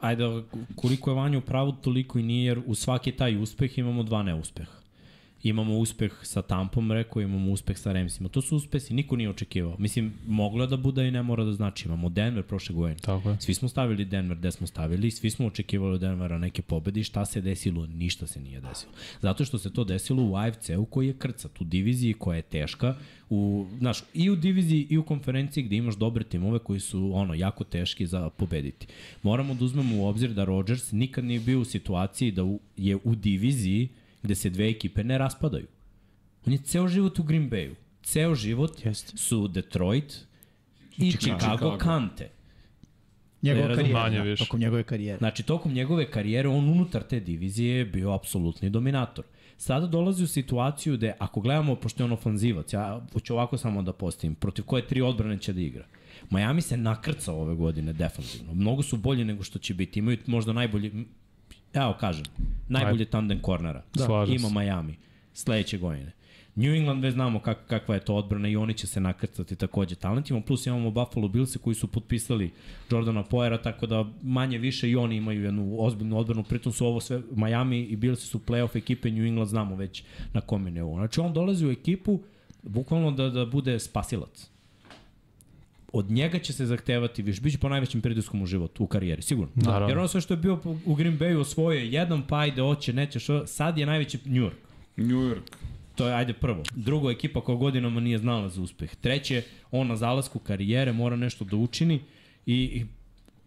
ajde, 0.00 0.42
koliko 0.76 1.10
je 1.10 1.14
Vanja 1.14 1.38
u 1.38 1.40
pravu, 1.40 1.72
toliko 1.72 2.18
i 2.18 2.22
nije, 2.22 2.44
jer 2.44 2.62
u 2.66 2.74
svaki 2.74 3.12
taj 3.12 3.42
uspeh 3.42 3.78
imamo 3.78 4.02
dva 4.02 4.22
neuspeha. 4.22 4.83
Imamo 5.44 5.78
uspeh 5.78 6.12
sa 6.22 6.42
Tampom, 6.42 6.92
rekao, 6.92 7.22
imamo 7.22 7.52
uspeh 7.52 7.78
sa 7.78 7.92
Ramsima. 7.92 8.28
To 8.28 8.42
su 8.42 8.56
uspesi, 8.56 8.94
niko 8.94 9.16
nije 9.16 9.30
očekivao. 9.30 9.76
Mislim, 9.78 10.12
moglo 10.26 10.64
je 10.64 10.68
da 10.68 10.76
bude 10.76 11.08
i 11.08 11.10
ne 11.10 11.22
mora 11.22 11.44
da 11.44 11.52
znači. 11.52 11.88
Imamo 11.88 12.08
Denver 12.08 12.42
prošle 12.42 12.74
godine. 12.74 13.00
Tako 13.00 13.30
je. 13.30 13.36
Svi 13.40 13.54
smo 13.54 13.68
stavili 13.68 14.04
Denver 14.04 14.38
gde 14.38 14.52
smo 14.52 14.66
stavili, 14.66 15.10
svi 15.10 15.30
smo 15.30 15.46
očekivali 15.46 15.94
od 15.94 16.00
Denvera 16.00 16.38
neke 16.38 16.62
pobede 16.62 17.00
i 17.00 17.04
šta 17.04 17.24
se 17.24 17.40
desilo? 17.40 17.86
Ništa 17.86 18.26
se 18.26 18.40
nije 18.40 18.60
desilo. 18.60 18.92
Zato 19.20 19.44
što 19.44 19.58
se 19.58 19.72
to 19.72 19.84
desilo 19.84 20.22
u 20.22 20.36
AFC-u 20.36 20.84
koji 20.84 21.06
je 21.06 21.18
krcat, 21.18 21.60
u 21.60 21.64
diviziji 21.64 22.14
koja 22.14 22.36
je 22.36 22.42
teška, 22.42 22.94
u, 23.30 23.66
znaš, 23.78 23.98
i 24.14 24.30
u 24.30 24.36
diviziji 24.36 24.86
i 24.90 24.98
u 24.98 25.04
konferenciji 25.04 25.64
gde 25.64 25.76
imaš 25.76 25.96
dobre 25.96 26.24
timove 26.24 26.58
koji 26.58 26.80
su 26.80 27.10
ono 27.14 27.34
jako 27.34 27.64
teški 27.64 28.06
za 28.06 28.30
pobediti. 28.30 28.86
Moramo 29.22 29.54
da 29.54 29.64
uzmemo 29.64 29.96
u 29.96 30.06
obzir 30.06 30.32
da 30.32 30.44
Rodgers 30.44 30.92
nikad 30.92 31.24
nije 31.24 31.40
bio 31.40 31.60
u 31.60 31.64
situaciji 31.64 32.32
da 32.32 32.44
u, 32.44 32.60
je 32.76 32.96
u 33.04 33.14
diviziji 33.14 33.88
gde 34.24 34.34
se 34.34 34.50
dve 34.50 34.68
ekipe 34.68 35.04
ne 35.04 35.18
raspadaju. 35.18 35.66
On 36.46 36.52
je 36.52 36.58
ceo 36.58 36.88
život 36.88 37.18
u 37.18 37.22
Green 37.22 37.50
Bayu. 37.50 37.74
Ceo 38.02 38.34
život 38.34 38.84
Jeste. 38.84 39.16
su 39.16 39.48
Detroit 39.48 40.14
i 40.96 41.10
Chicago, 41.10 41.38
Chicago 41.38 41.78
Kante. 41.78 42.30
Njegova 43.42 43.74
karijera, 43.74 44.24
da, 44.24 44.36
tokom 44.36 44.60
njegove 44.60 44.82
karijere. 44.82 45.18
Znači, 45.18 45.42
tokom 45.42 45.72
njegove 45.72 46.10
karijere, 46.10 46.48
on 46.48 46.68
unutar 46.68 47.02
te 47.02 47.20
divizije 47.20 47.76
je 47.76 47.84
bio 47.84 48.12
apsolutni 48.12 48.70
dominator. 48.70 49.24
Sada 49.56 49.86
dolazi 49.86 50.24
u 50.24 50.26
situaciju 50.26 50.96
da 50.96 51.12
ako 51.18 51.40
gledamo, 51.40 51.76
pošto 51.76 52.02
je 52.02 52.04
on 52.04 52.12
ofanzivac, 52.12 52.72
ja 52.72 53.06
ću 53.22 53.34
ovako 53.34 53.58
samo 53.58 53.82
da 53.82 53.92
postavim, 53.92 54.34
protiv 54.34 54.64
koje 54.64 54.86
tri 54.86 55.00
odbrane 55.00 55.38
će 55.38 55.52
da 55.52 55.60
igra. 55.60 55.86
Miami 56.30 56.60
se 56.60 56.76
nakrcao 56.76 57.40
ove 57.40 57.54
godine 57.54 57.92
defanzivno. 57.92 58.54
Mnogo 58.54 58.82
su 58.82 58.96
bolji 58.96 59.24
nego 59.24 59.42
što 59.42 59.58
će 59.58 59.74
biti. 59.74 59.98
Imaju 59.98 60.18
možda 60.26 60.52
najbolji, 60.52 61.06
evo 61.74 61.96
kažem, 62.00 62.24
najbolji 62.68 63.04
tandem 63.04 63.40
kornera. 63.42 63.82
Da. 63.94 64.04
Slažem 64.04 64.34
Ima 64.34 64.48
se. 64.48 64.54
Miami 64.54 64.96
sledeće 65.32 65.78
godine. 65.78 66.12
New 66.56 66.74
England 66.74 67.02
već 67.02 67.14
znamo 67.14 67.38
kak, 67.40 67.58
kakva 67.66 67.94
je 67.94 68.00
to 68.00 68.14
odbrana 68.14 68.48
i 68.48 68.56
oni 68.56 68.74
će 68.74 68.86
se 68.86 69.00
nakrcati 69.00 69.56
takođe 69.56 69.94
talentima, 69.94 70.40
plus 70.40 70.66
imamo 70.66 70.90
Buffalo 70.90 71.28
Billse 71.28 71.58
koji 71.58 71.74
su 71.74 71.86
potpisali 71.86 72.50
Jordana 72.90 73.22
Poera, 73.22 73.62
tako 73.62 73.86
da 73.86 74.04
manje 74.22 74.58
više 74.58 74.90
i 74.90 74.96
oni 74.96 75.16
imaju 75.16 75.44
jednu 75.44 75.76
ozbiljnu 75.78 76.18
odbranu, 76.18 76.42
pritom 76.42 76.72
su 76.72 76.86
ovo 76.86 77.00
sve 77.00 77.22
Miami 77.30 77.80
i 77.80 77.96
Billsi 77.96 78.26
su 78.26 78.38
playoff 78.38 78.76
ekipe, 78.76 79.10
New 79.10 79.26
England 79.26 79.48
znamo 79.48 79.76
već 79.76 80.04
na 80.32 80.40
kome 80.40 80.70
ne 80.70 80.82
ovo. 80.82 80.94
Znači 80.96 81.20
on 81.20 81.32
dolazi 81.32 81.66
u 81.66 81.70
ekipu 81.70 82.20
bukvalno 82.62 83.10
da, 83.10 83.30
da 83.30 83.46
bude 83.46 83.78
spasilac. 83.78 84.53
Od 85.96 86.10
njega 86.10 86.38
će 86.38 86.52
se 86.52 86.66
zahtevati 86.66 87.22
više, 87.22 87.40
biće 87.40 87.58
po 87.58 87.68
najvećem 87.68 88.00
pritiskom 88.00 88.42
u 88.42 88.46
životu, 88.46 88.84
u 88.84 88.86
karijeri, 88.86 89.22
sigurno. 89.22 89.52
Naravno. 89.54 89.88
Jer 89.88 89.98
ono 89.98 90.08
sve 90.08 90.20
što 90.20 90.34
je 90.34 90.38
bio 90.38 90.60
u 90.84 90.94
Green 90.94 91.18
Bayu 91.18 91.40
osvojio 91.40 91.78
je 91.78 91.92
jedan, 91.92 92.22
pa 92.28 92.38
ajde, 92.38 92.62
oće, 92.62 92.92
neće, 92.92 93.18
što, 93.18 93.46
sad 93.46 93.78
je 93.78 93.86
najveći 93.86 94.18
New 94.24 94.42
York. 94.42 94.64
New 94.96 95.18
York. 95.18 95.56
To 95.94 96.08
je, 96.08 96.14
ajde, 96.14 96.32
prvo. 96.32 96.62
Drugo, 96.74 97.10
ekipa 97.10 97.40
koja 97.40 97.56
godinama 97.56 98.00
nije 98.00 98.18
znala 98.18 98.48
za 98.48 98.62
uspeh. 98.62 98.94
Treće, 98.94 99.42
on 99.70 99.86
na 99.86 99.96
zalasku 99.96 100.38
karijere 100.38 100.92
mora 100.92 101.16
nešto 101.16 101.44
da 101.44 101.56
učini 101.56 102.00
i, 102.46 102.54
i 102.54 102.86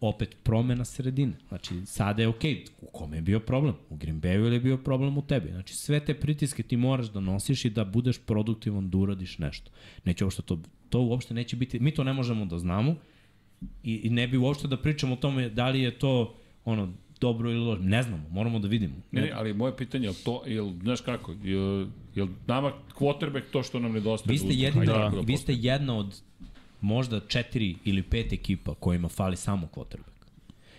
opet 0.00 0.36
promena 0.42 0.84
sredine. 0.84 1.32
Znači, 1.48 1.86
sada 1.86 2.22
je 2.22 2.28
okej, 2.28 2.54
okay. 2.54 2.68
u 2.80 2.86
kome 2.86 3.16
je 3.16 3.22
bio 3.22 3.40
problem? 3.40 3.74
U 3.90 3.96
Green 3.96 4.20
Bayu 4.20 4.46
ili 4.46 4.56
je 4.56 4.60
bio 4.60 4.76
problem 4.76 5.18
u 5.18 5.22
tebi? 5.22 5.50
Znači, 5.50 5.76
sve 5.76 6.00
te 6.00 6.14
pritiske 6.14 6.62
ti 6.62 6.76
moraš 6.76 7.06
da 7.06 7.20
nosiš 7.20 7.64
i 7.64 7.70
da 7.70 7.84
budeš 7.84 8.18
produktivan, 8.18 8.90
da 8.90 8.98
uradiš 8.98 9.38
nešto. 9.38 9.70
Neće 10.04 10.24
uopšte 10.24 10.42
to, 10.42 10.58
to 10.90 11.00
uopšte 11.00 11.34
neće 11.34 11.56
biti, 11.56 11.80
mi 11.80 11.90
to 11.90 12.04
ne 12.04 12.12
možemo 12.12 12.44
da 12.44 12.58
znamo 12.58 12.94
i, 13.82 14.00
i 14.04 14.10
ne 14.10 14.28
bi 14.28 14.36
uopšte 14.36 14.68
da 14.68 14.76
pričamo 14.76 15.14
o 15.14 15.16
tome 15.16 15.48
da 15.48 15.68
li 15.68 15.80
je 15.80 15.98
to 15.98 16.34
ono 16.64 16.92
dobro 17.20 17.50
ili 17.50 17.60
loše. 17.60 17.82
Ne 17.82 18.02
znamo, 18.02 18.28
moramo 18.30 18.58
da 18.58 18.68
vidimo. 18.68 18.94
Ne, 19.10 19.20
ne, 19.20 19.30
ali 19.34 19.54
moje 19.54 19.76
pitanje 19.76 20.06
je 20.06 20.14
to, 20.24 20.42
jel, 20.46 20.70
znaš 20.82 21.00
kako, 21.00 21.34
jel, 21.42 21.86
jel 22.14 22.28
nama 22.46 22.72
quarterback 22.98 23.42
to 23.52 23.62
što 23.62 23.78
nam 23.78 23.92
nedostaje? 23.92 24.32
Vi 24.32 24.38
ste, 24.38 24.66
Ajde 24.66 24.92
da, 24.92 25.10
da 25.14 25.20
vi 25.20 25.36
ste 25.36 25.54
jedna 25.54 25.98
od 25.98 26.22
možda 26.80 27.20
četiri 27.20 27.76
ili 27.84 28.02
pet 28.02 28.32
ekipa 28.32 28.74
kojima 28.74 29.08
fali 29.08 29.36
samo 29.36 29.68
quarterback. 29.74 30.18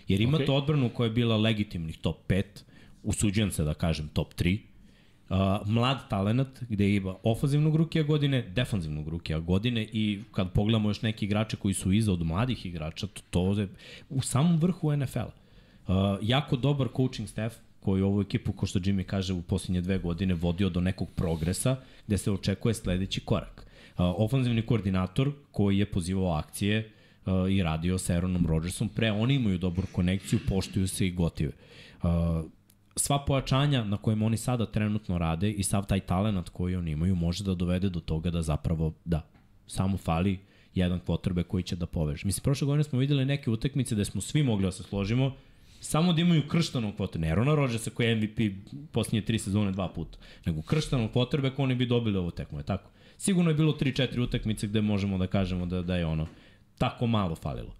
Jer 0.08 0.20
imate 0.20 0.44
okay. 0.44 0.56
odbranu 0.56 0.88
koja 0.88 1.06
je 1.06 1.12
bila 1.12 1.36
legitimnih 1.36 1.98
top 1.98 2.16
5, 2.28 2.44
usuđujem 3.02 3.50
se 3.50 3.64
da 3.64 3.74
kažem 3.74 4.08
top 4.08 4.34
3, 4.34 4.58
Uh, 5.30 5.36
mlad 5.66 6.08
talenat 6.08 6.62
gde 6.68 6.94
ima 6.94 7.14
ofanzivnog 7.22 7.76
rukija 7.76 8.04
godine, 8.04 8.42
defanzivnog 8.42 9.08
rukija 9.08 9.38
godine 9.38 9.82
i 9.92 10.20
kad 10.32 10.52
pogledamo 10.52 10.90
još 10.90 11.02
neki 11.02 11.24
igrače 11.24 11.56
koji 11.56 11.74
su 11.74 11.92
iza 11.92 12.12
od 12.12 12.22
mladih 12.22 12.66
igrača, 12.66 13.06
to, 13.06 13.22
to 13.30 13.60
je 13.60 13.68
u 14.08 14.22
samom 14.22 14.58
vrhu 14.58 14.96
NFL-a. 14.96 15.30
Uh, 15.88 16.18
jako 16.22 16.56
dobar 16.56 16.88
coaching 16.96 17.28
staff 17.28 17.56
koji 17.80 18.02
ovu 18.02 18.20
ekipu, 18.20 18.52
ko 18.52 18.66
što 18.66 18.78
Jimmy 18.78 19.02
kaže, 19.02 19.32
u 19.32 19.42
posljednje 19.42 19.80
dve 19.80 19.98
godine 19.98 20.34
vodio 20.34 20.68
do 20.68 20.80
nekog 20.80 21.08
progresa 21.16 21.76
gde 22.06 22.18
se 22.18 22.30
očekuje 22.30 22.74
sledeći 22.74 23.20
korak. 23.20 23.66
Uh, 23.66 23.96
ofanzivni 23.98 24.62
koordinator 24.62 25.32
koji 25.50 25.78
je 25.78 25.86
pozivao 25.86 26.32
akcije 26.32 26.90
uh, 27.26 27.32
i 27.50 27.62
radio 27.62 27.98
sa 27.98 28.14
Aaronom 28.14 28.46
Rodgersom, 28.46 28.88
pre 28.88 29.12
oni 29.12 29.34
imaju 29.34 29.58
dobru 29.58 29.86
konekciju, 29.92 30.38
poštuju 30.48 30.88
se 30.88 31.06
i 31.06 31.10
gotive. 31.10 31.52
Uh, 32.02 32.10
sva 32.96 33.24
pojačanja 33.24 33.84
na 33.84 33.96
kojima 33.96 34.26
oni 34.26 34.36
sada 34.36 34.66
trenutno 34.66 35.18
rade 35.18 35.50
i 35.50 35.62
sav 35.62 35.86
taj 35.86 36.00
talent 36.00 36.48
koji 36.48 36.76
oni 36.76 36.90
imaju 36.90 37.14
može 37.14 37.44
da 37.44 37.54
dovede 37.54 37.88
do 37.88 38.00
toga 38.00 38.30
da 38.30 38.42
zapravo, 38.42 38.92
da, 39.04 39.26
samo 39.66 39.96
fali 39.96 40.38
jedan 40.74 41.00
quarterback 41.06 41.46
koji 41.46 41.62
će 41.62 41.76
da 41.76 41.86
poveže. 41.86 42.26
Mislim, 42.26 42.42
prošle 42.42 42.66
godine 42.66 42.84
smo 42.84 42.98
videli 42.98 43.24
neke 43.24 43.50
utakmice 43.50 43.94
da 43.94 44.04
smo 44.04 44.20
svi 44.20 44.42
mogli 44.42 44.64
da 44.64 44.72
se 44.72 44.82
složimo, 44.82 45.34
samo 45.80 46.12
da 46.12 46.20
imaju 46.20 46.48
krštanog 46.48 46.94
quarterbacka, 46.98 47.18
ne 47.18 47.34
Rona 47.34 47.54
Rodgersa 47.54 47.90
koji 47.90 48.06
je 48.06 48.16
MVP 48.16 48.38
posljednje 48.92 49.22
tri 49.22 49.38
sezone 49.38 49.72
dva 49.72 49.88
puta, 49.88 50.18
nego 50.46 50.62
krštanog 50.62 51.10
quarterbacka 51.14 51.62
oni 51.62 51.74
bi 51.74 51.86
dobili 51.86 52.18
ovo 52.18 52.30
tekmo, 52.30 52.58
je 52.58 52.64
tako? 52.64 52.90
Sigurno 53.18 53.50
je 53.50 53.54
bilo 53.54 53.72
3-4 53.72 54.20
utakmice 54.20 54.66
gde 54.66 54.80
možemo 54.80 55.18
da 55.18 55.26
kažemo 55.26 55.66
da, 55.66 55.82
da 55.82 55.96
je 55.96 56.06
ono 56.06 56.26
tako 56.78 57.06
malo 57.06 57.34
falilo. 57.34 57.74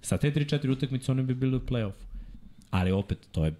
Sa 0.00 0.18
te 0.18 0.30
3-4 0.30 0.70
utakmice 0.70 1.12
oni 1.12 1.22
bi 1.22 1.34
bili 1.34 1.56
u 1.56 1.60
play-offu. 1.60 2.04
Ali 2.70 2.92
opet, 2.92 3.18
to 3.32 3.44
je 3.44 3.54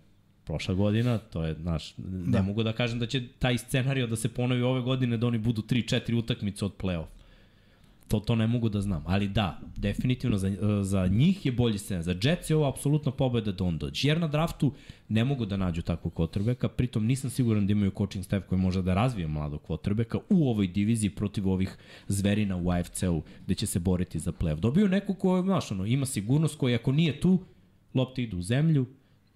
prošla 0.44 0.74
godina, 0.74 1.18
to 1.18 1.44
je, 1.44 1.54
znaš, 1.54 1.94
ne 1.98 2.38
da. 2.38 2.42
mogu 2.42 2.62
da 2.62 2.72
kažem 2.72 2.98
da 2.98 3.06
će 3.06 3.22
taj 3.38 3.58
scenario 3.58 4.06
da 4.06 4.16
se 4.16 4.28
ponovi 4.28 4.62
ove 4.62 4.80
godine, 4.80 5.16
da 5.16 5.26
oni 5.26 5.38
budu 5.38 5.62
3-4 5.62 6.18
utakmice 6.18 6.64
od 6.64 6.72
play-off. 6.78 7.06
To, 8.08 8.20
to 8.20 8.34
ne 8.36 8.46
mogu 8.46 8.68
da 8.68 8.80
znam. 8.80 9.04
Ali 9.06 9.28
da, 9.28 9.60
definitivno 9.76 10.38
za, 10.38 10.50
za 10.82 11.06
njih 11.06 11.46
je 11.46 11.52
bolji 11.52 11.78
scena. 11.78 12.02
Za 12.02 12.14
Jets 12.22 12.50
je 12.50 12.56
ovo 12.56 12.68
apsolutna 12.68 13.12
pobeda 13.12 13.52
da 13.52 13.64
on 13.64 13.78
dođe. 13.78 14.08
Jer 14.08 14.20
na 14.20 14.28
draftu 14.28 14.72
ne 15.08 15.24
mogu 15.24 15.46
da 15.46 15.56
nađu 15.56 15.82
takvog 15.82 16.14
quarterbacka, 16.14 16.68
pritom 16.68 17.06
nisam 17.06 17.30
siguran 17.30 17.66
da 17.66 17.72
imaju 17.72 17.92
coaching 17.98 18.24
staff 18.24 18.46
koji 18.48 18.60
može 18.60 18.82
da 18.82 18.94
razvije 18.94 19.28
mladog 19.28 19.62
quarterbacka 19.68 20.18
u 20.30 20.48
ovoj 20.50 20.66
diviziji 20.66 21.10
protiv 21.10 21.48
ovih 21.48 21.76
zverina 22.08 22.56
u 22.56 22.70
AFC-u 22.70 23.22
gde 23.44 23.54
će 23.54 23.66
se 23.66 23.78
boriti 23.78 24.18
za 24.18 24.32
play-off. 24.32 24.60
Dobio 24.60 24.88
neko 24.88 25.14
ko, 25.14 25.42
znaš, 25.42 25.70
ono, 25.70 25.86
ima 25.86 26.06
sigurnost 26.06 26.58
koji 26.58 26.74
ako 26.74 26.92
nije 26.92 27.20
tu, 27.20 27.38
lopte 27.94 28.22
idu 28.22 28.38
u 28.38 28.42
zemlju, 28.42 28.86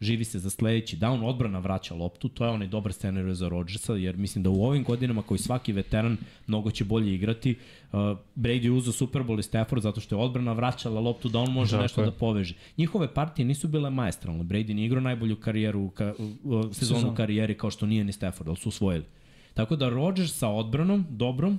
živi 0.01 0.25
se 0.25 0.39
za 0.39 0.51
sledeći 0.51 0.97
down, 0.97 1.25
odbrana 1.25 1.59
vraća 1.59 1.95
loptu, 1.95 2.29
to 2.29 2.45
je 2.45 2.51
onaj 2.51 2.69
dobar 2.69 2.93
scenarij 2.93 3.35
za 3.35 3.49
Rodgersa, 3.49 3.93
jer 3.95 4.17
mislim 4.17 4.45
da 4.45 4.51
u 4.51 4.65
ovim 4.65 4.85
godinama 4.85 5.23
koji 5.23 5.39
svaki 5.39 5.73
veteran 5.73 6.17
mnogo 6.47 6.71
će 6.71 6.85
bolje 6.85 7.15
igrati, 7.15 7.57
uh, 7.93 7.99
Brady 8.37 8.65
je 8.65 8.71
uzao 8.71 8.93
Super 8.93 9.23
Bowl 9.23 9.39
i 9.39 9.43
Stafford 9.43 9.83
zato 9.83 10.01
što 10.01 10.17
je 10.17 10.23
odbrana 10.23 10.53
vraćala 10.53 11.01
loptu 11.01 11.29
da 11.29 11.39
on 11.39 11.53
može 11.53 11.71
Tako 11.71 11.83
nešto 11.83 12.01
je. 12.01 12.05
da 12.05 12.13
poveže. 12.13 12.55
Njihove 12.77 13.15
partije 13.15 13.47
nisu 13.47 13.69
bile 13.69 13.91
maestralne, 13.91 14.45
Brady 14.45 14.73
nije 14.75 14.87
igrao 14.87 15.01
najbolju 15.01 15.37
karijeru, 15.37 15.91
ka, 15.91 16.15
uh, 16.19 16.65
sezonu 16.73 17.01
Sezon. 17.01 17.15
karijeri 17.15 17.59
kao 17.59 17.71
što 17.71 17.87
nije 17.87 18.05
ni 18.05 18.13
Stafford, 18.13 18.49
ali 18.49 18.57
su 18.57 18.69
usvojili. 18.69 19.05
Tako 19.55 19.77
da 19.77 19.89
Rodgers 19.89 20.35
sa 20.39 20.49
odbranom, 20.49 21.07
dobrom, 21.11 21.59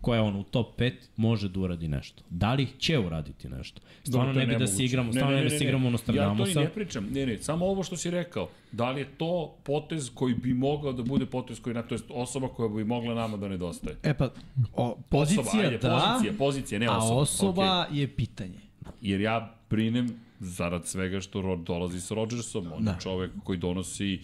koja 0.00 0.16
je 0.16 0.22
on 0.22 0.36
u 0.36 0.42
top 0.42 0.80
5, 0.80 0.92
može 1.16 1.48
da 1.48 1.60
uradi 1.60 1.88
nešto. 1.88 2.22
Da 2.30 2.54
li 2.54 2.66
će 2.78 2.98
uraditi 2.98 3.48
nešto? 3.48 3.80
Stvarno 4.04 4.32
ne 4.32 4.46
bi 4.46 4.56
da 4.56 4.66
se 4.66 4.84
igramo, 4.84 5.12
stvarno 5.12 5.36
ne, 5.36 5.42
bi 5.42 5.50
da 5.50 5.58
se 5.58 5.64
igramo 5.64 5.84
Ja 5.84 5.88
to 5.88 5.92
Nostradamusa. 5.92 6.60
i 6.60 6.64
ne 6.64 6.70
pričam, 6.70 7.08
ne, 7.12 7.26
ne, 7.26 7.38
samo 7.38 7.66
ovo 7.66 7.82
što 7.82 7.96
si 7.96 8.10
rekao, 8.10 8.48
da 8.72 8.90
li 8.90 9.00
je 9.00 9.08
to 9.16 9.56
potez 9.62 10.10
koji 10.14 10.34
bi 10.34 10.54
mogao 10.54 10.92
da 10.92 11.02
bude 11.02 11.26
potez 11.26 11.60
koji, 11.60 11.74
na, 11.74 11.82
to 11.82 11.94
je 11.94 12.00
osoba 12.10 12.48
koja 12.48 12.68
bi 12.68 12.84
mogla 12.84 13.14
nama 13.14 13.36
da 13.36 13.48
nedostaje. 13.48 13.96
E 14.02 14.14
pa, 14.14 14.30
o, 14.74 14.96
pozicija 15.08 15.40
osoba, 15.42 15.62
ajde, 15.62 15.78
da, 15.78 16.10
Pozicija, 16.12 16.32
pozicija, 16.38 16.78
ne 16.78 16.86
a 16.86 16.96
osoba. 16.96 17.20
osoba 17.20 17.86
je 17.92 18.08
pitanje. 18.08 18.58
Okay. 18.82 18.90
Jer 19.00 19.20
ja 19.20 19.54
brinem 19.70 20.20
zarad 20.40 20.86
svega 20.86 21.20
što 21.20 21.42
Rod 21.42 21.58
dolazi 21.60 22.00
sa 22.00 22.14
Rodgersom, 22.14 22.72
on 22.72 22.84
Da. 22.84 22.90
je 22.90 22.96
čovek 23.00 23.30
koji 23.44 23.58
donosi 23.58 24.20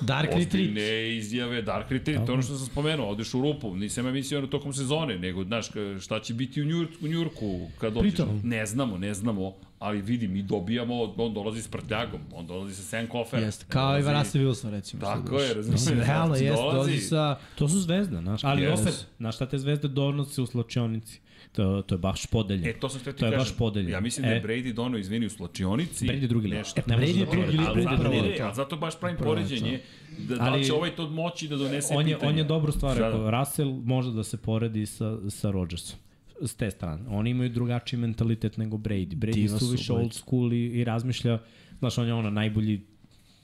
Dark 0.00 0.24
Retreat. 0.24 0.46
ozbiljne 0.46 1.16
izjave, 1.16 1.62
Dark 1.62 1.90
Retreat, 1.90 2.26
to 2.26 2.32
je 2.32 2.34
ono 2.34 2.42
što 2.42 2.54
sam 2.54 2.66
spomenuo, 2.66 3.08
odeš 3.08 3.34
u 3.34 3.42
rupu, 3.42 3.76
nisam 3.76 4.06
ja 4.06 4.12
mislio 4.12 4.40
na 4.40 4.46
tokom 4.46 4.72
sezone, 4.72 5.18
nego, 5.18 5.44
znaš, 5.44 5.66
šta 6.00 6.20
će 6.20 6.34
biti 6.34 6.62
u 6.62 6.66
Njurku, 6.66 6.94
u 7.02 7.08
Njurku 7.08 7.60
kad 7.78 7.92
dođeš. 7.92 8.10
Pritom. 8.10 8.40
Ne 8.44 8.66
znamo, 8.66 8.98
ne 8.98 9.14
znamo, 9.14 9.52
ali 9.78 10.02
vidi, 10.02 10.28
mi 10.28 10.42
dobijamo, 10.42 11.14
on 11.16 11.34
dolazi 11.34 11.62
s 11.62 11.68
prtljagom, 11.68 12.20
on 12.32 12.46
dolazi 12.46 12.74
sa 12.74 12.82
Sam 12.82 13.06
Kofer. 13.06 13.42
Jeste, 13.42 13.64
kao 13.68 13.98
i 13.98 14.02
Varasa 14.02 14.38
Wilson, 14.38 14.70
recimo. 14.70 15.00
Tako 15.02 15.38
je, 15.38 15.54
razumiješ. 15.54 15.80
Mislim, 15.80 15.98
realno 16.00 16.34
jeste, 16.34 16.50
dolazi- 16.52 16.74
dolazi 16.74 16.98
sa... 16.98 17.38
To 17.54 17.68
su 17.68 17.78
zvezde, 17.78 18.16
znaš. 18.18 18.44
Ali 18.44 18.62
Yes. 18.62 18.80
opet, 18.80 19.06
znaš 19.18 19.34
šta 19.34 19.46
te 19.46 19.58
zvezde 19.58 19.88
donose 19.88 20.42
u 20.42 20.46
slačionici? 20.46 21.20
To, 21.52 21.82
to 21.82 21.94
je 21.94 21.98
baš 21.98 22.26
podelje. 22.26 22.70
E, 22.70 22.72
to 22.72 22.88
sam 22.88 23.00
htio 23.00 23.12
ti 23.12 23.18
To 23.18 23.26
je 23.26 23.32
kažem. 23.32 23.44
baš 23.44 23.58
podelje. 23.58 23.90
Ja 23.90 24.00
mislim 24.00 24.26
da 24.26 24.32
je 24.32 24.38
E. 24.38 24.42
Brady 24.42 24.72
donao, 24.72 24.98
izvini, 24.98 25.26
u 25.26 25.30
slačionici. 25.30 26.06
Brady 26.06 26.26
drugi 26.26 26.48
lik. 26.48 26.58
Nešto. 26.58 26.82
Ne 26.86 26.96
Brady 26.96 27.12
da 27.14 27.20
je 27.20 27.26
drugi 27.26 27.46
lik, 27.48 27.60
Ali 27.66 27.76
Brady 27.76 27.94
upravo 27.94 28.14
drugi 28.14 28.38
zato, 28.54 28.68
ali 28.70 28.80
baš 28.80 29.00
pravim 29.00 29.16
poređenje, 29.18 29.80
da, 30.18 30.36
da 30.36 30.50
li 30.50 30.64
će 30.64 30.72
ovaj 30.72 30.90
to 30.90 31.08
moći 31.10 31.48
da 31.48 31.56
donese 31.56 31.94
on 31.94 32.08
je, 32.08 32.14
pitanje. 32.14 32.32
on 32.32 32.38
je 32.38 32.44
dobru 32.44 32.72
stvar 32.72 32.96
Da, 32.96 33.06
rekao. 33.06 33.24
da. 33.24 33.30
Russell 33.30 33.70
može 33.74 34.12
da 34.12 34.24
se 34.24 34.36
poredi 34.36 34.86
sa, 34.86 35.30
sa 35.30 35.50
Rodgersom 35.50 35.98
s 36.40 36.54
te 36.54 36.70
strane. 36.70 37.02
Oni 37.08 37.30
imaju 37.30 37.50
drugačiji 37.50 38.00
mentalitet 38.00 38.56
nego 38.56 38.76
Brady. 38.76 39.14
Brady 39.14 39.58
su 39.58 39.66
više 39.66 39.92
old 39.92 40.14
school 40.14 40.52
i, 40.52 40.66
i 40.66 40.84
razmišlja, 40.84 41.38
znaš, 41.78 41.98
on 41.98 42.06
je 42.06 42.14
ono 42.14 42.30
najbolji 42.30 42.80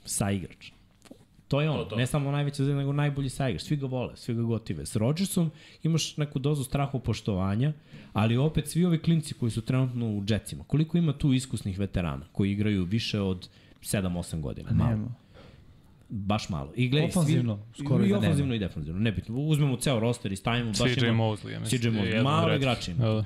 saigrač. 0.04 0.70
To 1.48 1.60
je 1.60 1.70
on, 1.70 1.76
To, 1.76 1.84
to. 1.84 1.96
ne 1.96 2.06
samo 2.06 2.30
najveći 2.30 2.56
zvezda, 2.56 2.74
nego 2.74 2.92
najbolji 2.92 3.28
saigrač. 3.28 3.62
Svi 3.62 3.76
ga 3.76 3.86
vole, 3.86 4.16
svi 4.16 4.34
ga 4.34 4.42
gotive. 4.42 4.86
S 4.86 4.96
Rodgersom 4.96 5.50
imaš 5.82 6.16
neku 6.16 6.38
dozu 6.38 6.64
strahu 6.64 6.98
poštovanja, 7.00 7.72
ali 8.12 8.36
opet 8.36 8.68
svi 8.68 8.84
ovi 8.84 8.98
klinci 8.98 9.34
koji 9.34 9.50
su 9.50 9.60
trenutno 9.60 10.06
u 10.08 10.24
Jetsima, 10.28 10.64
koliko 10.64 10.98
ima 10.98 11.12
tu 11.12 11.32
iskusnih 11.32 11.78
veterana 11.78 12.26
koji 12.32 12.52
igraju 12.52 12.84
više 12.84 13.20
od 13.20 13.48
7-8 13.82 14.40
godina? 14.40 14.70
Malo. 14.72 14.90
Nema. 14.90 15.08
Baš 16.10 16.48
malo. 16.48 16.72
I 16.76 16.88
gledaj, 16.88 17.08
Ofanzivno, 17.08 17.58
svi, 17.68 17.84
skoro 17.84 18.04
i 18.04 18.08
da 18.08 18.14
nema. 18.14 18.18
ofanzivno 18.20 18.54
i 18.54 18.58
defanzivno. 18.58 19.00
Nebitno. 19.00 19.36
Uzmemo 19.36 19.76
ceo 19.76 20.00
roster 20.00 20.32
i 20.32 20.36
stavimo 20.36 20.68
baš 20.70 20.94
CJ 20.94 21.00
ima- 21.00 21.12
Mosley, 21.14 21.48
ja 21.48 21.60
mislim. 21.60 21.80
CJ 21.82 21.88
Mosley, 21.88 22.22
malo 22.22 22.54
igrača 22.54 22.90
ima. 22.90 23.04
Da, 23.04 23.12
da. 23.12 23.24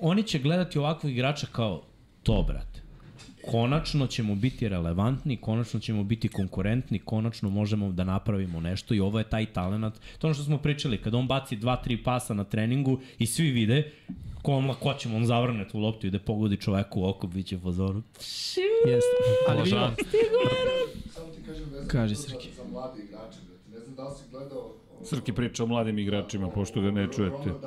Oni 0.00 0.22
će 0.22 0.38
gledati 0.38 0.78
ovakvog 0.78 1.12
igrača 1.12 1.46
kao 1.46 1.82
to, 2.22 2.42
brate. 2.42 2.73
Konačno 3.46 4.06
ćemo 4.06 4.34
biti 4.34 4.68
relevantni, 4.68 5.36
konačno 5.36 5.80
ćemo 5.80 6.04
biti 6.04 6.28
konkurentni, 6.28 6.98
konačno 6.98 7.50
možemo 7.50 7.92
da 7.92 8.04
napravimo 8.04 8.60
nešto 8.60 8.94
i 8.94 9.00
ovo 9.00 9.18
je 9.18 9.24
taj 9.24 9.46
talent. 9.46 9.74
To 10.18 10.26
ono 10.26 10.34
što 10.34 10.44
smo 10.44 10.58
pričali, 10.58 10.98
kada 10.98 11.16
on 11.16 11.26
baci 11.26 11.56
dva, 11.56 11.76
tri 11.76 11.96
pasa 11.98 12.34
na 12.34 12.44
treningu 12.44 12.98
i 13.18 13.26
svi 13.26 13.50
vide 13.50 13.92
kom 14.42 14.68
lakoćem 14.68 15.14
on 15.14 15.26
zavrne 15.26 15.68
tu 15.68 15.78
loptu 15.78 16.06
i 16.06 16.10
da 16.10 16.18
pogodi 16.18 16.56
čoveku 16.56 17.00
u 17.00 17.04
oko, 17.04 17.26
bit 17.26 17.46
će 17.46 17.58
pozoru. 17.58 18.02
Jeste. 18.86 19.10
Ali 19.48 19.62
vidimo, 19.62 19.90
Samo 21.08 21.26
ti 21.26 21.42
kažem 21.46 21.64
vezano 21.64 21.88
Kaži, 21.88 22.14
za, 22.14 22.22
Srki. 22.22 22.48
za 22.50 22.62
mlade 22.64 23.02
igrače. 23.02 23.38
Da 23.66 23.74
ne 23.74 23.80
znam 23.80 23.94
da 23.96 24.04
li 24.04 24.14
si 24.14 24.24
gledao... 24.30 24.58
ovo- 24.58 25.04
Srki 25.04 25.32
priča 25.32 25.64
o 25.64 25.66
mladim 25.66 25.98
igračima, 25.98 26.50
pošto 26.50 26.80
ga 26.80 26.90
ne 26.90 27.08
čujete. 27.12 27.36
Dub- 27.36 27.60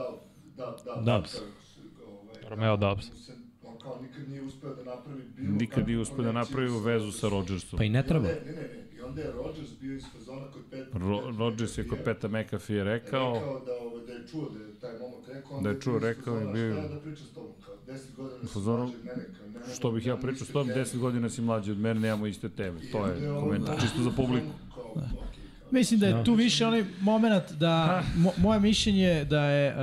Dub- 0.58 1.18
Dubs. 1.18 1.36
ovaj, 1.36 2.50
Romeo 2.50 2.78
da, 2.78 2.90
Dubs. 2.90 3.10
mu 3.10 3.16
se- 3.16 3.32
On 3.32 3.37
kao 3.88 4.02
nikad 4.02 4.30
nije 4.30 4.42
uspeo 4.42 4.76
da 4.76 4.84
napravi 4.86 5.22
bilo 5.36 5.52
Nikad 5.54 5.88
nije 5.88 6.00
uspio 6.00 6.24
da 6.24 6.32
napravi 6.34 6.70
vezu 6.82 7.12
sa 7.12 7.30
Rodgersom. 7.30 7.78
Pa 7.78 7.84
i 7.84 7.90
ne 7.90 8.04
treba. 8.04 8.28
Ne, 8.28 8.34
ne, 8.46 8.52
ne. 8.54 8.68
I 8.94 9.02
onda 9.02 9.22
je 9.22 9.32
Rodgers 9.34 9.70
bio 9.82 9.96
iz 9.96 10.04
fazona 10.14 10.46
kod 10.48 10.62
Pet... 10.72 10.88
Ro 10.96 11.34
Rodgers 11.40 11.78
je 11.78 11.88
kod 11.88 12.00
Peta 12.00 12.28
McAfee 12.30 12.84
rekao, 12.86 13.34
rekao 13.34 13.60
da, 13.60 13.72
ovaj, 13.76 14.06
da 14.06 14.14
je 14.14 14.28
čuo 14.28 14.50
da 14.50 14.60
je 14.60 14.74
taj 14.76 14.92
momak 14.94 15.28
rekao, 15.30 15.62
Da 15.62 15.70
je 15.70 15.82
čuo, 15.82 16.00
rekao 16.00 16.38
je 16.38 16.46
bio- 16.48 16.74
Šta 16.74 16.82
ja 16.84 16.88
da 16.90 17.00
pričam 17.00 17.26
s 17.26 17.32
tobom, 17.32 17.52
kao 17.62 17.76
10 17.88 18.16
godina 18.16 18.40
si 18.42 18.48
fazonu, 18.48 18.78
mlađi 18.80 18.96
od 18.96 19.06
mene, 19.06 19.24
kao 19.30 19.48
nemamo- 19.50 19.74
što 19.76 19.92
bih 19.92 20.04
ja 20.04 20.08
nemamo 20.08 20.22
pričao 20.24 20.46
s 20.46 20.50
tobom, 20.50 20.68
teme. 20.68 20.76
10 20.78 20.98
godina 20.98 21.30
si 21.30 21.42
mlađi 21.42 21.72
od 21.72 21.80
mene, 21.80 22.00
nemamo 22.00 22.28
iste 22.28 22.50
teme. 22.50 22.80
To 22.92 23.06
je 23.08 23.32
ovo- 23.32 23.42
komentar, 23.42 23.82
čisto 23.82 24.02
za 24.02 24.12
publiku. 24.12 24.48
Kao. 24.76 24.96
Mislim 25.72 26.00
da 26.00 26.08
je 26.08 26.24
tu 26.24 26.34
više 26.36 26.66
onaj 26.66 26.86
moment 27.02 27.52
da, 27.52 28.04
mo, 28.16 28.32
moje 28.38 28.60
mišljenje 28.60 29.04
je 29.04 29.26
da 29.26 29.42
je 29.42 29.72
uh, 29.72 29.80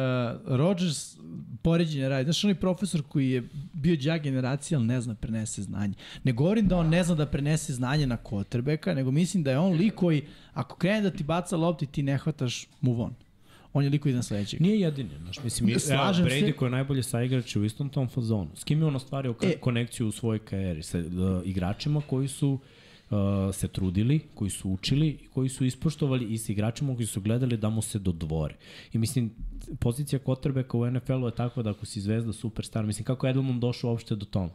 Rodgers 0.49 1.15
poređenje 1.65 2.09
radi. 2.09 2.25
Znaš, 2.25 2.45
onaj 2.45 2.55
profesor 2.55 3.03
koji 3.03 3.31
je 3.31 3.43
bio 3.73 3.97
džak 3.97 4.23
generacija, 4.23 4.79
ali 4.79 4.87
ne 4.87 5.01
zna 5.01 5.15
da 5.15 5.21
prenese 5.21 5.63
znanje. 5.63 5.95
Ne 6.25 6.33
govorim 6.33 6.69
da 6.69 6.77
on 6.77 6.89
ne 6.89 7.05
zna 7.05 7.15
da 7.15 7.27
prenese 7.27 7.73
znanje 7.73 8.07
na 8.07 8.17
quarterbacka, 8.17 8.95
nego 8.95 9.11
mislim 9.11 9.43
da 9.43 9.51
je 9.51 9.59
on 9.59 9.73
lik 9.73 9.95
koji, 9.95 10.23
ako 10.53 10.77
krene 10.77 11.01
da 11.01 11.11
ti 11.11 11.25
baca 11.25 11.57
lopti, 11.57 11.87
ti 11.87 12.03
ne 12.03 12.19
hvataš 12.19 12.67
move 12.81 13.03
on. 13.03 13.15
On 13.73 13.85
je 13.85 13.91
lik 13.91 14.03
koji 14.03 14.11
ide 14.11 14.17
na 14.17 14.23
sledećeg. 14.23 14.61
Nije 14.61 14.81
jedini, 14.81 15.11
znaš, 15.23 15.43
mislim, 15.45 15.71
evo, 15.71 15.79
Slažem 15.79 16.31
se. 16.31 16.35
Brady 16.35 16.53
koji 16.57 16.67
je 16.67 16.71
najbolji 16.71 17.03
saigrač 17.03 17.57
u 17.57 17.65
istom 17.65 17.89
tom 17.89 18.09
fazonu. 18.09 18.51
S 18.55 18.65
kim 18.65 18.79
je 18.79 18.87
on 18.87 18.97
ostvario 18.97 19.35
E. 19.43 19.57
konekciju 19.61 20.09
u 20.09 20.13
svojoj 20.13 20.39
karijeri? 20.39 20.83
Sa 20.83 20.99
uh, 20.99 21.05
igračima 21.45 22.01
koji 22.01 22.29
su 22.29 22.51
uh, 23.11 23.19
se 23.55 23.69
trudili, 23.69 24.21
koji 24.35 24.51
su 24.51 24.71
učili 24.71 25.19
koji 25.35 25.49
su 25.49 25.65
ispoštovali 25.65 26.25
i 26.35 26.39
sa 26.39 26.53
igračima 26.53 26.95
koji 26.95 27.07
su 27.07 27.21
gledali 27.21 27.57
da 27.57 27.69
mu 27.69 27.83
se 27.83 27.99
dodvore. 27.99 28.55
I 28.93 28.99
mislim, 28.99 29.31
pozicija 29.81 30.19
quarterbacka 30.19 30.77
u 30.77 30.91
NFL-u 30.91 31.27
je 31.27 31.35
takva 31.35 31.63
da 31.63 31.71
ako 31.71 31.87
si 31.87 32.01
zvezda, 32.01 32.33
superstar, 32.33 32.87
mislim, 32.87 33.05
kako 33.05 33.27
je 33.27 33.31
Edelman 33.31 33.61
došao 33.61 33.91
uopšte 33.91 34.17
do 34.17 34.27
toma? 34.27 34.51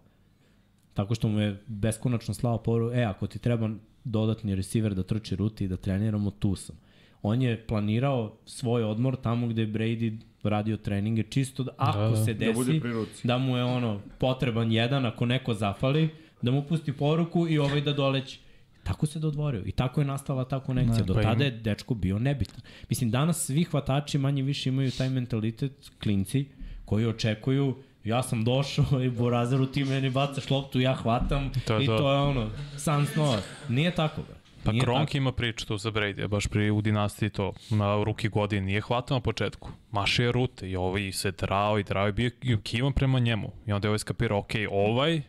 Tako 0.93 1.15
što 1.15 1.27
mu 1.27 1.39
je 1.39 1.63
beskonačno 1.67 2.33
slao 2.33 2.57
poru, 2.57 2.91
e, 2.93 3.03
ako 3.03 3.27
ti 3.27 3.39
treba 3.39 3.69
dodatni 4.03 4.55
receiver 4.55 4.95
da 4.95 5.03
trči 5.03 5.35
ruti 5.35 5.65
i 5.65 5.67
da 5.67 5.77
treniramo, 5.77 6.31
tu 6.31 6.55
sam. 6.55 6.75
On 7.21 7.41
je 7.41 7.65
planirao 7.67 8.37
svoj 8.45 8.83
odmor 8.83 9.15
tamo 9.15 9.47
gde 9.47 9.61
je 9.61 9.67
Brady 9.67 10.17
radio 10.43 10.77
treninge, 10.77 11.23
čisto 11.23 11.63
da 11.63 11.71
ako 11.77 11.99
Da, 11.99 12.09
da. 12.09 12.25
se 12.25 12.33
Da 12.33 12.39
desi 12.45 12.79
ruci. 12.79 13.27
da 13.27 13.37
mu 13.37 13.57
je 13.57 13.63
ono 13.63 14.01
potreban 14.19 14.71
jedan, 14.71 15.05
ako 15.05 15.25
neko 15.25 15.53
zafali, 15.53 16.09
da 16.41 16.51
mu 16.51 16.63
pusti 16.63 16.93
poruku 16.93 17.47
i 17.47 17.57
ovaj 17.59 17.81
da 17.81 17.93
doleći. 17.93 18.39
Tako 18.83 19.05
se 19.05 19.19
dodvorio 19.19 19.63
i 19.65 19.71
tako 19.71 20.01
je 20.01 20.05
nastala 20.05 20.45
ta 20.45 20.59
konekcija. 20.59 21.03
Do 21.03 21.13
pa 21.13 21.21
tada 21.21 21.43
je 21.43 21.51
dečko 21.51 21.93
bio 21.93 22.19
nebitan. 22.19 22.61
Mislim, 22.89 23.11
danas 23.11 23.45
svi 23.45 23.63
hvatači 23.63 24.17
manje 24.17 24.43
više 24.43 24.69
imaju 24.69 24.91
taj 24.91 25.09
mentalitet 25.09 25.91
klinci 25.99 26.45
koji 26.85 27.05
očekuju 27.05 27.75
ja 28.03 28.23
sam 28.23 28.43
došao 28.43 29.01
i 29.03 29.09
Borazeru 29.09 29.65
ti 29.65 29.83
meni 29.83 30.09
bacaš 30.09 30.49
loptu, 30.49 30.79
ja 30.79 30.93
hvatam 30.93 31.51
To 31.67 31.75
je 31.75 31.83
i 31.83 31.87
to. 31.87 31.97
to 31.97 32.11
je 32.11 32.19
ono, 32.19 32.49
san 32.77 33.05
snova. 33.05 33.37
Nije 33.69 33.91
tako, 33.91 34.21
bre. 34.21 34.35
Pa 34.63 34.71
Nije 34.71 34.83
Kronk 34.83 35.07
tako. 35.07 35.17
ima 35.17 35.31
priču 35.31 35.67
tu 35.67 35.77
za 35.77 35.91
Brady, 35.91 36.27
baš 36.27 36.47
pri 36.47 36.71
u 36.71 36.81
dinastiji 36.81 37.29
to, 37.29 37.53
na 37.69 38.03
ruki 38.03 38.29
godin, 38.29 38.63
nije 38.63 38.81
hvatao 38.81 39.17
na 39.17 39.21
početku. 39.21 39.69
Maše 39.91 40.23
je 40.23 40.31
rute 40.31 40.69
i 40.69 40.75
ovaj 40.75 41.11
se 41.11 41.31
drao 41.31 41.79
i 41.79 41.83
drao 41.83 42.09
i 42.09 42.11
bio 42.11 42.31
i 42.41 42.57
kivan 42.63 42.93
prema 42.93 43.19
njemu. 43.19 43.51
I 43.67 43.71
onda 43.71 43.87
je 43.87 43.89
ovaj 43.89 43.99
skapirao, 43.99 44.39
ok, 44.39 44.51
ovaj 44.71 45.21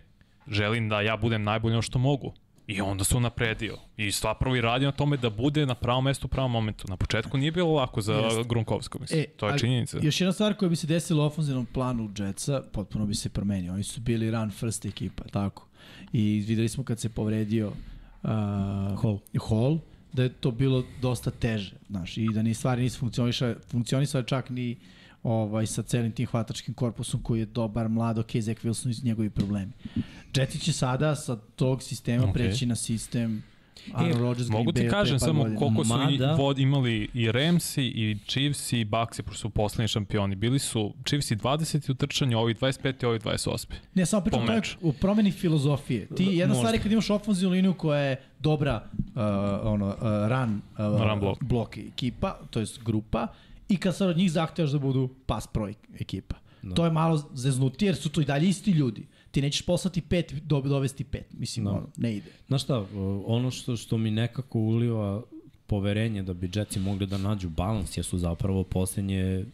želim 0.48 0.88
da 0.88 1.00
ja 1.00 1.16
budem 1.16 1.42
najbolji 1.42 1.72
ono 1.72 1.82
što 1.82 1.98
mogu. 1.98 2.34
I 2.70 2.80
onda 2.80 3.04
su 3.04 3.20
napredio. 3.20 3.76
I 3.96 4.12
stvarno 4.12 4.56
i 4.56 4.60
radi 4.60 4.84
na 4.84 4.92
tome 4.92 5.16
da 5.16 5.30
bude 5.30 5.66
na 5.66 5.74
pravom 5.74 6.04
mestu 6.04 6.26
u 6.26 6.28
pravom 6.28 6.50
momentu. 6.50 6.84
Na 6.88 6.96
početku 6.96 7.38
nije 7.38 7.52
bilo 7.52 7.72
lako 7.72 8.00
za 8.00 8.14
Jeste. 8.14 8.44
Grunkovskog, 8.48 9.00
mislim. 9.00 9.20
E, 9.20 9.24
to 9.24 9.48
je 9.48 9.58
činjenica. 9.58 9.98
Još 10.02 10.20
jedna 10.20 10.32
stvar 10.32 10.54
koja 10.54 10.68
bi 10.68 10.76
se 10.76 10.86
desila 10.86 11.24
u 11.24 11.26
ofenzivnom 11.26 11.66
planu 11.66 12.10
Jetsa, 12.18 12.62
potpuno 12.72 13.06
bi 13.06 13.14
se 13.14 13.28
promenio. 13.28 13.72
Oni 13.72 13.82
su 13.82 14.00
bili 14.00 14.30
run 14.30 14.50
first 14.50 14.84
ekipa, 14.84 15.24
tako. 15.24 15.66
I 16.12 16.44
videli 16.46 16.68
smo 16.68 16.84
kad 16.84 17.00
se 17.00 17.08
povredio 17.08 17.68
uh, 17.68 18.30
Hall. 19.02 19.18
Hall, 19.48 19.78
da 20.12 20.22
je 20.22 20.28
to 20.28 20.50
bilo 20.50 20.84
dosta 21.02 21.30
teže, 21.30 21.72
znaš, 21.88 22.16
i 22.16 22.28
da 22.34 22.42
ni 22.42 22.54
stvari 22.54 22.82
nisu 22.82 22.98
funkcionisale, 22.98 23.54
funkcionisale 23.70 24.24
čak 24.26 24.50
ni 24.50 24.76
ovaj, 25.22 25.66
sa 25.66 25.82
celim 25.82 26.12
tim 26.12 26.26
hvatačkim 26.26 26.74
korpusom 26.74 27.22
koji 27.22 27.40
je 27.40 27.46
dobar, 27.46 27.88
mlad, 27.88 28.18
ok, 28.18 28.36
Zach 28.36 28.60
Wilson 28.64 29.02
i 29.02 29.06
njegovi 29.06 29.30
problemi. 29.30 29.72
Jetsi 30.36 30.58
će 30.58 30.72
sada 30.72 31.14
sa 31.16 31.36
tog 31.36 31.82
sistema 31.82 32.24
Ok. 32.24 32.30
okay. 32.30 32.32
preći 32.32 32.66
na 32.66 32.76
sistem 32.76 33.42
Aaron 33.94 34.18
Rodgers, 34.18 34.48
Green 34.48 34.58
Mogu 34.58 34.72
ti 34.72 34.88
kažem 34.88 35.18
samo 35.18 35.42
godina. 35.42 35.58
koliko 35.58 35.84
su 35.84 35.92
i, 35.92 35.96
Mada- 35.96 36.34
vod, 36.34 36.58
imali 36.58 37.08
i 37.14 37.32
Ramsi 37.32 37.82
i 37.84 38.18
Chiefs 38.26 38.72
i 38.72 38.84
Bucks 38.84 39.20
pošto 39.20 39.38
su 39.38 39.50
poslednji 39.50 39.88
šampioni. 39.88 40.34
Bili 40.34 40.58
su 40.58 40.92
Chiefs 41.06 41.30
20 41.30 41.90
u 41.90 41.94
trčanju, 41.94 42.38
ovi 42.38 42.54
25 42.54 43.02
i 43.02 43.06
ovi 43.06 43.18
28. 43.18 43.66
Ne, 43.94 44.06
samo 44.06 44.22
pričam 44.24 44.40
po 44.40 44.46
to 44.46 44.52
je 44.52 44.62
u 44.80 44.92
promeni 44.92 45.30
filozofije. 45.32 46.06
Ti 46.06 46.24
jedna 46.24 46.46
Možda. 46.46 46.60
stvar 46.60 46.74
je 46.74 46.80
kad 46.80 46.92
imaš 46.92 47.10
ofenzivnu 47.10 47.52
liniju 47.52 47.74
koja 47.74 48.00
je 48.00 48.16
dobra 48.38 48.82
uh, 48.94 49.02
ono, 49.62 49.86
uh, 49.86 49.94
run, 50.28 50.60
uh, 50.94 51.02
Run 51.02 51.20
block. 51.20 51.42
blok 51.42 51.76
ekipa, 51.78 52.38
to 52.50 52.60
jest 52.60 52.82
grupa, 52.82 53.26
i 53.70 53.76
kad 53.76 53.96
sad 53.96 54.08
od 54.08 54.16
njih 54.16 54.32
zahtevaš 54.32 54.70
da 54.70 54.78
budu 54.78 55.08
pass 55.26 55.46
pro 55.46 55.68
ekipa. 56.00 56.36
No. 56.62 56.74
To 56.74 56.84
je 56.84 56.90
malo 56.90 57.22
zeznutije 57.34 57.88
jer 57.88 57.96
su 57.96 58.08
to 58.08 58.20
i 58.20 58.24
dalje 58.24 58.48
isti 58.48 58.70
ljudi. 58.70 59.06
Ti 59.30 59.42
nećeš 59.42 59.62
poslati 59.62 60.00
pet, 60.00 60.32
do, 60.42 60.60
dovesti 60.60 61.04
pet. 61.04 61.26
Mislim, 61.32 61.64
No. 61.64 61.70
no. 61.70 61.76
ono, 61.76 61.86
ne 61.96 62.16
ide. 62.16 62.30
Znaš 62.48 62.62
šta, 62.62 62.86
ono 63.26 63.50
što, 63.50 63.76
što 63.76 63.98
mi 63.98 64.10
nekako 64.10 64.58
uliva 64.58 65.22
poverenje 65.66 66.22
da 66.22 66.34
bi 66.34 66.50
Jetsi 66.54 66.80
mogli 66.80 67.06
da 67.06 67.18
nađu 67.18 67.48
balans 67.48 67.96
jesu 67.96 68.18
zapravo 68.18 68.64
poslednje 68.64 69.44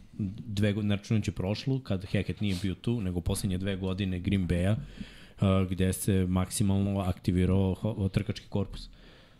dve 0.47 0.73
godine, 0.73 0.89
ne 0.89 0.95
računajući 0.95 1.31
prošlu, 1.31 1.79
kad 1.79 2.05
Hackett 2.05 2.41
nije 2.41 2.55
bio 2.61 2.75
tu, 2.75 3.01
nego 3.01 3.21
poslednje 3.21 3.57
dve 3.57 3.75
godine 3.75 4.19
Green 4.19 4.47
Bay-a, 4.47 4.75
uh, 4.75 5.69
gde 5.69 5.93
se 5.93 6.25
maksimalno 6.29 6.99
aktivirao 6.99 7.75
trkački 8.13 8.47
korpus. 8.49 8.89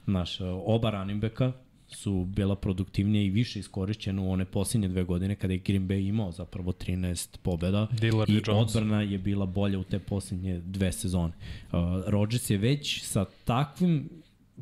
Znaš, 0.06 0.40
uh, 0.42 0.48
oba 0.66 0.90
running 0.90 1.22
backa 1.22 1.52
su 1.90 2.26
bila 2.26 2.56
produktivnije 2.56 3.26
i 3.26 3.30
više 3.30 3.60
iskorišćene 3.60 4.22
u 4.22 4.32
one 4.32 4.46
posljednje 4.46 4.88
dve 4.88 5.04
godine 5.04 5.36
kada 5.36 5.54
je 5.54 5.60
Green 5.60 5.88
Bay 5.88 6.08
imao 6.08 6.32
zapravo 6.32 6.72
13 6.72 7.38
pobjeda 7.38 7.88
Dillard 8.02 8.30
i 8.30 8.42
Jones. 8.48 8.76
odbrana 8.76 9.02
je 9.02 9.18
bila 9.18 9.46
bolja 9.46 9.80
u 9.80 9.84
te 9.84 10.00
posljednje 10.00 10.60
dve 10.60 10.92
sezone. 10.92 11.34
Uh, 11.72 11.80
Rodgers 12.08 12.50
je 12.50 12.58
već 12.58 13.04
sa 13.04 13.26
takvim 13.46 14.10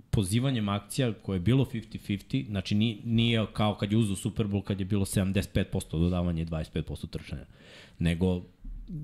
pozivanjem 0.10 0.70
akcija 0.70 1.14
koje 1.14 1.36
je 1.36 1.40
bilo 1.40 1.66
50-50, 1.66 2.48
znači 2.48 2.76
nije, 2.76 2.98
nije 3.04 3.46
kao 3.54 3.76
kad 3.76 3.92
je 3.92 3.98
uzao 3.98 4.16
Super 4.16 4.48
Bowl 4.48 4.64
kad 4.64 4.80
je 4.80 4.86
bilo 4.86 5.06
75% 5.06 6.00
dodavanja 6.00 6.42
i 6.42 6.46
25% 6.46 7.10
trčanja, 7.10 7.46
nego 8.00 8.42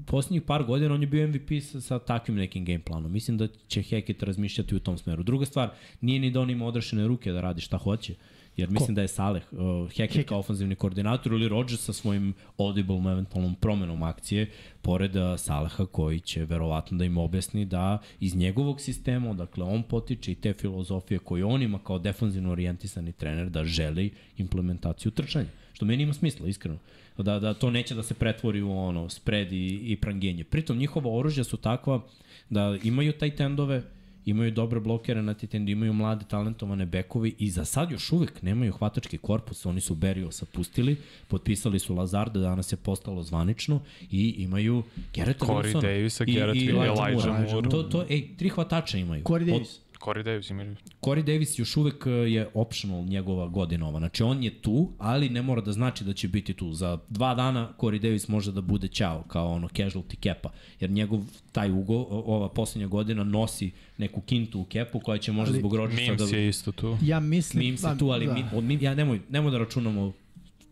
posljednjih 0.05 0.41
par 0.41 0.63
godina 0.63 0.93
on 0.93 1.01
je 1.01 1.07
bio 1.07 1.27
MVP 1.27 1.63
sa, 1.63 1.82
sa 1.82 1.99
takvim 1.99 2.38
nekim 2.38 2.65
game 2.65 2.79
planom. 2.79 3.11
Mislim 3.11 3.38
da 3.38 3.47
će 3.67 3.82
Hackett 3.84 4.23
razmišljati 4.23 4.75
u 4.75 4.79
tom 4.79 4.97
smeru. 4.97 5.23
Druga 5.23 5.45
stvar, 5.45 5.69
nije 6.01 6.19
ni 6.19 6.32
da 6.32 6.41
on 6.41 6.49
ima 6.49 6.65
odrešene 6.65 7.07
ruke 7.07 7.32
da 7.32 7.41
radi 7.41 7.61
šta 7.61 7.77
hoće. 7.77 8.15
Jer 8.57 8.69
mislim 8.69 8.95
da 8.95 9.01
je 9.01 9.07
Saleh, 9.07 9.43
uh, 9.51 9.59
Hackett, 9.59 9.97
Hackett 9.97 10.29
kao 10.29 10.39
ofenzivni 10.39 10.75
koordinator 10.75 11.32
ili 11.32 11.47
Rodgers 11.47 11.82
sa 11.82 11.93
svojim 11.93 12.34
audible 12.57 13.11
eventualnom 13.11 13.55
promenom 13.55 14.03
akcije, 14.03 14.49
pored 14.82 15.15
uh, 15.15 15.23
Saleha 15.38 15.86
koji 15.86 16.19
će 16.19 16.45
verovatno 16.45 16.97
da 16.97 17.05
im 17.05 17.17
objasni 17.17 17.65
da 17.65 17.97
iz 18.19 18.36
njegovog 18.36 18.82
sistema, 18.82 19.34
dakle 19.34 19.63
on 19.63 19.84
potiče 19.84 20.32
i 20.32 20.36
te 20.36 20.53
filozofije 20.53 21.19
koje 21.19 21.45
on 21.45 21.61
ima 21.61 21.79
kao 21.79 21.99
defanzivno 21.99 22.51
orijentisani 22.51 23.11
trener 23.11 23.49
da 23.49 23.65
želi 23.65 24.11
implementaciju 24.38 25.11
trčanja. 25.11 25.49
Što 25.82 25.86
meni 25.86 26.03
ima 26.03 26.13
smisla, 26.13 26.47
iskreno. 26.47 26.77
Da, 27.17 27.39
da 27.39 27.53
to 27.53 27.71
neće 27.71 27.95
da 27.95 28.03
se 28.03 28.13
pretvori 28.13 28.61
u 28.61 28.77
ono 28.77 29.09
spread 29.09 29.51
i, 29.51 29.79
i 29.84 29.95
prangenje. 29.95 30.43
Pritom 30.43 30.77
njihova 30.77 31.11
oružja 31.11 31.43
su 31.43 31.57
takva 31.57 32.01
da 32.49 32.77
imaju 32.84 33.13
taj 33.13 33.36
tendove, 33.36 33.84
imaju 34.25 34.51
dobre 34.51 34.79
blokere 34.79 35.21
na 35.21 35.34
Titendu, 35.34 35.71
imaju 35.71 35.93
mlade 35.93 36.25
talentovane 36.29 36.86
bekovi 36.86 37.36
i 37.39 37.49
za 37.49 37.65
sad 37.65 37.91
još 37.91 38.11
uvek 38.11 38.41
nemaju 38.41 38.71
hvatački 38.71 39.17
korpus, 39.17 39.65
oni 39.65 39.82
su 39.82 39.95
Beriosa 39.95 40.45
pustili, 40.45 40.97
potpisali 41.27 41.79
su 41.79 41.95
Lazarda, 41.95 42.39
danas 42.39 42.71
je 42.71 42.77
postalo 42.77 43.23
zvanično 43.23 43.82
i 44.11 44.36
imaju 44.38 44.84
Garrett 45.15 45.39
Corey 45.39 45.73
Wilsona 45.73 45.82
Davisa, 45.82 46.23
i 46.27 46.27
Wilsona, 46.27 46.86
Elijah 46.86 47.13
Moore. 47.13 47.51
Moore. 47.51 47.69
To, 47.69 47.84
to, 47.84 48.05
ej, 48.09 48.27
tri 48.38 48.49
hvatača 48.49 48.97
imaju. 48.97 49.23
Corey 49.23 49.43
Od- 49.43 49.49
Davis. 49.49 49.79
Corey 50.02 50.24
Davis 50.24 50.49
imaju. 50.49 50.76
Corey 51.02 51.24
Davis 51.24 51.60
još 51.60 51.78
uvek 51.78 52.06
e, 52.06 52.10
je 52.10 52.49
optional 52.54 53.06
njegova 53.06 53.47
godinova. 53.47 53.99
Znači 53.99 54.24
on 54.24 54.43
je 54.43 54.62
tu, 54.62 54.91
ali 54.97 55.30
ne 55.30 55.41
mora 55.41 55.62
da 55.62 55.72
znači 55.72 56.04
da 56.04 56.14
će 56.14 56.28
biti 56.28 56.54
tu. 56.54 56.74
Za 56.74 56.99
dva 57.10 57.36
dana 57.36 57.74
Corey 57.78 57.99
Davis 57.99 58.28
može 58.28 58.52
da 58.52 58.62
bude 58.62 58.88
ćao 58.88 59.24
kao 59.28 59.52
ono 59.52 59.68
casualty 59.68 60.16
kepa. 60.16 60.52
Jer 60.80 60.89
njegov 60.89 61.20
taj 61.52 61.72
ugo, 61.72 61.95
ova 62.10 62.49
poslednja 62.49 62.88
godina 62.88 63.24
nosi 63.24 63.72
neku 63.97 64.22
kintu 64.22 64.60
u 64.60 64.66
kepu 64.66 64.99
koja 64.99 65.18
će 65.18 65.32
možda 65.32 65.52
Ali 65.52 65.60
zbog 65.60 65.76
Rodgersa 65.76 66.16
da... 66.16 66.24
Mims 66.24 66.34
je 66.34 66.49
isto 66.49 66.72
tu. 66.72 66.97
Ja 67.02 67.20
mislim... 67.20 67.66
Mim 67.66 67.78
se 67.78 67.88
da, 67.88 67.97
tu, 67.97 68.10
ali 68.10 68.26
da. 68.26 68.34
mi, 68.34 68.43
od, 68.54 68.64
mi, 68.64 68.78
ja 68.82 68.95
nemoj, 68.95 69.22
nemoj 69.30 69.52
da 69.52 69.58
računamo 69.58 70.14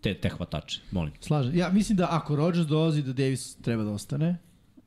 te, 0.02 0.14
te 0.14 0.30
hvatače, 0.30 0.82
molim. 0.92 1.14
Slažem. 1.20 1.56
Ja 1.56 1.70
mislim 1.70 1.98
da 1.98 2.08
ako 2.12 2.36
Rodgers 2.36 2.68
dolazi 2.68 3.04
da 3.04 3.14
Davis 3.14 3.56
treba 3.56 3.84
da 3.84 3.92
ostane, 3.92 4.38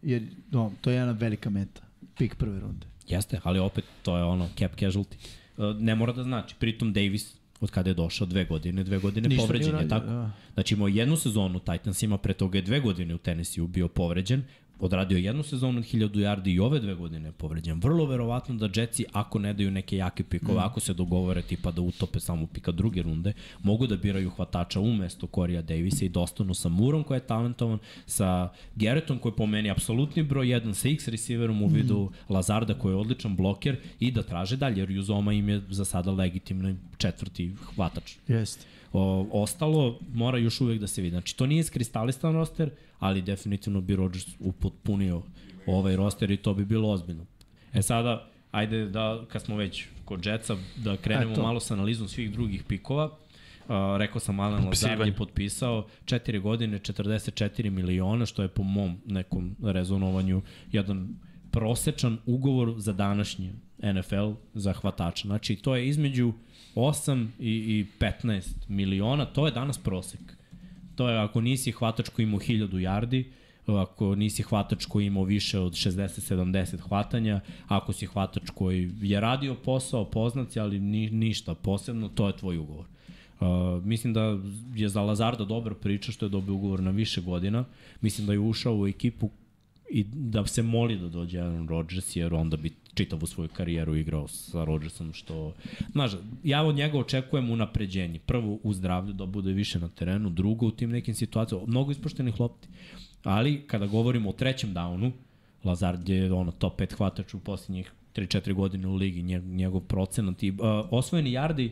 jer 0.03 0.23
no, 0.51 0.73
to 0.81 0.91
je 0.91 0.97
jedna 0.97 1.13
velika 1.13 1.51
meta. 1.51 1.83
Pik 2.19 2.35
prve 2.35 2.61
runde. 2.61 2.92
Jeste, 3.13 3.41
ali 3.43 3.59
opet 3.59 3.85
to 4.03 4.17
je 4.17 4.25
ono 4.25 4.49
cap 4.59 4.77
casualty. 4.77 5.15
E, 5.59 5.75
Ne 5.79 5.95
mora 5.95 6.13
da 6.13 6.23
znači. 6.23 6.55
Pritom 6.59 6.93
Davis 6.93 7.35
od 7.61 7.71
kada 7.71 7.91
je 7.91 7.95
došao 7.95 8.27
dve 8.27 8.45
godine, 8.45 8.85
dve 8.85 8.99
godine 8.99 9.29
Ništa 9.29 9.43
povređen 9.43 9.79
je 9.79 9.89
tako. 9.89 10.07
da. 10.07 10.31
Znači 10.55 10.75
imao 10.75 10.89
jednu 10.89 11.17
sezonu 11.17 11.57
u 11.57 11.61
Titansima, 11.61 12.19
pre 12.19 12.35
toga 12.35 12.59
je 12.59 12.63
dve 12.63 12.81
godine 12.81 13.15
u 13.15 13.19
Tennessee 13.19 13.67
bio 13.67 13.89
povređen, 13.89 14.43
odradio 14.83 15.19
jednu 15.19 15.43
sezonu 15.43 15.79
od 15.79 15.85
1000 15.85 16.11
yardi 16.11 16.55
i 16.55 16.61
ove 16.61 16.81
dve 16.81 16.95
godine 16.95 17.29
je 17.29 17.33
povređen. 17.33 17.81
Vrlo 17.81 18.07
verovatno 18.07 18.55
da 18.55 18.69
Jetsi, 18.75 19.05
ako 19.13 19.39
ne 19.39 19.53
daju 19.55 19.71
neke 19.71 19.97
jake 19.97 20.25
pikove, 20.25 20.55
mm. 20.55 20.65
ako 20.65 20.81
se 20.81 20.95
dogovore 20.95 21.43
tipa 21.43 21.71
da 21.71 21.81
utope 21.81 22.21
samo 22.21 22.47
pika 22.47 22.73
druge 22.73 23.03
runde, 23.03 23.33
mogu 23.63 23.87
da 23.87 23.97
biraju 23.97 24.31
hvatača 24.31 24.81
umesto 24.81 25.27
Corija 25.35 25.63
Davisa 25.63 26.05
i 26.05 26.09
da 26.09 26.21
ostanu 26.21 26.55
sa 26.55 26.69
Murom 26.69 27.05
koji 27.05 27.17
je 27.17 27.27
talentovan, 27.27 27.79
sa 28.07 28.49
Garrettom 28.77 29.19
koji 29.19 29.33
je 29.33 29.37
po 29.37 29.47
meni 29.47 29.71
apsolutni 29.71 30.23
broj 30.23 30.51
jedan, 30.51 30.75
sa 30.75 30.89
X 30.89 31.09
receiverom 31.09 31.63
u 31.63 31.67
vidu 31.67 32.11
mm. 32.11 32.33
Lazarda 32.33 32.75
koji 32.75 32.93
je 32.93 32.97
odličan 32.97 33.37
bloker 33.37 33.77
i 34.01 34.11
da 34.11 34.23
traže 34.23 34.57
dalje, 34.57 34.81
jer 34.81 34.91
Juzoma 34.91 35.33
im 35.33 35.49
je 35.49 35.63
za 35.71 35.85
sada 35.85 36.11
legitimni 36.11 36.77
četvrti 36.99 37.53
hvatač. 37.75 38.17
Jeste. 38.29 38.67
O, 38.93 39.27
ostalo 39.33 39.99
mora 40.15 40.39
još 40.39 40.61
uvek 40.61 40.81
da 40.81 40.87
se 40.87 41.03
vidi. 41.03 41.11
Znači, 41.11 41.37
to 41.37 41.47
nije 41.47 41.65
skristalistan 41.65 42.33
roster, 42.33 42.71
ali 42.99 43.23
definitivno 43.23 43.81
bi 43.81 43.97
Rodgers 43.97 44.27
upotpunio 44.41 45.23
ovaj 45.67 45.97
roster 45.97 46.31
i 46.31 46.37
to 46.37 46.55
bi 46.55 46.65
bilo 46.65 46.91
ozbiljno. 46.91 47.27
E 47.73 47.83
sada, 47.83 48.29
ajde 48.51 48.87
da, 48.87 49.25
kad 49.29 49.43
smo 49.43 49.57
već 49.57 49.87
kod 50.05 50.27
Jetsa, 50.27 50.57
da 50.77 50.97
krenemo 50.97 51.33
Eto. 51.33 51.43
malo 51.43 51.61
sa 51.61 51.75
analizom 51.75 52.09
svih 52.09 52.33
drugih 52.33 52.65
pikova. 52.65 53.05
Uh, 53.05 53.69
rekao 53.99 54.21
sam, 54.21 54.41
Alan 54.41 54.67
Lazard 54.67 55.07
je 55.07 55.15
potpisao 55.15 55.87
4 56.05 56.41
godine 56.41 56.79
44 56.79 57.71
miliona, 57.71 58.27
što 58.27 58.43
je 58.43 58.49
po 58.49 58.63
mom 58.63 58.99
nekom 59.07 59.57
rezonovanju 59.63 60.43
jedan 60.73 61.09
prosečan 61.51 62.19
ugovor 62.27 62.75
za 62.77 62.93
današnji 62.93 63.53
NFL 63.83 64.31
za 64.55 64.73
hvatača. 64.73 65.29
Znači, 65.29 65.57
to 65.57 65.77
je 65.77 65.89
između 65.89 66.33
8 66.75 67.27
i, 67.39 67.51
i 67.51 67.87
15 68.01 68.43
miliona, 68.69 69.25
to 69.25 69.47
je 69.47 69.53
danas 69.53 69.79
prosek. 69.79 70.21
To 70.97 71.09
je 71.09 71.19
ako 71.19 71.41
nisi 71.41 71.73
hvatač 71.73 72.09
koji 72.09 72.25
ima 72.25 72.39
1000 72.39 72.69
yardi, 72.69 73.25
ako 73.67 74.15
nisi 74.15 74.43
hvatač 74.43 74.87
koji 74.87 75.07
imao 75.07 75.25
više 75.25 75.59
od 75.59 75.73
60-70 75.73 76.81
hvatanja, 76.81 77.41
ako 77.69 77.93
si 77.93 78.07
hvatač 78.07 78.51
koji 78.55 78.91
je 79.03 79.21
radio 79.21 79.55
posao, 79.55 80.05
poznaci, 80.05 80.61
ali 80.61 80.81
ni, 80.81 81.11
ništa 81.11 81.55
posebno, 81.55 82.09
to 82.09 82.27
je 82.27 82.37
tvoj 82.37 82.59
ugovor. 82.59 82.87
Uh, 83.41 83.85
mislim 83.85 84.13
da 84.13 84.39
je 84.75 84.89
za 84.89 85.03
Lazarda 85.03 85.45
dobra 85.45 85.75
priča 85.75 86.13
što 86.13 86.27
je 86.27 86.31
dobio 86.31 86.55
ugovor 86.55 86.81
na 86.81 86.91
više 86.91 87.21
godina. 87.21 87.65
Mislim 88.01 88.27
da 88.27 88.33
je 88.33 88.39
ušao 88.39 88.77
u 88.77 88.87
ekipu 88.87 89.31
i 89.95 90.05
da 90.05 90.47
se 90.47 90.63
moli 90.63 90.97
da 90.99 91.09
dođe 91.09 91.41
Aaron 91.41 91.69
Rodgers, 91.69 92.17
jer 92.17 92.35
onda 92.35 92.57
bi 92.57 92.71
čitavu 92.95 93.27
svoju 93.27 93.49
karijeru 93.49 93.97
igrao 93.97 94.29
sa 94.29 94.65
Rodgersom, 94.65 95.13
što... 95.13 95.55
Znaš, 95.93 96.13
ja 96.45 96.63
od 96.63 96.75
njega 96.75 96.99
očekujem 96.99 97.51
unapređenje. 97.51 98.19
Prvo, 98.19 98.59
u 98.63 98.73
zdravlju, 98.73 99.13
da 99.13 99.27
bude 99.27 99.53
više 99.53 99.81
na 99.81 99.89
terenu, 99.89 100.31
drugo, 100.31 100.67
u 100.67 100.71
tim 100.71 100.91
nekim 100.91 101.15
situacijama. 101.15 101.67
Mnogo 101.67 101.91
ispoštenih 101.91 102.41
lopti. 102.41 102.69
Ali, 103.25 103.63
kada 103.67 103.87
govorimo 103.87 104.31
o 104.31 104.33
trećem 104.33 104.75
downu, 104.75 105.11
Lazard 105.65 106.09
je 106.09 106.33
ono, 106.33 106.53
top 106.53 106.81
5 106.81 106.97
hvatač 106.97 107.35
u 107.35 107.41
posljednjih 107.41 107.93
3-4 108.15 108.55
godine 108.55 108.89
u 108.89 108.95
ligi, 108.95 109.23
njeg, 109.23 109.45
njegov 109.45 109.81
procenat 109.81 110.43
i 110.43 110.51
uh, 110.51 110.57
osvojeni 110.91 111.31
yardi 111.31 111.71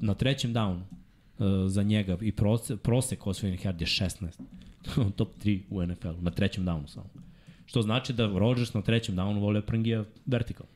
na 0.00 0.14
trećem 0.14 0.54
downu 0.54 0.80
uh, 0.80 1.46
za 1.66 1.82
njega 1.82 2.18
i 2.20 2.32
prose, 2.32 2.76
prosek 2.76 3.26
osvojenih 3.26 3.66
yardi 3.66 3.80
je 3.80 3.86
16. 3.86 5.10
top 5.16 5.28
3 5.44 5.60
u 5.70 5.86
NFL-u, 5.86 6.22
na 6.22 6.30
trećem 6.30 6.64
downu 6.64 6.86
samo. 6.86 7.27
Što 7.68 7.82
znači 7.82 8.12
da 8.12 8.26
Rodgers 8.26 8.74
na 8.74 8.82
trećem 8.82 9.16
downu 9.16 9.40
vole 9.40 9.60
prangija 9.62 10.04
vertikal. 10.26 10.66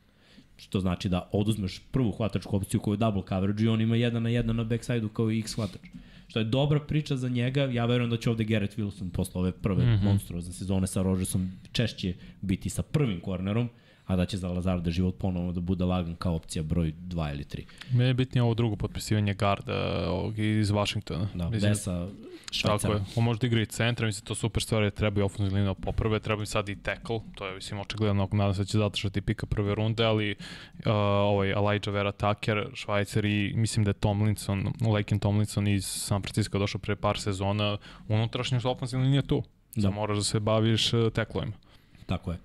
Što 0.57 0.79
znači 0.79 1.09
da 1.09 1.29
oduzmeš 1.31 1.81
prvu 1.91 2.11
hvatačku 2.11 2.55
opciju 2.55 2.79
koju 2.79 2.93
je 2.93 2.97
double 2.97 3.23
coverage 3.29 3.63
i 3.63 3.67
on 3.67 3.81
ima 3.81 3.95
jedan 3.95 4.23
na 4.23 4.29
jedan 4.29 4.55
na 4.55 4.63
backside-u 4.63 5.09
kao 5.09 5.31
i 5.31 5.39
X 5.39 5.55
hvatač. 5.55 5.81
Što 6.27 6.39
je 6.39 6.45
dobra 6.45 6.79
priča 6.79 7.17
za 7.17 7.29
njega, 7.29 7.63
ja 7.63 7.85
verujem 7.85 8.09
da 8.09 8.17
će 8.17 8.29
ovde 8.29 8.43
Garrett 8.43 8.77
Wilson 8.77 9.09
posle 9.11 9.41
ove 9.41 9.51
prve 9.51 9.85
mm 9.85 9.87
-hmm. 9.87 10.03
monstruozne 10.03 10.53
sezone 10.53 10.87
sa 10.87 11.01
Rodgersom 11.01 11.51
češće 11.71 12.13
biti 12.41 12.69
sa 12.69 12.83
prvim 12.83 13.19
kornerom, 13.19 13.69
a 14.05 14.15
da 14.15 14.25
će 14.25 14.37
za 14.37 14.47
Lazarda 14.47 14.91
život 14.91 15.15
ponovo 15.17 15.51
da 15.51 15.61
bude 15.61 15.85
lagan 15.85 16.15
kao 16.15 16.35
opcija 16.35 16.63
broj 16.63 16.93
2 17.07 17.33
ili 17.33 17.43
3. 17.43 17.63
Meni 17.91 18.09
je 18.09 18.13
bitnije 18.13 18.43
ovo 18.43 18.53
drugo 18.53 18.75
potpisivanje 18.75 19.33
garda 19.33 20.09
ovog 20.09 20.39
iz 20.39 20.71
Washingtona. 20.71 21.27
Da, 21.33 21.49
Mislim, 21.49 21.73
Tako 21.73 22.07
Švajcara. 22.51 22.93
je. 22.93 23.01
On 23.15 23.23
može 23.23 23.39
da 23.39 23.47
igra 23.47 23.61
i 23.61 23.65
centra, 23.65 24.05
mislim, 24.05 24.25
to 24.25 24.35
super 24.35 24.63
stvari, 24.63 24.91
treba 24.91 25.21
i 25.21 25.23
ofenzivna 25.23 25.57
linija 25.57 25.73
da 25.73 25.81
poprave, 25.81 26.19
treba 26.19 26.43
i 26.43 26.45
sad 26.45 26.69
i 26.69 26.75
tackle, 26.75 27.19
to 27.35 27.47
je, 27.47 27.55
mislim, 27.55 27.79
očigledno, 27.79 28.29
nadam 28.31 28.53
se 28.53 28.61
da 28.61 28.65
će 28.65 28.77
zadržati 28.77 29.21
pika 29.21 29.45
prve 29.45 29.75
runde, 29.75 30.03
ali 30.05 30.31
uh, 30.31 30.91
ovaj 30.95 31.51
Elijah 31.51 31.87
Vera 31.87 32.11
Tucker, 32.11 32.67
Švajcar 32.73 33.25
i 33.25 33.53
mislim 33.55 33.83
da 33.83 33.89
je 33.89 33.93
Tomlinson, 33.93 34.73
Lakin 34.93 35.19
Tomlinson 35.19 35.67
iz 35.67 35.85
San 35.85 36.21
Francisco 36.21 36.59
došao 36.59 36.79
pre 36.79 36.95
par 36.95 37.19
sezona, 37.19 37.77
unutrašnja 38.07 38.59
ofenzivna 38.63 39.05
linija 39.05 39.21
tu. 39.21 39.43
Da. 39.75 39.81
Samo 39.81 39.95
moraš 39.95 40.17
da 40.17 40.23
se 40.23 40.39
baviš 40.39 40.93
uh, 40.93 41.11
tacklovima. 41.13 41.53
Tako 42.05 42.31
je 42.31 42.37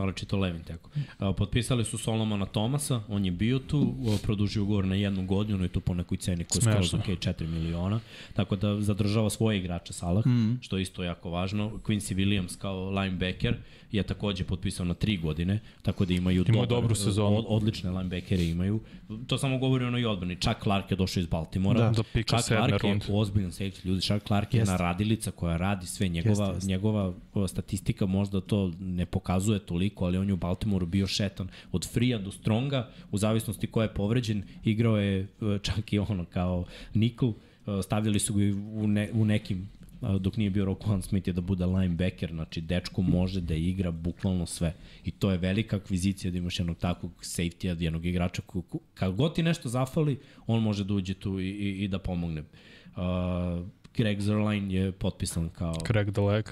naročito 0.00 0.36
levim 0.38 0.62
teko. 0.64 0.90
A, 1.18 1.32
Potpisali 1.32 1.84
su 1.84 1.98
Solomona 1.98 2.46
Tomasa, 2.46 3.02
on 3.08 3.24
je 3.24 3.30
bio 3.30 3.58
tu, 3.58 3.94
produžio 4.22 4.62
ugovor 4.62 4.84
na 4.84 4.94
jednu 4.94 5.26
godinu 5.26 5.64
i 5.64 5.68
to 5.68 5.80
po 5.80 5.94
nekoj 5.94 6.18
ceni 6.18 6.44
koja 6.44 6.58
je 6.58 6.62
skoro 6.62 6.84
Smešno. 6.86 6.98
ok, 6.98 7.20
4 7.20 7.46
miliona, 7.46 8.00
tako 8.34 8.56
da 8.56 8.80
zadržava 8.80 9.30
svoje 9.30 9.58
igrače 9.58 9.92
Salah, 9.92 10.26
mm. 10.26 10.58
što 10.62 10.76
je 10.76 10.82
isto 10.82 11.02
jako 11.02 11.30
važno. 11.30 11.70
Quincy 11.84 12.14
Williams 12.14 12.58
kao 12.58 12.90
linebacker 12.90 13.56
je 13.92 14.02
takođe 14.02 14.44
potpisao 14.44 14.86
na 14.86 14.94
3 14.94 15.20
godine, 15.20 15.60
tako 15.82 16.04
da 16.04 16.14
imaju 16.14 16.44
Imaju 16.48 16.66
dobar, 16.66 16.82
dobru 16.82 16.94
sezonu. 16.94 17.36
Od, 17.36 17.44
odlične 17.48 17.90
linebackere 17.90 18.44
imaju. 18.44 18.80
To 19.26 19.38
samo 19.38 19.58
govori 19.58 19.84
o 19.84 19.88
onoj 19.88 20.06
odbrani. 20.06 20.36
Chuck 20.36 20.62
Clark 20.62 20.90
je 20.90 20.96
došao 20.96 21.20
iz 21.20 21.26
Baltimora. 21.26 21.90
Da. 21.90 22.02
Pika 22.12 22.36
Chuck 22.36 22.48
Clark 22.48 22.84
je 22.84 22.98
ozbiljan 23.08 23.50
safety, 23.50 23.86
ljudi. 23.86 24.00
Chuck 24.00 24.26
Clark 24.26 24.54
je 24.54 24.58
Jeste. 24.58 24.72
na 24.72 24.76
radilica 24.76 25.30
koja 25.30 25.56
radi 25.56 25.86
sve. 25.86 26.08
Njegova, 26.08 26.44
Jeste, 26.44 26.56
jeste. 26.56 26.68
njegova 26.68 27.14
statistika 27.48 28.06
možda 28.06 28.40
to 28.40 28.72
ne 28.80 29.06
pokazuje 29.06 29.58
toliko, 29.58 30.04
ali 30.04 30.18
on 30.18 30.28
je 30.28 30.34
u 30.34 30.36
Baltimoru 30.36 30.86
bio 30.86 31.06
šetan 31.06 31.48
od 31.72 31.88
Frija 31.92 32.18
do 32.18 32.30
Stronga, 32.30 32.88
u 33.10 33.18
zavisnosti 33.18 33.66
ko 33.66 33.82
je 33.82 33.94
povređen, 33.94 34.42
igrao 34.64 34.96
je 34.98 35.20
e, 35.20 35.26
čak 35.62 35.92
i 35.92 35.98
ono 35.98 36.24
kao 36.24 36.64
Nikl, 36.94 37.26
e, 37.28 37.82
stavljali 37.82 38.18
su 38.18 38.34
ga 38.34 38.42
i 38.42 38.52
u, 38.52 38.86
ne, 38.86 39.10
u 39.12 39.24
nekim 39.24 39.68
dok 40.00 40.36
nije 40.36 40.50
bio 40.50 40.64
Roquan 40.64 41.02
Smith 41.02 41.28
je 41.28 41.32
da 41.32 41.40
bude 41.40 41.66
linebacker, 41.66 42.30
znači 42.30 42.60
dečko 42.60 43.02
može 43.02 43.40
da 43.40 43.54
igra 43.54 43.90
bukvalno 43.90 44.46
sve. 44.46 44.74
I 45.04 45.10
to 45.10 45.30
je 45.30 45.38
velika 45.38 45.76
akvizicija 45.76 46.30
da 46.30 46.38
imaš 46.38 46.58
jednog 46.58 46.78
takvog 46.78 47.12
safety-a, 47.20 47.82
jednog 47.82 48.06
igrača 48.06 48.42
ko, 48.42 48.62
ko, 48.62 48.78
kad 48.94 49.14
god 49.14 49.34
ti 49.34 49.42
nešto 49.42 49.68
zafali, 49.68 50.18
on 50.46 50.62
može 50.62 50.84
da 50.84 50.94
uđe 50.94 51.14
tu 51.14 51.40
i, 51.40 51.48
i, 51.48 51.84
i 51.84 51.88
da 51.88 51.98
pomogne. 51.98 52.40
Uh, 52.40 53.66
Greg 53.96 54.20
Zerline 54.20 54.74
je 54.74 54.92
potpisan 54.92 55.48
kao 55.48 55.74
Craig 55.86 56.12
the 56.12 56.20
leg. 56.20 56.44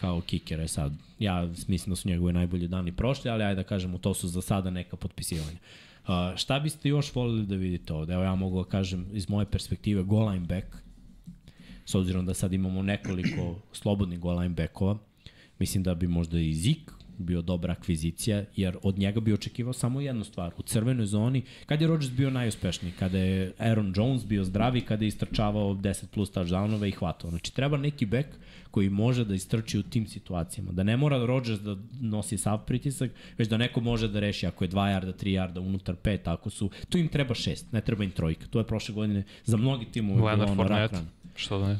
kao 0.00 0.20
kikere 0.20 0.68
sad. 0.68 0.92
Ja 1.18 1.48
mislim 1.68 1.92
da 1.92 1.96
su 1.96 2.08
njegove 2.08 2.32
najbolji 2.32 2.68
dani 2.68 2.92
prošli, 2.92 3.30
ali 3.30 3.44
ajde 3.44 3.62
da 3.62 3.68
kažemo, 3.68 3.98
to 3.98 4.14
su 4.14 4.28
za 4.28 4.42
sada 4.42 4.70
neka 4.70 4.96
potpisivanja. 4.96 5.58
Uh, 6.02 6.36
šta 6.36 6.60
biste 6.60 6.88
još 6.88 7.14
volili 7.14 7.46
da 7.46 7.54
vidite 7.54 7.92
ovde? 7.92 8.12
Evo 8.12 8.22
ja 8.22 8.34
mogu 8.34 8.64
da 8.64 8.70
kažem 8.70 9.06
iz 9.12 9.28
moje 9.28 9.46
perspektive 9.46 10.02
goal 10.02 10.28
line 10.28 10.46
back, 10.46 10.66
s 11.84 11.94
obzirom 11.94 12.26
da 12.26 12.34
sad 12.34 12.52
imamo 12.52 12.82
nekoliko 12.82 13.58
slobodnih 13.72 14.18
goal 14.18 14.38
line 14.38 14.54
backova, 14.54 14.98
mislim 15.58 15.82
da 15.82 15.94
bi 15.94 16.06
možda 16.06 16.38
i 16.38 16.54
Zik 16.54 16.92
bio 17.18 17.42
dobra 17.42 17.72
akvizicija, 17.72 18.44
jer 18.56 18.76
od 18.82 18.98
njega 18.98 19.20
bi 19.20 19.32
očekivao 19.32 19.72
samo 19.72 20.00
jednu 20.00 20.24
stvar. 20.24 20.52
U 20.58 20.62
crvenoj 20.62 21.06
zoni, 21.06 21.42
kad 21.66 21.80
je 21.80 21.86
Rodgers 21.86 22.12
bio 22.12 22.30
najuspešniji, 22.30 22.92
kada 22.98 23.18
je 23.18 23.52
Aaron 23.58 23.92
Jones 23.96 24.26
bio 24.26 24.44
zdravi, 24.44 24.80
kada 24.80 25.04
je 25.04 25.08
istrčavao 25.08 25.74
10 25.74 26.06
plus 26.06 26.32
touchdownova 26.32 26.88
i 26.88 26.90
hvatao. 26.90 27.30
Znači, 27.30 27.54
treba 27.54 27.76
neki 27.76 28.06
bek 28.06 28.26
koji 28.70 28.90
može 28.90 29.24
da 29.24 29.34
istrči 29.34 29.78
u 29.78 29.82
tim 29.82 30.06
situacijama. 30.06 30.72
Da 30.72 30.82
ne 30.82 30.96
mora 30.96 31.26
Rodgers 31.26 31.60
da 31.60 31.76
nosi 32.00 32.38
sav 32.38 32.66
pritisak, 32.66 33.10
već 33.38 33.48
da 33.48 33.56
neko 33.56 33.80
može 33.80 34.08
da 34.08 34.20
reši 34.20 34.46
ako 34.46 34.64
je 34.64 34.70
2 34.70 34.86
jarda, 34.86 35.12
3 35.12 35.28
jarda, 35.28 35.60
unutar 35.60 35.96
5, 36.02 36.18
ako 36.24 36.50
su... 36.50 36.70
Tu 36.88 36.98
im 36.98 37.08
treba 37.08 37.34
6, 37.34 37.64
ne 37.72 37.80
treba 37.80 38.04
im 38.04 38.10
trojka. 38.10 38.46
To 38.46 38.58
je 38.58 38.66
prošle 38.66 38.94
godine 38.94 39.24
za 39.44 39.56
mnogi 39.56 39.84
timove 39.84 40.16
bilo 40.16 40.32
ono 40.32 40.44
rak 40.44 40.56
Fournette. 40.56 40.96
rana. 40.96 41.08
Što 41.34 41.58
da 41.58 41.68
ne? 41.68 41.78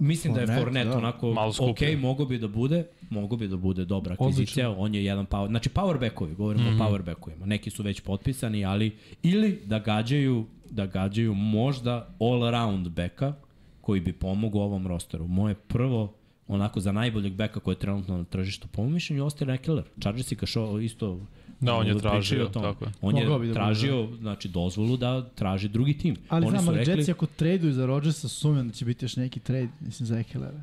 Mislim 0.00 0.34
da 0.34 0.40
je 0.40 0.46
Fournette 0.46 0.88
da. 0.88 0.98
onako 0.98 1.32
Malo 1.32 1.52
skuplje. 1.52 1.94
ok, 1.96 2.00
mogo 2.00 2.24
bi 2.24 2.38
da 2.38 2.48
bude, 2.48 2.84
mogo 3.10 3.36
bi 3.36 3.48
da 3.48 3.56
bude 3.56 3.84
dobra 3.84 4.16
akvizicija, 4.20 4.70
on 4.70 4.94
je 4.94 5.04
jedan 5.04 5.26
power, 5.26 5.46
znači 5.48 5.68
power 5.68 6.00
backovi, 6.00 6.34
govorimo 6.34 6.64
mm 6.64 6.66
Mhm. 6.68 6.78
-hmm. 6.78 6.86
o 6.86 6.90
power 6.90 7.02
backovima, 7.02 7.46
neki 7.46 7.70
su 7.70 7.82
već 7.82 8.00
potpisani, 8.00 8.64
ali 8.64 8.96
ili 9.22 9.62
da 9.66 9.78
gađaju, 9.78 10.46
da 10.70 10.86
gađaju 10.86 11.34
možda 11.34 12.14
all 12.20 12.44
around 12.44 12.88
backa 12.88 13.34
koji 13.80 14.00
bi 14.00 14.12
pomogao 14.12 14.62
ovom 14.62 14.86
rosteru. 14.86 15.26
Moje 15.26 15.54
prvo 15.54 16.14
onako 16.48 16.80
za 16.80 16.92
najboljeg 16.92 17.32
beka 17.32 17.60
koji 17.60 17.74
je 17.74 17.78
trenutno 17.78 18.16
na 18.18 18.24
tržištu, 18.24 18.68
po 18.68 18.82
mom 18.82 18.92
mišljenju, 18.92 19.22
Austin 19.22 19.50
Eckler. 19.50 19.84
Chargers 20.00 20.32
i 20.32 20.36
kašo 20.36 20.78
isto 20.78 21.20
Da, 21.60 21.74
on 21.74 21.86
je 21.86 21.92
pričaju 21.92 22.12
tražio, 22.12 22.46
tako 22.46 22.84
je. 22.84 22.90
On 23.00 23.14
Mogao 23.14 23.42
je 23.42 23.48
da 23.48 23.54
tražio, 23.54 24.08
znači, 24.20 24.48
dozvolu 24.48 24.96
da 24.96 25.28
traži 25.28 25.68
drugi 25.68 25.98
tim. 25.98 26.16
Ali 26.28 26.46
Oni 26.46 26.50
znam, 26.50 26.64
su 26.64 26.70
ali 26.70 26.78
rekli, 26.78 26.92
Jetsi 26.92 27.10
ako 27.10 27.26
traduju 27.26 27.72
za 27.72 27.86
Rodgersa, 27.86 28.28
sumnjam 28.28 28.68
da 28.68 28.74
će 28.74 28.84
biti 28.84 29.04
još 29.04 29.16
neki 29.16 29.40
trade, 29.40 29.68
mislim, 29.80 30.06
za 30.06 30.18
Ekelera. 30.18 30.62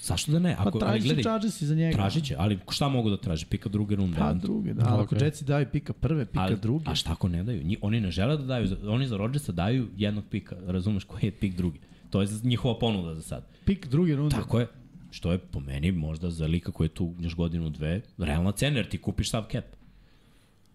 zašto 0.00 0.32
da 0.32 0.38
ne? 0.38 0.56
Pa 0.56 0.68
Ako, 0.68 0.78
ali 0.82 1.00
traži 1.00 1.16
će 1.16 1.22
Chargersi 1.22 1.66
za 1.66 1.74
njega. 1.74 1.96
Tražit 1.96 2.24
će, 2.24 2.34
ali 2.38 2.58
šta 2.70 2.88
mogu 2.88 3.10
da 3.10 3.16
traže? 3.16 3.46
Pika 3.46 3.68
druge 3.68 3.96
runde. 3.96 4.16
Pa 4.18 4.32
druge, 4.32 4.74
da. 4.74 4.84
Ali 4.88 5.02
ako 5.02 5.14
Ok. 5.14 5.22
Jetsi 5.22 5.44
daju 5.44 5.66
pika 5.72 5.92
prve, 5.92 6.26
pika 6.26 6.40
ali, 6.40 6.56
druge. 6.56 6.84
A 6.90 6.94
šta 6.94 7.12
ako 7.12 7.28
ne 7.28 7.44
daju? 7.44 7.64
Nji, 7.64 7.76
oni 7.80 8.00
ne 8.00 8.10
žele 8.10 8.36
da 8.36 8.44
daju, 8.44 8.68
oni 8.86 9.06
za 9.06 9.16
Rodgersa 9.16 9.52
daju 9.52 9.88
jednog 9.96 10.24
pika, 10.30 10.56
razumeš 10.66 11.04
koji 11.04 11.24
je 11.24 11.30
pik 11.30 11.56
drugi. 11.56 11.78
To 12.10 12.22
je 12.22 12.28
njihova 12.42 12.78
ponuda 12.78 13.14
za 13.14 13.22
sad. 13.22 13.46
Pik 13.64 13.88
druge 13.88 14.16
runde. 14.16 14.36
Tako 14.36 14.60
je. 14.60 14.66
Što 15.10 15.32
je 15.32 15.38
po 15.38 15.60
meni 15.60 15.92
možda 15.92 16.30
za 16.30 16.46
lika 16.46 16.72
koji 16.72 16.84
je 16.84 16.94
tu 16.94 17.14
još 17.20 17.34
godinu 17.34 17.70
dve, 17.70 18.00
realna 18.18 18.52
cena 18.52 18.76
jer 18.76 18.88
ti 18.88 18.98
kupiš 18.98 19.30
sav 19.30 19.44
cap. 19.52 19.64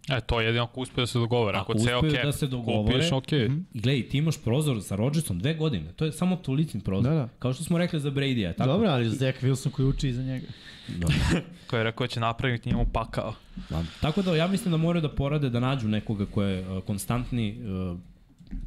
E, 0.09 0.21
to 0.21 0.39
je 0.39 0.45
jedino 0.45 0.63
ako 0.63 0.81
uspe 0.81 1.01
da 1.01 1.07
se 1.07 1.19
dogovore. 1.19 1.57
Ako, 1.57 1.71
Ako 1.71 1.83
ceo 1.83 1.97
uspeju 1.97 2.13
cap 2.13 2.23
da 2.23 2.31
se 2.31 2.47
dogovore, 2.47 2.93
kupiš, 2.93 3.11
okej. 3.11 3.39
Okay. 3.39 3.63
I 3.73 3.79
gledaj, 3.79 4.09
ti 4.09 4.17
imaš 4.17 4.43
prozor 4.43 4.83
sa 4.83 4.95
Rodgersom 4.95 5.39
dve 5.39 5.53
godine. 5.53 5.93
To 5.93 6.05
je 6.05 6.11
samo 6.11 6.35
tolicin 6.35 6.81
prozor. 6.81 7.11
Da, 7.11 7.17
da. 7.17 7.29
Kao 7.39 7.53
što 7.53 7.63
smo 7.63 7.77
rekli 7.77 7.99
za 7.99 8.11
Brady-a. 8.11 8.53
Tako? 8.53 8.69
Dobro, 8.69 8.89
ali 8.89 9.09
Zach 9.09 9.43
Wilson 9.43 9.71
koji 9.71 9.87
uči 9.87 10.09
iza 10.09 10.23
njega. 10.23 10.47
Da. 10.87 11.07
Ko 11.67 11.77
je 11.77 11.83
rekao 11.83 12.07
da 12.07 12.11
će 12.11 12.19
napraviti 12.19 12.69
njemu 12.69 12.85
pakao. 12.93 13.33
Da. 13.69 13.83
Tako 14.01 14.21
da 14.21 14.35
ja 14.35 14.47
mislim 14.47 14.71
da 14.71 14.77
moraju 14.77 15.01
da 15.01 15.09
porade 15.09 15.49
da 15.49 15.59
nađu 15.59 15.87
nekoga 15.87 16.25
ko 16.25 16.43
je 16.43 16.77
uh, 16.77 16.83
konstantni 16.83 17.57
uh, 17.61 17.97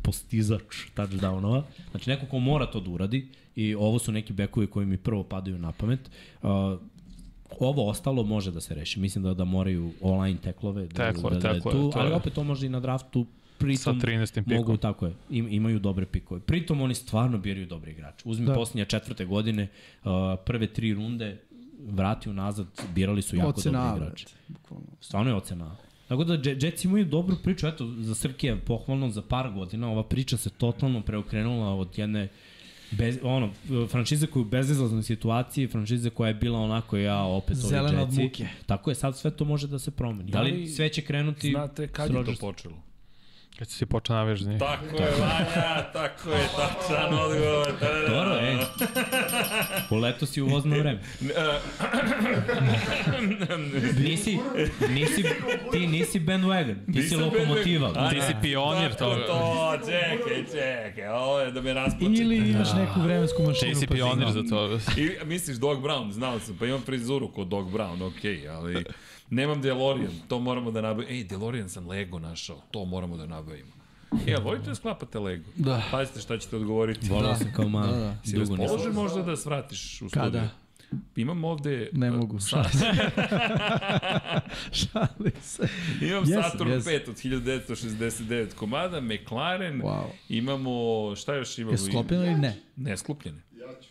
postizač 0.02 0.76
touchdownova. 0.96 1.62
Znači 1.90 2.10
neko 2.10 2.26
ko 2.26 2.38
mora 2.38 2.66
to 2.66 2.80
da 2.80 2.90
uradi 2.90 3.28
i 3.56 3.74
ovo 3.74 3.98
su 3.98 4.12
neki 4.12 4.32
bekovi 4.32 4.66
koji 4.66 4.86
mi 4.86 4.96
prvo 4.96 5.24
padaju 5.24 5.58
na 5.58 5.72
pamet. 5.72 6.10
Uh, 6.42 6.50
ovo 7.60 7.88
ostalo 7.88 8.22
može 8.24 8.50
da 8.50 8.60
se 8.60 8.74
reši. 8.74 9.00
Mislim 9.00 9.24
da 9.24 9.34
da 9.34 9.44
moraju 9.44 9.92
online 10.00 10.38
teklove 10.38 10.82
da, 10.82 11.06
Teklove, 11.06 11.34
da, 11.34 11.40
da, 11.40 11.48
je 11.48 11.54
teklove, 11.54 11.76
tu, 11.76 11.90
to 11.90 11.98
ali 11.98 12.10
je. 12.10 12.14
opet 12.14 12.32
to 12.32 12.44
može 12.44 12.66
i 12.66 12.70
na 12.70 12.80
draftu 12.80 13.26
pritom 13.58 14.00
Sa 14.00 14.06
13. 14.06 14.34
pikom. 14.34 14.54
mogu 14.54 14.76
tako 14.76 15.06
je, 15.06 15.14
im, 15.30 15.48
imaju 15.50 15.78
dobre 15.78 16.06
pikove. 16.06 16.40
Pritom 16.40 16.80
oni 16.80 16.94
stvarno 16.94 17.38
biraju 17.38 17.66
dobri 17.66 17.90
igrači. 17.90 18.22
Uzmi 18.24 18.46
da. 18.46 18.52
Da. 18.52 18.58
posljednje 18.58 18.84
četvrte 18.84 19.24
godine, 19.24 19.68
uh, 20.04 20.10
prve 20.44 20.66
tri 20.66 20.94
runde 20.94 21.40
vrati 21.80 22.30
unazad, 22.30 22.66
birali 22.94 23.22
su 23.22 23.36
jako 23.36 23.48
Ocena 23.50 23.82
brate. 23.84 23.96
igrači. 23.98 24.26
Bukvalno. 24.48 24.86
Stvarno 25.00 25.30
je 25.30 25.36
ocena. 25.36 25.76
Tako 26.08 26.24
da 26.24 26.34
Je- 26.34 26.58
Jets 26.60 26.84
imaju 26.84 27.04
dobru 27.04 27.36
priču, 27.36 27.66
eto, 27.66 27.86
za 27.88 28.14
Srkija 28.14 28.56
pohvalno 28.56 29.10
za 29.10 29.22
par 29.22 29.50
godina, 29.50 29.90
ova 29.90 30.02
priča 30.04 30.36
se 30.36 30.50
totalno 30.50 31.00
preokrenula 31.02 31.74
od 31.74 31.98
jedne 31.98 32.28
bez, 32.98 33.18
ono, 33.22 33.50
franšize 33.88 34.26
koja 34.26 34.40
je 34.40 34.46
u 34.46 34.48
bezizlaznoj 34.48 35.02
situaciji, 35.02 35.68
franšize 35.68 36.10
koja 36.10 36.28
je 36.28 36.34
bila 36.34 36.58
onako, 36.58 36.96
ja 36.96 37.22
opet 37.22 37.56
ovi 37.56 37.68
Zelena 37.68 38.02
od 38.02 38.12
muke. 38.12 38.46
Tako 38.66 38.90
je, 38.90 38.94
sad 38.94 39.18
sve 39.18 39.30
to 39.30 39.44
može 39.44 39.68
da 39.68 39.78
se 39.78 39.90
promeni. 39.90 40.30
Da 40.30 40.38
Da 40.38 40.44
li 40.44 40.50
li 40.52 40.68
sve 40.68 40.88
će 40.88 41.02
krenuti 41.02 41.50
Znate 41.50 41.88
kad 41.88 42.10
je 42.10 42.24
to 42.24 42.32
počelo? 42.40 42.74
Kad 43.58 43.68
si 43.68 43.86
počeo 43.86 44.16
navijaš 44.16 44.40
za 44.40 44.50
njih. 44.50 44.58
Tako 44.58 45.02
je, 45.02 45.10
Vanja, 45.20 45.92
tako 45.92 46.30
je, 46.30 46.48
tačan 46.56 47.14
odgovor. 47.14 47.66
Da, 47.80 47.88
da, 47.88 48.00
da. 48.00 48.08
Dobro, 48.08 48.38
ej. 48.40 48.56
U 49.90 49.96
leto 49.96 50.26
si 50.26 50.42
u 50.42 50.46
vozno 50.46 50.78
vreme. 50.78 51.00
nisi, 53.98 54.38
nisi, 54.88 55.24
ti 55.72 55.86
nisi 55.86 56.20
bandwagon, 56.20 56.92
ti 56.92 57.02
si 57.02 57.16
lokomotiva. 57.16 57.88
bandwagon. 57.88 58.10
Ti 58.10 58.20
si 58.26 58.34
pionir 58.42 58.90
Tako 58.94 59.14
toga. 59.14 59.26
to, 59.26 59.78
čekaj, 59.86 60.44
čekaj, 60.44 61.08
ovo 61.08 61.40
je 61.40 61.50
da 61.50 61.62
me 61.62 61.74
rasplačete. 61.74 62.22
Ili 62.22 62.36
imaš 62.36 62.72
neku 62.72 63.00
vremensku 63.00 63.42
mašinu. 63.42 63.72
Ti 63.72 63.78
si 63.78 63.86
pa 63.86 63.94
pionir 63.94 64.30
znam. 64.30 64.48
za 64.48 64.50
to. 64.56 64.78
I 65.00 65.10
misliš 65.24 65.56
Dog 65.56 65.82
Brown, 65.82 66.12
znao 66.12 66.40
sam, 66.40 66.56
pa 66.58 66.66
imam 66.66 66.82
frizuru 66.82 67.32
kod 67.32 67.46
Dog 67.46 67.70
Brown, 67.72 68.02
okej, 68.02 68.36
okay, 68.36 68.56
ali 68.56 68.84
nemam 69.30 69.62
DeLorean, 69.62 70.12
to 70.28 70.38
moramo 70.38 70.70
da 70.70 70.80
nabavimo. 70.80 71.10
Ej, 71.10 71.24
DeLorean 71.24 71.68
sam 71.68 71.88
Lego 71.88 72.18
našao, 72.18 72.62
to 72.70 72.84
moramo 72.84 73.16
da 73.16 73.26
nabavimo. 73.26 73.72
E, 74.26 74.34
ali 74.34 74.44
volite 74.44 74.66
da 74.66 74.74
sklapate 74.74 75.18
Lego? 75.18 75.44
Da. 75.56 75.82
Pazite 75.90 76.20
šta 76.20 76.38
ćete 76.38 76.56
odgovoriti. 76.56 77.08
Volao 77.08 77.34
sam 77.36 77.52
kao 77.52 77.68
malo. 77.68 77.86
Da, 77.88 77.98
da. 77.98 78.16
Si 78.24 78.32
Dugo 78.32 78.40
nisam. 78.42 78.56
raspoložen 78.58 78.92
možda 78.94 79.22
da 79.22 79.36
svratiš 79.36 79.92
u 79.94 80.08
studiju? 80.08 80.10
Kada? 80.22 80.48
Imam 81.16 81.44
ovde... 81.44 81.88
Ne 81.92 82.10
mogu, 82.10 82.40
Sa, 82.40 82.64
Šali 84.72 85.30
se. 85.42 85.68
imam 86.02 86.24
Jesam, 86.24 86.42
Saturn 86.42 86.70
jesam. 86.70 86.92
5 86.92 87.08
od 87.08 87.16
1969 87.16 88.54
komada, 88.54 89.00
McLaren, 89.00 89.82
Wow. 89.82 90.04
imamo, 90.28 90.72
šta 91.16 91.34
još 91.34 91.58
imamo? 91.58 91.72
Je 91.72 91.78
sklopljeno 91.78 92.24
ili 92.24 92.34
ne? 92.34 92.56
Nesklopljene. 92.76 93.42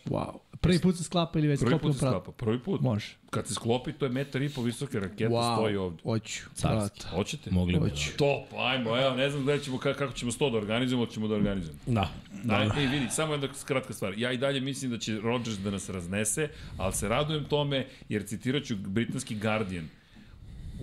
Wow. 0.06 0.38
Prvi 0.64 0.78
put 0.78 0.96
se 0.96 1.04
sklapa 1.04 1.38
ili 1.38 1.48
već 1.48 1.60
Prvi 1.60 1.68
sklopljeno 1.70 1.92
put 1.92 1.96
se 1.96 2.00
prat? 2.00 2.10
sklapa, 2.12 2.32
prvi 2.34 2.58
put. 2.58 2.80
Može. 2.80 3.06
Kad 3.30 3.46
se 3.46 3.54
sklopi, 3.54 3.92
to 3.92 4.04
je 4.04 4.10
metar 4.10 4.42
i 4.42 4.48
po 4.48 4.62
visoke 4.62 5.00
rakete, 5.00 5.28
Wow. 5.28 5.54
stoji 5.54 5.76
ovde. 5.76 6.02
Hoću. 6.02 6.40
Carski. 6.54 7.06
Hoćete? 7.06 7.50
Mogli 7.50 7.74
bi. 7.74 7.80
Hoću. 7.80 8.10
Top, 8.16 8.44
ajmo, 8.58 8.98
evo, 8.98 9.16
ne 9.16 9.30
znam 9.30 9.42
gde 9.42 9.58
ćemo, 9.58 9.76
ka- 9.76 9.94
kako 9.94 10.12
ćemo 10.12 10.32
sto 10.32 10.50
da 10.50 10.58
organizujemo, 10.58 11.02
ali 11.02 11.12
ćemo 11.12 11.28
da 11.28 11.34
organizujemo. 11.34 11.80
Da. 11.86 12.08
Da, 12.44 12.66
ej, 12.76 12.86
vidi, 12.86 13.06
samo 13.10 13.32
jedna 13.32 13.48
kratka 13.64 13.92
stvar. 13.92 14.14
Ja 14.18 14.32
i 14.32 14.38
dalje 14.38 14.60
mislim 14.60 14.90
da 14.90 14.98
će 14.98 15.20
Rodgers 15.20 15.58
da 15.58 15.70
nas 15.70 15.88
raznese, 15.88 16.48
ali 16.76 16.92
se 16.92 17.08
radujem 17.08 17.44
tome, 17.44 17.86
jer 18.08 18.26
citirat 18.26 18.64
ću 18.64 18.76
britanski 18.76 19.34
Guardian. 19.34 19.88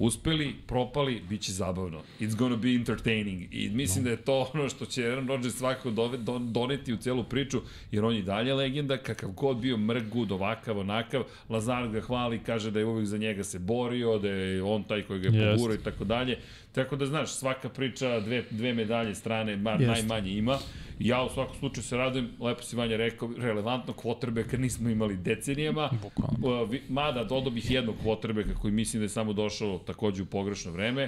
Uspeli, 0.02 0.56
propali, 0.68 1.22
bit 1.30 1.42
će 1.42 1.52
zabavno. 1.52 2.02
It's 2.20 2.36
gonna 2.36 2.56
be 2.56 2.70
entertaining. 2.70 3.44
I 3.52 3.70
mislim 3.70 4.04
no. 4.04 4.08
da 4.08 4.12
je 4.12 4.18
to 4.18 4.52
ono 4.54 4.70
što 4.70 4.86
će 4.86 5.06
Aaron 5.06 5.28
Rodgers 5.28 5.56
svakako 5.56 5.92
dove, 5.92 6.18
don, 6.18 6.54
doneti 6.54 6.94
u 6.94 6.98
celu 6.98 7.24
priču, 7.24 7.62
jer 7.92 8.06
on 8.06 8.16
je 8.16 8.22
dalje 8.22 8.54
legenda, 8.54 8.98
kakav 8.98 9.30
god 9.32 9.58
bio 9.58 9.78
mrgud, 9.78 10.32
ovakav, 10.32 10.80
onakav. 10.80 11.24
Lazar 11.50 11.88
ga 11.88 12.02
hvali, 12.02 12.40
kaže 12.40 12.72
da 12.72 12.80
je 12.80 12.86
uvijek 12.86 13.08
za 13.08 13.18
njega 13.18 13.44
se 13.44 13.60
borio, 13.60 14.18
da 14.20 14.30
je 14.30 14.64
on 14.64 14.84
taj 14.84 15.02
koji 15.02 15.20
ga 15.20 15.28
je 15.28 15.54
pogurao 15.54 15.76
i 15.76 15.84
tako 15.84 16.04
dalje. 16.04 16.38
Tako 16.72 16.96
da, 16.96 17.06
znaš, 17.06 17.34
svaka 17.34 17.70
priča, 17.70 18.20
dve, 18.20 18.44
dve 18.52 18.74
medalje 18.74 19.16
strane, 19.16 19.58
bar 19.58 19.82
Jest. 19.82 19.92
najmanje 19.92 20.32
ima. 20.32 20.60
Ja 21.04 21.24
u 21.24 21.30
svakom 21.30 21.56
slučaju 21.60 21.84
se 21.84 21.98
radujem, 21.98 22.32
lepo 22.40 22.64
si 22.64 22.76
Vanja 22.76 22.98
rekao, 22.98 23.30
relevantnog 23.38 23.96
quarterbacka 23.96 24.58
nismo 24.58 24.90
imali 24.90 25.18
decenijama. 25.18 25.90
Bukvalno. 26.02 26.70
Mada 26.90 27.24
dodao 27.24 27.52
bih 27.52 27.72
jednog 27.72 27.96
quarterbacka 28.04 28.56
koji 28.62 28.74
mislim 28.74 29.00
da 29.00 29.06
je 29.06 29.10
samo 29.10 29.34
došao 29.34 29.80
takođe 29.80 30.24
u 30.24 30.26
pogrešno 30.26 30.72
vreme. 30.72 31.08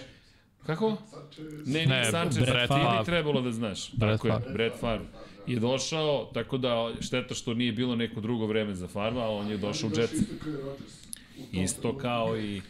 Kako? 0.65 0.97
Ne, 1.65 1.85
ne, 1.85 1.85
Ne, 1.85 2.11
Sanchez, 2.11 2.37
Brett 2.37 2.73
ti 2.73 2.79
bi 2.99 3.05
trebalo 3.05 3.41
da 3.41 3.51
znaš. 3.51 3.91
Brett 3.93 4.21
Tako 4.21 4.27
je, 4.27 4.33
Favre. 4.33 4.53
Brett 4.53 4.79
Favre 4.79 5.05
je 5.47 5.59
došao, 5.59 6.29
tako 6.33 6.57
da 6.57 6.91
šteta 7.01 7.33
što 7.33 7.53
nije 7.53 7.71
bilo 7.71 7.95
neko 7.95 8.21
drugo 8.21 8.45
vreme 8.45 8.75
za 8.75 8.87
Farva, 8.87 9.21
ali 9.21 9.35
on 9.35 9.49
je 9.49 9.57
došao 9.57 9.89
u 9.89 9.99
Jets. 9.99 10.13
Isto 11.51 11.97
kao 11.97 12.37
i 12.37 12.61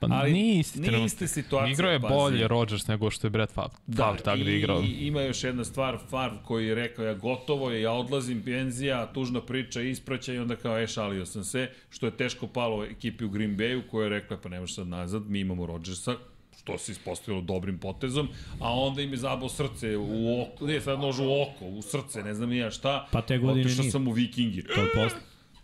Pa 0.00 0.06
Ali 0.10 0.32
nije 0.32 0.58
isti 0.60 0.78
nije 0.78 0.88
trenutno. 0.88 1.06
iste 1.06 1.28
situacije, 1.28 1.72
Igrao 1.72 1.92
je 1.92 1.98
bolje 1.98 2.48
Rodgers 2.48 2.86
nego 2.86 3.10
što 3.10 3.26
je 3.26 3.30
Brett 3.30 3.52
Favre. 3.52 3.76
Da, 3.86 4.04
Favre 4.04 4.22
tako 4.22 4.44
da 4.44 4.50
je 4.50 4.58
igrao. 4.58 4.82
I 4.82 5.06
ima 5.06 5.22
još 5.22 5.44
jedna 5.44 5.64
stvar, 5.64 5.98
Favre 6.10 6.38
koji 6.44 6.66
je 6.66 6.74
rekao, 6.74 7.04
ja 7.04 7.14
gotovo 7.14 7.70
je, 7.70 7.82
ja 7.82 7.92
odlazim, 7.92 8.42
penzija, 8.42 9.12
tužna 9.12 9.40
priča, 9.40 9.80
ispraća 9.80 10.32
i 10.32 10.38
onda 10.38 10.56
kao, 10.56 10.78
e, 10.78 10.86
šalio 10.86 11.26
sam 11.26 11.44
se, 11.44 11.68
što 11.90 12.06
je 12.06 12.16
teško 12.16 12.46
palo 12.46 12.84
ekipi 12.84 13.24
u 13.24 13.28
Green 13.30 13.56
Bayu, 13.56 13.82
koja 13.90 14.04
je 14.04 14.08
rekla, 14.10 14.36
pa 14.42 14.48
nemaš 14.48 14.74
sad 14.74 14.88
nazad, 14.88 15.30
mi 15.30 15.40
imamo 15.40 15.66
Rodgersa, 15.66 16.14
što 16.62 16.78
se 16.78 16.92
ispostavilo 16.92 17.42
dobrim 17.42 17.78
potezom, 17.78 18.28
a 18.60 18.72
onda 18.74 19.02
im 19.02 19.10
je 19.10 19.16
zabao 19.16 19.48
srce 19.48 19.96
u 19.96 20.42
oko, 20.42 20.66
ne, 20.66 20.80
sad 20.80 21.00
nož 21.00 21.18
u 21.18 21.24
oko, 21.42 21.64
u 21.66 21.82
srce, 21.82 22.22
ne 22.22 22.34
znam 22.34 22.48
ni 22.50 22.56
ja 22.56 22.70
šta, 22.70 23.08
Pa 23.12 23.22
te 23.22 23.38
godine 23.38 23.60
otišao 23.60 23.82
nije. 23.82 23.90
sam 23.92 24.08
u 24.08 24.12
Vikingi. 24.12 24.62
To 24.62 24.80
je 24.80 24.88
posle. 24.94 25.18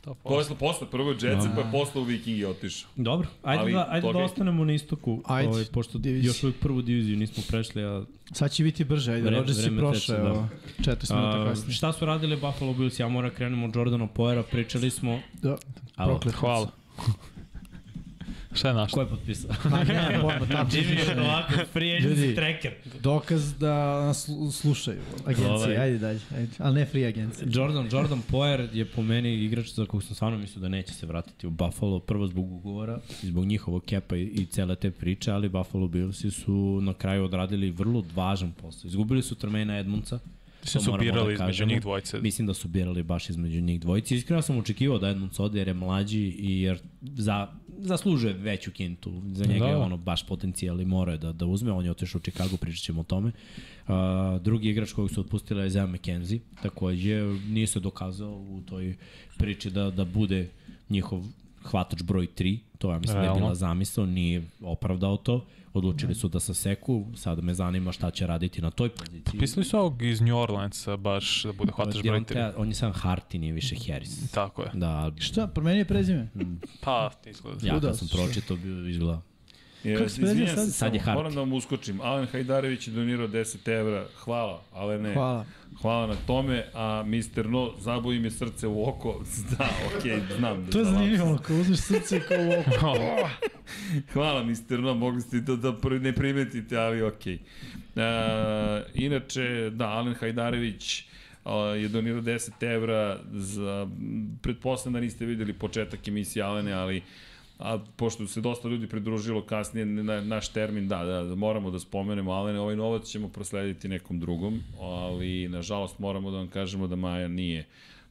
100%. 0.06 0.14
Posle, 0.14 0.56
posle 0.56 0.86
prvo 0.86 1.10
Jetsa, 1.12 1.50
pa 1.54 1.60
je 1.60 1.66
posle 1.72 2.00
u 2.00 2.04
Vikingi 2.04 2.44
otišao. 2.44 2.90
Dobro, 2.96 3.28
ajde, 3.42 3.62
Ali 3.62 3.72
da, 3.72 3.86
ajde 3.90 4.06
toga 4.06 4.18
da 4.18 4.24
ostanemo 4.24 4.64
na 4.64 4.72
istoku, 4.72 5.22
Ajde, 5.26 5.48
ovaj, 5.48 5.64
pošto 5.64 5.98
divizija. 5.98 6.28
još 6.28 6.42
uvijek 6.42 6.56
prvu 6.56 6.82
diviziju 6.82 7.16
nismo 7.16 7.42
prešli, 7.48 7.84
a 7.84 8.02
Sad 8.32 8.50
će 8.50 8.64
biti 8.64 8.84
brže, 8.84 9.12
ajde, 9.12 9.22
Vreme- 9.22 9.36
Rodgers 9.38 9.58
je 9.60 9.76
prošao, 9.78 10.16
da. 10.18 10.48
40 10.82 11.14
minuta 11.14 11.44
kasnije. 11.44 11.74
šta 11.74 11.92
su 11.92 12.06
radili 12.06 12.36
Buffalo 12.36 12.74
Bills? 12.74 13.00
Ja 13.00 13.08
moram 13.08 13.30
da 13.30 13.36
krenemo 13.36 13.66
od 13.66 13.76
Jordana 13.76 14.06
Poera, 14.06 14.42
pričali 14.42 14.90
smo... 14.90 15.20
Da, 15.34 15.56
Alo, 15.96 16.10
proklet. 16.10 16.34
Hvala. 16.34 16.68
Šta 18.56 18.68
je 18.68 18.74
naš? 18.74 18.90
ko 18.92 19.00
je 19.00 19.06
potpisao? 19.08 19.50
Ma 19.64 19.84
ne, 19.84 20.18
pojma, 20.20 20.40
tačno 20.42 20.56
Jimmy 20.72 20.90
više. 20.90 21.10
je 21.10 21.20
ovako, 21.20 21.52
free 21.72 22.00
Ljudi. 22.00 22.14
agency 22.16 22.34
tracker. 22.34 22.72
Dokaz 23.00 23.54
da 23.54 23.74
nas 24.00 24.28
slu- 24.28 24.52
slušaju 24.52 24.98
agencije, 25.24 25.48
Ovaj. 25.48 25.76
ajde 25.76 25.98
dalje, 25.98 26.20
ajde. 26.32 26.48
ali 26.58 26.74
ne 26.74 26.86
free 26.86 27.06
agencije. 27.06 27.48
Jordan, 27.50 27.88
Jordan 27.92 28.22
Poyer 28.30 28.68
je 28.72 28.84
po 28.86 29.02
meni 29.02 29.34
igrač 29.36 29.66
za 29.68 29.86
kog 29.86 30.02
sam 30.02 30.14
stvarno 30.14 30.38
mislio 30.38 30.62
da 30.62 30.68
neće 30.68 30.92
se 30.92 31.06
vratiti 31.06 31.46
u 31.46 31.50
Buffalo, 31.50 31.98
prvo 32.00 32.26
zbog 32.26 32.52
ugovora 32.52 33.00
i 33.22 33.26
zbog 33.26 33.44
njihovog 33.44 33.84
kepa 33.84 34.16
i, 34.16 34.22
i 34.22 34.46
cele 34.46 34.76
te 34.76 34.90
priče, 34.90 35.30
ali 35.32 35.48
Buffalo 35.48 35.88
Billsi 35.88 36.30
su 36.30 36.52
na 36.82 36.94
kraju 36.94 37.24
odradili 37.24 37.70
vrlo 37.70 38.04
važan 38.14 38.52
posao. 38.52 38.88
Izgubili 38.88 39.22
su 39.22 39.34
Tremaina 39.34 39.78
Edmundsa, 39.78 40.18
Mislim 40.66 40.84
su 40.84 40.90
da 40.92 40.98
birali 40.98 41.32
između 41.34 41.46
kažemo. 41.46 41.68
njih 41.68 41.80
dvojice. 41.80 42.20
Mislim 42.20 42.46
da 42.46 42.54
su 42.54 42.68
birali 42.68 43.02
baš 43.02 43.30
između 43.30 43.60
njih 43.60 43.80
dvojice. 43.80 44.16
Iskreno 44.16 44.42
sam 44.42 44.58
očekivao 44.58 44.98
da 44.98 45.08
Edmunds 45.08 45.40
ode 45.40 45.58
jer 45.58 45.68
je 45.68 45.74
mlađi 45.74 46.20
i 46.20 46.60
jer 46.62 46.78
za, 47.02 47.48
zaslužuje 47.78 48.32
veću 48.32 48.70
kintu. 48.70 49.22
Za 49.32 49.44
njega 49.44 49.64
Da. 49.64 49.70
je 49.70 49.76
ono 49.76 49.96
baš 49.96 50.26
potencijal 50.26 50.80
i 50.80 50.84
mora 50.84 51.16
da, 51.16 51.32
da 51.32 51.46
uzme. 51.46 51.72
On 51.72 51.84
je 51.84 51.90
otišao 51.90 52.18
u 52.18 52.22
Chicago, 52.22 52.56
pričat 52.56 52.80
ćemo 52.80 53.00
o 53.00 53.04
tome. 53.04 53.32
Uh, 53.88 53.94
drugi 54.40 54.68
igrač 54.68 54.92
kojeg 54.92 55.10
su 55.10 55.20
otpustili 55.20 55.62
je 55.62 55.70
Zeo 55.70 55.86
McKenzie. 55.86 56.40
Takođe 56.62 57.22
nije 57.48 57.66
se 57.66 57.80
dokazao 57.80 58.32
u 58.32 58.62
toj 58.66 58.96
priči 59.38 59.70
da, 59.70 59.90
da 59.90 60.04
bude 60.04 60.48
njihov 60.88 61.24
hvatač 61.62 62.02
broj 62.02 62.26
3. 62.36 62.58
To 62.78 62.92
ja 62.92 62.98
mislim 62.98 63.14
da 63.14 63.20
je 63.20 63.24
Realno. 63.24 63.40
bila 63.40 63.54
zamisao, 63.54 64.06
nije 64.06 64.42
opravdao 64.60 65.16
to. 65.16 65.46
Odlučili 65.76 66.14
su 66.14 66.28
da 66.28 66.40
saseku, 66.40 67.06
sada 67.14 67.42
me 67.42 67.54
zanima 67.54 67.92
šta 67.92 68.10
će 68.10 68.26
raditi 68.26 68.62
na 68.62 68.70
toj 68.70 68.88
poziciji. 68.90 69.40
Pisali 69.40 69.64
su 69.64 69.78
ovog 69.78 70.02
iz 70.02 70.20
New 70.20 70.36
Orleansa 70.36 70.96
baš 70.96 71.42
da 71.42 71.52
bude 71.52 71.72
hvataš 71.72 71.94
broj 71.94 72.20
3. 72.20 72.24
Deonte- 72.26 72.52
On 72.56 72.68
je 72.68 72.74
sam 72.74 72.92
Harty, 72.92 73.38
nije 73.38 73.52
više 73.52 73.76
Harris. 73.86 74.30
Tako 74.30 74.62
je. 74.62 74.70
Da, 74.74 75.12
Šta, 75.18 75.46
promenio 75.46 75.78
je 75.78 75.84
prezime? 75.84 76.28
Pa, 76.80 77.10
izgleda. 77.26 77.66
ja 77.66 77.80
kad 77.80 77.98
sam 77.98 78.08
su. 78.08 78.16
pročitao 78.16 78.56
bio 78.56 78.88
izgleda. 78.88 79.22
Kako 79.82 80.08
se 80.08 80.46
sad? 80.54 80.72
Sad 80.72 80.94
je 80.94 81.00
Hart. 81.00 81.16
Moram 81.16 81.34
da 81.34 81.40
vam 81.40 81.52
uskočim. 81.52 82.00
Alen 82.00 82.26
Hajdarević 82.26 82.88
je 82.88 82.92
donirao 82.92 83.28
10 83.28 83.80
evra. 83.80 84.06
Hvala, 84.16 84.62
ale 84.72 84.98
ne. 84.98 85.12
Hvala. 85.12 85.46
Hvala 85.82 86.06
na 86.06 86.14
tome, 86.26 86.64
a 86.74 87.04
Mr. 87.06 87.46
No 87.48 87.72
zaboji 87.78 88.18
mi 88.18 88.30
srce 88.30 88.66
u 88.66 88.88
oko. 88.88 89.22
Da, 89.58 89.68
okej, 89.96 90.12
okay, 90.12 90.36
znam. 90.38 90.64
Da 90.64 90.70
To 90.70 90.78
je 90.78 90.84
zanimljivo, 90.84 91.38
kao 91.38 91.56
uzmeš 91.56 91.78
srce 91.78 92.20
kao 92.20 92.38
u 92.38 92.60
oko. 92.60 93.08
Hvala, 94.12 94.44
Mr. 94.44 94.78
No, 94.78 94.94
mogli 94.94 95.20
ste 95.20 95.44
to 95.44 95.56
da 95.56 95.74
ne 96.00 96.12
primetite, 96.12 96.76
ali 96.76 97.02
okej. 97.02 97.38
Okay. 97.38 97.38
Uh, 97.96 98.82
inače, 98.94 99.70
da, 99.70 99.88
Alen 99.88 100.14
Hajdarević 100.14 101.04
uh, 101.44 101.52
je 101.76 101.88
donirao 101.88 102.20
10 102.20 102.74
evra 102.74 103.18
za, 103.32 103.88
pretpostavljam 104.42 104.94
da 104.94 105.00
niste 105.00 105.26
videli 105.26 105.52
početak 105.52 106.08
emisije 106.08 106.42
Alene, 106.42 106.72
ali 106.72 107.02
a 107.58 107.78
pošto 107.96 108.26
se 108.26 108.40
dosta 108.40 108.68
ljudi 108.68 108.86
pridružilo 108.86 109.42
kasnije 109.42 109.86
na 109.86 110.20
naš 110.20 110.48
termin, 110.48 110.88
da, 110.88 111.04
da, 111.04 111.22
da 111.22 111.34
moramo 111.34 111.70
da 111.70 111.78
spomenemo 111.78 112.32
Alene, 112.32 112.60
ovaj 112.60 112.76
novac 112.76 113.06
ćemo 113.06 113.28
proslediti 113.28 113.88
nekom 113.88 114.20
drugom, 114.20 114.60
ali 114.80 115.48
nažalost 115.48 115.98
moramo 115.98 116.30
da 116.30 116.36
vam 116.36 116.48
kažemo 116.48 116.86
da 116.86 116.96
Maja 116.96 117.28
nije 117.28 117.66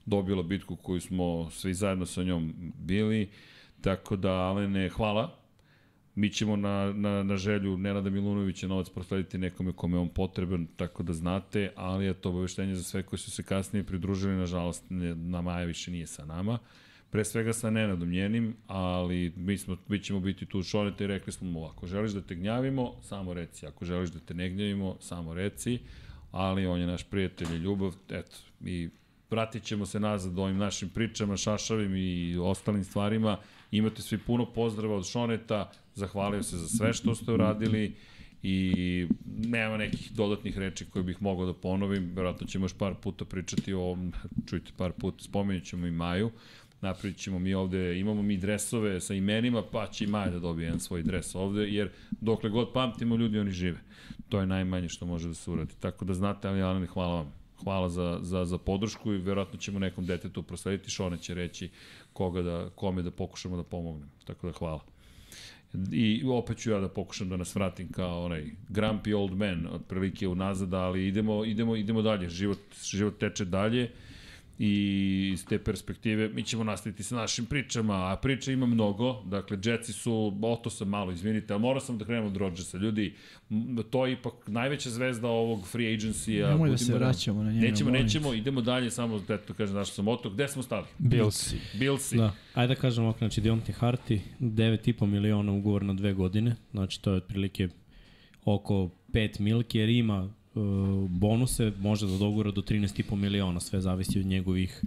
dobila 0.05 0.43
bitku 0.43 0.75
koju 0.75 1.01
smo 1.01 1.49
svi 1.51 1.73
zajedno 1.73 2.05
sa 2.05 2.23
njom 2.23 2.53
bili, 2.77 3.29
tako 3.81 4.15
da 4.15 4.31
Alene, 4.31 4.89
hvala, 4.89 5.45
Mi 6.15 6.29
ćemo 6.29 6.55
na, 6.55 6.93
na, 6.93 7.23
na 7.23 7.37
želju 7.37 7.77
Nenada 7.77 8.09
Milunovića 8.09 8.67
novac 8.67 8.89
proslediti 8.89 9.37
nekome 9.37 9.73
kome 9.73 9.97
je 9.97 10.01
on 10.01 10.09
potreban, 10.09 10.67
tako 10.75 11.03
da 11.03 11.13
znate, 11.13 11.71
ali 11.75 12.05
je 12.05 12.13
to 12.13 12.29
obaveštenje 12.29 12.75
za 12.75 12.83
sve 12.83 13.03
koji 13.03 13.19
su 13.19 13.31
se 13.31 13.43
kasnije 13.43 13.83
pridružili, 13.83 14.35
nažalost, 14.35 14.83
na 15.15 15.41
Maja 15.41 15.65
više 15.65 15.91
nije 15.91 16.07
sa 16.07 16.25
nama. 16.25 16.59
Pre 17.09 17.25
svega 17.25 17.53
sa 17.53 17.69
Nenadom 17.69 18.09
njenim, 18.09 18.55
ali 18.67 19.33
mi, 19.35 19.57
smo, 19.57 19.77
mi 19.87 19.99
ćemo 20.03 20.19
biti 20.19 20.45
tu 20.45 20.63
šonete 20.63 21.03
i 21.03 21.07
rekli 21.07 21.33
smo 21.33 21.51
mu, 21.51 21.65
ako 21.65 21.87
želiš 21.87 22.11
da 22.11 22.21
te 22.21 22.35
gnjavimo, 22.35 22.93
samo 23.01 23.33
reci, 23.33 23.67
ako 23.67 23.85
želiš 23.85 24.09
da 24.09 24.19
te 24.19 24.33
ne 24.33 24.49
gnjavimo, 24.49 24.97
samo 24.99 25.33
reci, 25.33 25.79
ali 26.31 26.65
on 26.65 26.79
je 26.79 26.87
naš 26.87 27.03
prijatelj 27.03 27.55
i 27.55 27.57
ljubav, 27.57 27.95
eto, 28.09 28.37
i 28.65 28.89
vratit 29.29 29.63
ćemo 29.63 29.85
se 29.85 29.99
nazad 29.99 30.39
ovim 30.39 30.57
našim 30.57 30.89
pričama, 30.89 31.37
šašavim 31.37 31.95
i 31.95 32.37
ostalim 32.37 32.83
stvarima. 32.83 33.37
Imate 33.71 34.01
svi 34.01 34.17
puno 34.17 34.45
pozdrava 34.45 34.95
od 34.95 35.07
Šoneta, 35.07 35.71
zahvalio 35.93 36.43
se 36.43 36.57
za 36.57 36.67
sve 36.67 36.93
što 36.93 37.15
ste 37.15 37.31
uradili 37.31 37.95
i 38.43 39.07
nema 39.37 39.77
nekih 39.77 40.11
dodatnih 40.11 40.57
reči 40.57 40.85
koje 40.85 41.03
bih 41.03 41.21
mogao 41.21 41.45
da 41.45 41.53
ponovim, 41.53 42.11
verovatno 42.15 42.47
ćemo 42.47 42.65
još 42.65 42.77
par 42.77 42.93
puta 42.95 43.25
pričati 43.25 43.73
o 43.73 43.79
ovom, 43.79 44.13
čujte 44.49 44.71
par 44.77 44.91
puta, 44.91 45.23
spomenut 45.23 45.63
ćemo 45.63 45.87
i 45.87 45.91
Maju, 45.91 46.31
napravit 46.81 47.17
ćemo 47.17 47.39
mi 47.39 47.53
ovde, 47.53 47.99
imamo 47.99 48.21
mi 48.21 48.37
dresove 48.37 49.01
sa 49.01 49.13
imenima, 49.13 49.63
pa 49.71 49.87
će 49.87 50.03
i 50.03 50.07
Maja 50.07 50.29
da 50.29 50.39
dobije 50.39 50.65
jedan 50.65 50.79
svoj 50.79 51.03
dres 51.03 51.35
ovde, 51.35 51.67
jer 51.67 51.89
dokle 52.21 52.49
god 52.49 52.73
pamtimo 52.73 53.15
ljudi, 53.15 53.39
oni 53.39 53.51
žive. 53.51 53.77
To 54.29 54.39
je 54.39 54.45
najmanje 54.45 54.89
što 54.89 55.05
može 55.05 55.27
da 55.27 55.33
se 55.33 55.51
uradi. 55.51 55.73
Tako 55.79 56.05
da 56.05 56.13
znate, 56.13 56.47
ali 56.47 56.61
Alane, 56.61 56.87
hvala 56.87 57.15
vam. 57.15 57.33
Hvala 57.63 57.89
za, 57.89 58.19
za, 58.21 58.45
za 58.45 58.57
podršku 58.57 59.13
i 59.13 59.17
verovatno 59.17 59.59
ćemo 59.59 59.79
nekom 59.79 60.05
detetu 60.05 60.43
proslediti, 60.43 60.89
Šone 60.89 61.17
će 61.17 61.33
reći 61.33 61.69
koga 62.13 62.41
da, 62.41 62.69
kome 62.75 63.01
da 63.01 63.11
pokušamo 63.11 63.57
da 63.57 63.63
pomognem. 63.63 64.09
Tako 64.25 64.47
da 64.47 64.53
hvala. 64.53 64.83
I 65.91 66.23
opet 66.27 66.57
ću 66.57 66.71
ja 66.71 66.79
da 66.79 66.89
pokušam 66.89 67.29
da 67.29 67.37
nas 67.37 67.55
vratim 67.55 67.91
kao 67.91 68.25
onaj 68.25 68.45
grumpy 68.69 69.15
old 69.15 69.37
man, 69.37 69.67
otprilike 69.71 70.27
unazad, 70.27 70.73
ali 70.73 71.07
idemo, 71.07 71.45
idemo, 71.45 71.75
idemo 71.75 72.01
dalje. 72.01 72.29
Život, 72.29 72.59
život 72.83 73.17
teče 73.19 73.45
dalje 73.45 73.91
i 74.59 75.29
iz 75.33 75.45
te 75.45 75.59
perspektive 75.59 76.29
mi 76.29 76.43
ćemo 76.43 76.63
nastaviti 76.63 77.03
sa 77.03 77.15
našim 77.15 77.45
pričama, 77.45 77.93
a 77.93 78.15
priča 78.21 78.51
ima 78.51 78.65
mnogo, 78.65 79.23
dakle 79.25 79.57
Jetsi 79.63 79.93
su, 79.93 80.39
oto 80.41 80.69
sam 80.69 80.89
malo, 80.89 81.11
izvinite, 81.11 81.53
ali 81.53 81.61
morao 81.61 81.79
sam 81.79 81.97
da 81.97 82.05
krenem 82.05 82.25
od 82.25 82.37
Rodgersa, 82.37 82.77
ljudi, 82.77 83.13
to 83.89 84.05
je 84.05 84.13
ipak 84.13 84.33
najveća 84.47 84.89
zvezda 84.89 85.27
ovog 85.27 85.67
free 85.67 85.97
agency-a. 85.97 86.49
Nemoj 86.49 86.69
da 86.69 86.77
se 86.77 86.93
vraćamo 86.93 87.43
na 87.43 87.51
njega. 87.51 87.67
Nećemo, 87.67 87.89
molim 87.89 88.03
nećemo, 88.03 88.33
idemo 88.33 88.61
dalje, 88.61 88.91
samo 88.91 89.19
da 89.19 89.37
to 89.37 89.53
kažem 89.53 89.73
zašto 89.73 89.95
sam 89.95 90.07
otok. 90.07 90.33
Gde 90.33 90.47
smo 90.47 90.63
stali? 90.63 90.85
Bills. 90.97 91.53
Bilsi. 91.79 92.17
Da, 92.17 92.33
ajde 92.53 92.75
da 92.75 92.81
kažem 92.81 93.03
ovako, 93.03 93.19
znači 93.19 93.41
Deonte 93.41 93.73
Harty, 93.73 94.19
9,5 94.39 95.05
miliona 95.05 95.51
ugovor 95.51 95.83
na 95.83 95.93
dve 95.93 96.13
godine, 96.13 96.55
znači 96.71 97.01
to 97.01 97.11
je 97.11 97.17
otprilike 97.17 97.69
oko 98.45 98.89
5 99.13 99.39
milke, 99.39 99.79
jer 99.79 99.89
ima 99.89 100.33
bonuse, 101.09 101.71
može 101.79 102.07
da 102.07 102.17
dogura 102.17 102.51
do 102.51 102.61
13,5 102.61 103.15
miliona, 103.15 103.59
sve 103.59 103.81
zavisi 103.81 104.19
od 104.19 104.25
njegovih 104.25 104.81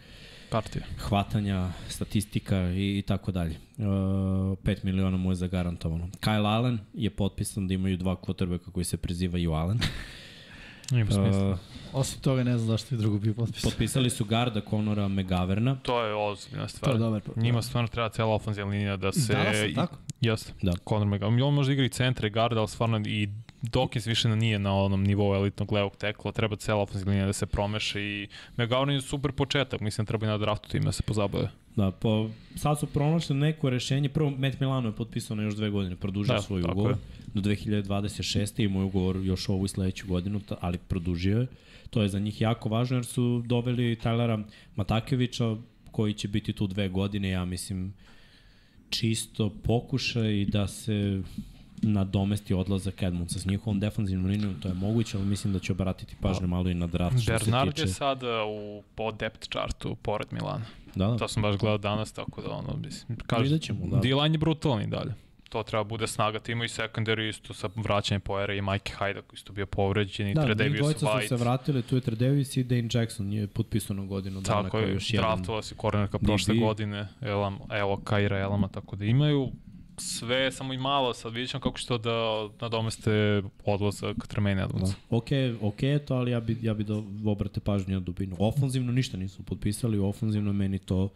Partija. 0.51 0.85
hvatanja, 0.99 1.69
statistika 1.89 2.71
i, 2.71 2.99
i 2.99 3.03
tako 3.03 3.33
dalje. 3.33 3.57
Uh, 3.79 3.85
5 3.85 4.85
miliona 4.85 5.17
mu 5.17 5.31
je 5.31 5.35
zagarantovano. 5.35 6.09
Kyle 6.21 6.47
Allen 6.47 6.79
je 6.95 7.11
potpisan 7.11 7.69
da 7.69 7.75
imaju 7.75 7.97
dva 7.97 8.17
quarterbacka 8.17 8.71
koji 8.73 8.85
se 8.85 8.97
prezivaju 8.97 9.53
Allen. 9.53 9.79
Ima 10.93 11.05
smisla. 11.05 11.51
Uh, 11.51 11.59
Osim 11.93 12.21
toga 12.21 12.45
ne 12.45 12.59
znam 12.59 12.69
zašto 12.69 12.95
je 12.95 12.99
drugo 12.99 13.19
bio 13.19 13.35
potpis. 13.35 13.63
potpisali 13.63 14.11
su 14.11 14.25
garda 14.25 14.61
Conora 14.71 15.09
McGaverna. 15.09 15.77
To 15.77 16.03
je 16.03 16.15
ozbiljna 16.15 16.63
To 16.63 16.69
stvar. 16.69 16.95
je 16.95 16.99
dobar. 16.99 17.23
Njima 17.37 17.63
stvarno 17.63 17.89
treba 17.89 18.09
cela 18.09 18.35
ofenzivna 18.35 18.71
linija 18.71 18.97
da 18.97 19.13
se... 19.13 19.33
Dallasa, 19.33 19.75
tako? 19.75 19.97
Jeste. 20.21 20.53
Da. 20.63 20.73
Conor 20.89 21.07
McGovern. 21.07 21.43
On 21.43 21.55
može 21.55 21.69
da 21.69 21.73
igra 21.73 21.85
i 21.85 21.89
centra 21.89 22.27
i 22.27 22.31
garda, 22.31 22.59
ali 22.59 22.69
stvarno 22.69 23.03
i 23.07 23.29
Dawkins 23.63 24.07
više 24.07 24.29
nije 24.29 24.59
na 24.59 24.75
onom 24.75 25.05
nivou 25.05 25.35
elitnog 25.35 25.73
levog 25.73 25.97
tekla. 25.97 26.33
Treba 26.33 26.57
cela 26.57 26.83
ofenzivna 26.83 27.11
linija 27.13 27.27
da 27.27 27.33
se 27.33 27.47
promeša 27.47 28.01
i 28.01 28.29
McGovern 28.57 28.91
je 28.91 29.01
super 29.01 29.33
početak. 29.33 29.81
Mislim, 29.81 30.07
treba 30.07 30.27
i 30.27 30.29
na 30.29 30.39
draftu 30.39 30.69
time 30.69 30.85
da 30.85 30.93
se 30.93 31.03
pozabave. 31.03 31.49
Da, 31.77 31.91
po, 31.91 32.31
sad 32.57 32.79
su 32.79 32.87
pronašli 32.87 33.37
neko 33.37 33.71
rešenje. 33.71 34.09
Prvo, 34.09 34.31
Matt 34.31 34.61
Milano 34.61 34.89
je 34.89 34.97
potpisao 34.97 35.37
na 35.37 35.43
još 35.43 35.55
dve 35.55 35.71
godine, 35.71 35.97
produžio 35.97 36.35
Da, 36.35 36.43
svoj 36.43 36.63
ugovor 36.63 36.91
je. 36.91 36.97
do 37.35 37.41
2026. 37.51 38.65
Imao 38.65 38.81
je 38.81 38.85
ugovor 38.87 39.17
još 39.17 39.49
ovu 39.49 39.65
i 39.65 39.69
sledeću 39.69 40.07
godinu, 40.07 40.41
ali 40.61 40.79
produžio 40.79 41.39
je. 41.41 41.47
To 41.91 42.03
je 42.03 42.09
za 42.09 42.19
njih 42.19 42.41
jako 42.41 42.69
važno 42.69 42.97
jer 42.97 43.05
su 43.05 43.43
doveli 43.47 43.97
Tylera 43.97 44.45
Matakevića 44.77 45.57
koji 45.91 46.15
će 46.15 46.29
biti 46.29 46.53
tu 46.53 46.67
dve 46.67 46.89
godine, 46.89 47.29
ja 47.29 47.45
mislim 47.45 47.95
čisto 48.91 49.51
pokušaj 49.65 50.45
da 50.45 50.67
se 50.69 51.23
nadomesti 51.83 52.55
odlazak 52.55 53.03
Edmundsa 53.03 53.39
s 53.39 53.47
njihovom 53.47 53.81
defanzivnom 53.81 54.27
linijom, 54.27 54.55
to 54.55 54.69
je 54.69 54.75
moguće, 54.75 55.17
ali 55.17 55.27
mislim 55.27 55.53
da 55.53 55.59
će 55.59 55.73
obratiti 55.73 56.17
pažnju 56.21 56.47
malo 56.47 56.69
i 56.69 56.75
na 56.75 56.87
draft 56.87 57.21
što 57.21 57.33
Bernard 57.33 57.69
se 57.69 57.75
tiče. 57.75 57.83
je 57.83 57.95
sada 57.95 58.45
u 58.45 58.83
po 58.95 59.13
depth 59.13 59.49
chartu 59.49 59.95
pored 59.95 60.27
Milana. 60.31 60.65
Da, 60.95 61.07
da. 61.07 61.17
To 61.17 61.29
sam 61.29 61.43
baš 61.43 61.57
gledao 61.57 61.79
danas, 61.79 62.13
tako 62.13 62.43
da 62.43 62.51
ono, 62.51 62.77
mislim, 62.77 63.19
kažem, 63.19 63.59
da. 63.83 63.97
D-line 63.97 64.35
je 64.35 64.39
brutalan 64.39 64.83
i 64.83 64.87
dalje. 64.87 65.15
to 65.49 65.63
treba 65.63 65.85
bude 65.85 66.07
snaga 66.07 66.39
tima 66.39 66.65
i 66.65 66.69
secondary 66.69 67.29
isto 67.29 67.55
sa 67.55 67.69
vraćanjem 67.77 68.21
poera 68.21 68.55
i 68.55 68.63
Mike 68.63 68.93
Hyda 68.99 69.23
koji 69.23 69.37
isto 69.37 69.53
bio 69.53 69.67
povređen 69.67 70.29
i 70.29 70.35
Da, 70.35 70.41
njih 70.41 70.47
Tredavious 70.47 70.79
dvojica 70.79 70.99
su 71.01 71.07
White. 71.07 71.29
se 71.29 71.37
vratili, 71.37 71.83
tu 71.83 71.95
je 71.95 72.01
Tredavious 72.01 72.57
i 72.57 72.65
Dane 72.65 72.89
Jackson 72.93 73.33
je 73.33 73.47
potpisao 73.47 73.97
na 73.97 74.05
godinu 74.05 74.41
dana 74.41 74.63
Tako 74.63 74.71
kao 74.71 74.81
je, 74.81 74.93
još 74.93 75.15
jedan. 75.15 75.31
draftovao 75.31 75.63
se 75.63 75.75
kornerka 75.75 76.19
prošle 76.19 76.55
godine, 76.57 77.09
Elam, 77.21 77.59
evo 77.71 77.97
Kaira 77.97 78.39
Elama, 78.39 78.69
tako 78.69 78.97
da 78.97 79.05
imaju 79.05 79.51
sve, 80.01 80.53
samo 80.53 80.73
i 80.73 80.79
malo, 80.79 81.15
sad 81.15 81.33
vidjet 81.33 81.51
ćemo 81.51 81.61
kako 81.61 81.79
će 81.79 81.87
to 81.87 81.99
da 81.99 82.49
nadomeste 82.61 83.43
odlazak 83.65 84.27
Tremaine 84.29 84.63
Edmondsa. 84.63 84.95
Da. 85.11 85.17
Ok, 85.17 85.29
ok 85.61 85.83
je 85.83 86.07
to, 86.07 86.15
ali 86.15 86.31
ja 86.31 86.41
bi, 86.41 86.59
ja 86.63 86.75
bi 86.75 86.85
da 86.85 87.03
obrate 87.25 87.61
pažnju 87.61 87.95
na 87.95 88.01
dubinu. 88.01 88.37
Ofanzivno 88.39 88.93
ništa 88.93 89.17
nisu 89.17 89.43
potpisali, 89.43 89.99
ofanzivno 89.99 90.53
meni 90.53 90.79
to 90.79 91.09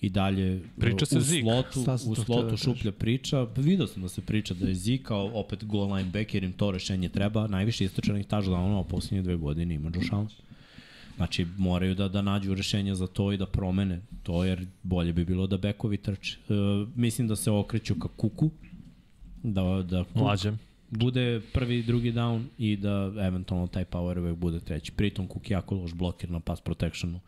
i 0.00 0.08
dalje 0.08 0.62
Priča 0.80 1.06
se 1.06 1.18
u 1.18 1.20
Zik. 1.20 1.42
slotu, 1.42 2.10
u 2.10 2.14
slotu 2.14 2.50
da 2.50 2.56
šuplja 2.56 2.92
priča. 2.92 3.46
Pa 3.54 3.60
Video 3.60 3.86
sam 3.86 4.02
da 4.02 4.08
se 4.08 4.20
priča 4.20 4.54
da 4.54 4.68
je 4.68 4.74
Zik 4.74 5.02
kao 5.02 5.30
opet 5.34 5.64
goal 5.64 5.94
line 5.94 6.10
back 6.10 6.34
jer 6.34 6.44
im 6.44 6.52
to 6.52 6.70
rešenje 6.70 7.08
treba. 7.08 7.46
Najviše 7.46 7.84
istračanih 7.84 8.26
touchdownova 8.26 8.80
u 8.80 8.84
poslednje 8.84 9.22
dve 9.22 9.36
godine 9.36 9.74
ima 9.74 9.90
Josh 9.94 10.14
Allen. 10.14 10.28
Znači, 11.16 11.46
moraju 11.58 11.94
da, 11.94 12.08
da 12.08 12.22
nađu 12.22 12.54
rešenja 12.54 12.94
za 12.94 13.06
to 13.06 13.32
i 13.32 13.36
da 13.36 13.46
promene 13.46 14.00
to, 14.22 14.44
jer 14.44 14.66
bolje 14.82 15.12
bi 15.12 15.24
bilo 15.24 15.46
da 15.46 15.56
bekovi 15.56 15.96
trče. 15.96 16.38
E, 16.48 16.52
mislim 16.94 17.28
da 17.28 17.36
se 17.36 17.50
okreću 17.50 17.94
ka 17.94 18.08
kuku, 18.08 18.50
da, 19.42 19.62
da 19.90 20.04
kuk 20.04 20.54
bude 20.90 21.40
prvi, 21.52 21.82
drugi 21.82 22.12
down 22.12 22.44
i 22.58 22.76
da 22.76 23.12
eventualno 23.20 23.66
taj 23.66 23.84
power 23.84 24.18
uvek 24.18 24.36
bude 24.36 24.60
treći. 24.60 24.92
Pritom 24.92 25.28
je 25.34 25.40
jako 25.48 25.74
loš 25.74 25.94
bloker 25.94 26.30
na 26.30 26.40
pass 26.40 26.60
protectionu. 26.60 27.20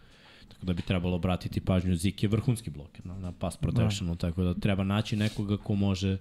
Tako 0.48 0.66
da 0.66 0.72
bi 0.72 0.82
trebalo 0.82 1.16
obratiti 1.16 1.60
pažnju. 1.60 1.96
Zik 1.96 2.22
je 2.22 2.28
vrhunski 2.28 2.70
bloker 2.70 3.06
na, 3.06 3.18
na 3.18 3.32
pass 3.32 3.56
protectionu, 3.56 4.14
da. 4.14 4.18
tako 4.18 4.42
da 4.42 4.54
treba 4.54 4.84
naći 4.84 5.16
nekoga 5.16 5.56
ko 5.56 5.74
može 5.74 6.16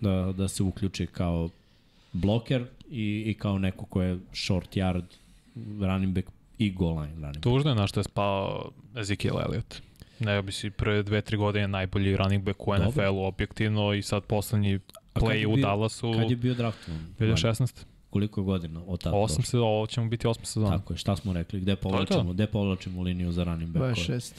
da, 0.00 0.32
da 0.36 0.48
se 0.48 0.62
uključi 0.62 1.06
kao 1.06 1.48
bloker 2.12 2.66
i, 2.90 3.24
i 3.26 3.34
kao 3.34 3.58
neko 3.58 3.84
ko 3.84 4.02
je 4.02 4.18
short 4.32 4.76
yard 4.76 5.04
running 5.80 6.14
back 6.14 6.28
i 6.60 6.70
goal 6.70 6.92
line 6.92 7.06
running 7.06 7.34
back. 7.34 7.42
Tužno 7.42 7.70
je 7.70 7.74
na 7.74 7.86
što 7.86 8.00
je 8.00 8.04
spao 8.04 8.70
Ezekiel 8.96 9.34
Elliott. 9.38 9.82
Ne 10.20 10.42
bi 10.42 10.52
si 10.52 10.70
pre 10.70 11.02
dve, 11.02 11.20
tri 11.20 11.36
godine 11.36 11.68
najbolji 11.68 12.16
running 12.16 12.44
back 12.44 12.68
u. 12.68 12.74
NFL-u 12.74 13.18
objektivno 13.20 13.92
i 13.94 14.02
sad 14.02 14.24
poslednji 14.24 14.78
play 15.14 15.32
je 15.32 15.46
u 15.46 15.54
bio- 15.54 15.62
Dallasu 15.62 16.12
Kad 16.12 16.30
je 16.30 16.36
bio 16.36 16.54
draftovan? 16.54 17.00
2016. 17.18 17.84
Koliko 18.10 18.40
je 18.40 18.44
godina 18.44 18.80
od 18.86 19.00
tada? 19.00 19.16
8 19.16 19.42
se, 19.42 19.58
ovo 19.58 19.86
će 19.86 20.00
mu 20.00 20.08
biti 20.08 20.26
8 20.26 20.44
sezona. 20.44 20.70
Tako 20.70 20.92
je, 20.92 20.98
šta 20.98 21.16
smo 21.16 21.32
rekli, 21.32 21.60
gde 21.60 21.76
povlačimo, 21.76 22.32
gde 22.32 22.46
povlačimo 22.46 23.02
liniju 23.02 23.32
za 23.32 23.44
running 23.44 23.70
back? 23.70 23.98
26. 23.98 24.32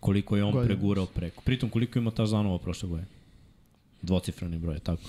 Koliko 0.00 0.36
je 0.36 0.44
on 0.44 0.64
pregurao 0.64 1.06
preko. 1.06 1.42
Pritom 1.42 1.70
koliko 1.70 1.98
ima 1.98 2.10
touchdownova 2.10 2.58
prošle 2.58 2.88
godine? 2.88 3.08
Dvocifrani 4.02 4.58
broj, 4.58 4.78
tako. 4.78 5.02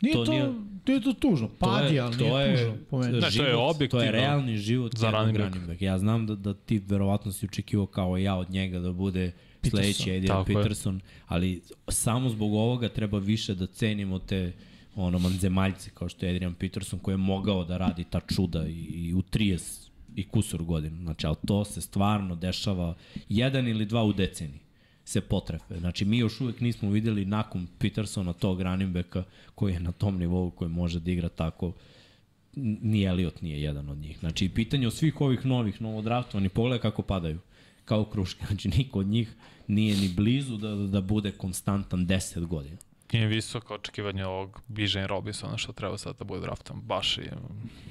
Nije 0.00 0.12
To 0.14 0.24
to, 0.24 0.32
nije- 0.32 0.52
nije, 0.86 1.00
to 1.00 1.12
tužno. 1.12 1.48
Padi, 1.50 2.00
ali 2.00 2.16
nije 2.16 2.56
tužno 2.56 2.74
po 2.90 2.98
meni. 2.98 3.12
Ne, 3.12 3.20
to 3.20 3.26
je 3.26 3.30
život, 3.30 3.50
To 3.50 3.66
objektivno 3.66 4.04
je 4.04 4.12
realni 4.12 4.56
život 4.56 4.94
za 4.96 5.10
running 5.10 5.38
back. 5.38 5.44
running 5.44 5.68
back. 5.68 5.82
Ja 5.82 5.98
znam 5.98 6.26
da, 6.26 6.34
da 6.34 6.54
ti 6.54 6.78
verovatno 6.78 7.32
si 7.32 7.46
očekivao 7.46 7.86
kao 7.86 8.16
ja 8.16 8.34
od 8.36 8.50
njega 8.50 8.78
da 8.78 8.92
bude 8.92 9.32
sledeći 9.62 10.10
Adrian 10.10 10.26
Tako 10.28 10.50
je. 10.50 10.56
Peterson, 10.56 11.00
ali 11.26 11.60
samo 11.88 12.28
zbog 12.28 12.54
ovoga 12.54 12.88
treba 12.88 13.18
više 13.18 13.54
da 13.54 13.66
cenimo 13.66 14.18
te 14.18 14.52
ono 14.94 15.18
manzemaljce 15.18 15.90
kao 15.90 16.08
što 16.08 16.26
je 16.26 16.32
Adrian 16.32 16.54
Peterson 16.54 16.98
koji 16.98 17.12
je 17.12 17.16
mogao 17.18 17.64
da 17.64 17.76
radi 17.76 18.04
ta 18.04 18.20
čuda 18.20 18.66
i, 18.66 18.72
i 18.72 19.14
u 19.14 19.22
30 19.22 19.88
i 20.16 20.24
kusur 20.24 20.62
godina. 20.62 20.96
Znači, 20.98 21.26
ali 21.26 21.36
to 21.46 21.64
se 21.64 21.80
stvarno 21.80 22.34
dešava 22.34 22.94
jedan 23.28 23.68
ili 23.68 23.86
dva 23.86 24.04
u 24.04 24.12
deceniji 24.12 24.60
se 25.04 25.20
potrefe. 25.20 25.78
Znači, 25.78 26.04
mi 26.04 26.18
još 26.18 26.40
uvek 26.40 26.60
nismo 26.60 26.90
videli 26.90 27.24
nakon 27.24 27.66
Petersona 27.78 28.32
tog 28.32 28.60
running 28.60 28.92
backa 28.92 29.24
koji 29.54 29.72
je 29.72 29.80
na 29.80 29.92
tom 29.92 30.18
nivou 30.18 30.50
koji 30.50 30.70
može 30.70 31.00
da 31.00 31.10
igra 31.10 31.28
tako 31.28 31.72
ni 32.56 33.02
Elliot 33.02 33.42
nije 33.42 33.62
jedan 33.62 33.88
od 33.88 33.98
njih. 33.98 34.18
Znači, 34.18 34.48
pitanje 34.48 34.86
od 34.86 34.94
svih 34.94 35.20
ovih 35.20 35.46
novih, 35.46 35.82
novodraftovanih, 35.82 36.50
pogledaj 36.50 36.78
kako 36.78 37.02
padaju. 37.02 37.38
Kao 37.84 38.04
kruške. 38.04 38.46
Znači, 38.46 38.68
niko 38.68 38.98
od 38.98 39.06
njih 39.06 39.34
nije 39.66 39.96
ni 39.96 40.08
blizu 40.08 40.56
da, 40.56 40.74
da 40.74 41.00
bude 41.00 41.30
konstantan 41.30 42.06
10 42.06 42.46
godina. 42.46 42.76
Nije 43.12 43.26
visoko 43.26 43.74
očekivanje 43.74 44.26
ovog 44.26 44.60
Bižen 44.68 45.06
Robinsona 45.06 45.56
što 45.56 45.72
treba 45.72 45.98
sad 45.98 46.18
da 46.18 46.24
bude 46.24 46.40
draftom. 46.40 46.80
Baš 46.80 47.18
je 47.18 47.32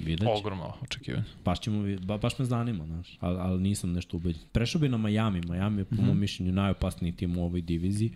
Vidjet 0.00 0.20
će. 0.20 0.38
ogromno 0.38 0.74
očekivanje. 0.82 1.24
Baš, 1.44 1.60
ćemo, 1.60 1.96
ba, 2.00 2.18
baš 2.18 2.38
me 2.38 2.44
zanima, 2.44 2.86
znaš. 2.86 3.18
Ali, 3.20 3.38
ali 3.38 3.62
nisam 3.62 3.92
nešto 3.92 4.16
ubeđen. 4.16 4.42
Prešao 4.52 4.80
bi 4.80 4.88
na 4.88 4.96
Miami. 4.96 5.40
Miami 5.48 5.80
je 5.80 5.84
po 5.84 6.02
mom 6.02 6.20
mišljenju 6.20 6.52
najopasniji 6.52 7.16
tim 7.16 7.38
u 7.38 7.44
ovoj 7.44 7.60
diviziji. 7.60 8.12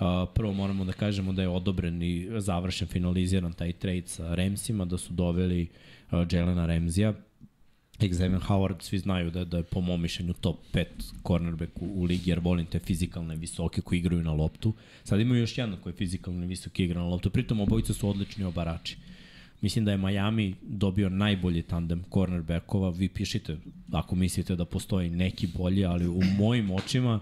Uh, 0.00 0.04
prvo 0.34 0.52
moramo 0.52 0.84
da 0.84 0.92
kažemo 0.92 1.32
da 1.32 1.42
je 1.42 1.48
odobren 1.48 2.02
i 2.02 2.28
završen, 2.36 2.88
finaliziran 2.88 3.52
taj 3.52 3.72
trade 3.72 4.06
sa 4.06 4.34
Ramsima, 4.34 4.84
da 4.84 4.98
su 4.98 5.12
doveli 5.12 5.68
uh, 6.10 6.26
Jelena 6.30 6.66
Xavier 8.06 8.40
Howard, 8.40 8.82
svi 8.82 8.98
znaju 8.98 9.30
da, 9.30 9.44
da 9.44 9.56
je 9.56 9.62
po 9.62 9.80
mom 9.80 10.02
mišljenju 10.02 10.32
top 10.32 10.56
5 10.72 10.84
cornerback 11.26 11.82
u, 11.82 11.86
u 11.86 12.04
ligi, 12.04 12.30
jer 12.30 12.38
volim 12.38 12.66
te 12.66 12.78
fizikalne 12.78 13.36
visoke 13.36 13.80
koji 13.80 13.98
igraju 13.98 14.22
na 14.22 14.32
loptu. 14.32 14.74
Sad 15.04 15.20
imaju 15.20 15.40
još 15.40 15.58
jednog 15.58 15.80
koji 15.80 15.92
je 15.92 15.96
fizikalno 15.96 16.46
visoki 16.46 16.84
igra 16.84 17.00
na 17.00 17.06
loptu, 17.06 17.30
pritom 17.30 17.60
obojica 17.60 17.92
su 17.94 18.08
odlični 18.08 18.44
obarači. 18.44 18.96
Mislim 19.60 19.84
da 19.84 19.90
je 19.90 19.98
Miami 19.98 20.54
dobio 20.62 21.08
najbolji 21.08 21.62
tandem 21.62 22.04
cornerbackova. 22.12 22.90
Vi 22.90 23.08
pišite 23.08 23.56
ako 23.92 24.16
mislite 24.16 24.56
da 24.56 24.64
postoji 24.64 25.10
neki 25.10 25.46
bolji, 25.46 25.84
ali 25.84 26.08
u 26.08 26.22
mojim 26.38 26.70
očima 26.70 27.20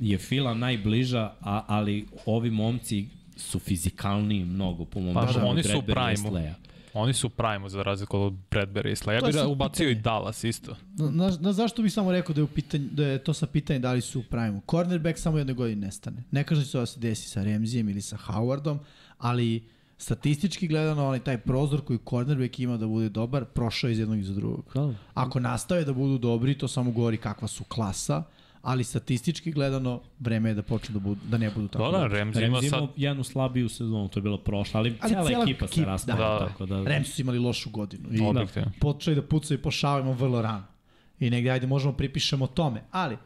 je 0.00 0.18
Fila 0.18 0.54
najbliža, 0.54 1.32
a, 1.40 1.64
ali 1.68 2.06
ovi 2.26 2.50
momci 2.50 3.06
su 3.36 3.58
fizikalniji 3.58 4.44
mnogo 4.44 4.84
po 4.84 5.00
mom 5.00 5.14
Pa, 5.14 5.26
mišljenju 5.26 5.48
oni 5.48 5.62
su 5.62 5.82
u. 5.82 6.54
Oni 6.94 7.12
su 7.12 7.28
prime 7.28 7.68
za 7.68 7.82
razliku 7.82 8.18
od 8.18 8.32
Bradbury 8.50 9.10
i. 9.10 9.14
Ja 9.14 9.20
bih 9.26 9.34
da 9.34 9.48
ubacio 9.48 9.90
i 9.90 9.94
pitanje. 9.94 10.02
Dallas 10.02 10.44
isto. 10.44 10.76
Na, 10.96 11.36
na, 11.40 11.52
zašto 11.52 11.82
bih 11.82 11.92
samo 11.92 12.12
rekao 12.12 12.34
da 12.34 12.40
je, 12.40 12.44
u 12.44 12.46
pitanju, 12.48 12.88
da 12.90 13.06
je 13.06 13.24
to 13.24 13.34
sa 13.34 13.46
pitanje 13.46 13.78
da 13.78 13.92
li 13.92 14.00
su 14.00 14.20
u 14.20 14.22
prime 14.22 14.60
Cornerback 14.70 15.18
samo 15.18 15.38
jedne 15.38 15.52
godine 15.52 15.86
nestane. 15.86 16.22
Ne 16.30 16.44
kažem 16.44 16.62
da 16.62 16.66
će 16.66 16.72
to 16.72 16.80
da 16.80 16.86
se 16.86 17.00
desi 17.00 17.28
sa 17.28 17.42
Remzijem 17.42 17.88
ili 17.88 18.00
sa 18.02 18.16
Howardom, 18.16 18.78
ali 19.18 19.62
statistički 19.98 20.68
gledano, 20.68 21.06
onaj 21.06 21.20
taj 21.20 21.38
prozor 21.38 21.80
koji 21.80 21.98
cornerback 22.08 22.58
ima 22.58 22.76
da 22.76 22.86
bude 22.86 23.08
dobar, 23.08 23.44
prošao 23.44 23.90
iz 23.90 23.98
jednog 23.98 24.18
i 24.18 24.22
za 24.22 24.34
drugog. 24.34 24.76
Ako 25.14 25.40
nastave 25.40 25.84
da 25.84 25.92
budu 25.92 26.18
dobri, 26.18 26.58
to 26.58 26.68
samo 26.68 26.90
govori 26.90 27.16
kakva 27.16 27.48
su 27.48 27.64
klasa, 27.64 28.22
ali 28.62 28.84
statistički 28.84 29.52
gledano, 29.52 30.00
vreme 30.18 30.50
je 30.50 30.54
da 30.54 30.62
počnu 30.62 30.92
da, 30.92 30.98
budu, 30.98 31.20
da 31.30 31.38
ne 31.38 31.50
budu 31.50 31.68
tako 31.68 31.84
Dobro, 31.84 32.00
dobri. 32.00 32.18
Ramsey 32.18 32.46
ima 32.46 32.62
sad... 32.62 32.64
imao 32.64 32.88
jednu 32.96 33.24
slabiju 33.24 33.68
sezonu, 33.68 34.08
to 34.08 34.18
je 34.18 34.22
bilo 34.22 34.38
prošla, 34.38 34.80
ali, 34.80 34.96
ali 35.00 35.12
cela, 35.12 35.26
cela 35.26 35.42
ekipa 35.42 35.66
se 35.66 35.72
ekipa, 35.72 35.90
rastala, 35.90 36.38
da. 36.38 36.44
da. 36.44 36.48
tako 36.48 36.66
da... 36.66 36.84
Rams 36.84 37.14
su 37.14 37.20
imali 37.20 37.38
lošu 37.38 37.70
godinu. 37.70 38.08
I 38.10 38.20
Objektivno. 38.20 38.72
počeli 38.80 39.16
da 39.16 39.22
pucaju 39.22 39.62
po 39.62 39.70
šavima 39.70 40.10
vrlo 40.10 40.42
rano. 40.42 40.64
I 41.20 41.30
negde, 41.30 41.50
ajde, 41.50 41.66
možemo 41.66 41.92
pripišemo 41.92 42.46
tome. 42.46 42.82
Ali, 42.90 43.16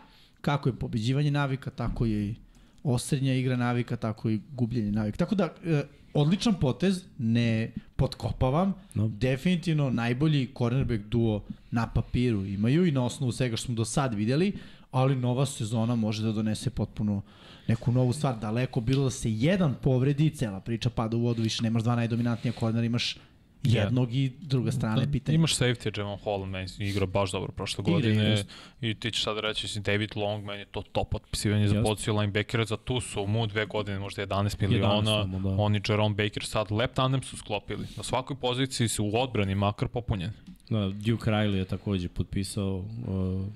kako 0.41 0.68
je 0.68 0.78
pobeđivanje 0.78 1.30
navika, 1.30 1.70
tako 1.70 2.07
je 2.07 2.26
i 2.26 2.34
osrednja 2.82 3.34
igra 3.34 3.57
navika, 3.57 3.97
tako 3.97 4.30
i 4.30 4.41
gubljenje 4.53 4.93
navika. 4.93 5.18
Tako 5.18 5.34
da, 5.34 5.55
e, 5.64 5.82
odličan 6.14 6.55
potez, 6.61 7.05
ne 7.18 7.72
potkopavam. 7.97 8.74
No. 8.95 9.09
Definitivno 9.09 9.91
najbolji 9.91 10.49
cornerback 10.59 11.05
duo 11.05 11.45
na 11.70 11.87
papiru 11.87 12.45
imaju 12.45 12.87
i 12.87 12.91
na 12.91 13.05
osnovu 13.05 13.32
svega 13.32 13.57
što 13.57 13.66
smo 13.66 13.74
do 13.74 13.84
sad 13.84 14.14
videli, 14.14 14.53
ali 14.97 15.16
nova 15.16 15.47
sezona 15.47 15.94
može 15.94 16.22
da 16.22 16.32
donese 16.32 16.70
potpuno 16.70 17.22
neku 17.66 17.92
novu 17.92 18.12
stvar. 18.12 18.38
Daleko 18.38 18.80
bilo 18.80 19.05
da 19.05 19.11
se 19.11 19.32
jedan 19.32 19.74
povredi, 19.82 20.30
cela 20.30 20.61
priča 20.61 20.90
pada 20.90 21.16
u 21.16 21.20
vodu, 21.20 21.42
više 21.42 21.62
nemaš 21.62 21.83
dva 21.83 21.96
najdominantnija 21.96 22.53
kornera, 22.53 22.87
imaš 22.87 23.16
jednog 23.62 24.14
i 24.14 24.33
druga 24.41 24.72
strana 24.72 25.00
je 25.00 25.12
pitanje. 25.12 25.34
Imaš 25.34 25.57
safety, 25.57 25.99
Javon 25.99 26.18
Holland, 26.18 26.53
meni 26.53 26.68
igrao 26.79 27.07
baš 27.07 27.33
dobro 27.33 27.53
prošle 27.53 27.83
Igra, 27.83 27.92
godine. 27.92 28.45
I 28.80 28.95
ti 28.95 29.11
ćeš 29.11 29.25
sad 29.25 29.38
reći, 29.38 29.68
si 29.68 29.80
David 29.80 30.16
Long, 30.16 30.45
meni 30.45 30.58
je 30.58 30.64
to 30.64 30.83
top 30.83 31.14
otpisivanje 31.14 31.68
za 31.68 31.83
poziciju 31.83 32.16
linebackera, 32.16 32.64
za 32.64 32.76
tu 32.76 33.00
su 33.00 33.26
mu 33.26 33.46
dve 33.46 33.66
godine, 33.66 33.99
možda 33.99 34.26
11 34.26 34.62
miliona. 34.62 34.95
11 34.95 35.22
samo, 35.22 35.41
da. 35.41 35.62
Oni 35.62 35.80
Jerome 35.88 36.14
Baker 36.14 36.45
sad 36.45 36.72
lep 36.72 36.95
tandem 36.95 37.22
su 37.22 37.37
sklopili. 37.37 37.87
Na 37.96 38.03
svakoj 38.03 38.37
poziciji 38.37 38.88
su 38.88 39.04
u 39.04 39.16
odbrani 39.16 39.54
makar 39.54 39.88
popunjeni. 39.88 40.33
Da, 40.70 40.88
Duke 40.88 41.30
Riley 41.30 41.54
je 41.54 41.64
takođe 41.64 42.08
potpisao, 42.08 42.76
uh, 42.76 43.46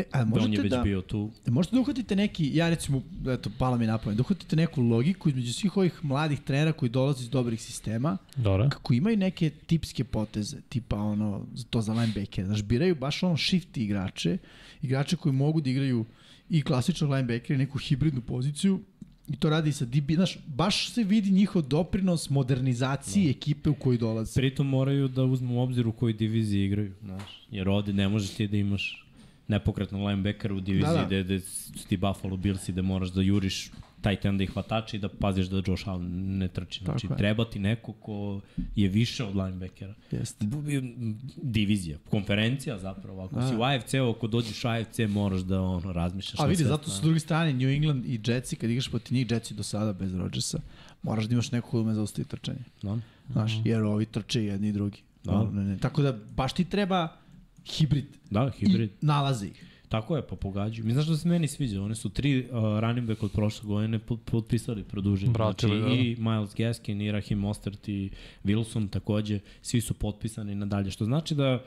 E, 0.00 0.04
a 0.12 0.24
da 0.24 0.34
on 0.34 0.42
je 0.42 0.48
možete 0.48 0.62
već 0.62 0.70
da, 0.70 0.82
bio 0.82 1.02
tu. 1.02 1.30
možete 1.46 1.76
da 1.76 1.80
uhvatite 1.80 2.16
neki, 2.16 2.50
ja 2.56 2.68
recimo, 2.68 3.02
eto, 3.28 3.50
pala 3.58 3.76
mi 3.76 3.86
na 3.86 3.98
pamet, 3.98 4.16
da 4.16 4.20
uhvatite 4.20 4.56
neku 4.56 4.82
logiku 4.82 5.28
između 5.28 5.52
svih 5.52 5.76
ovih 5.76 6.04
mladih 6.04 6.40
trenera 6.40 6.72
koji 6.72 6.88
dolaze 6.90 7.22
iz 7.22 7.30
dobrih 7.30 7.62
sistema, 7.62 8.16
Dobro. 8.36 8.68
kako 8.70 8.94
imaju 8.94 9.16
neke 9.16 9.50
tipske 9.50 10.04
poteze, 10.04 10.60
tipa 10.68 10.96
ono, 10.96 11.46
to 11.70 11.80
za 11.80 11.92
linebacker, 11.92 12.46
znaš, 12.46 12.62
biraju 12.62 12.94
baš 12.94 13.22
ono 13.22 13.36
shift 13.36 13.76
igrače, 13.76 14.38
igrače 14.82 15.16
koji 15.16 15.32
mogu 15.32 15.60
da 15.60 15.70
igraju 15.70 16.04
i 16.50 16.62
klasičnog 16.62 17.10
linebackera 17.10 17.54
i 17.54 17.58
neku 17.58 17.78
hibridnu 17.78 18.20
poziciju, 18.20 18.80
i 19.28 19.36
to 19.36 19.50
radi 19.50 19.72
sa 19.72 19.84
DB, 19.84 20.12
znaš, 20.14 20.38
baš 20.46 20.90
se 20.90 21.04
vidi 21.04 21.30
njihov 21.30 21.62
doprinos 21.62 22.30
modernizaciji 22.30 23.24
Da. 23.24 23.30
ekipe 23.30 23.70
u 23.70 23.74
koju 23.74 23.98
dolaze. 23.98 24.40
Pritom 24.40 24.66
moraju 24.66 25.08
da 25.08 25.24
uzmu 25.24 25.54
u 25.56 25.60
obzir 25.60 25.86
u 25.86 25.92
kojoj 25.92 26.12
diviziji 26.12 26.64
igraju, 26.64 26.92
znaš. 27.02 27.46
Jer 27.50 27.68
ovde 27.68 27.92
ne 27.92 28.08
možeš 28.08 28.30
ti 28.30 28.48
da 28.48 28.56
imaš 28.56 29.06
nepokretnog 29.50 30.06
linebackera 30.06 30.54
u 30.54 30.60
diviziji 30.60 30.86
Da, 30.86 30.92
da, 30.92 30.98
da. 30.98 31.00
da. 31.00 31.06
Gde, 31.06 31.22
gde 31.24 31.40
su 31.40 31.86
ti 31.88 31.96
Buffalo 31.96 32.36
Billsi 32.36 32.72
da 32.72 32.82
moraš 32.82 33.08
da 33.08 33.22
juriš 33.22 33.70
taj 34.00 34.16
tenda 34.16 34.44
i 34.44 34.46
hvatači 34.46 34.96
i 34.96 35.00
da 35.00 35.08
paziš 35.08 35.46
da 35.46 35.62
Josh 35.66 35.88
Allen 35.88 36.38
ne 36.38 36.48
trči. 36.48 36.84
Znači, 36.84 37.06
Tako 37.06 37.18
treba 37.18 37.44
ti 37.44 37.58
neko 37.58 37.92
ko 37.92 38.40
je 38.76 38.88
više 38.88 39.24
od 39.24 39.36
linebackera. 39.36 39.94
Jeste. 40.10 40.46
Divizija, 41.42 41.98
konferencija 42.10 42.78
zapravo. 42.78 43.24
Ako 43.24 43.34
Da. 43.34 43.48
si 43.48 43.56
u 43.56 43.62
AFC-u, 43.62 44.10
ako 44.10 44.26
dođeš 44.26 44.64
u 44.64 44.68
AFC, 44.68 44.98
moraš 45.08 45.40
da 45.40 45.62
ono, 45.62 45.92
razmišljaš 45.92 46.40
A 46.40 46.46
vidi, 46.46 46.64
zato 46.64 46.90
su 46.90 46.96
s 46.98 47.00
druge 47.00 47.20
strane 47.20 47.52
New 47.52 47.68
England 47.68 48.06
i 48.06 48.20
Jetsi, 48.26 48.56
kad 48.56 48.70
igraš 48.70 48.90
protiv 48.90 49.14
njih, 49.14 49.30
Jetsi 49.30 49.54
do 49.54 49.62
sada 49.62 49.92
bez 49.92 50.14
Rodgersa, 50.14 50.60
moraš 51.02 51.24
da 51.24 51.32
imaš 51.32 51.52
neko 51.52 51.68
ko 51.70 51.80
ume 51.80 51.94
zaustavi 51.94 52.28
trčanje. 52.28 52.64
Da. 52.82 52.98
Znaš, 53.32 53.52
jer 53.64 53.82
ovi 53.82 54.06
trče 54.06 54.44
jedni 54.44 54.68
i 54.68 54.72
drugi. 54.72 54.98
Da. 55.24 55.50
Ne, 55.52 55.64
ne. 55.64 55.78
Tako 55.78 56.02
da 56.02 56.12
baš 56.36 56.52
ti 56.52 56.64
treba 56.64 57.08
hibrid. 57.70 58.06
Da, 58.30 58.50
hibrid. 58.58 58.90
I 58.90 59.06
nalazi 59.06 59.46
ih. 59.46 59.64
Tako 59.90 60.16
je, 60.16 60.26
pa 60.26 60.36
pogađaju. 60.36 60.86
Mi 60.86 60.92
znaš 60.92 61.06
da 61.06 61.16
se 61.16 61.28
meni 61.28 61.48
sviđa, 61.48 61.82
one 61.82 61.94
su 61.94 62.08
tri 62.08 62.38
uh, 62.40 62.80
running 62.80 63.08
back 63.08 63.22
od 63.22 63.32
prošle 63.32 63.66
godine 63.66 63.98
pot- 63.98 64.20
potpisali, 64.24 64.84
produžili. 64.84 65.32
Vratili, 65.32 65.80
znači, 65.80 65.94
da. 65.96 66.00
i 66.00 66.16
Miles 66.18 66.54
Gaskin, 66.54 67.00
i 67.00 67.12
Raheem 67.12 67.38
Mostert, 67.38 67.88
i 67.88 68.10
Wilson 68.44 68.90
takođe, 68.90 69.38
svi 69.62 69.80
su 69.80 69.94
potpisani 69.94 70.54
nadalje. 70.54 70.90
Što 70.90 71.04
znači 71.04 71.34
da, 71.34 71.54
uh, 71.54 71.60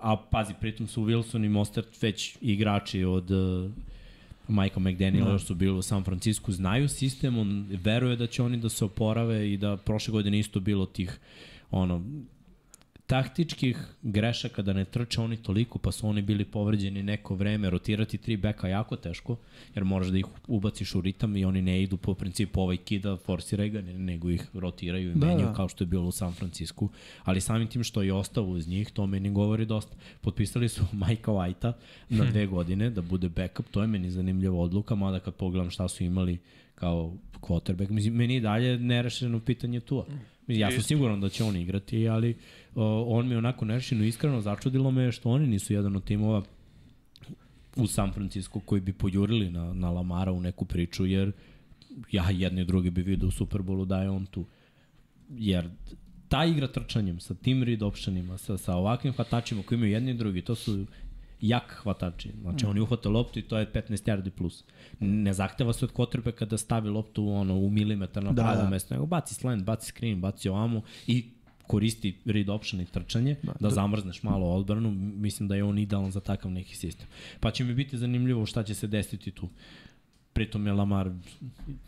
a 0.00 0.16
pazi, 0.30 0.54
pritom 0.60 0.86
su 0.86 1.02
Wilson 1.02 1.46
i 1.46 1.48
Mostert 1.48 2.02
već 2.02 2.36
igrači 2.40 3.04
od 3.04 3.30
uh, 3.30 3.70
Majka 4.48 4.80
McDaniela, 4.80 5.32
još 5.32 5.44
su 5.44 5.54
bili 5.54 5.78
u 5.78 5.82
San 5.82 6.04
Francisco, 6.04 6.52
znaju 6.52 6.88
sistem, 6.88 7.38
on 7.38 7.66
veruje 7.70 8.16
da 8.16 8.26
će 8.26 8.42
oni 8.42 8.56
da 8.56 8.68
se 8.68 8.84
oporave 8.84 9.52
i 9.52 9.56
da 9.56 9.76
prošle 9.76 10.12
godine 10.12 10.38
isto 10.38 10.60
bilo 10.60 10.86
tih 10.86 11.18
ono, 11.70 12.04
taktičkih 13.06 13.78
grešaka 14.02 14.62
da 14.62 14.72
ne 14.72 14.84
trče 14.84 15.20
oni 15.20 15.36
toliko, 15.36 15.78
pa 15.78 15.92
su 15.92 16.08
oni 16.08 16.22
bili 16.22 16.44
povređeni 16.44 17.02
neko 17.02 17.34
vreme, 17.34 17.70
rotirati 17.70 18.18
tri 18.18 18.36
beka 18.36 18.68
jako 18.68 18.96
teško, 18.96 19.36
jer 19.74 19.84
moraš 19.84 20.08
da 20.08 20.18
ih 20.18 20.24
ubaciš 20.48 20.94
u 20.94 21.00
ritam 21.00 21.36
i 21.36 21.44
oni 21.44 21.62
ne 21.62 21.82
idu 21.82 21.96
po 21.96 22.14
principu 22.14 22.60
ovaj 22.60 22.76
kida, 22.76 23.16
forsiraj 23.16 23.68
ga, 23.68 23.80
ne- 23.80 23.98
nego 23.98 24.30
ih 24.30 24.42
rotiraju 24.54 25.10
i 25.10 25.14
Da, 25.14 25.26
menjaju 25.26 25.46
da. 25.46 25.54
kao 25.54 25.68
što 25.68 25.84
je 25.84 25.88
bilo 25.88 26.04
u 26.04 26.12
San 26.12 26.32
Francisco, 26.32 26.88
ali 27.24 27.40
samim 27.40 27.68
tim 27.68 27.84
što 27.84 28.02
je 28.02 28.12
ostao 28.12 28.44
uz 28.44 28.68
njih, 28.68 28.90
to 28.90 29.06
meni 29.06 29.30
govori 29.30 29.64
dosta. 29.66 29.96
Potpisali 30.20 30.68
su 30.68 30.84
Majka 30.94 31.30
Whitea 31.30 31.72
na 32.08 32.24
dve 32.24 32.46
godine 32.46 32.90
da 32.90 33.02
bude 33.02 33.28
backup, 33.28 33.66
to 33.66 33.82
je 33.82 33.88
meni 33.88 34.10
zanimljiva 34.10 34.56
odluka, 34.56 34.94
mada 34.94 35.20
kad 35.20 35.34
pogledam 35.34 35.70
šta 35.70 35.88
su 35.88 36.04
imali 36.04 36.38
kao 36.74 37.12
quarterback, 37.34 37.90
mislim, 37.90 38.14
meni 38.14 38.34
je 38.34 38.40
dalje 38.40 38.78
nerešeno 38.78 39.40
pitanje 39.40 39.80
tu. 39.80 40.04
Ja 40.48 40.70
sam 40.70 40.82
siguran 40.82 41.20
da 41.20 41.28
će 41.28 41.44
on 41.44 41.56
igrati, 41.56 42.08
ali 42.08 42.30
uh, 42.30 42.36
on 43.06 43.28
mi 43.28 43.34
je 43.34 43.38
onako 43.38 43.64
nerešeno 43.64 44.04
iskreno 44.04 44.40
začudilo 44.40 44.90
me 44.90 45.12
što 45.12 45.30
oni 45.30 45.46
nisu 45.46 45.72
jedan 45.72 45.96
od 45.96 46.04
timova 46.04 46.42
u 47.76 47.86
San 47.86 48.12
Francisco 48.12 48.60
koji 48.60 48.80
bi 48.80 48.92
pojurili 48.92 49.50
na, 49.50 49.72
na 49.72 49.90
Lamara 49.90 50.32
u 50.32 50.40
neku 50.40 50.64
priču, 50.64 51.06
jer 51.06 51.32
ja 52.12 52.30
jedni 52.30 52.60
i 52.60 52.64
drugi 52.64 52.90
bi 52.90 53.02
vidio 53.02 53.28
u 53.28 53.30
Superbowlu 53.30 53.84
da 53.84 54.02
je 54.02 54.10
on 54.10 54.26
tu. 54.26 54.44
Jer 55.30 55.70
ta 56.28 56.44
igra 56.44 56.68
trčanjem 56.68 57.20
sa 57.20 57.34
tim 57.34 57.62
read 57.62 57.82
optionima, 57.82 58.38
sa, 58.38 58.58
sa 58.58 58.74
ovakvim 58.74 59.12
hvatačima 59.12 59.62
koji 59.62 59.76
imaju 59.76 59.92
jedni 59.92 60.10
i 60.10 60.14
drugi, 60.14 60.42
to 60.42 60.54
su 60.54 60.86
jak 61.40 61.80
hvatači. 61.82 62.32
Znači, 62.40 62.66
mm. 62.66 62.68
oni 62.68 62.80
uhvate 62.80 63.08
loptu 63.08 63.38
i 63.38 63.42
to 63.42 63.58
je 63.58 63.72
15 63.72 63.90
yardi 63.90 64.30
plus. 64.30 64.64
Ne 65.00 65.32
zahteva 65.32 65.72
se 65.72 65.84
od 65.84 65.92
quarterbacka 65.92 66.44
da 66.44 66.58
stavi 66.58 66.88
loptu 66.88 67.28
ono, 67.28 67.54
u 67.54 67.70
milimetar 67.70 68.24
na 68.24 68.32
Da, 68.32 68.42
pravo 68.42 68.62
da. 68.62 68.68
mesto, 68.70 68.94
nego 68.94 69.06
baci 69.06 69.34
slant, 69.34 69.64
baci 69.64 69.86
screen, 69.86 70.20
baci 70.20 70.48
ovamo 70.48 70.82
i 71.06 71.24
koristi 71.66 72.18
read 72.24 72.48
option 72.48 72.80
i 72.80 72.86
trčanje, 72.86 73.36
da, 73.42 73.52
da 73.60 73.70
zamrzneš 73.70 74.22
malo 74.22 74.46
odbranu, 74.46 74.90
mislim 74.90 75.48
da 75.48 75.56
je 75.56 75.64
on 75.64 75.78
idealan 75.78 76.10
za 76.10 76.20
takav 76.20 76.50
neki 76.50 76.76
sistem. 76.76 77.06
Pa 77.40 77.50
će 77.50 77.64
mi 77.64 77.74
biti 77.74 77.98
zanimljivo 77.98 78.46
šta 78.46 78.62
će 78.62 78.74
se 78.74 78.86
desiti 78.86 79.30
tu. 79.30 79.48
Pritom 80.36 80.66
je 80.66 80.72
Lamar 80.74 81.10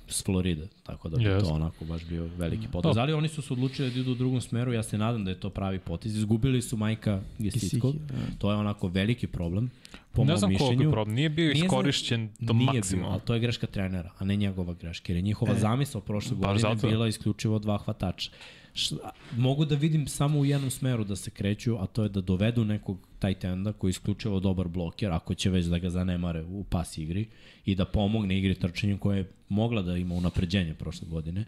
s 0.09 0.25
Floride, 0.25 0.69
tako 0.83 1.09
da 1.09 1.17
bi 1.17 1.25
Yes. 1.25 1.41
to 1.41 1.49
onako 1.49 1.85
baš 1.85 2.05
bio 2.05 2.29
veliki 2.37 2.69
potez. 2.69 2.97
Ali 2.97 3.13
oni 3.13 3.29
su 3.29 3.43
se 3.43 3.53
odlučili 3.53 3.91
da 3.91 4.01
idu 4.01 4.13
u 4.13 4.17
drugom 4.17 4.41
smeru, 4.41 4.73
ja 4.73 4.83
se 4.83 4.99
nadam 4.99 5.25
da 5.25 5.31
je 5.31 5.41
to 5.41 5.51
pravi 5.51 5.79
potez. 5.81 6.17
Izgubili 6.17 6.63
su 6.63 6.77
Majka 6.77 7.21
Gesicki, 7.39 7.77
da. 7.77 8.15
to 8.39 8.51
je 8.51 8.57
onako 8.57 8.89
veliki 8.89 9.27
problem, 9.29 9.71
po 10.13 10.25
ne 10.25 10.27
mom 10.27 10.37
znam 10.39 10.51
koliko 10.51 10.65
je 10.65 10.71
mišljenju. 10.71 10.93
problem. 10.93 11.15
Nije 11.15 11.29
bio 11.29 11.45
Nije 11.47 11.65
iskorišćen 11.65 12.29
do 12.41 12.53
Nije 12.53 12.67
bio, 12.67 12.75
maksimuma. 12.75 13.09
ali 13.09 13.21
to 13.21 13.35
je 13.35 13.41
greška 13.41 13.67
trenera, 13.67 14.11
a 14.19 14.25
ne 14.25 14.37
njegova 14.37 14.75
greška. 14.75 15.13
Jer 15.13 15.17
je 15.17 15.23
njihova 15.23 15.53
e, 15.53 15.59
zamisla 15.59 16.01
prošle 16.01 16.37
godine 16.37 16.59
zato. 16.61 16.89
bila 16.89 17.09
isključivo 17.09 17.59
dva 17.59 17.79
hvatača. 17.79 18.31
Š, 18.75 18.95
a, 19.05 19.11
mogu 19.37 19.65
da 19.65 19.75
vidim 19.75 20.07
samo 20.07 20.39
u 20.39 20.45
jednom 20.45 20.71
smeru 20.71 21.05
da 21.05 21.17
se 21.17 21.31
kreću, 21.31 21.77
a 21.81 21.87
to 21.87 22.03
je 22.03 22.09
da 22.09 22.21
dovedu 22.21 22.65
nekog 22.65 22.99
tight 23.19 23.45
enda 23.45 23.73
koji 23.73 23.89
je 23.89 23.91
isključivo 23.91 24.41
dobar 24.41 24.69
bloker, 24.69 25.13
ako 25.13 25.35
će 25.35 25.51
već 25.51 25.67
da 25.67 25.79
ga 25.79 25.91
zanemare 25.91 26.45
u 26.45 26.65
pas 26.65 26.99
igri 26.99 27.27
i 27.65 27.75
da 27.75 27.85
pomogne 27.85 28.39
igri 28.39 28.55
trčanjem 28.55 28.99
koja 28.99 29.17
je 29.17 29.31
mogla 29.49 29.83
da 29.83 29.97
ima 29.97 30.15
unapređenje 30.15 30.75
prošle 30.75 31.09
godine. 31.09 31.45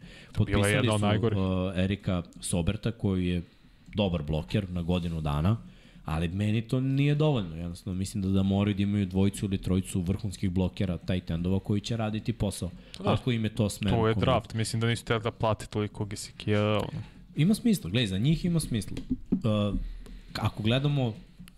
je 0.48 0.56
od 0.90 1.00
su 1.00 1.06
uh, 1.06 1.72
Erika 1.76 2.22
Soberta 2.40 2.92
koji 2.92 3.26
je 3.26 3.42
dobar 3.94 4.22
bloker 4.22 4.70
na 4.70 4.82
godinu 4.82 5.20
dana, 5.20 5.56
ali 6.10 6.28
meni 6.28 6.62
to 6.62 6.80
nije 6.80 7.14
dovoljno. 7.14 7.56
Jednostavno, 7.56 7.98
mislim 7.98 8.22
da, 8.22 8.28
da 8.28 8.42
moraju 8.42 8.74
da 8.74 8.82
imaju 8.82 9.06
dvojicu 9.06 9.46
ili 9.46 9.58
trojicu 9.58 10.00
vrhunskih 10.00 10.50
blokera 10.50 10.98
tight 10.98 11.30
endova 11.30 11.60
koji 11.60 11.80
će 11.80 11.96
raditi 11.96 12.32
posao. 12.32 12.70
Da. 12.98 13.12
Ako 13.12 13.32
im 13.32 13.44
je 13.44 13.54
to 13.54 13.70
smer. 13.70 13.94
To 13.94 14.08
je 14.08 14.14
draft. 14.14 14.54
Mislim 14.54 14.80
da 14.80 14.86
nisu 14.86 15.04
teli 15.04 15.20
da 15.22 15.30
plate 15.30 15.66
toliko 15.66 16.04
Gesikija. 16.04 16.80
Ima 17.36 17.54
smisla, 17.54 17.90
gledaj, 17.90 18.06
za 18.06 18.18
njih 18.18 18.44
ima 18.44 18.60
smisla. 18.60 18.96
Uh, 19.30 19.78
ako 20.34 20.62
gledamo 20.62 21.14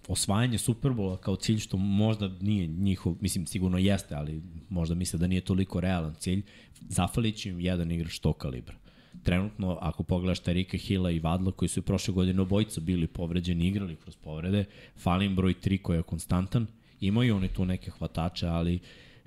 osvajanje 0.08 0.58
Superbola 0.58 1.16
kao 1.16 1.36
cilj, 1.36 1.58
što 1.58 1.76
možda 1.76 2.30
nije 2.40 2.66
njihov, 2.66 3.14
mislim 3.20 3.46
sigurno 3.46 3.78
jeste, 3.78 4.14
ali 4.14 4.42
možda 4.68 4.94
misle 4.94 5.18
da 5.18 5.26
nije 5.26 5.40
toliko 5.40 5.80
realan 5.80 6.14
cilj, 6.14 6.42
zafalit 6.88 7.36
će 7.36 7.48
im 7.48 7.60
jedan 7.60 7.90
igrač 7.90 8.18
tog 8.18 8.36
kalibra. 8.36 8.74
Trenutno, 9.22 9.78
ako 9.80 10.02
pogledaš 10.02 10.40
Tarika 10.40 10.76
Hila 10.76 11.10
i 11.10 11.18
Vadla, 11.18 11.52
koji 11.52 11.68
su 11.68 11.82
prošle 11.82 12.14
godine 12.14 12.42
obojica 12.42 12.80
bili 12.80 13.06
povređeni, 13.06 13.66
igrali 13.68 13.96
kroz 13.96 14.16
povrede, 14.16 14.64
fali 14.96 15.26
im 15.26 15.36
broj 15.36 15.54
3 15.54 15.82
koji 15.82 15.96
je 15.96 16.02
konstantan, 16.02 16.66
imaju 17.00 17.36
oni 17.36 17.48
tu 17.48 17.64
neke 17.64 17.90
hvatače, 17.90 18.46
ali 18.46 18.78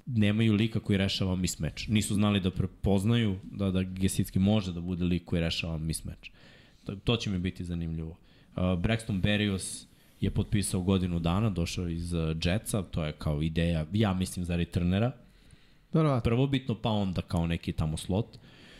nemaju 0.05 0.53
lika 0.53 0.79
koji 0.79 0.97
rešava 0.97 1.35
mismatch. 1.35 1.89
Nisu 1.89 2.13
znali 2.13 2.39
da 2.39 2.51
prepoznaju 2.51 3.39
da, 3.43 3.71
da 3.71 3.83
Gesicki 3.83 4.39
može 4.39 4.73
da 4.73 4.81
bude 4.81 5.03
lik 5.03 5.25
koji 5.25 5.41
rešava 5.41 5.77
mismatch. 5.77 6.29
To, 6.83 6.95
to 6.95 7.17
će 7.17 7.29
mi 7.29 7.39
biti 7.39 7.63
zanimljivo. 7.63 8.09
Uh, 8.09 8.63
Braxton 8.63 9.21
Berrios 9.21 9.87
je 10.21 10.31
potpisao 10.31 10.81
godinu 10.81 11.19
dana, 11.19 11.49
došao 11.49 11.87
iz 11.87 12.13
uh, 12.13 12.35
Jetsa, 12.43 12.83
to 12.83 13.05
je 13.05 13.11
kao 13.11 13.41
ideja, 13.41 13.85
ja 13.93 14.13
mislim, 14.13 14.45
za 14.45 14.55
returnera. 14.55 15.11
Verovatno. 15.93 16.29
Prvobitno, 16.29 16.75
pa 16.75 16.89
onda 16.89 17.21
kao 17.21 17.47
neki 17.47 17.71
tamo 17.71 17.97
slot. 17.97 18.27
Pa 18.33 18.39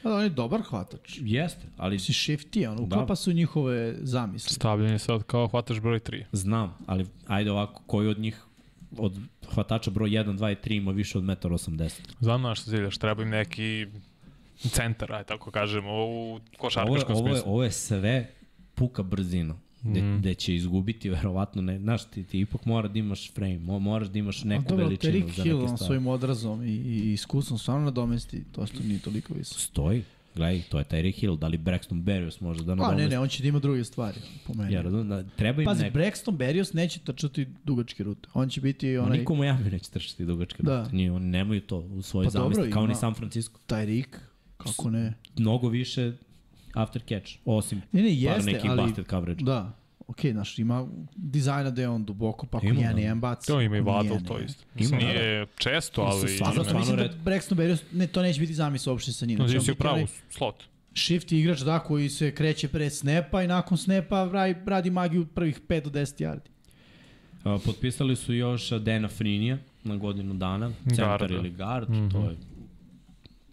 da, 0.10 0.16
on 0.16 0.24
je 0.24 0.30
dobar 0.30 0.62
hvatač. 0.62 1.18
Jeste, 1.22 1.68
ali 1.78 2.00
Si 2.00 2.14
shifty, 2.14 2.68
on 2.68 2.80
uklapa 2.80 3.06
Da. 3.06 3.16
su 3.16 3.32
njihove 3.32 3.96
zamisli. 4.00 4.54
Stavljen 4.54 4.92
je 4.92 5.00
sad 5.00 5.24
kao 5.24 5.48
hvataš 5.48 5.80
broj 5.80 6.00
3. 6.00 6.24
znam, 6.32 6.78
ali 6.86 7.06
ajde 7.28 7.52
ovako, 7.52 7.82
koji 7.88 8.08
od 8.08 8.20
njih 8.20 8.42
od 8.98 9.20
hvatača 9.54 9.92
broj 9.92 10.10
1, 10.10 10.38
2 10.38 10.52
i 10.52 10.56
3 10.56 10.78
ima 10.78 10.92
više 10.92 11.18
od 11.18 11.24
1,80 11.24 11.84
m? 12.00 12.06
Znam 12.20 12.42
na 12.42 12.56
što 12.56 12.70
ziljaš, 12.72 12.98
treba 12.98 13.24
im 13.24 13.30
neki 13.30 13.88
centar, 14.60 15.12
aj 15.14 15.24
tako 15.24 15.52
kažemo, 15.52 15.92
u 15.92 16.10
Ovo 16.30 16.36
je, 16.38 16.42
košarkaškom 16.58 17.16
ovo, 17.16 17.28
je, 17.28 17.34
smislu. 17.34 17.52
ovo 17.52 17.64
je 17.64 17.72
sve 17.72 18.30
puka 18.76 19.04
brzina. 19.04 19.56
Gde, 19.86 20.02
Mm. 20.04 20.18
gde 20.18 20.34
će 20.34 20.56
izgubiti 20.56 21.10
verovatno 21.16 21.62
ne, 21.62 21.80
znaš, 21.80 22.06
ti, 22.06 22.24
ti 22.24 22.40
ipak 22.40 22.66
mora 22.66 22.88
da 22.88 23.00
imaš 23.00 23.32
frame, 23.32 23.60
mo- 23.60 23.80
moraš 23.80 24.08
da 24.08 24.20
imaš 24.20 24.44
neku 24.44 24.64
dobro, 24.66 24.86
veličinu 24.86 25.28
za 25.28 25.44
Hill 25.44 25.58
neke 25.58 25.68
stvari. 25.68 25.86
svojim 25.86 26.08
odrazom 26.08 26.64
i, 26.64 26.72
i 26.72 27.14
iskustvom 27.14 27.60
stvarno 27.60 27.86
nadomesti 27.86 28.44
to 28.46 28.66
što 28.66 28.84
nije 28.84 29.00
toliko 29.00 29.34
visok. 29.34 29.60
Stoji, 29.60 30.04
gledaj, 30.36 30.62
to 30.62 30.80
je 30.80 30.86
Tyreek 30.86 31.14
Hill, 31.14 31.36
da 31.36 31.48
li 31.48 31.58
Braxton 31.60 32.02
Berrios 32.02 32.42
može 32.42 32.64
da 32.64 32.72
A 32.72 32.76
nadomesti? 32.76 33.04
ne, 33.04 33.10
ne, 33.10 33.20
on 33.20 33.28
će 33.28 33.44
da 33.44 33.50
ima 33.50 33.60
druge 33.60 33.84
stvari, 33.84 34.18
po 34.44 34.54
meni. 34.54 34.74
Ja 34.74 34.82
razumem, 34.82 35.10
da, 35.10 35.24
treba 35.26 35.62
im 35.62 35.66
Pazi, 35.66 35.84
neko. 35.84 35.98
Braxton 35.98 36.32
Berrios 36.34 36.74
neće 36.74 37.00
trčati 37.02 37.48
dugačke 37.64 38.04
rute. 38.04 38.30
On 38.34 38.50
će 38.50 38.62
biti 38.62 38.88
Onaj... 38.90 39.00
onaj 39.00 39.18
Niko 39.18 39.34
u 39.34 39.38
Miami 39.38 39.70
neće 39.70 39.90
trčati 39.90 40.26
dugačke 40.26 40.64
Da. 40.64 40.72
da. 40.74 40.90
Nije, 40.90 41.12
oni 41.12 41.26
nemaju 41.28 41.62
to 41.62 41.78
u 41.78 42.02
svojoj 42.02 42.26
Pa 42.26 42.32
pa 42.32 42.40
dobro, 42.40 42.54
zamisli, 42.54 42.72
kao 42.72 42.82
ima- 42.82 42.90
ni 42.90 42.96
San 42.96 43.14
Francisco. 43.14 43.60
Tyreek, 43.68 44.08
kako 44.58 44.90
ne. 44.90 45.14
Mnogo 45.38 45.70
više 45.70 46.14
after 46.76 47.02
catch, 47.10 47.38
osim 47.46 47.82
Ne, 47.92 48.02
ne, 48.02 48.10
par 48.10 48.38
jeste, 48.38 48.52
nekih 48.52 48.72
ali... 48.72 48.82
busted 48.82 49.06
coverage. 49.10 49.44
Da, 49.44 49.72
okej, 50.08 50.32
znaš, 50.32 50.60
ima 50.60 50.88
dizajna 51.16 51.72
da 51.72 51.82
je 51.82 51.90
on 51.90 52.06
duboko, 52.06 52.46
pa 52.46 52.58
ako 52.58 52.68
Ima, 52.68 52.94
da. 52.94 53.00
jedan 53.00 53.22
baci. 53.22 53.48
To 53.48 53.62
ima 53.62 53.78
i 53.78 53.82
ne. 53.82 54.24
to 54.28 54.40
isto. 54.40 54.64
Mislim, 54.76 55.00
Ima, 55.00 55.10
nije 55.10 55.46
često, 55.58 56.02
ali... 56.02 56.22
Mislim, 56.22 56.36
stvarno, 56.36 56.54
Zato 56.56 56.64
stvarno 56.64 56.80
mislim 56.80 56.98
da 56.98 57.04
red. 57.04 57.16
Braxton 57.26 57.54
Berrios, 57.54 57.84
ne, 57.92 58.08
to 58.08 58.22
neće 58.22 58.40
biti 58.40 58.54
zamisao 58.54 58.94
uopšte 58.94 59.12
sa 59.12 59.26
njim. 59.26 59.40
No, 59.40 59.48
Znači, 59.48 59.66
si 59.66 59.72
u 59.72 59.76
pravu, 59.76 60.08
slot. 60.30 60.64
Shift 60.96 61.32
igrač, 61.32 61.60
da, 61.60 61.80
koji 61.80 62.10
se 62.10 62.36
kreće 62.36 62.68
pre 62.68 62.90
snepa 62.90 63.44
i 63.44 63.48
nakon 63.48 63.78
snepa 63.78 64.30
radi, 64.34 64.56
radi 64.66 64.90
magiju 64.90 65.26
prvih 65.26 65.62
5 65.68 65.84
do 65.84 65.90
10 65.90 66.24
yardi. 66.24 67.60
Potpisali 67.66 68.16
su 68.16 68.34
još 68.34 68.70
Dana 68.70 69.08
Frinija 69.08 69.58
na 69.84 69.96
godinu 69.96 70.34
dana, 70.34 70.72
centar 70.88 71.20
Garda. 71.20 71.36
ili 71.36 71.50
guard, 71.50 71.90
mm. 71.90 71.94
-hmm. 71.94 72.12
to 72.12 72.30
je 72.30 72.38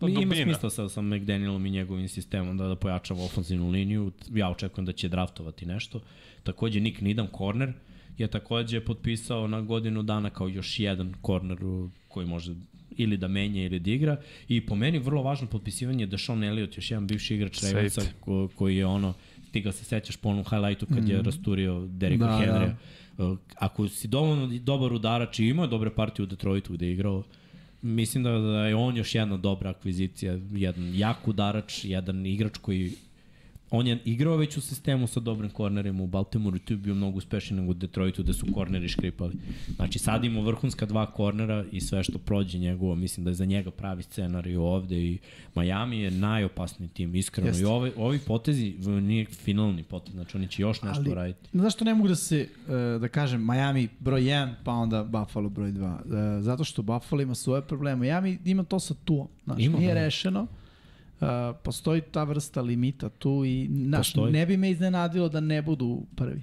Pa 0.03 0.09
Ima 0.09 0.21
dubina. 0.21 0.45
smisla 0.45 0.71
sa, 0.71 0.89
sa 0.89 1.03
McDanielom 1.03 1.67
i 1.67 1.71
njegovim 1.71 2.09
sistemom 2.09 2.57
da, 2.57 2.67
da 2.67 2.77
pojačava 2.77 3.25
ofenzivnu 3.25 3.71
liniju. 3.71 4.13
Ja 4.35 4.51
očekujem 4.51 4.87
da 4.87 4.93
će 4.93 5.09
draftovati 5.09 5.67
nešto. 5.67 6.01
Takođe 6.43 6.81
Nick 6.81 7.01
Needham, 7.01 7.29
corner, 7.39 7.73
je 8.19 8.29
takođe 8.29 8.81
potpisao 8.81 9.47
na 9.47 9.61
godinu 9.61 10.03
dana 10.03 10.31
kao 10.31 10.49
još 10.49 10.81
jedan 10.81 11.15
corner 11.27 11.65
u- 11.65 11.91
koji 12.09 12.27
može 12.27 12.55
ili 12.97 13.17
da 13.17 13.29
menja 13.29 13.63
ili 13.65 13.79
da 13.81 13.91
igra 13.91 14.17
i 14.49 14.67
po 14.67 14.75
meni 14.75 14.99
vrlo 14.99 15.23
važno 15.23 15.47
potpisivanje 15.47 16.07
da 16.07 16.19
Sean 16.19 16.45
Elliott, 16.45 16.77
još 16.77 16.91
jedan 16.91 17.07
bivši 17.07 17.35
igrač. 17.35 17.63
Ravensa 17.63 18.03
ko, 18.21 18.49
koji 18.55 18.77
je 18.77 18.87
ono 18.87 19.15
ti 19.53 19.61
ga 19.61 19.73
se 19.73 19.85
sećaš 19.85 20.17
po 20.17 20.29
onom 20.29 20.45
highlightu 20.45 20.87
kad 20.87 21.05
mm. 21.05 21.11
je 21.11 21.23
rasturio 21.23 21.87
Derika 21.87 22.27
Da, 22.27 22.31
da. 22.33 22.39
Henrya. 22.39 22.75
Da. 23.19 23.37
Ako 23.57 23.89
si 23.89 24.09
dovoljno 24.09 24.47
dobar 24.59 24.93
udarač 24.93 25.39
i 25.39 25.47
imao 25.47 25.65
je 25.65 25.69
dobre 25.69 25.91
partije 25.91 26.23
u 26.23 26.27
Detroitu 26.27 26.73
gde 26.73 26.87
je 26.87 26.93
igrao, 26.93 27.23
mislim 27.83 28.25
da, 28.25 28.31
da 28.31 28.67
je 28.67 28.77
on 28.77 28.97
još 28.97 29.15
jedna 29.15 29.37
dobra 29.37 29.71
akvizicija, 29.71 30.39
jedan 30.53 30.93
jak 30.95 31.29
udarač, 31.29 31.85
jedan 31.85 32.27
igrač 32.27 32.59
koji 32.59 32.93
on 33.73 33.87
je 33.87 33.99
igrao 34.05 34.37
već 34.37 34.57
u 34.57 34.61
sistemu 34.61 35.07
sa 35.07 35.21
dobrim 35.21 35.51
kornerima 35.51 36.03
u 36.03 36.07
Baltimoru 36.07 36.57
i 36.57 36.61
tu 36.61 36.73
je 36.73 36.77
bio 36.77 36.95
mnogo 36.95 37.19
uspešniji 37.19 37.61
nego 37.61 37.71
u 37.71 37.75
Detroitu 37.75 38.23
gde 38.23 38.33
su 38.33 38.47
korneri 38.55 38.89
škripali. 38.89 39.35
Znači 39.77 39.99
sad 39.99 40.25
ima 40.25 40.41
vrhunska 40.41 40.87
dva 40.87 41.13
kornera 41.13 41.65
i 41.73 41.81
sve 41.81 42.03
što 42.03 42.19
prođe 42.19 42.59
njegovo, 42.59 42.95
mislim 42.95 43.25
da 43.25 43.31
je 43.31 43.35
za 43.35 43.45
njega 43.45 43.71
pravi 43.71 44.03
scenarij 44.03 44.57
ovde 44.57 44.97
i 44.97 45.19
Miami 45.55 45.99
je 45.99 46.11
najopasniji 46.11 46.89
tim, 46.89 47.15
iskreno. 47.15 47.49
Jeste. 47.49 47.63
I 47.63 47.65
ovi, 47.65 47.93
ovi 47.97 48.19
potezi 48.19 48.75
nije 49.03 49.25
finalni 49.27 49.83
potez, 49.83 50.15
znači 50.15 50.37
oni 50.37 50.49
će 50.49 50.63
još 50.63 50.83
nešto 50.83 51.03
Ali- 51.07 51.15
raditi. 51.15 51.49
Znaš 51.53 51.75
što 51.75 51.85
ne 51.85 51.95
mogu 51.95 52.09
da 52.09 52.17
se, 52.17 52.49
e, 52.69 52.99
da 52.99 53.09
kažem, 53.09 53.47
Miami 53.47 53.89
broj 54.01 54.21
1, 54.23 54.55
pa 54.65 54.73
onda 54.73 55.05
Buffalo 55.05 55.49
broj 55.49 55.73
2. 55.73 56.39
E, 56.39 56.43
Zato 56.43 56.65
što 56.65 56.83
Buffalo 56.83 57.23
ima 57.23 57.35
svoje 57.35 57.63
probleme. 57.63 58.01
Miami 58.01 58.39
ima 58.45 58.65
to 58.65 58.81
sa 58.81 58.95
tuom. 59.05 59.29
Znaš, 59.45 59.63
Ima, 59.63 59.79
nije 59.79 59.95
da. 59.95 60.01
Uh, 61.23 61.29
postoji 61.63 62.01
ta 62.03 62.25
vrsta 62.25 62.61
limita 62.61 63.09
tu 63.09 63.43
i 63.47 63.71
Postoji. 63.97 64.33
ne 64.33 64.47
bi 64.47 64.57
me 64.57 64.71
iznenadilo 64.71 65.29
da 65.29 65.41
ne 65.41 65.63
budu 65.63 66.07
prvi. 66.17 66.41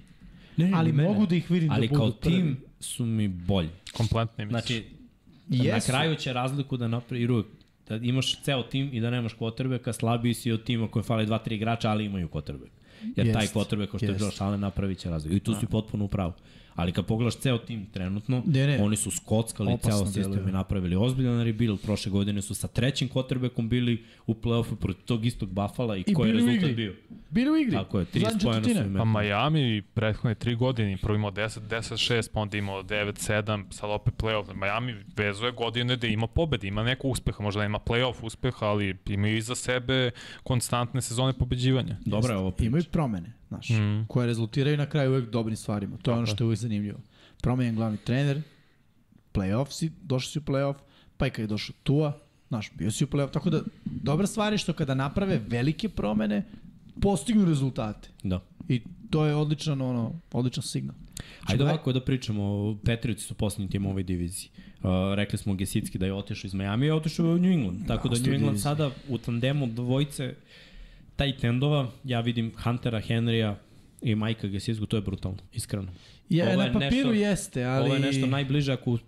Ne, 0.58 0.72
Ali 0.76 0.92
ni 0.92 0.98
mene. 0.98 1.10
mogu 1.10 1.26
da 1.26 1.36
ih 1.36 1.52
vidim 1.52 1.72
Ali 1.72 1.88
da 1.88 1.90
budu 1.90 2.00
kao 2.02 2.12
prvi. 2.12 2.36
tim 2.36 2.58
su 2.80 3.06
mi 3.06 3.28
bolji. 3.28 3.70
Kompletni 3.94 4.46
misliš. 4.46 4.50
Znači, 4.52 4.84
Jesu. 5.50 5.92
na 5.92 5.98
kraju 5.98 6.16
će 6.16 6.34
razliku 6.34 6.78
da 6.78 6.88
napravi 6.88 7.30
uvek 7.30 7.46
da 7.90 7.96
imaš 7.96 8.42
ceo 8.44 8.64
tim 8.64 8.90
i 8.94 9.00
da 9.00 9.10
nemaš 9.10 9.34
kvotrbeka, 9.34 9.94
slabiji 9.94 10.34
si 10.34 10.52
od 10.52 10.64
tima 10.64 10.88
koji 10.88 11.04
fale 11.04 11.26
dva, 11.26 11.38
tri 11.38 11.56
igrača, 11.56 11.90
ali 11.90 12.06
imaju 12.06 12.28
kvotrbek. 12.28 12.72
Jer 13.16 13.28
Jest, 13.28 13.40
taj 13.40 13.48
kvotrbek, 13.48 13.90
ko 13.90 13.98
što 13.98 14.06
je 14.06 14.12
jest. 14.12 14.22
Josh 14.22 14.42
Allen, 14.42 14.60
napravit 14.60 14.98
će 14.98 15.10
razliku. 15.10 15.36
I 15.36 15.40
tu 15.40 15.54
si 15.54 15.66
potpuno 15.66 16.06
u 16.06 16.08
pravu. 16.08 16.34
Ali 16.80 16.92
kad 16.92 17.06
pogledaš 17.06 17.36
ceo 17.36 17.58
tim 17.58 17.86
trenutno, 17.86 18.44
Ne, 18.46 18.68
ne. 18.68 18.84
oni 18.84 18.96
su 18.96 19.12
skockali 19.12 19.74
Opasno 19.74 19.92
ceo 19.92 20.06
sistem 20.06 20.24
deluju. 20.24 20.50
i 20.50 20.52
napravili 20.52 20.96
ozbiljan 20.96 21.44
rebuild. 21.44 21.82
Prošle 21.82 22.12
godine 22.12 22.42
su 22.42 22.56
sa 22.56 22.68
trećim 22.68 23.10
quarterbackom 23.10 23.70
bili 23.70 24.04
u 24.28 24.34
play-offu 24.34 24.76
protiv 24.76 25.04
tog 25.06 25.26
istog 25.26 25.50
Buffalo 25.50 25.96
i, 25.96 26.04
I 26.08 26.14
koji 26.14 26.30
je 26.30 26.34
rezultat 26.34 26.56
igri. 26.56 26.74
bio? 26.74 26.96
Bili 27.30 27.52
u 27.52 27.58
igri. 27.58 27.76
Tako 27.76 28.00
je, 28.00 28.06
30 28.06 28.20
Zadnje 28.22 28.40
pojena 28.44 28.64
su 28.66 28.72
imali. 28.72 28.98
Pa 28.98 29.06
Miami 29.06 29.82
prethodne 29.84 30.36
tri 30.36 30.56
godine 30.56 30.98
prvo 30.98 31.16
imao 31.16 31.32
10, 31.32 31.60
10, 31.60 32.16
6, 32.16 32.30
pa 32.34 32.40
onda 32.40 32.58
imao 32.58 32.84
9, 32.84 33.14
7, 33.32 33.64
sad 33.70 33.90
opet 33.90 34.14
playoff. 34.18 34.54
Miami 34.56 34.96
vezuje 35.18 35.52
godine 35.52 35.96
da 35.96 36.08
ima 36.08 36.28
pobede, 36.28 36.68
ima 36.68 36.84
neko 36.84 37.08
uspeha, 37.08 37.44
možda 37.44 37.62
nema 37.62 37.80
playoff 37.80 38.16
uspeha, 38.22 38.66
ali 38.66 38.96
imaju 39.08 39.38
iza 39.38 39.56
sebe 39.56 40.12
konstantne 40.44 41.02
sezone 41.02 41.34
pobeđivanja. 41.34 41.98
Dobra 42.06 42.34
je 42.34 42.38
ovo 42.38 42.52
priča. 42.52 42.68
Imaju 42.68 42.84
promene, 42.92 43.34
znaš, 43.50 43.70
Mm. 43.70 44.06
koje 44.08 44.28
rezultiraju 44.28 44.78
na 44.78 44.86
kraju 44.86 45.12
uvek 45.12 45.30
dobrim 45.30 45.58
stvarima. 45.58 45.98
To 45.98 46.12
je 46.12 46.18
ono 46.18 46.26
što 46.26 46.44
je 46.44 46.46
uvek 46.46 46.60
zanimljivo. 46.60 47.00
Promenjen 47.42 47.76
glavni 47.76 47.98
trener, 47.98 48.42
playoff 49.34 49.72
si, 49.72 49.92
došao 50.02 50.30
si 50.32 50.40
u 50.40 50.44
playoff, 50.44 50.76
pa 51.18 51.28
i 51.28 51.30
kad 51.30 51.40
je 51.40 51.48
došao 51.48 51.76
Tua, 51.84 52.18
znaš, 52.48 52.72
bio 52.76 52.92
si 52.92 53.04
u 53.04 53.08
playoff, 53.08 53.32
tako 53.32 53.50
da 53.50 53.62
dobra 53.86 54.28
stvar 54.28 54.54
je 54.54 54.58
što 54.58 54.74
kada 54.74 54.96
naprave 54.96 55.42
velike 55.48 55.90
promene, 55.90 56.44
postignu 57.02 57.46
rezultate. 57.46 58.10
Da. 58.24 58.42
I 58.68 58.82
to 59.10 59.26
je 59.26 59.36
odličan, 59.36 59.82
ono, 59.82 60.14
odličan 60.32 60.64
signal. 60.64 60.96
Ajde 61.44 61.64
ovako 61.64 61.94
da 61.94 62.02
pričamo, 62.02 62.78
Patriotsi 62.86 63.24
su 63.24 63.34
poslednji 63.34 63.70
tim 63.70 63.86
u 63.86 63.90
ovoj 63.90 64.04
diviziji. 64.04 64.50
Uh, 64.80 64.90
rekli 65.16 65.38
smo 65.38 65.54
Gesicki 65.54 65.98
da 65.98 66.06
je 66.06 66.14
otišao 66.14 66.48
iz 66.48 66.54
Miami 66.54 66.86
i 66.86 66.92
otišao 66.92 67.26
u 67.26 67.38
New 67.38 67.52
England. 67.52 67.88
Tako 67.88 68.08
da, 68.08 68.14
ostao 68.14 68.26
New 68.26 68.34
England 68.34 68.52
diviziji. 68.52 68.64
sada 68.64 68.92
u 69.10 69.18
tandemu 69.18 69.68
dvojice 69.68 70.36
tight 71.20 71.44
endova, 71.44 71.88
ja 72.04 72.20
vidim 72.22 72.52
Huntera, 72.64 73.00
Henrya 73.00 73.56
i 74.02 74.16
Majka 74.16 74.48
Gesicku, 74.48 74.86
to 74.86 74.98
je 74.98 75.02
brutalno, 75.02 75.38
iskreno. 75.54 75.88
Je, 76.30 76.48
Ovo 76.48 76.56
na 76.58 76.64
je 76.64 76.74
papiru 76.74 76.90
nešto- 77.10 77.14
jeste, 77.14 77.64
ali... 77.64 77.86
Ovo 77.86 77.94
je 77.94 78.00
nešto 78.00 78.28
najbliže 78.28 78.74
ako, 78.74 78.92
uh, 78.92 79.00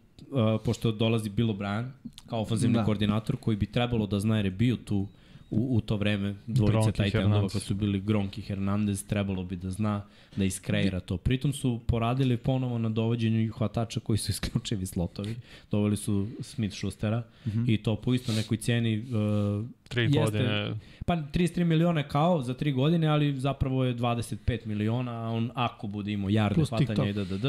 pošto 0.66 0.92
dolazi 0.92 1.30
Bill 1.30 1.50
O'Brien 1.50 1.90
kao 2.28 2.42
ofenzivni 2.42 2.76
Da. 2.76 2.86
koordinator 2.86 3.38
koji 3.38 3.58
bi 3.58 3.66
trebalo 3.66 4.08
da 4.08 4.20
zna 4.20 4.36
jer 4.36 4.46
je 4.46 4.52
bio 4.52 4.76
tu 4.76 5.08
u, 5.50 5.76
u 5.76 5.82
to 5.82 5.98
vreme 5.98 6.36
dvojice 6.48 6.72
Gronk 6.72 6.88
i 6.90 6.92
tight 6.94 7.16
endova 7.16 7.30
Hernandez. 7.30 7.54
kad 7.54 7.62
su 7.62 7.74
bili 7.76 8.00
Gronk 8.00 8.38
i 8.38 8.42
Hernandez, 8.42 9.06
trebalo 9.06 9.44
bi 9.44 9.56
da 9.56 9.70
zna 9.72 10.02
da 10.36 10.46
iskreira 10.46 11.00
to. 11.00 11.18
Pritom 11.18 11.54
su 11.54 11.80
poradili 11.88 12.38
ponovo 12.38 12.78
na 12.78 12.90
dovođenju 12.90 13.54
hvatača 13.54 14.00
koji 14.00 14.18
su 14.18 14.32
isključivi 14.36 14.86
slotovi. 14.86 15.36
Doveli 15.72 15.98
su 15.98 16.28
Smith 16.40 16.76
Schustera 16.76 17.20
mm. 17.46 17.50
-hmm. 17.50 17.74
i 17.74 17.78
to 17.78 17.96
po 17.96 18.14
isto 18.14 18.32
nekoj 18.32 18.58
ceni 18.58 19.00
uh, 19.00 19.66
Tri 19.88 20.04
Jeste. 20.04 20.20
godine, 20.20 20.76
Pa 21.06 21.16
33 21.16 21.64
miliona 21.64 22.04
kao 22.04 22.42
za 22.42 22.54
3 22.54 22.74
godine, 22.74 23.08
ali 23.08 23.40
zapravo 23.40 23.84
je 23.84 23.96
25 23.96 24.66
miliona, 24.66 25.12
a 25.12 25.30
on 25.30 25.52
ako 25.56 25.88
bude 25.88 26.12
imao 26.12 26.30
jarde 26.30 26.56
Plus 26.56 26.70
hvatanja 26.70 27.10
i 27.10 27.14
TikTok. 27.14 27.28
DDD 27.28 27.46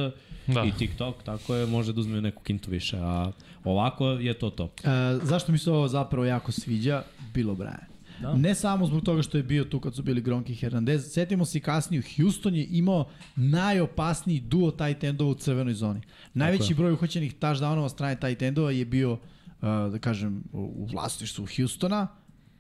Da. 0.47 0.65
i 0.65 0.73
TikTok, 0.79 1.23
tako 1.23 1.55
je, 1.55 1.67
može 1.67 1.93
da 1.93 2.01
uzme 2.01 2.21
neku 2.21 2.43
kintu 2.43 2.71
više, 2.71 2.97
a 3.01 3.33
ovako 3.65 4.07
je 4.07 4.35
to 4.35 4.51
to. 4.51 4.65
Uh, 4.65 4.71
zašto 5.23 5.53
mi 5.53 5.59
se 5.59 5.71
ovo 5.71 5.89
zapravo 5.89 6.25
jako 6.25 6.53
sviđa? 6.53 7.03
Bill 7.35 7.51
O'Brien. 7.51 7.92
Da. 8.21 8.35
Ne 8.35 8.55
samo 8.55 8.87
zbog 8.87 9.03
toga 9.05 9.23
što 9.23 9.37
je 9.37 9.43
bio 9.43 9.65
tu 9.65 9.81
kad 9.81 9.95
su 9.95 10.03
bili 10.03 10.21
Gronk 10.21 10.51
i 10.51 10.55
Hernandez, 10.55 11.13
setimo 11.13 11.45
se 11.45 11.59
i 11.59 11.61
kasnije, 11.61 12.03
Houston 12.17 12.55
je 12.55 12.67
imao 12.71 13.09
najopasniji 13.37 14.41
duo 14.41 14.71
tight 14.71 15.05
endova 15.05 15.31
u 15.31 15.35
crvenoj 15.35 15.75
zoni. 15.75 16.01
Najveći 16.35 16.75
broj 16.75 16.93
uhoćenih 16.93 17.35
touchdownova 17.35 17.89
strane 17.89 18.17
tight 18.21 18.43
endova 18.43 18.71
je 18.71 18.85
bio, 18.85 19.13
uh, 19.13 19.19
da 19.93 19.99
kažem, 19.99 20.45
u 20.53 20.73
u 20.77 20.85
vlasništvu 20.85 21.47
Houstona 21.57 22.09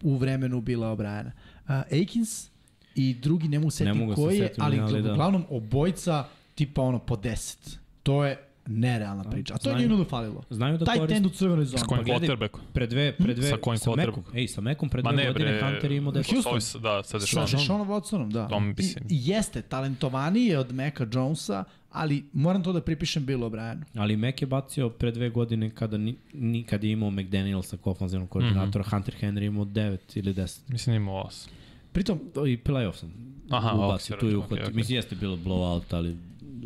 u 0.03 0.17
vremenu 0.17 0.61
Billa 0.61 0.97
O'Briena. 0.97 1.31
Uh, 1.65 2.03
Akins 2.03 2.51
i 2.95 3.15
drugi, 3.15 3.49
ne 3.49 3.59
mogu 3.59 3.67
Ne 3.67 3.71
setiti 3.71 3.99
mogu 3.99 4.13
se 4.13 4.23
koji 4.23 4.39
je, 4.39 4.49
setim, 4.49 4.65
ali, 4.65 4.81
ali 4.81 5.03
da. 5.03 5.13
uglavnom 5.13 5.45
obojca 5.51 6.25
tipa 6.55 6.83
ono 6.83 6.99
po 6.99 7.17
10. 7.17 7.77
To 8.03 8.25
je 8.25 8.52
nerealna 8.67 9.25
priča. 9.25 9.55
A 9.55 9.59
to 9.59 9.69
je 9.69 9.73
Znaju- 9.73 9.89
njenu 9.89 10.05
falilo. 10.05 10.43
Znaju 10.51 10.79
da 10.79 10.85
Tight 10.85 10.99
koriste- 10.99 11.17
end 11.17 11.27
u 11.27 11.31
crvenoj 11.31 11.65
zoni. 11.65 11.79
s 11.79 11.83
kojim 11.83 12.05
Pa 12.05 12.13
quarterbackom? 12.13 12.61
Pre 12.73 12.87
dve, 12.87 13.13
pre 13.13 13.35
dve, 13.35 13.49
Sa 13.49 13.57
kojim 13.57 13.79
sa 13.79 13.91
Mekom, 13.97 14.25
ej, 14.35 14.49
sa 14.49 14.61
Mekom 14.61 14.89
pre 14.89 15.03
dve 15.03 15.13
ne, 15.13 15.27
godine 15.27 15.53
bre, 15.53 15.63
Hunter 15.63 15.91
je 15.91 15.97
imao 15.97 16.13
deset. 16.13 16.33
Houston. 16.33 16.61
Sa, 16.61 16.79
da, 16.79 17.03
sa 17.03 17.11
Sa 17.11 17.19
Deshaun. 17.19 17.47
Deshaun 17.47 17.81
Watsonom, 17.83 18.31
da. 18.31 18.49
To 18.49 18.61
mi 18.61 18.71
I, 18.71 18.75
mislim. 18.75 19.05
I 19.05 19.29
jeste, 19.29 19.63
talentovaniji 19.63 20.45
je 20.45 20.59
od 20.59 20.73
Meka 20.73 21.07
Jonesa, 21.13 21.65
ali 21.91 22.25
moram 22.33 22.63
to 22.63 22.73
da 22.73 22.81
pripišem 22.81 23.27
Bill 23.27 23.41
O'Brienu. 23.41 23.83
Ali 23.95 24.17
Mek 24.17 24.43
je 24.43 24.47
bacio 24.47 24.89
pre 24.91 25.11
dve 25.11 25.31
godine 25.31 25.71
kada, 25.71 25.99
ni, 25.99 26.15
ni, 26.33 26.63
kada 26.63 26.87
je 26.87 26.93
imao 26.93 27.11
McDanielsa 27.11 27.77
kao 27.77 27.93
ofenzivnog 27.93 28.29
koordinatora, 28.31 28.83
mm 28.83 28.85
-hmm. 28.85 28.91
Hunter 28.91 29.15
Henry 29.21 29.41
je 29.41 29.47
imao 29.47 29.65
9 29.65 29.99
ili 30.15 30.35
10. 30.35 30.61
Mislim 30.69 30.93
da 30.93 30.97
imao 30.97 31.25
8. 31.25 31.49
Pritom, 31.93 32.21
To 32.35 32.47
I 32.47 32.57
playoff 32.57 32.95
sam 32.95 33.13
Aha, 33.51 33.75
ubacio, 33.75 34.17
tu 34.17 34.29
je 34.29 34.37
uhvatio. 34.37 34.57
rekao, 34.57 34.69
okej, 34.69 34.77
Mislim, 34.77 34.97
jeste 34.97 35.17
bilo 35.17 35.37
blowout, 35.37 35.83
ali 35.91 36.17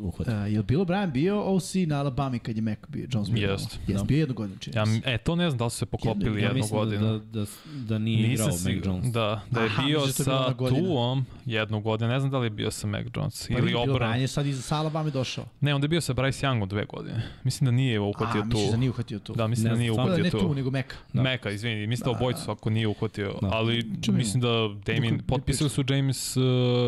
uhvatio. 0.07 0.35
uh, 0.37 0.53
je 0.53 0.59
li 0.59 0.65
Bill 0.65 0.81
O'Brien 0.81 1.13
bio 1.13 1.43
OC 1.45 1.75
na 1.77 1.99
Alabama 1.99 2.39
kad 2.39 2.57
je 2.57 2.63
Mac 2.63 2.79
bio, 2.89 3.07
Jones 3.13 3.31
bio? 3.31 3.51
Jest. 3.51 3.79
Jest, 3.87 3.99
Da. 3.99 4.05
bio 4.05 4.19
jednu 4.19 4.35
godinu, 4.35 4.59
čini 4.59 4.77
Ja, 4.77 4.85
e, 5.05 5.19
to 5.19 5.37
ne 5.37 5.51
znam 5.51 5.59
da 5.59 5.65
li 5.65 5.71
su 5.71 5.77
se 5.77 5.87
poklopili 5.87 6.41
ja 6.41 6.45
jednu 6.45 6.55
mislim 6.55 6.81
godinu. 6.81 7.07
da, 7.09 7.19
da, 7.19 7.41
da, 7.41 7.47
da 7.67 7.99
nije 7.99 8.29
Nisam 8.29 8.49
igrao 8.71 8.95
Mac. 8.95 9.03
Jones. 9.03 9.13
Da, 9.13 9.41
da 9.51 9.61
je 9.61 9.67
Aha, 9.67 9.83
bio 9.83 10.01
mislim 10.01 10.27
da 10.27 10.49
sa. 10.49 10.69
Tuom 10.69 11.27
jednu 11.47 11.81
godinu. 11.81 12.11
Ne 12.11 12.21
znam 12.21 12.31
da 12.31 12.39
li 12.39 12.47
je 12.47 12.51
bio 12.51 12.71
sa 12.71 12.87
Mac 12.87 13.07
Jones. 13.17 13.49
Pa 13.49 13.55
ili 13.55 13.63
Bill 13.63 13.79
obrano. 13.81 13.99
O'Brien 14.07 14.21
je 14.21 14.27
sad 14.27 14.47
iz 14.47 14.65
sa 14.65 14.77
Alabama 14.77 15.11
došao. 15.11 15.45
Ne, 15.61 15.75
onda 15.75 15.85
je 15.85 15.89
bio 15.89 16.01
sa 16.01 16.15
Bryce 16.15 16.47
Youngom 16.47 16.67
dve 16.67 16.85
godine. 16.87 17.23
Mislim 17.45 17.65
da 17.65 17.71
nije 17.71 17.97
A, 17.97 18.03
uhvatio 18.03 18.41
tu. 18.41 18.47
misliš 18.49 18.71
da 18.71 18.77
nije 18.77 18.91
uhvatio 18.91 19.19
tu. 19.19 19.33
Da, 19.35 19.47
mislim 19.47 19.65
Ne 19.65 19.71
da 19.71 19.79
nije 19.79 19.93
znam, 19.93 19.97
Da, 19.97 20.03
uhvatio 20.05 20.25
ne 20.25 20.31
tu. 20.31 20.39
tu, 20.39 20.55
nego 20.55 20.71
Meka. 20.71 20.97
Da. 21.13 21.23
Meka, 21.23 21.51
izvini, 21.51 21.87
mislim 21.87 22.05
da 22.05 22.11
obojicu 22.11 22.51
ako 22.51 22.71
nije 22.71 22.89
uhvatio, 22.89 23.35
Da. 23.43 23.49
ali 23.49 23.83
mislim 24.09 24.41
da 24.41 24.49
Damien, 24.87 25.21
potpisali 25.21 25.71
su 25.71 25.85
James, 25.89 26.37
uh, 26.37 26.43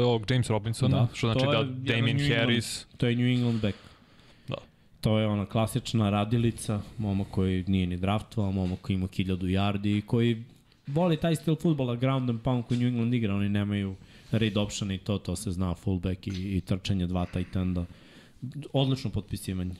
ovog 0.04 0.30
James 0.30 0.50
Robinsona, 0.50 0.96
Da. 0.96 1.08
što 1.14 1.32
znači 1.32 1.46
da 1.46 1.62
Damien. 1.94 2.18
Harris, 2.38 2.86
To 2.98 3.06
je 3.06 3.16
New 3.16 3.26
England 3.26 3.62
back. 3.62 3.76
Da. 4.48 4.56
To 5.00 5.18
je 5.18 5.26
ona 5.26 5.46
klasična 5.46 6.10
radilica, 6.10 6.80
momak 6.98 7.26
koji 7.30 7.64
nije 7.66 7.86
ni 7.86 7.96
draftovao, 7.96 8.52
momak 8.52 8.80
koji 8.80 8.94
ima 8.94 9.06
1000 9.06 9.36
yardi 9.38 9.98
i 9.98 10.02
koji 10.02 10.44
voli 10.86 11.16
taj 11.16 11.36
stil 11.36 11.56
futbola, 11.56 11.96
ground 11.96 12.30
and 12.30 12.40
pound 12.40 12.64
koji 12.64 12.80
New 12.80 12.88
England 12.88 13.14
igra, 13.14 13.34
oni 13.34 13.48
nemaju 13.48 13.94
read 14.30 14.56
option 14.56 14.90
i 14.90 14.98
to, 14.98 15.18
to 15.18 15.36
se 15.36 15.50
zna, 15.50 15.74
fullback 15.74 16.26
i, 16.26 16.56
i 16.56 16.60
trčanje 16.60 17.06
dva 17.06 17.26
tight 17.26 17.56
enda. 17.56 17.84
Odlično 18.72 19.10
potpisivanje. 19.10 19.74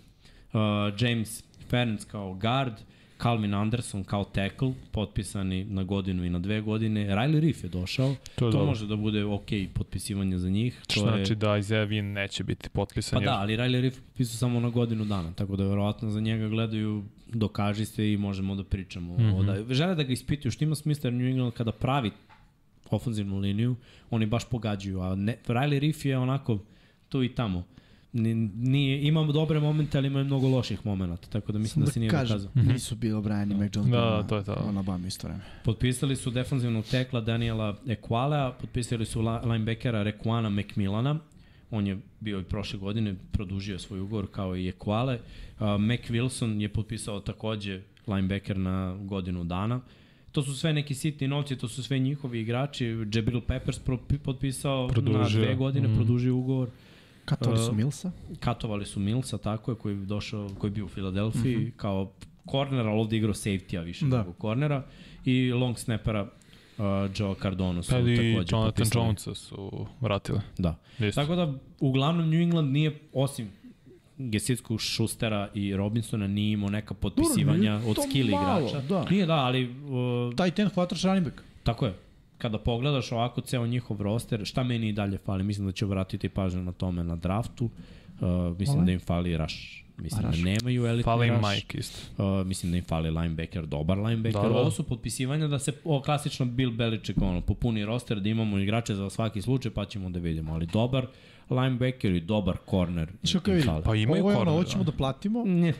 Uh, 0.53 0.61
James 1.01 1.45
Ferenc 1.69 2.05
kao 2.05 2.35
guard, 2.35 2.75
Calvin 3.23 3.55
Anderson 3.55 4.05
kao 4.05 4.25
tackle, 4.25 4.73
potpisani 4.93 5.65
na 5.65 5.83
godinu 5.83 6.25
i 6.25 6.31
na 6.31 6.39
dve 6.39 6.61
godine. 6.61 7.07
Riley 7.07 7.41
Reef 7.41 7.65
je 7.65 7.69
došao. 7.69 8.15
To 8.35 8.47
je 8.47 8.51
to 8.51 8.51
dobro. 8.51 8.67
može 8.67 8.87
da 8.87 8.97
bude 8.97 9.25
ok 9.25 9.49
potpisivanje 9.75 10.39
za 10.39 10.51
njih. 10.51 10.83
To 10.87 10.93
što 10.93 11.07
je... 11.07 11.17
znači 11.17 11.35
da 11.35 11.57
Isaiah 11.57 11.89
Wynn 11.89 12.13
neće 12.13 12.45
biti 12.45 12.69
potpisan. 12.69 13.17
Pa 13.19 13.23
jer- 13.23 13.31
da, 13.31 13.39
ali 13.39 13.57
Riley 13.57 13.81
Reef 13.81 13.99
pisao 14.17 14.37
samo 14.37 14.61
na 14.61 14.69
godinu 14.69 15.05
dana, 15.05 15.33
tako 15.33 15.57
da 15.57 15.65
verovatno 15.65 16.11
za 16.11 16.21
njega 16.21 16.49
gledaju 16.49 17.05
dokaži 17.27 17.85
se 17.85 18.13
i 18.13 18.17
možemo 18.17 18.55
da 18.55 18.65
pričamo. 18.65 19.15
Mm. 19.15 19.21
-hmm. 19.21 19.47
da, 19.47 19.75
žele 19.75 19.95
da 19.95 20.03
ga 20.03 20.13
ispituju, 20.13 20.53
što 20.53 20.65
ima 20.65 20.75
smisla 20.75 21.11
New 21.11 21.29
England 21.29 21.53
kada 21.53 21.73
pravi 21.73 22.11
ofenzivnu 22.91 23.39
liniju, 23.39 23.77
oni 24.11 24.27
baš 24.27 24.49
pogađaju, 24.49 25.01
a 25.01 25.15
ne, 25.15 25.37
Riley 25.47 25.79
Reef 25.79 26.05
je 26.05 26.19
onako 26.19 26.59
tu 27.09 27.23
i 27.23 27.35
tamo. 27.35 27.65
Ni- 28.13 28.35
Nije, 28.57 29.03
imamo 29.03 29.33
dobre 29.33 29.61
momente, 29.61 29.99
ali 29.99 30.07
ima 30.07 30.21
i 30.21 30.25
mnogo 30.25 30.49
loših 30.49 30.87
momenata, 30.87 31.29
tako 31.29 31.53
da 31.53 31.59
mislim 31.59 31.85
da 31.85 31.91
se 31.91 32.01
nije 32.01 32.11
kažem, 32.11 32.39
dokazao. 32.39 32.63
nisu 32.65 32.97
bilo 32.97 33.21
Brian 33.23 33.53
i 33.53 33.57
Mac 33.57 33.71
Jones. 33.77 33.91
Da, 33.91 34.01
na- 34.13 34.23
to 34.23 34.37
je 34.37 34.45
to. 34.45 34.71
Na 34.73 34.81
Obama 34.81 35.07
isto 35.07 35.27
vreme. 35.29 35.43
Potpisali 35.65 36.17
su 36.17 36.31
defanzivnog 36.31 36.85
tekla 36.85 37.21
Daniela 37.21 37.77
Equalea, 37.87 38.53
potpisali 38.53 39.05
su 39.05 39.21
la- 39.21 39.41
linebackera 39.43 40.03
Rekuana 40.03 40.51
McMillana, 40.51 41.19
on 41.71 41.87
je 41.87 41.99
bio 42.21 42.41
i 42.41 42.45
prošle 42.45 42.79
godine, 42.79 43.15
produžio 43.33 43.79
svoj 43.79 44.01
ugovor 44.01 44.27
kao 44.27 44.57
i 44.57 44.73
Equale. 44.73 45.19
Uh, 45.55 45.67
Mac 45.79 46.01
Wilson 46.01 46.61
je 46.61 46.69
potpisao 46.69 47.21
takođe 47.21 47.81
linebacker 48.07 48.59
na 48.59 48.97
godinu 48.97 49.45
dana. 49.45 49.81
To 50.33 50.43
su 50.43 50.55
sve 50.55 50.73
neki 50.73 50.95
sitni 50.95 51.29
novci, 51.29 51.57
to 51.57 51.69
su 51.69 51.83
sve 51.83 51.99
njihovi 51.99 52.41
igrači. 52.41 52.87
Jabril 53.15 53.41
Peppers 53.41 53.79
pro, 53.79 53.99
potpisao 54.19 54.89
Produžio. 54.89 55.19
na 55.21 55.45
dve 55.45 55.55
godine, 55.55 55.89
Mm. 55.89 55.93
mm. 55.93 55.97
produžio 55.97 56.37
ugovor. 56.37 56.69
Katovali 57.29 57.59
su 57.65 57.71
Uh, 57.71 57.77
Milsa. 57.77 58.11
Katovali 58.41 58.87
su 58.87 59.01
Milsa, 59.01 59.39
tako 59.39 59.71
je, 59.71 59.75
koji 59.75 59.95
je 59.95 60.07
došao, 60.07 60.51
koji 60.59 60.69
je 60.69 60.73
bio 60.73 60.85
u 60.85 60.89
Filadelfiji 60.89 61.57
mm. 61.57 61.61
-hmm. 61.61 61.77
kao 61.77 62.13
korner, 62.47 62.87
ali 62.87 63.01
ovde 63.01 63.17
igrao 63.17 63.35
safety-a 63.35 63.81
više 63.81 64.07
Da. 64.07 64.19
nego 64.19 64.33
kornera. 64.33 64.83
I 65.25 65.53
long 65.53 65.79
snapera 65.79 66.23
uh, 66.23 66.85
Joe 67.17 67.35
Cardona 67.43 67.83
su 67.83 67.91
Pa 67.91 67.99
i 67.99 68.17
takođe 68.17 68.55
Jonathan 68.55 68.73
potpisali. 68.73 69.05
Jonesa 69.05 69.35
su 69.35 69.87
vratili. 70.01 70.41
Da. 70.59 70.75
Isto. 70.99 71.21
Tako 71.21 71.37
da, 71.37 71.55
uglavnom 71.81 72.31
New 72.31 72.41
England 72.41 72.73
nije, 72.73 72.99
osim 73.13 73.49
Gesicku, 74.19 74.79
Schustera 74.79 75.49
i 75.55 75.77
Robinsona, 75.77 76.27
nije 76.27 76.53
imao 76.53 76.71
neka 76.71 76.95
potpisivanja 76.95 77.73
Dobro, 77.79 77.91
od 77.91 77.97
malo, 78.31 78.61
igrača. 78.61 78.87
da. 78.89 79.05
Nije 79.11 79.27
da, 79.27 79.35
ali 79.35 79.71
uh, 79.71 80.35
Taj 80.37 80.51
ten 80.51 80.69
hvataš 80.69 81.03
running 81.03 81.25
back. 81.27 81.41
tako 81.63 81.87
je. 81.87 81.95
Kada 82.39 82.59
pogledaš 82.59 83.13
ovako 83.13 83.41
ceo 83.41 83.67
njihov 83.67 84.03
roster, 84.03 84.45
šta 84.45 84.63
meni 84.63 84.89
i 84.89 84.93
dalje 84.93 85.19
fali? 85.19 85.45
Mislim 85.45 85.67
da 85.67 85.73
će 85.73 85.87
vratiti 85.87 86.29
pažnju 86.29 86.63
na 86.63 86.73
tome 86.73 87.05
na 87.05 87.17
draftu. 87.17 87.65
Uh, 87.65 88.59
mislim 88.59 88.75
Hvala. 88.75 88.85
da 88.85 88.93
im 88.93 89.01
fali 89.01 89.37
rush. 89.37 89.57
Mislim 89.99 90.27
rush. 90.27 90.39
da 90.39 90.45
nemaju 90.45 90.87
elitni 90.87 91.03
Fala 91.03 91.25
im 91.25 91.35
rush. 91.35 91.55
Mike 91.55 91.79
isto. 91.79 92.23
Uh, 92.23 92.47
mislim 92.47 92.73
da 92.73 92.79
im 92.79 92.85
fali 92.85 93.11
linebacker, 93.11 93.67
dobar 93.67 93.99
linebacker. 93.99 94.43
Da, 94.43 94.49
Da. 94.49 94.55
Ovo 94.55 94.71
su 94.71 94.83
potpisivanja 94.83 95.47
da 95.47 95.59
se, 95.59 95.73
o, 95.85 96.03
klasično 96.03 96.47
Bill 96.47 96.73
Belichick, 96.73 97.23
ono, 97.23 97.41
popuni 97.41 97.85
roster, 97.85 98.21
da 98.21 98.29
imamo 98.29 98.59
igrače 98.59 98.95
za 98.95 99.11
svaki 99.11 99.43
slučaj, 99.43 99.71
pa 99.71 99.85
ćemo 99.85 100.11
da 100.11 100.19
vidimo. 100.19 100.53
Ali 100.53 100.67
dobar 100.67 101.07
linebacker 101.51 102.13
i 102.13 102.21
dobar 102.21 102.57
corner. 102.71 103.09
Fali. 103.65 103.83
Pa 103.85 103.95
imaju 103.95 104.23
ovo 104.23 104.31
je 104.31 104.37
ono, 104.37 104.45
corner, 104.45 104.55
ovo 104.55 104.65
ćemo 104.65 104.85
da. 104.85 104.91
da 104.91 104.97
platimo. 104.97 105.45
Ne, 105.45 105.73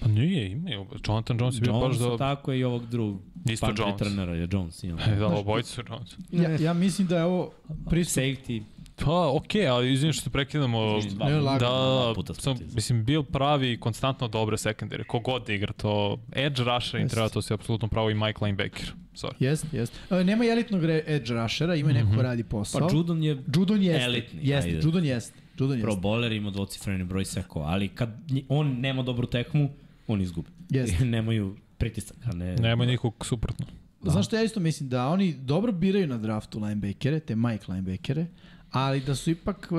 Pa 0.00 0.08
nije, 0.08 0.50
imaju. 0.50 0.86
Jonathan 1.06 1.40
Jones 1.40 1.56
je 1.56 1.60
bio 1.60 1.72
baš 1.72 1.82
Jones, 1.82 1.98
da... 1.98 2.16
tako 2.16 2.52
je 2.52 2.58
i 2.58 2.64
ovog 2.64 2.86
drugog. 2.86 3.20
Isto 3.50 3.66
Jones. 3.66 3.80
returnera 3.80 4.34
je 4.34 4.48
Jones. 4.52 4.84
Imamo. 4.84 5.02
E, 5.12 5.16
da, 5.16 5.26
obojica 5.26 5.68
su 5.68 5.82
Jones. 5.88 6.14
Ja, 6.32 6.66
ja 6.66 6.72
mislim 6.72 7.08
da 7.08 7.18
je 7.18 7.24
ovo 7.24 7.52
pristup. 7.90 8.22
Safety. 8.22 8.62
Pa, 9.04 9.28
okej, 9.32 9.62
okay, 9.62 9.70
ali 9.70 9.92
izvini 9.92 10.12
što 10.12 10.22
se 10.22 10.30
prekidamo. 10.30 11.00
Dva, 11.10 11.30
Da, 11.30 11.58
dva 11.58 12.12
puta 12.14 12.34
smo 12.34 12.42
sam, 12.42 12.66
mislim, 12.74 13.04
bil 13.04 13.22
pravi 13.22 13.72
i 13.72 13.80
konstantno 13.80 14.28
dobre 14.28 14.58
sekundere. 14.58 15.04
Kogod 15.04 15.46
da 15.46 15.52
igra 15.52 15.72
to, 15.72 16.18
edge 16.32 16.62
rusher 16.64 17.00
im 17.00 17.04
Jeste. 17.04 17.14
treba, 17.14 17.28
to 17.28 17.42
si 17.42 17.54
apsolutno 17.54 17.88
pravo 17.88 18.10
i 18.10 18.14
Mike 18.14 18.44
linebacker. 18.44 18.92
Sorry. 19.14 19.34
Jest, 19.38 19.66
jest. 19.72 19.92
E, 20.10 20.24
nema 20.24 20.44
elitnog 20.44 20.84
edge 20.84 21.34
rushera, 21.34 21.74
ima 21.74 21.92
neko 21.92 22.08
ko 22.16 22.22
radi 22.22 22.44
posao. 22.44 22.88
Pa 22.88 22.94
Judon 22.96 23.22
je 23.24 23.42
Judon 23.54 23.82
jeste. 23.82 24.04
elitni, 24.04 24.40
Jeste, 24.42 24.70
ajde. 24.70 24.86
Judon 24.86 25.04
jeste. 25.04 25.45
Judon 25.58 25.80
pro 25.80 25.96
bowler, 25.96 26.32
ima 26.32 26.50
dvocifreni 26.50 27.04
broj 27.04 27.24
sekova, 27.24 27.66
ali 27.66 27.88
kad 27.88 28.10
on 28.48 28.80
nema 28.80 29.02
dobru 29.02 29.26
tekmu, 29.26 29.70
on 30.06 30.20
izgubi. 30.20 30.48
Jeste. 30.70 31.04
Nemaju 31.16 31.56
pritisak, 31.78 32.16
a 32.26 32.32
ne... 32.32 32.56
Nema 32.56 32.84
nikog 32.84 33.26
suprotno. 33.26 33.66
Da. 34.02 34.10
Znaš 34.10 34.26
što 34.26 34.36
ja 34.36 34.42
isto 34.42 34.60
mislim 34.60 34.88
da 34.88 35.08
oni 35.08 35.34
dobro 35.34 35.72
biraju 35.72 36.06
na 36.06 36.18
draftu 36.18 36.60
linebackere, 36.60 37.20
te 37.20 37.36
Mike 37.36 37.64
linebackere, 37.68 38.26
ali 38.70 39.00
da 39.00 39.14
su 39.14 39.30
ipak, 39.30 39.68
e, 39.72 39.76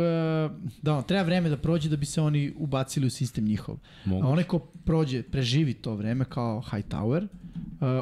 da 0.81 0.93
ono, 0.93 1.01
treba 1.01 1.23
vreme 1.23 1.49
da 1.49 1.57
prođe 1.57 1.89
da 1.89 1.95
bi 1.95 2.05
se 2.05 2.21
oni 2.21 2.53
ubacili 2.57 3.07
u 3.07 3.09
sistem 3.09 3.45
njihov. 3.45 3.77
Mogu. 4.05 4.25
A 4.25 4.29
onaj 4.29 4.43
ko 4.43 4.59
prođe, 4.59 5.23
preživi 5.23 5.73
to 5.73 5.95
vreme 5.95 6.25
kao 6.25 6.63
Hightower, 6.71 7.23
uh, 7.23 7.29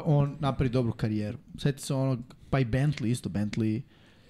on 0.04 0.36
napravi 0.40 0.70
dobru 0.70 0.92
karijeru. 0.92 1.38
Sjeti 1.58 1.82
se 1.82 1.94
onog, 1.94 2.20
pa 2.50 2.60
i 2.60 2.64
Bentley 2.64 3.10
isto, 3.10 3.28
Bentley, 3.28 3.80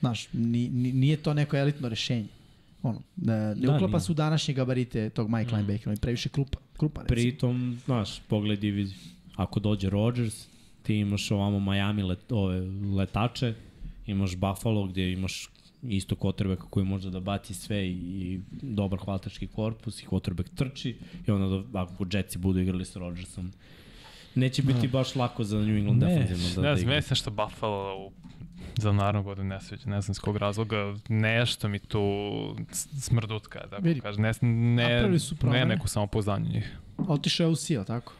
znaš, 0.01 0.28
ni, 0.32 0.68
ni, 0.68 0.93
nije 0.93 1.16
to 1.16 1.35
neko 1.35 1.56
elitno 1.56 1.89
rešenje. 1.89 2.28
Ono, 2.82 3.02
ne, 3.16 3.36
ne 3.36 3.54
Da, 3.54 3.74
uklapa 3.74 3.86
nije. 3.86 4.00
se 4.00 4.12
u 4.12 4.14
današnje 4.14 4.54
gabarite 4.54 5.10
tog 5.10 5.30
Mike 5.30 5.52
mm. 5.52 5.54
linebackera, 5.54 5.90
on 5.90 5.94
je 5.94 6.00
previše 6.00 6.28
krupa, 6.28 6.58
krupa 6.76 7.00
recimo. 7.00 7.14
Pritom, 7.14 7.78
znaš, 7.84 8.20
pogled 8.28 8.60
diviziju. 8.60 8.98
Ako 9.36 9.60
dođe 9.60 9.90
Rodgers, 9.90 10.46
ti 10.82 10.94
imaš 10.94 11.30
ovamo 11.30 11.60
Miami 11.60 12.02
let, 12.02 12.32
ove, 12.32 12.60
letače, 12.96 13.54
imaš 14.06 14.36
Buffalo 14.36 14.86
gdje 14.86 15.12
imaš 15.12 15.48
isto 15.82 16.14
quarterbacka 16.14 16.64
koji 16.70 16.86
može 16.86 17.10
da 17.10 17.20
baci 17.20 17.54
sve 17.54 17.86
i, 17.86 17.92
i 17.92 18.40
dobar 18.62 18.98
hvatački 18.98 19.46
korpus 19.46 20.02
i 20.02 20.06
quarterback 20.06 20.54
trči 20.54 20.96
i 21.26 21.30
onda 21.30 21.62
da, 21.72 21.80
ako 21.80 22.06
Jetsi 22.12 22.38
budu 22.38 22.60
igrali 22.60 22.84
sa 22.84 22.98
Rodgersom 22.98 23.52
neće 24.34 24.62
biti 24.62 24.88
baš 24.88 25.14
lako 25.14 25.44
za 25.44 25.58
New 25.58 25.76
England 25.76 26.02
Ne, 26.02 26.08
defensivno 26.08 26.54
da, 26.54 26.62
ne 26.62 26.68
da 26.68 26.76
znam, 26.76 27.02
se 27.02 27.10
nešto 27.10 27.30
Buffalo 27.30 28.06
u, 28.06 28.12
za 28.76 28.92
naravno 28.92 29.22
godinu 29.22 29.46
ne 29.46 29.60
sviđa, 29.60 29.86
ne 29.86 30.00
znam 30.00 30.12
iz 30.12 30.18
kog 30.18 30.36
razloga, 30.36 30.76
nešto 31.08 31.68
mi 31.68 31.78
tu 31.78 32.00
s- 32.70 32.88
smrdutka, 33.00 33.66
da 33.66 33.76
Vidi, 33.76 34.00
kažem, 34.00 34.22
ne, 34.22 34.32
ne, 34.42 35.08
ne 35.44 35.64
neko 35.66 35.88
samopouzdanje 35.88 36.48
njih. 36.48 36.76
Otišao 36.98 37.44
je 37.44 37.50
u 37.50 37.56
Seal, 37.56 37.84
tako? 37.84 38.12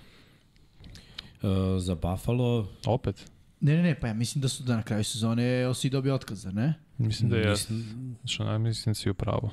Uh, 1.37 1.49
za 1.79 1.95
Buffalo 1.97 2.69
Opet, 2.87 3.31
Ne, 3.61 3.75
ne, 3.75 3.83
ne, 3.83 3.95
pa 3.95 4.07
ja 4.07 4.15
mislim 4.15 4.43
da 4.43 4.49
su 4.49 4.63
da 4.63 4.77
na 4.77 4.83
kraju 4.83 5.05
sezone 5.05 5.67
Osi 5.67 5.91
dobio 5.91 6.15
otkaz, 6.15 6.41
zar 6.41 6.55
ne? 6.55 6.75
mislim 6.99 7.31
da 7.31 7.37
je, 7.37 7.51
mislim, 7.51 8.17
što 8.27 8.45
ne 8.45 8.59
mislim 8.59 8.91
da 8.91 8.95
si 8.95 9.11
u 9.11 9.15
pravu. 9.15 9.51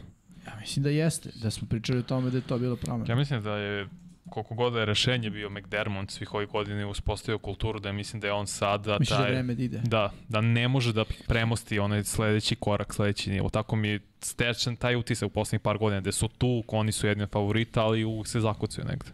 Ja 0.48 0.56
mislim 0.56 0.84
da 0.84 0.90
jeste, 0.90 1.30
da 1.36 1.52
smo 1.52 1.68
pričali 1.68 2.00
o 2.00 2.04
tome 2.04 2.30
da 2.30 2.38
je 2.38 2.42
to 2.42 2.58
bilo 2.60 2.76
promena. 2.76 3.06
Ja 3.10 3.16
mislim 3.16 3.44
da 3.44 3.52
je 3.52 3.88
koliko 4.34 4.56
god 4.56 4.74
da 4.74 4.80
je 4.80 4.86
rešenje 4.86 5.30
bio 5.30 5.50
McDermott 5.50 6.12
svih 6.12 6.34
ovih 6.34 6.50
godina 6.50 6.80
je 6.80 6.86
uspostavio 6.86 7.38
kulturu 7.38 7.80
da 7.80 7.92
mislim 7.92 8.20
da 8.20 8.28
je 8.28 8.34
on 8.34 8.48
sada 8.48 8.98
Misliš 9.00 9.10
da 9.10 9.24
taj, 9.24 9.26
je 9.26 9.32
vreme 9.32 9.56
da 9.56 9.64
ide? 9.64 9.82
Da, 9.84 10.12
da 10.30 10.42
ne 10.42 10.68
može 10.68 10.94
da 10.94 11.06
premosti 11.28 11.80
onaj 11.80 12.04
sledeći 12.04 12.56
korak, 12.56 12.94
sledeći 12.94 13.32
nivo. 13.32 13.50
Tako 13.50 13.76
mi 13.76 13.88
je 13.88 14.00
stečen 14.20 14.76
taj 14.76 14.96
utisak 14.96 15.28
u 15.28 15.30
poslednjih 15.30 15.62
par 15.62 15.78
godina, 15.78 16.02
gde 16.02 16.12
su 16.12 16.28
tu, 16.28 16.64
oni 16.68 16.92
su 16.92 17.08
jedni 17.08 17.24
od 17.24 17.30
favorita, 17.30 17.84
ali 17.84 18.04
uvek 18.04 18.28
se 18.28 18.40
zakucaju 18.40 18.88
negde. 18.88 19.12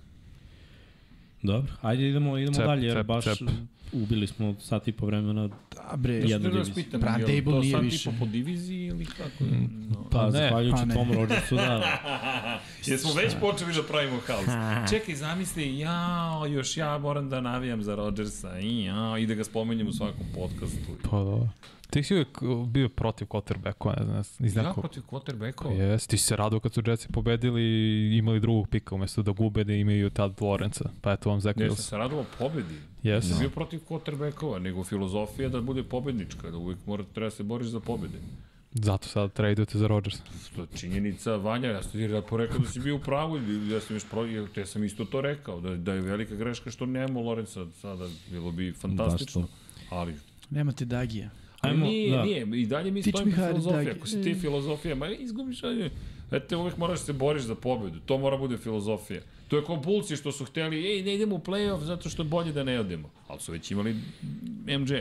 dobro, 1.44 1.72
ajde 1.82 2.10
idemo, 2.10 2.38
idemo 2.38 2.56
Cep, 2.56 2.66
dalje 2.66 2.88
jer 2.88 2.98
cep, 2.98 3.06
baš 3.06 3.24
cep. 3.24 3.38
Ubili 3.94 4.28
smo 4.28 4.56
sat 4.60 4.88
i 4.88 4.92
po 4.92 5.06
vremena 5.06 5.48
Da, 5.48 5.98
bre. 5.98 6.14
Jedno 6.14 6.30
Jedno 6.30 6.50
da 6.50 6.58
vas 6.58 6.68
diviziju. 6.68 6.86
pitam, 6.86 7.02
Brand 7.02 7.20
je 7.20 7.26
li 7.26 7.36
Table 7.36 7.54
to 7.54 7.60
nije 7.60 7.72
sad 7.72 7.84
više. 7.84 7.98
tipa 8.04 8.20
po 8.20 8.26
diviziji 8.26 8.86
ili 8.86 9.06
kako? 9.06 9.44
No. 9.90 10.04
Pa, 10.04 10.10
Pa 10.12 10.26
ne, 10.26 10.32
zahvaljujući 10.32 10.78
pa 10.78 10.86
ne. 10.86 10.94
Tomu 10.94 11.14
Rodgersu, 11.14 11.56
da. 11.56 12.00
Jesmo 12.86 13.14
već 13.14 13.34
počeli 13.42 13.74
da 13.74 13.84
pravimo 13.84 14.20
haos. 14.20 14.46
Čekaj, 14.90 15.16
zamisli, 15.16 15.80
ja, 15.80 16.18
još 16.48 16.78
ja 16.78 16.98
moram 16.98 17.30
da 17.30 17.42
navijam 17.42 17.84
za 17.84 17.96
Rodgersa 17.96 18.60
i 18.60 18.84
ja, 18.84 19.18
i 19.18 19.26
da 19.26 19.34
ga 19.34 19.44
spomenjem 19.44 19.88
u 19.88 19.94
svakom 19.94 20.26
podcastu. 20.36 20.78
Pa 21.04 21.18
da. 21.18 21.50
Ti 21.90 22.04
si 22.04 22.14
uvijek 22.14 22.40
bio 22.68 22.90
protiv 22.90 23.28
quarterbacka, 23.28 24.14
ne 24.14 24.24
znam, 24.24 24.46
iz 24.48 24.56
Ja 24.56 24.64
nekog... 24.64 24.82
protiv 24.84 25.04
quarterbackova? 25.04 25.72
Jes, 25.74 26.08
ti 26.08 26.18
si 26.18 26.24
se 26.24 26.36
radao 26.36 26.60
kad 26.60 26.74
su 26.74 26.82
Jetsi 26.86 27.08
pobedili 27.08 27.62
i 27.62 28.18
imali 28.18 28.40
drugog 28.40 28.68
pika 28.70 28.96
umesto 28.96 29.22
da 29.22 29.32
gube 29.32 29.64
da 29.64 29.74
imaju 29.74 30.10
tad 30.10 30.42
Lorenza. 30.42 30.90
Pa 31.02 31.12
eto 31.14 31.30
vam 31.30 31.42
Zach 31.42 31.58
Ne, 31.60 31.68
sam 31.68 31.76
Wilson. 31.76 31.90
se 31.90 31.98
radovao 31.98 32.26
pobedi. 32.40 32.76
Jes. 33.04 33.24
Nisam 33.24 33.40
bio 33.40 33.50
protiv 33.50 33.80
quarterbackova, 33.90 34.60
nego 34.60 34.84
filozofija 34.84 35.50
da 35.50 35.62
bude 35.62 35.84
pobednička, 35.84 36.52
da 36.52 36.58
uvijek 36.58 36.80
mora, 36.86 37.04
treba 37.14 37.30
se 37.30 37.44
boriš 37.44 37.68
za 37.68 37.80
pobede. 37.80 38.18
Zato 38.74 39.08
sad 39.08 39.34
tradujete 39.34 39.78
za 39.78 39.88
Rodgers. 39.88 40.18
To 40.56 40.62
je 40.62 40.68
činjenica, 40.76 41.36
Vanja, 41.36 41.70
ja 41.70 41.84
sam 41.84 41.92
ti 41.92 42.00
ja 42.00 42.22
porekao 42.22 42.60
da 42.60 42.68
si 42.68 42.80
bio 42.80 42.96
u 42.96 43.00
pravu, 43.00 43.38
ja 43.72 43.80
sam, 43.80 43.96
još 43.96 44.06
pro, 44.10 44.26
ja, 44.26 44.48
ja 44.58 44.66
sam 44.66 44.84
isto 44.84 45.06
to 45.06 45.22
rekao, 45.22 45.62
da, 45.62 45.76
da 45.76 45.94
je 45.94 46.02
velika 46.02 46.36
greška 46.36 46.72
što 46.72 46.86
nemamo 46.86 47.22
Lorenza 47.22 47.66
sada, 47.82 48.08
bilo 48.32 48.52
bi 48.52 48.72
fantastično. 48.74 49.42
Baš 49.42 49.50
Ali, 49.90 50.14
Nemate 50.50 50.86
Dagija. 50.86 51.30
Ajmo, 51.62 51.86
nije, 51.86 52.18
da. 52.18 52.24
nije, 52.24 52.48
i 52.54 52.66
dalje 52.66 52.92
mi 52.92 53.04
stojimo 53.04 53.32
filozofija. 53.36 53.94
Ako 53.98 54.08
si 54.08 54.24
ti 54.24 54.36
filozofija, 54.36 54.96
ma 54.96 55.08
izgubiš, 55.08 55.64
ajde, 55.64 55.90
Ete, 56.32 56.56
uvek 56.56 56.78
moraš 56.78 57.00
da 57.00 57.06
se 57.06 57.14
boriš 57.14 57.44
za 57.44 57.56
pobedu. 57.56 58.00
To 58.06 58.18
mora 58.18 58.38
bude 58.38 58.58
filozofija. 58.58 59.22
To 59.48 59.58
je 59.58 59.66
kao 59.66 59.76
Bulci 59.76 60.16
što 60.16 60.32
su 60.32 60.46
hteli, 60.46 60.88
ej, 60.88 61.04
ne 61.04 61.16
idemo 61.16 61.36
u 61.36 61.40
play-off 61.40 61.84
zato 61.84 62.10
što 62.10 62.24
je 62.24 62.28
bolje 62.28 62.52
da 62.52 62.64
ne 62.64 62.80
odemo. 62.80 63.10
Ali 63.28 63.40
su 63.40 63.52
već 63.52 63.72
imali 63.72 63.96
MJ. 64.66 64.94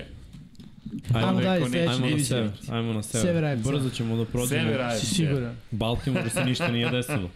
Ajmo 1.15 1.33
neko 1.33 1.43
dalje, 1.43 1.67
sledeća 1.67 1.91
Ajmo 1.91 2.07
na 2.17 2.23
sever, 2.23 2.51
ajmo 2.71 2.93
na 2.93 3.03
sever. 3.03 3.27
Sever 3.27 3.45
AFC. 3.45 3.67
Brzo 3.67 3.91
ćemo 3.91 4.17
da 4.17 4.25
prođemo. 4.25 4.63
Sever. 4.63 5.01
Si 5.01 5.07
siguran? 5.07 5.57
Baltimore 5.71 6.31
se 6.31 6.45
ništa 6.45 6.69
nije 6.69 6.91
desilo. 6.91 7.31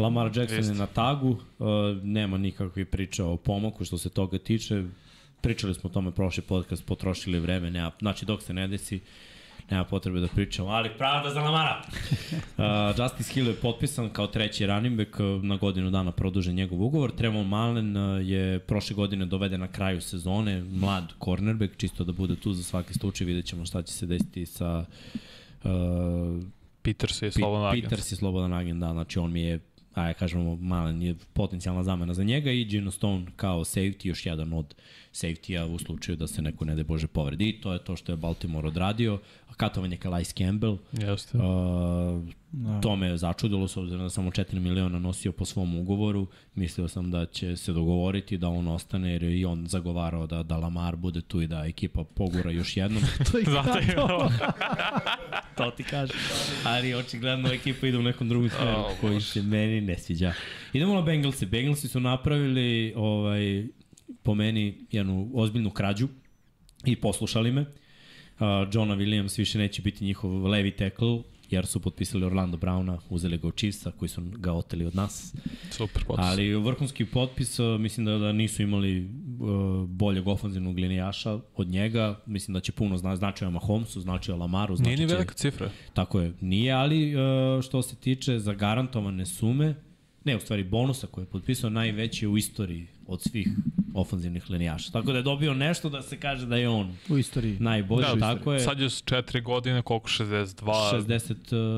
Lamar 0.00 0.30
Jackson 0.36 0.64
je 0.64 0.74
na 0.74 0.86
tagu, 0.86 1.28
uh, 1.30 1.66
nema 2.02 2.38
nikakvih 2.38 2.86
priča 2.86 3.24
o 3.24 3.36
pomoku 3.36 3.84
što 3.84 3.98
se 3.98 4.08
toga 4.08 4.38
tiče. 4.38 4.84
Pričali 5.42 5.74
smo 5.74 5.90
o 5.90 5.92
tome 5.92 6.12
prošli 6.12 6.42
podcast, 6.42 6.86
potrošili 6.86 7.40
vreme, 7.40 7.70
nema, 7.70 7.90
znači 7.98 8.24
dok 8.24 8.42
se 8.42 8.52
ne 8.52 8.68
desi, 8.68 9.00
nema 9.70 9.84
potrebe 9.84 10.20
da 10.20 10.28
pričamo, 10.28 10.68
ali 10.68 10.90
pravda 10.98 11.30
za 11.30 11.40
Lamara. 11.40 11.82
Uh, 12.56 12.64
Justice 12.98 13.32
Hill 13.32 13.48
je 13.48 13.54
potpisan 13.54 14.10
kao 14.10 14.26
treći 14.26 14.66
running 14.66 14.96
back, 14.96 15.20
uh, 15.20 15.44
na 15.44 15.56
godinu 15.56 15.90
dana 15.90 16.12
produžen 16.12 16.54
njegov 16.54 16.82
ugovor. 16.82 17.10
Trevon 17.10 17.46
Malen 17.46 17.96
uh, 17.96 18.26
je 18.28 18.58
prošle 18.58 18.96
godine 18.96 19.26
doveden 19.26 19.60
na 19.60 19.68
kraju 19.68 20.00
sezone, 20.00 20.62
mlad 20.62 21.12
cornerback, 21.24 21.76
čisto 21.76 22.04
da 22.04 22.12
bude 22.12 22.36
tu 22.36 22.52
za 22.52 22.62
svaki 22.62 22.94
slučaj, 22.94 23.26
vidjet 23.26 23.46
ćemo 23.46 23.66
šta 23.66 23.82
će 23.82 23.92
se 23.92 24.06
desiti 24.06 24.46
sa 24.46 24.84
uh, 25.64 25.70
Peters 26.82 27.22
je 27.22 27.30
slobodan 27.30 27.68
agent. 27.68 27.84
Peters 27.84 28.12
je 28.12 28.16
slobodan 28.16 28.52
agent, 28.52 28.80
da, 28.80 28.92
znači 28.92 29.18
on 29.18 29.32
mi 29.32 29.42
je 29.42 29.60
ajde 29.94 30.14
kažemo, 30.18 30.56
malen 30.56 31.02
je 31.02 31.14
potencijalna 31.32 31.82
zamena 31.82 32.14
za 32.14 32.24
njega 32.24 32.50
i 32.50 32.64
Gino 32.64 32.90
Stone 32.90 33.26
kao 33.36 33.60
safety, 33.60 34.06
još 34.06 34.26
jedan 34.26 34.52
od 34.52 34.74
safety-a 35.12 35.66
u 35.66 35.78
slučaju 35.78 36.16
da 36.16 36.26
se 36.26 36.42
neko, 36.42 36.64
ne 36.64 36.74
de 36.74 36.84
Bože, 36.84 37.06
povredi. 37.06 37.48
I 37.48 37.60
to 37.60 37.72
je 37.72 37.78
to 37.78 37.96
što 37.96 38.12
je 38.12 38.16
Baltimore 38.16 38.68
odradio. 38.68 39.18
Katovanje 39.56 39.96
Calais 39.96 40.32
Campbell, 40.34 40.78
Jeste. 40.92 41.38
uh, 41.38 41.42
Da. 42.52 42.80
to 42.80 42.96
me 42.96 43.06
je 43.06 43.16
začudilo, 43.16 43.68
s 43.68 43.76
obzirom 43.76 44.02
da 44.02 44.10
samo 44.10 44.30
4 44.30 44.58
miliona 44.58 44.98
nosio 44.98 45.32
po 45.32 45.44
svom 45.44 45.76
ugovoru. 45.76 46.26
Mislio 46.54 46.88
sam 46.88 47.10
da 47.10 47.26
će 47.26 47.56
se 47.56 47.72
dogovoriti 47.72 48.38
da 48.38 48.48
on 48.48 48.68
ostane, 48.68 49.12
jer 49.12 49.22
je 49.22 49.38
i 49.38 49.44
on 49.44 49.66
zagovarao 49.66 50.26
da, 50.26 50.42
da 50.42 50.56
Lamar 50.56 50.96
bude 50.96 51.20
tu 51.20 51.42
i 51.42 51.46
da 51.46 51.64
ekipa 51.64 52.04
pogura 52.04 52.50
još 52.50 52.76
jednom. 52.76 53.02
to 53.32 53.38
je 53.38 53.44
Zato 53.44 53.78
je 53.78 53.94
kao 53.94 54.28
to 55.56 55.70
ti 55.70 55.82
kažem. 55.84 56.16
Ali 56.64 56.94
očigledno 56.94 57.48
ekipa 57.48 57.86
ide 57.86 57.98
u 57.98 58.02
nekom 58.02 58.28
drugom 58.28 58.50
smeru 58.50 58.78
O, 58.78 58.90
koji 59.00 59.20
se 59.20 59.42
meni 59.42 59.80
ne 59.80 59.98
sviđa. 59.98 60.32
Idemo 60.72 60.94
na 60.94 61.02
Bengalsi. 61.02 61.46
Bengalsi 61.46 61.88
su 61.88 62.00
napravili 62.00 62.92
ovaj, 62.96 63.66
po 64.22 64.34
meni 64.34 64.86
jednu 64.90 65.30
ozbiljnu 65.34 65.70
krađu 65.70 66.08
i 66.84 66.96
poslušali 66.96 67.52
me. 67.52 67.60
Uh, 67.60 67.68
Johna 68.72 68.96
Williams 68.96 69.38
više 69.38 69.58
neće 69.58 69.82
biti 69.82 70.04
njihov 70.04 70.46
levi 70.46 70.70
tackle 70.70 71.22
jer 71.52 71.66
su 71.66 71.80
potpisali 71.80 72.24
Orlando 72.24 72.56
Browna, 72.56 72.98
uzeli 73.10 73.38
ga 73.38 73.48
od 73.48 73.56
Chiefsa 73.56 73.90
koji 73.90 74.08
su 74.08 74.22
ga 74.22 74.52
oteli 74.52 74.86
od 74.86 74.94
nas. 74.94 75.34
Super 75.70 76.04
potis. 76.04 76.24
Ali 76.24 76.54
vrhunski 76.54 77.04
potpis, 77.04 77.58
mislim 77.78 78.06
da, 78.06 78.18
da 78.18 78.32
nisu 78.32 78.62
imali 78.62 79.04
uh, 79.04 79.88
boljeg 79.88 80.28
ofanzivnog 80.28 80.78
linijaša 80.78 81.38
od 81.56 81.68
njega. 81.68 82.20
Mislim 82.26 82.52
da 82.52 82.60
će 82.60 82.72
puno 82.72 82.96
zna, 82.96 83.16
značio 83.16 83.50
Mahomesu, 83.50 84.00
značio 84.00 84.36
Lamaru, 84.36 84.74
Nije 84.74 84.76
znači 84.76 85.02
ni 85.02 85.08
će... 85.08 85.14
velika 85.14 85.34
cifra. 85.34 85.70
Tako 85.92 86.20
je, 86.20 86.32
nije, 86.40 86.72
ali 86.72 87.14
uh, 87.16 87.22
što 87.62 87.82
se 87.82 87.96
tiče 87.96 88.38
zagarantovane 88.38 89.26
sume, 89.26 89.74
ne, 90.24 90.36
u 90.36 90.40
stvari 90.40 90.64
bonusa 90.64 91.06
koje 91.06 91.22
je 91.22 91.30
potpisao 91.30 91.70
najveći 91.70 92.26
u 92.26 92.36
istoriji 92.36 92.86
od 93.06 93.22
svih 93.22 93.48
ofanzivnih 93.94 94.50
linijaša. 94.50 94.92
Tako 94.92 95.06
da 95.06 95.18
je 95.18 95.22
dobio 95.24 95.54
nešto 95.54 95.88
da 95.88 96.02
se 96.02 96.16
kaže 96.18 96.46
da 96.46 96.56
je 96.56 96.68
on 96.68 96.96
u 97.08 97.18
istoriji. 97.18 97.56
najbolji, 97.60 98.06
Da, 98.08 98.34
tako 98.34 98.52
je. 98.52 98.60
Sad 98.60 98.80
je 98.80 98.90
s 98.90 99.02
4 99.02 99.42
godine, 99.42 99.82
koliko 99.82 100.08
62, 100.08 100.72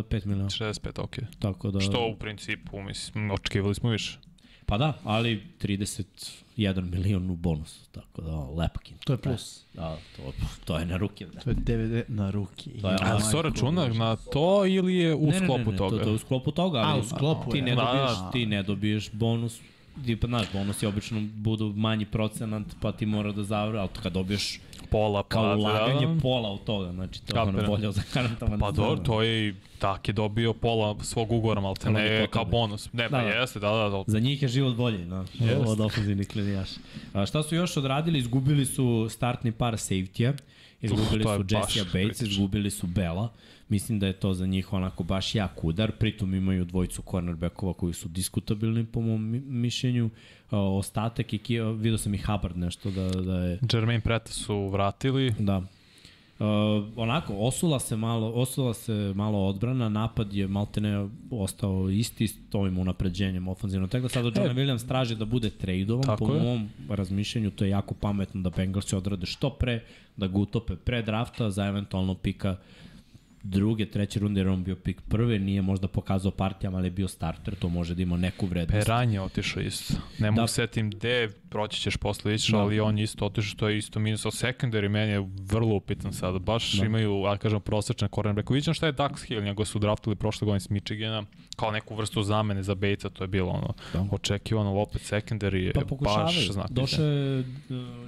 65 0.04 0.26
miliona. 0.26 0.50
65, 0.50 1.00
ok. 1.00 1.16
Tako 1.38 1.70
da, 1.70 1.80
Što 1.80 2.06
u 2.06 2.16
principu, 2.16 2.80
mislim, 2.80 3.30
očekivali 3.30 3.74
smo 3.74 3.90
više. 3.90 4.18
Pa 4.66 4.78
da, 4.78 4.92
ali 5.04 5.42
31 5.58 6.32
milion 6.84 7.30
u 7.30 7.36
bonusu, 7.36 7.90
tako 7.92 8.22
da 8.22 8.38
lepakin. 8.52 8.96
To 8.98 9.12
je 9.12 9.16
plus. 9.18 9.64
Da, 9.74 9.96
to, 10.16 10.22
to 10.64 10.78
je 10.78 10.86
na 10.86 10.96
ruke. 10.96 11.26
Da. 11.26 11.40
To 11.40 11.50
je 11.50 11.56
90 11.56 12.04
na 12.08 12.30
ruki. 12.30 12.70
To 12.72 12.88
je- 12.88 12.96
A 12.96 13.04
Majko 13.04 13.20
se 13.20 13.32
to 13.32 13.42
računa 13.42 13.88
na 13.88 14.16
to 14.16 14.66
ili 14.66 14.94
je 14.94 15.14
u 15.14 15.20
ne, 15.20 15.26
ne, 15.30 15.38
sklopu 15.38 15.58
ne, 15.60 15.72
ne, 15.72 15.76
toga? 15.76 15.98
To, 15.98 16.04
to 16.04 16.10
je 16.10 16.14
u 16.14 16.18
sklopu 16.18 16.50
toga, 16.52 16.78
ali 16.78 16.98
A, 16.98 17.02
u 17.02 17.04
sklopu 17.06 17.50
ti 17.50 17.58
je. 17.58 17.62
ne 17.62 17.70
Da, 17.70 17.82
dobiješ, 17.82 18.18
da. 18.18 18.30
ti 18.30 18.46
ne 18.46 18.62
dobiješ 18.62 19.10
bonus 19.12 19.60
ti 20.04 20.16
pa 20.16 20.26
znaš, 20.26 20.46
bonusi 20.52 20.86
obično 20.86 21.20
budu 21.34 21.72
manji 21.76 22.04
procenat, 22.04 22.62
pa 22.80 22.92
ti 22.92 23.06
mora 23.06 23.32
da 23.32 23.42
zavre, 23.42 23.78
ali 23.78 23.88
kad 24.02 24.12
dobiješ 24.12 24.60
Pola, 24.90 25.22
pa 25.22 25.28
kao 25.28 25.48
da, 25.48 25.56
ulaganje 25.56 26.06
da. 26.06 26.20
pola 26.20 26.50
od 26.50 26.64
toga, 26.64 26.92
znači 26.92 27.22
to 27.22 27.36
je 27.36 27.42
ono 27.42 27.66
bolje 27.66 27.88
od 27.88 27.94
zagarantovan. 27.94 28.60
Pa 28.60 28.70
dobro, 28.70 29.04
to 29.04 29.22
je 29.22 29.48
i 29.48 29.54
tak 29.78 30.08
je 30.08 30.12
dobio 30.12 30.52
pola 30.52 30.96
svog 31.02 31.32
ugovora, 31.32 31.74
te 31.74 31.88
Ali 31.88 32.00
je 32.00 32.20
ne 32.20 32.26
kao 32.26 32.44
bonus. 32.44 32.92
Ne, 32.92 33.08
pa 33.10 33.18
Da, 33.18 33.24
da. 33.24 33.30
jeste, 33.30 33.60
da, 33.60 33.70
da, 33.70 33.88
da. 33.88 34.04
Za 34.06 34.18
njih 34.18 34.42
je 34.42 34.48
život 34.48 34.76
bolji, 34.76 35.04
no, 35.04 35.24
Jest. 35.34 35.66
od 35.66 35.80
ofenzivnih 35.80 36.36
linijaša. 36.36 36.80
A 37.12 37.26
šta 37.26 37.42
su 37.42 37.54
još 37.54 37.76
odradili? 37.76 38.18
Izgubili 38.18 38.66
su 38.66 39.06
startni 39.10 39.52
par 39.52 39.74
safety-a, 39.74 40.32
izgubili 40.80 41.24
je 41.30 41.36
su 41.36 41.44
baš 41.44 41.76
Jesse 41.76 41.84
Bates, 41.84 41.92
kritično. 41.92 42.26
izgubili 42.26 42.70
su 42.70 42.86
Bela. 42.86 43.28
Mislim 43.68 43.98
da 43.98 44.06
je 44.06 44.12
to 44.12 44.34
za 44.34 44.46
njih 44.46 44.72
onako 44.72 45.04
baš 45.04 45.34
jak 45.34 45.64
udar, 45.64 45.92
pritom 45.92 46.34
imaju 46.34 46.64
dvojicu 46.64 47.02
cornerbackova 47.10 47.72
koji 47.72 47.92
su 47.94 48.08
diskutabilni 48.08 48.84
po 48.84 49.00
mom 49.00 49.30
mi- 49.30 49.40
mišljenju. 49.40 50.10
Ostatak 50.50 51.50
je, 51.50 51.72
vidio 51.72 51.98
sam 51.98 52.14
i 52.14 52.18
Hubbard 52.18 52.56
nešto 52.56 52.90
da, 52.90 53.08
da 53.08 53.38
je 53.38 53.58
Jermaine 53.72 54.00
Preta 54.00 54.32
su 54.32 54.68
vratili. 54.68 55.34
Da. 55.38 55.62
Uh, 56.38 56.46
onako, 56.96 57.34
osula 57.36 57.80
se 57.80 57.96
malo, 57.96 58.32
osula 58.32 58.74
se 58.74 59.12
malo 59.14 59.46
odbrana, 59.46 59.88
napad 59.88 60.32
je 60.32 60.48
maltene 60.48 61.08
ostao 61.30 61.90
isti 61.90 62.28
s 62.28 62.36
ovim 62.52 62.78
unapređenjem. 62.78 63.46
Tako 63.46 64.00
da 64.00 64.08
sada 64.08 64.30
John 64.36 64.56
Williams 64.56 64.88
traži 64.88 65.16
da 65.16 65.24
bude 65.24 65.50
tradovan, 65.50 66.02
Tako 66.04 66.26
po 66.26 66.34
je. 66.34 66.42
mom 66.42 66.68
razmišljanju 66.88 67.50
to 67.50 67.64
je 67.64 67.70
jako 67.70 67.94
pametno 67.94 68.40
da 68.40 68.50
Bengalsi 68.50 68.96
odrade 68.96 69.26
što 69.26 69.50
pre, 69.50 69.82
da 70.16 70.26
ga 70.26 70.38
utope 70.38 70.76
pre 70.76 71.02
drafta 71.02 71.50
za 71.50 71.66
eventualno 71.66 72.14
pika 72.14 72.56
druge, 73.44 73.86
treće 73.86 74.20
runde, 74.20 74.40
jer 74.40 74.48
on 74.48 74.64
bio 74.64 74.76
pik 74.76 75.00
prve, 75.00 75.38
nije 75.38 75.62
možda 75.62 75.88
pokazao 75.88 76.30
partijama, 76.32 76.78
ali 76.78 76.86
je 76.86 76.90
bio 76.90 77.08
starter, 77.08 77.54
to 77.54 77.68
može 77.68 77.94
da 77.94 78.02
ima 78.02 78.16
neku 78.16 78.46
vrednost. 78.46 78.86
Peran 78.86 79.10
je 79.12 79.20
otišao 79.20 79.62
isto. 79.62 79.94
Ne 80.18 80.30
mogu 80.30 80.40
Da. 80.42 80.46
setim 80.46 80.90
gde, 80.90 81.28
proći 81.50 81.80
ćeš 81.80 81.96
posle 81.96 82.34
ići, 82.34 82.52
Da. 82.52 82.58
ali 82.58 82.80
on 82.80 82.98
je 82.98 83.04
isto 83.04 83.26
otišao, 83.26 83.56
to 83.56 83.68
je 83.68 83.78
isto 83.78 84.00
minus. 84.00 84.26
A 84.26 84.30
secondary 84.30 84.88
meni 84.88 85.12
je 85.12 85.24
vrlo 85.50 85.74
upitan 85.74 86.12
sada. 86.12 86.38
Baš 86.38 86.72
Da. 86.72 86.86
imaju, 86.86 87.24
a 87.24 87.36
kažem, 87.36 87.60
prosečne 87.60 88.08
cornerback. 88.14 88.50
Vidim 88.50 88.74
šta 88.74 88.86
je 88.86 88.92
Dax 88.92 89.24
Hill, 89.26 89.42
njega 89.42 89.64
su 89.64 89.78
draftili 89.78 90.16
prošle 90.16 90.44
godine 90.44 90.60
s 90.60 90.70
Michigana, 90.70 91.22
kao 91.56 91.70
neku 91.70 91.94
vrstu 91.94 92.22
zamene 92.22 92.62
za 92.62 92.74
Bejca, 92.74 93.08
to 93.10 93.24
je 93.24 93.28
bilo 93.28 93.50
ono 93.50 93.74
Da. 93.92 94.06
očekivano, 94.10 94.70
ali 94.70 94.80
opet 94.80 95.02
secondary 95.02 95.54
je 95.56 95.72
Pa 95.72 95.80
baš 96.00 96.50
znak. 96.50 96.70
Došao 96.70 97.04
je, 97.04 97.40
uh, 97.40 97.46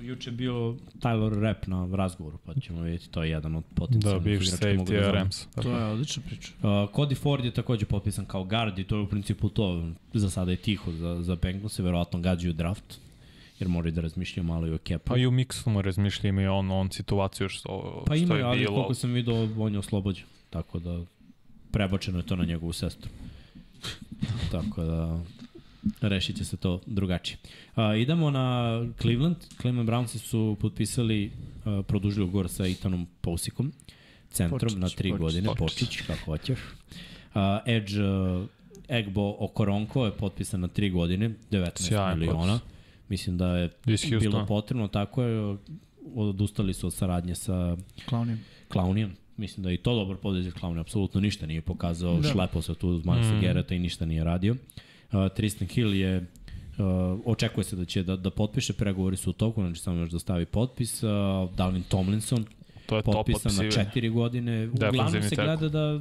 juče 0.05 0.31
je 0.31 0.35
bio 0.35 0.55
Tyler 1.01 1.40
Rapp 1.40 1.66
na 1.66 1.89
razgovoru, 1.93 2.39
pa 2.47 2.55
ćemo 2.55 2.82
vidjeti, 2.82 3.09
to 3.10 3.23
je 3.23 3.31
jedan 3.31 3.56
od 3.56 3.64
Da, 3.70 3.74
potencijalnih 3.74 4.23
bivši 4.24 4.47
igrača 4.47 4.62
koji 4.62 4.77
mogu 4.77 4.90
safety 4.93 5.01
da. 5.01 5.10
Rams. 5.10 5.47
To 5.62 5.70
je 5.78 5.85
odlična 5.85 6.23
priča. 6.27 6.52
Uh, 6.59 6.68
Cody 6.68 7.16
Ford 7.16 7.44
je 7.44 7.51
takođe 7.51 7.85
potpisan 7.86 8.24
kao 8.24 8.44
guard 8.44 8.78
i 8.78 8.85
to 8.85 8.97
je 8.97 9.02
u 9.02 9.09
principu 9.09 9.48
to, 9.48 9.89
za 10.14 10.31
sada 10.31 10.51
je 10.51 10.56
tiho 10.56 10.93
za, 10.93 11.23
za 11.23 11.36
Bengals, 11.43 11.78
verovatno 11.78 12.20
gađaju 12.20 12.52
draft, 12.52 12.98
jer 13.60 13.68
moraju 13.68 13.93
da 13.93 14.01
razmišljaju 14.01 14.44
malo 14.44 14.66
i 14.66 14.73
o 14.73 14.78
kepu. 14.78 15.05
Pa 15.05 15.16
i 15.16 15.27
u 15.27 15.31
Mixlu 15.31 15.68
mu 15.68 15.82
razmišlja 15.82 16.28
ima 16.28 16.43
i 16.43 16.47
on, 16.47 16.70
on 16.70 16.90
situaciju 16.90 17.48
što, 17.48 18.02
pa 18.06 18.14
što 18.16 18.24
ima, 18.24 18.35
je 18.36 18.43
ali 18.43 18.59
bilo. 18.59 18.74
koliko 18.74 18.94
sam 18.94 19.12
vidio, 19.12 19.48
on 19.59 19.73
je 19.73 19.78
oslobođen, 19.78 20.24
tako 20.51 20.78
da 20.78 21.01
prebačeno 21.70 22.18
je 22.18 22.27
to 22.27 22.36
na 22.36 22.44
njegovu 22.44 22.73
sestru. 22.73 23.10
Tako 24.52 24.84
da 24.84 25.20
rešit 26.01 26.36
će 26.36 26.44
se 26.44 26.56
to 26.56 26.80
drugačije. 26.86 27.38
Uh, 27.76 27.82
idemo 28.01 28.30
na 28.30 28.80
Cleveland. 29.01 29.36
Cleveland 29.60 29.88
Brownsi 29.88 30.18
su 30.18 30.56
potpisali, 30.60 31.32
uh, 31.64 31.84
produžili 31.86 32.24
ugovor 32.24 32.48
sa 32.48 32.66
Itanom 32.66 33.06
Pousikom, 33.20 33.72
centrom 34.30 34.60
Počić, 34.60 34.78
na 34.78 34.88
tri 34.88 35.10
Počić. 35.10 35.20
godine, 35.20 35.47
Počić. 35.47 35.59
Počić, 35.59 36.01
kako 36.06 36.24
hoćeš. 36.24 36.59
Uh, 36.59 37.40
Edge 37.66 37.93
uh, 38.02 38.47
Egbo 38.88 39.36
Okoronko 39.38 40.05
je 40.05 40.12
potpisan 40.12 40.60
na 40.60 40.68
tri 40.68 40.90
godine, 40.90 41.30
19 41.51 41.70
Sjajan 41.74 42.18
miliona. 42.18 42.52
potpis. 42.52 42.76
Mislim 43.09 43.38
da 43.38 43.56
je 43.56 43.70
bilo 44.20 44.47
potrebno, 44.47 44.88
tako 44.88 45.22
je, 45.22 45.56
odustali 46.14 46.74
su 46.74 46.86
od 46.86 46.94
saradnje 46.94 47.34
sa 47.34 47.76
Klaunim. 48.09 48.44
Klaunijem. 48.68 49.16
Mislim 49.36 49.64
da 49.64 49.70
je 49.70 49.74
i 49.74 49.78
to 49.78 49.94
dobar 49.94 50.16
podez 50.16 50.54
Klaunija, 50.54 50.80
apsolutno 50.80 51.20
ništa 51.20 51.46
nije 51.46 51.60
pokazao, 51.60 52.20
da. 52.20 52.28
Šlepao 52.28 52.62
se 52.62 52.74
tu 52.74 52.88
uz 52.88 53.04
Milesa 53.04 53.34
Mm. 53.34 53.40
Gereta 53.40 53.74
i 53.74 53.78
ništa 53.78 54.06
nije 54.06 54.24
radio. 54.24 54.56
Uh, 55.12 55.28
Tristan 55.34 55.68
Hill 55.68 55.94
je 55.94 56.26
Uh, 56.78 57.20
očekuje 57.24 57.64
se 57.64 57.76
da 57.76 57.84
će 57.84 58.02
da, 58.02 58.16
da 58.16 58.30
potpiše, 58.30 58.72
pregovori 58.72 59.16
su 59.16 59.30
u 59.30 59.32
toku, 59.32 59.62
znači 59.62 59.80
samo 59.80 59.98
još 59.98 60.10
da 60.10 60.18
stavi 60.18 60.46
potpis. 60.46 61.02
Uh, 61.02 61.10
Dalvin 61.54 61.82
Tomlinson, 61.82 62.44
To 62.86 62.96
je 62.96 63.02
top 63.02 63.14
potpisan 63.14 63.64
na 63.64 63.70
četiri 63.70 64.08
godine. 64.08 64.68
Uglavnom 64.68 65.22
se 65.22 65.36
gleda 65.36 65.68
da 65.68 66.00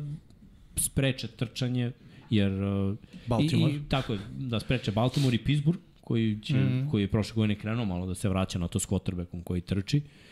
spreče 0.76 1.28
trčanje, 1.28 1.92
jer 2.30 2.64
uh, 2.64 2.96
Baltimore. 3.28 3.74
I, 3.74 3.76
i, 3.76 3.80
tako 3.90 4.14
je, 4.14 4.20
da 4.38 4.60
spreče 4.60 4.92
Baltimore 4.92 5.36
i 5.36 5.44
Pittsburgh, 5.44 5.80
koji, 6.02 6.40
će, 6.42 6.54
mm. 6.54 6.58
-hmm. 6.58 6.92
koji 6.92 7.02
je 7.02 7.08
prošle 7.08 7.36
godine 7.36 7.60
krenuo 7.60 7.86
malo 7.86 8.06
da 8.06 8.16
se 8.16 8.30
vraća 8.30 8.60
na 8.60 8.68
to 8.68 8.80
s 8.80 8.88
quarterbackom 8.88 9.44
koji 9.44 9.62
trči. 9.62 9.98
Uh, 9.98 10.25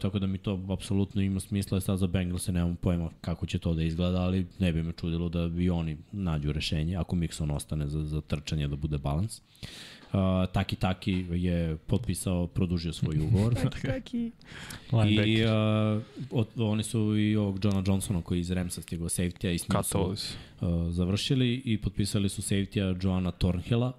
tako 0.00 0.18
da 0.18 0.26
mi 0.26 0.38
to 0.38 0.60
apsolutno 0.70 1.22
ima 1.22 1.40
smisla, 1.40 1.80
sad 1.80 1.98
za 1.98 2.06
Bengals 2.06 2.48
nemam 2.48 2.76
pojma 2.76 3.10
kako 3.20 3.46
će 3.46 3.58
to 3.58 3.74
da 3.74 3.82
izgleda, 3.82 4.20
ali 4.20 4.46
ne 4.58 4.72
bi 4.72 4.82
me 4.82 4.92
čudilo 4.92 5.28
da 5.28 5.48
bi 5.48 5.70
oni 5.70 5.96
nađu 6.12 6.52
rešenje, 6.52 6.96
ako 6.96 7.16
Mixon 7.16 7.54
ostane 7.54 7.88
za, 7.88 8.04
za 8.04 8.20
trčanje 8.20 8.68
da 8.68 8.76
bude 8.76 8.98
balans. 8.98 9.40
Uh, 10.12 10.52
taki 10.52 10.76
Taki 10.76 11.26
je 11.30 11.76
potpisao, 11.76 12.46
produžio 12.46 12.92
svoj 12.92 13.18
ugovor. 13.28 13.54
Taki. 13.82 14.30
Linebacker. 14.92 15.28
I 15.28 15.44
uh, 15.44 16.02
od, 16.30 16.48
oni 16.56 16.82
su 16.82 17.16
i 17.18 17.36
ovog 17.36 17.64
Johna 17.64 17.82
Johnsona 17.86 18.22
koji 18.22 18.40
iz 18.40 18.50
Ramsa 18.50 18.82
stigao 18.82 19.08
safety-a 19.08 19.50
i 19.50 19.58
s 19.58 19.68
njim 19.68 19.82
su 19.82 19.98
uh, 20.00 20.16
završili 20.90 21.62
i 21.64 21.78
potpisali 21.78 22.28
su 22.28 22.42
safety-a 22.42 22.96
Joana 23.02 23.30
Tornhilla 23.30 23.92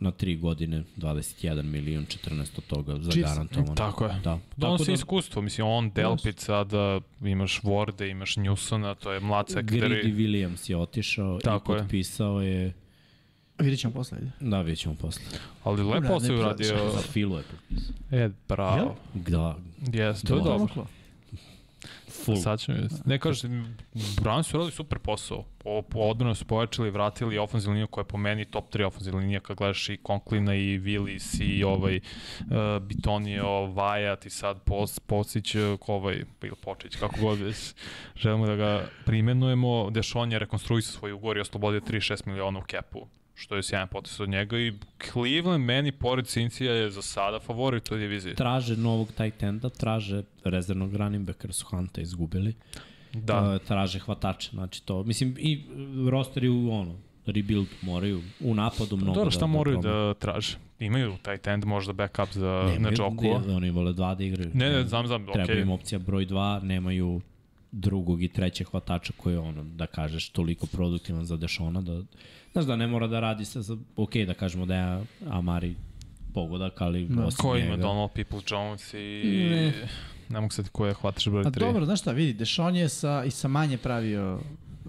na 0.00 0.12
3 0.12 0.40
godine, 0.40 0.82
21 0.96 1.62
milion, 1.62 2.06
14 2.06 2.48
od 2.58 2.64
toga 2.66 2.96
zagarantovano. 3.00 3.74
Tako 3.74 4.04
je. 4.06 4.20
Da. 4.24 4.38
Donosi 4.56 4.84
da, 4.86 4.92
iskustvo, 4.92 5.42
mislim, 5.42 5.66
on 5.66 5.90
Delpit 5.90 6.38
sada, 6.38 7.00
imaš 7.22 7.60
Worde, 7.60 8.10
imaš 8.10 8.36
Newsona, 8.36 8.94
to 8.94 9.12
je 9.12 9.20
mlad 9.20 9.46
Grady 9.46 9.54
secondary. 9.54 10.14
Williams 10.14 10.70
je 10.70 10.76
otišao 10.76 11.38
Tako 11.38 11.72
i 11.72 11.76
je. 11.76 11.82
potpisao 11.82 12.40
je, 12.40 12.72
Vidjet 13.58 13.80
ćemo 13.80 13.94
posle. 13.94 14.18
da 14.40 14.60
vidjet 14.60 14.78
ćemo 14.78 14.94
posle. 14.94 15.22
Ali 15.64 15.82
lepo 15.82 16.20
se 16.20 16.34
uradio. 16.34 16.90
Za 16.92 17.02
Filu 17.02 17.36
je 17.36 17.42
potpisao. 17.42 17.94
E, 18.10 18.30
bravo. 18.48 18.96
Da, 19.14 19.56
Jes, 19.92 20.22
to 20.22 20.34
je 20.34 20.38
Da. 20.38 20.44
dobro. 20.44 20.86
Full. 22.24 22.36
Sad 22.36 22.60
ćemo 22.60 22.78
vidjeti. 22.78 23.02
Ne 23.04 23.18
kažem, 23.18 23.76
Browns 23.94 24.42
su 24.42 24.56
radili 24.56 24.72
super 24.72 24.98
posao. 24.98 25.44
Po, 25.58 25.82
po 25.82 25.98
odbranu 25.98 26.34
su 26.34 26.44
pojačali, 26.44 26.90
vratili 26.90 27.38
ofenzivnu 27.38 27.74
liniju 27.74 27.86
koja 27.86 28.02
je 28.02 28.08
po 28.08 28.16
meni 28.16 28.44
top 28.44 28.74
3 28.74 28.84
ofenzivna 28.84 29.20
linija 29.20 29.40
kad 29.40 29.56
gledaš 29.56 29.88
i 29.88 29.98
Conklina 30.06 30.54
i 30.54 30.78
Willis 30.78 31.42
i 31.42 31.64
ovaj 31.64 31.96
uh, 31.96 32.82
Bitonio, 32.82 33.66
Vajat 33.66 34.26
i 34.26 34.30
sad 34.30 34.62
Pos, 34.62 35.00
Posić, 35.00 35.56
ovaj, 35.86 36.24
ili 36.42 36.56
Počić, 36.64 36.96
kako 36.96 37.20
god 37.20 37.38
već. 37.38 37.74
Želimo 38.16 38.46
da 38.46 38.56
ga 38.56 38.88
primenujemo. 39.04 39.90
Dešon 39.90 40.32
je 40.32 40.38
rekonstruisao 40.38 40.98
svoj 40.98 41.12
ugovor 41.12 41.36
i 41.36 41.40
oslobodio 41.40 41.80
36 41.80 42.26
miliona 42.26 42.58
u 42.58 42.62
kepu 42.62 43.06
što 43.40 43.56
je 43.56 43.62
sjajan 43.62 43.88
potes 43.88 44.20
od 44.20 44.28
njega 44.28 44.58
i 44.58 44.72
Cleveland 45.12 45.64
meni 45.64 45.92
pored 45.92 46.26
Cincija 46.26 46.72
je 46.72 46.90
za 46.90 47.02
sada 47.02 47.38
favorit 47.38 47.90
u 47.90 47.96
diviziji. 47.96 48.34
Traže 48.34 48.76
novog 48.76 49.12
tight 49.12 49.42
enda, 49.42 49.68
traže 49.68 50.22
rezervnog 50.44 50.96
running 50.96 51.26
backa 51.26 51.52
su 51.52 51.66
Hunta 51.66 52.00
izgubili. 52.00 52.54
Da, 53.12 53.40
Uh, 53.40 53.66
traže 53.66 53.98
hvatače, 53.98 54.50
znači 54.50 54.84
to, 54.84 55.02
mislim 55.02 55.34
i 55.38 55.64
rosteri 56.10 56.48
u 56.48 56.72
ono, 56.72 56.94
rebuild 57.26 57.66
moraju 57.82 58.22
u 58.40 58.54
napadu 58.54 58.96
mnogo 58.96 59.14
Dobro, 59.14 59.30
šta 59.30 59.40
da, 59.40 59.46
moraju 59.46 59.78
da, 59.78 59.90
da 59.90 60.14
traže? 60.14 60.56
Imaju 60.78 61.16
tight 61.22 61.46
end, 61.46 61.64
možda 61.64 61.92
backup 61.92 62.32
za 62.32 62.62
Nemaju, 62.66 62.96
Najokua. 62.98 63.40
ne, 63.46 63.56
oni 63.56 63.70
vole 63.70 63.92
dva 63.92 64.14
da 64.14 64.24
igraju. 64.24 64.50
Ne, 64.54 64.70
ne, 64.70 64.84
znam, 64.84 65.06
znam, 65.06 65.28
okej. 65.28 65.44
Treba 65.44 65.60
im 65.60 65.70
opcija 65.70 65.98
broj 65.98 66.26
2, 66.26 66.62
nemaju 66.62 67.20
drugog 67.72 68.22
i 68.22 68.28
trećeg 68.28 68.66
hvatača 68.66 69.12
koji 69.16 69.34
je 69.34 69.38
ono, 69.38 69.64
da 69.64 69.86
kažeš, 69.86 70.28
toliko 70.28 70.66
produktivan 70.66 71.24
za 71.24 71.36
Dešona, 71.36 71.80
da, 71.80 72.02
znaš 72.52 72.64
da 72.64 72.76
ne 72.76 72.86
mora 72.86 73.06
da 73.06 73.20
radi 73.20 73.44
se, 73.44 73.62
za, 73.62 73.76
ok, 73.96 74.16
da 74.16 74.34
kažemo 74.34 74.66
da 74.66 74.74
je 74.74 75.04
Amari 75.28 75.74
pogodak, 76.34 76.80
ali 76.80 77.06
Da. 77.08 77.24
osim 77.24 77.38
Ko 77.38 77.56
ima 77.56 77.76
Donald 77.76 78.10
People 78.10 78.40
Jones 78.50 78.94
i... 78.94 79.22
Ne. 79.50 79.88
Ne 80.28 80.40
mogu 80.40 80.52
sad 80.52 80.68
ko 80.68 80.86
je 80.86 80.94
hvatač 80.94 81.28
broj 81.28 81.44
3. 81.44 81.46
A 81.46 81.50
dobro, 81.50 81.84
znaš 81.84 82.00
šta, 82.00 82.12
vidi, 82.12 82.34
Dešon 82.34 82.76
je 82.76 82.88
sa, 82.88 83.24
i 83.26 83.30
sa 83.30 83.48
manje 83.48 83.78
pravio 83.78 84.40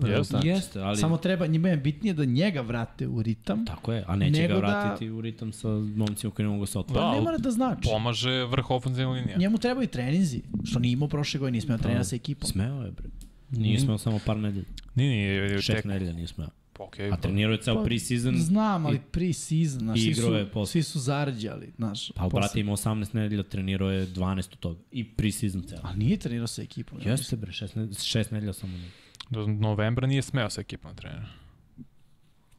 rezultat. 0.07 0.45
Jeste, 0.45 0.79
ali... 0.79 0.97
Samo 0.97 1.17
treba, 1.17 1.47
njima 1.47 1.69
je 1.69 1.77
bitnije 1.77 2.13
da 2.13 2.25
njega 2.25 2.61
vrate 2.61 3.07
u 3.07 3.21
ritam. 3.21 3.65
Tako 3.65 3.93
je, 3.93 4.03
a 4.07 4.15
neće 4.15 4.41
ga 4.41 4.53
da- 4.53 4.59
vratiti 4.59 5.09
u 5.09 5.21
ritam 5.21 5.51
sa 5.51 5.67
momcima 5.95 6.33
koji 6.33 6.45
ne 6.45 6.51
mogu 6.53 6.65
se 6.65 6.73
Pa 6.73 6.79
otvoriti. 6.79 7.03
Da, 7.03 7.11
ne 7.11 7.15
ali 7.15 7.23
mora 7.23 7.37
da 7.37 7.51
znači. 7.51 7.89
Pomaže 7.89 8.43
vrh 8.45 8.71
ofenzivne 8.71 9.13
linije. 9.13 9.37
Njemu 9.37 9.57
trebaju 9.57 9.83
i 9.83 9.87
treninzi, 9.87 10.41
što 10.63 10.79
nije 10.79 10.93
imao 10.93 11.07
prošle 11.07 11.39
godine, 11.39 11.51
nije 11.51 11.61
smeo 11.61 11.77
Pa, 11.77 11.83
trenira 11.83 12.03
sa 12.03 12.15
ekipom. 12.15 12.49
Smeo 12.49 12.83
je, 12.83 12.91
bre. 12.91 13.09
Nije 13.51 13.79
smeo 13.79 13.97
samo 13.97 14.19
par 14.25 14.37
nedelja. 14.37 14.65
Nije, 14.95 15.41
nije, 15.41 15.61
Šest 15.61 15.75
tek... 15.75 15.85
nedelja 15.85 16.13
nije 16.13 16.27
smeo. 16.27 16.47
Okej, 16.79 17.11
A 17.11 17.17
trenirao 17.17 17.51
je 17.51 17.61
ceo 17.61 17.75
Pa, 17.75 17.83
pre-season, 17.83 18.37
Znam, 18.37 18.85
ali 18.85 18.99
pre-season, 19.11 19.79
znaš, 19.79 19.99
i 19.99 20.01
svi 20.01 20.13
su, 20.13 20.45
posle. 20.53 20.71
svi 20.71 20.83
su 20.83 20.99
zarđali, 20.99 21.71
znaš. 21.75 22.11
pa 22.11 22.29
brate 22.29 22.59
ima 22.59 22.71
18 22.71 23.15
nedelja, 23.15 23.43
trenirao 23.43 23.91
je 23.91 24.07
12 24.07 24.37
od 24.53 24.59
toga. 24.59 24.79
I 24.91 25.05
pre-season 25.17 25.67
ceo. 25.69 25.79
Ali 25.83 25.97
nije 25.97 26.17
trenirao 26.17 26.47
sa 26.47 26.61
ekipom. 26.61 26.99
Jeste 27.05 27.35
bre, 27.35 27.51
šest, 27.51 27.75
ne, 27.75 27.87
šest 27.93 28.31
nedelja 28.31 28.53
samo 28.53 28.77
nije. 28.77 28.89
Do 29.31 29.47
novembra 29.47 30.07
nije 30.07 30.21
smeo 30.21 30.49
sa 30.49 30.61
ekipom 30.61 30.91
da 30.91 31.01
trenira. 31.01 31.27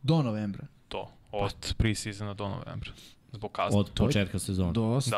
Do 0.03 0.23
novembra. 0.23 0.66
To. 0.89 1.12
Od 1.32 1.74
pre-seasona 1.78 2.35
do 2.35 2.49
novembra. 2.49 2.90
Zbog 3.32 3.53
kazne. 3.53 3.81
Od 3.81 3.90
početka 3.97 4.39
sezona. 4.39 4.73
Dosta. 4.73 5.16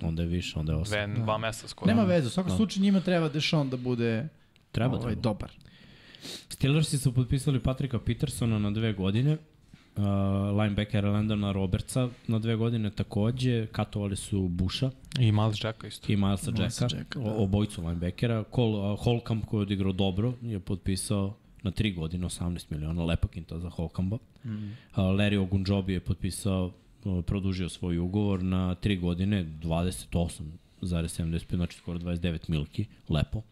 Da. 0.00 0.06
Onda 0.08 0.22
je 0.22 0.28
više, 0.28 0.58
onda 0.58 0.72
je 0.72 0.78
osam. 0.78 1.12
Dve, 1.12 1.22
dva 1.24 1.38
meseca 1.38 1.68
skoro. 1.68 1.88
Nema 1.88 2.04
veze, 2.04 2.26
u 2.26 2.30
svakom 2.30 2.50
Da. 2.50 2.56
slučaju 2.56 2.82
njima 2.84 3.00
treba 3.00 3.28
Dešon 3.28 3.70
da 3.70 3.76
bude 3.76 4.28
Treba, 4.72 4.96
ovaj, 4.96 5.06
treba. 5.06 5.20
dobar. 5.20 5.50
Steelersi 6.48 6.98
su 6.98 7.14
potpisali 7.14 7.60
Patrika 7.62 7.98
Petersona 7.98 8.58
na 8.58 8.70
dve 8.70 8.92
godine, 8.92 9.36
uh, 9.98 10.60
linebackera 10.60 11.10
Landona 11.10 11.52
Robertsa 11.52 12.08
na 12.26 12.38
dve 12.38 12.56
godine 12.56 12.90
takođe, 12.90 13.66
katovali 13.66 14.16
su 14.16 14.48
Busha 14.48 14.90
I 15.18 15.32
Miles 15.32 15.64
Jacka 15.64 15.86
isto. 15.86 16.12
i 16.12 16.16
Milesa 16.16 16.50
Milesa 16.50 16.84
Jacka, 16.84 16.96
Jacka, 16.96 17.20
da. 17.20 17.34
obojicu 17.34 17.82
linebackera. 17.82 18.44
Cole, 18.54 18.92
uh, 18.92 18.98
Holcomb 19.00 19.44
koji 19.44 19.58
je 19.58 19.62
odigrao 19.62 19.92
dobro 19.92 20.32
je 20.42 20.60
potpisao 20.60 21.34
na 21.62 21.70
tri 21.70 21.92
godine 21.92 22.26
18 22.26 22.66
miliona, 22.70 23.04
lepa 23.04 23.28
kinta 23.28 23.58
za 23.58 23.70
Holcomba. 23.70 24.18
Mm. 24.44 24.48
Uh, 24.48 24.68
Larry 24.96 25.38
Ogunjobi 25.38 25.92
je 25.92 26.00
potpisao, 26.00 26.72
uh, 27.04 27.24
produžio 27.24 27.68
svoj 27.68 27.98
ugovor 27.98 28.42
na 28.42 28.74
tri 28.74 28.96
godine 28.96 29.46
28,75, 29.62 31.56
znači 31.56 31.76
skoro 31.76 31.98
29 31.98 32.50
milki, 32.50 32.86
lepo. 33.08 33.42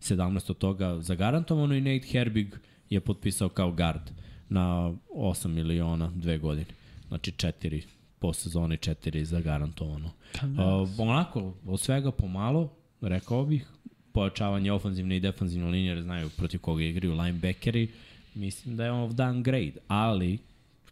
17 0.00 0.50
od 0.50 0.58
toga 0.58 1.00
zagarantovano 1.00 1.74
i 1.74 1.80
Nate 1.80 2.06
Herbig 2.06 2.56
je 2.90 3.00
potpisao 3.00 3.48
kao 3.48 3.72
guard 3.72 4.10
na 4.50 4.92
8 5.14 5.48
miliona 5.48 6.10
dve 6.14 6.38
godine. 6.38 6.66
Znači 7.08 7.32
četiri 7.32 7.82
po 8.18 8.32
sezoni, 8.32 8.76
četiri 8.76 9.24
zagarantovano. 9.24 10.10
Uh, 10.42 10.88
onako, 10.98 11.54
od 11.66 11.80
svega 11.80 12.10
pomalo, 12.10 12.72
rekao 13.00 13.44
bih, 13.44 13.66
pojačavanje 14.12 14.72
ofanzivne 14.72 15.16
i 15.16 15.20
defanzivne 15.20 15.70
linije, 15.70 15.90
jer 15.90 16.02
znaju 16.02 16.30
protiv 16.36 16.60
koga 16.60 16.82
igraju 16.82 17.14
linebackeri, 17.14 17.88
mislim 18.34 18.76
da 18.76 18.84
je 18.84 18.92
on 18.92 19.10
downgrade, 19.10 19.76
ali 19.88 20.38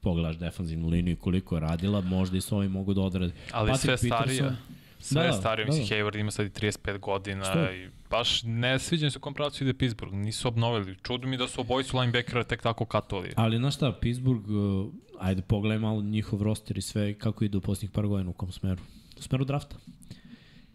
pogledaš 0.00 0.36
defanzivnu 0.36 0.88
liniju 0.88 1.12
i 1.12 1.16
koliko 1.16 1.56
je 1.56 1.60
radila, 1.60 2.00
možda 2.00 2.36
i 2.36 2.40
s 2.40 2.52
ovim 2.52 2.70
mogu 2.70 2.94
da 2.94 3.00
odrade. 3.00 3.32
Ali 3.52 3.78
sve 3.78 3.96
starije. 3.96 4.56
Sve 5.00 5.14
Da, 5.14 5.22
da, 5.22 5.28
da, 5.28 5.32
starije, 5.32 5.64
da, 5.64 5.68
mislim, 5.68 5.88
da. 5.88 5.94
Hayward 5.96 6.20
ima 6.20 6.30
sad 6.30 6.46
i 6.46 6.50
35 6.50 6.98
godina 6.98 7.44
Što? 7.44 7.64
i 7.64 7.88
baš 8.10 8.42
ne 8.42 8.78
sviđa 8.78 9.06
mi 9.06 9.10
se 9.10 9.18
u 9.18 9.20
kom 9.20 9.34
pravcu 9.34 9.64
ide 9.64 9.74
Pittsburgh, 9.74 10.14
nisu 10.14 10.48
obnovili. 10.48 10.96
Čudo 10.96 11.28
mi 11.28 11.36
da 11.36 11.48
su 11.48 11.60
obojicu 11.60 11.98
linebackera 11.98 12.44
tek 12.44 12.62
tako 12.62 12.84
katovali. 12.84 13.32
Ali 13.36 13.56
znaš 13.56 13.74
šta, 13.74 13.92
Pittsburgh, 13.92 14.48
uh, 14.48 14.86
ajde 15.20 15.42
pogledaj 15.42 15.78
malo 15.78 16.02
njihov 16.02 16.42
roster 16.42 16.78
i 16.78 16.82
sve 16.82 17.14
kako 17.14 17.44
ide 17.44 17.58
u 17.58 17.60
posljednjih 17.60 17.90
par 17.90 18.06
godina 18.06 18.30
u 18.30 18.34
kom 18.34 18.52
smeru. 18.52 18.82
U 19.18 19.22
smeru 19.22 19.44
drafta. 19.44 19.76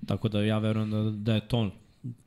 Tako 0.08 0.30
da 0.30 0.44
ja 0.44 0.58
verujem 0.60 0.92
da, 0.92 1.02
da 1.04 1.34
je 1.34 1.48
to 1.48 1.72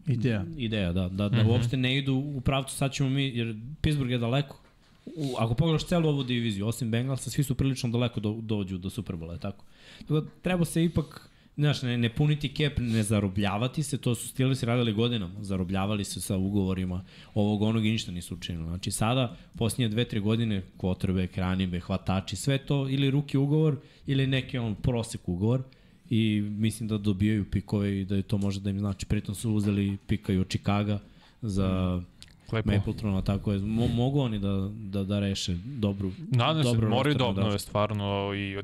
Ideja. 0.06 0.44
ideja, 0.56 0.92
da, 0.92 1.08
da, 1.08 1.28
da 1.28 1.36
Mhm. 1.36 1.50
uopšte 1.50 1.76
ne 1.76 1.98
idu 1.98 2.14
u 2.14 2.40
pravcu, 2.40 2.74
sad 2.76 2.92
ćemo 2.92 3.08
mi, 3.08 3.24
jer 3.28 3.56
Pittsburgh 3.80 4.12
je 4.12 4.18
daleko. 4.18 4.60
U, 5.06 5.34
ako 5.38 5.54
pogledaš 5.54 5.84
celu 5.84 6.08
ovu 6.08 6.22
diviziju, 6.22 6.66
osim 6.66 6.90
Bengalsa, 6.90 7.30
svi 7.30 7.44
su 7.44 7.54
prilično 7.54 7.88
daleko 7.88 8.20
do, 8.20 8.38
dođu 8.40 8.78
do 8.78 8.90
Superbola, 8.90 9.32
je 9.32 9.40
tako? 9.40 9.64
Tako 10.00 10.20
da 10.20 10.26
treba 10.42 10.64
se 10.64 10.84
ipak, 10.84 11.30
znaš, 11.56 11.82
ne, 11.82 11.98
ne 11.98 12.08
puniti 12.08 12.54
kep, 12.54 12.78
ne 12.78 13.02
zarobljavati 13.02 13.82
se, 13.82 13.98
to 13.98 14.14
su 14.14 14.28
Steelers 14.28 14.62
radili 14.62 14.92
godinama, 14.92 15.42
zarobljavali 15.42 16.04
se 16.04 16.20
sa 16.20 16.36
ugovorima 16.36 17.04
ovog 17.34 17.62
onog 17.62 17.86
i 17.86 17.90
ništa 17.90 18.12
nisu 18.12 18.34
učinili. 18.34 18.66
Znači 18.66 18.90
sada, 18.90 19.36
posljednje 19.58 19.88
dve, 19.88 20.04
tri 20.04 20.20
godine, 20.20 20.62
kvotrbe, 20.76 21.26
kranibe, 21.26 21.80
hvatači, 21.80 22.36
sve 22.36 22.58
to 22.58 22.88
ili 22.88 23.10
ruki 23.10 23.38
ugovor 23.38 23.76
ili 24.06 24.26
neki 24.26 24.58
on 24.58 24.74
prosek 24.74 25.28
ugovor 25.28 25.62
i 26.10 26.40
mislim 26.40 26.88
da 26.88 26.98
dobijaju 26.98 27.50
pikove 27.50 28.00
i 28.00 28.04
da 28.04 28.16
je 28.16 28.22
to 28.22 28.38
može 28.38 28.60
da 28.60 28.70
im 28.70 28.78
znači. 28.78 29.06
Pritom 29.06 29.34
su 29.34 29.52
uzeli 29.52 29.96
pika 30.06 30.32
i 30.32 30.38
od 30.38 30.48
Chicaga 30.48 30.98
za 31.42 32.02
Lepo. 32.52 32.70
Mapletrona, 32.70 33.22
tako 33.22 33.52
je. 33.52 33.58
Mo, 33.58 33.86
mogu 33.86 34.20
oni 34.20 34.38
da, 34.38 34.68
da, 34.72 35.04
da 35.04 35.18
reše 35.20 35.56
dobru, 35.64 36.12
Nadam 36.30 36.62
se, 36.62 36.68
dobro 36.68 36.88
moraju 36.90 37.14
da 37.14 37.24
obnove 37.26 37.58
stvarno 37.58 38.32
i 38.34 38.56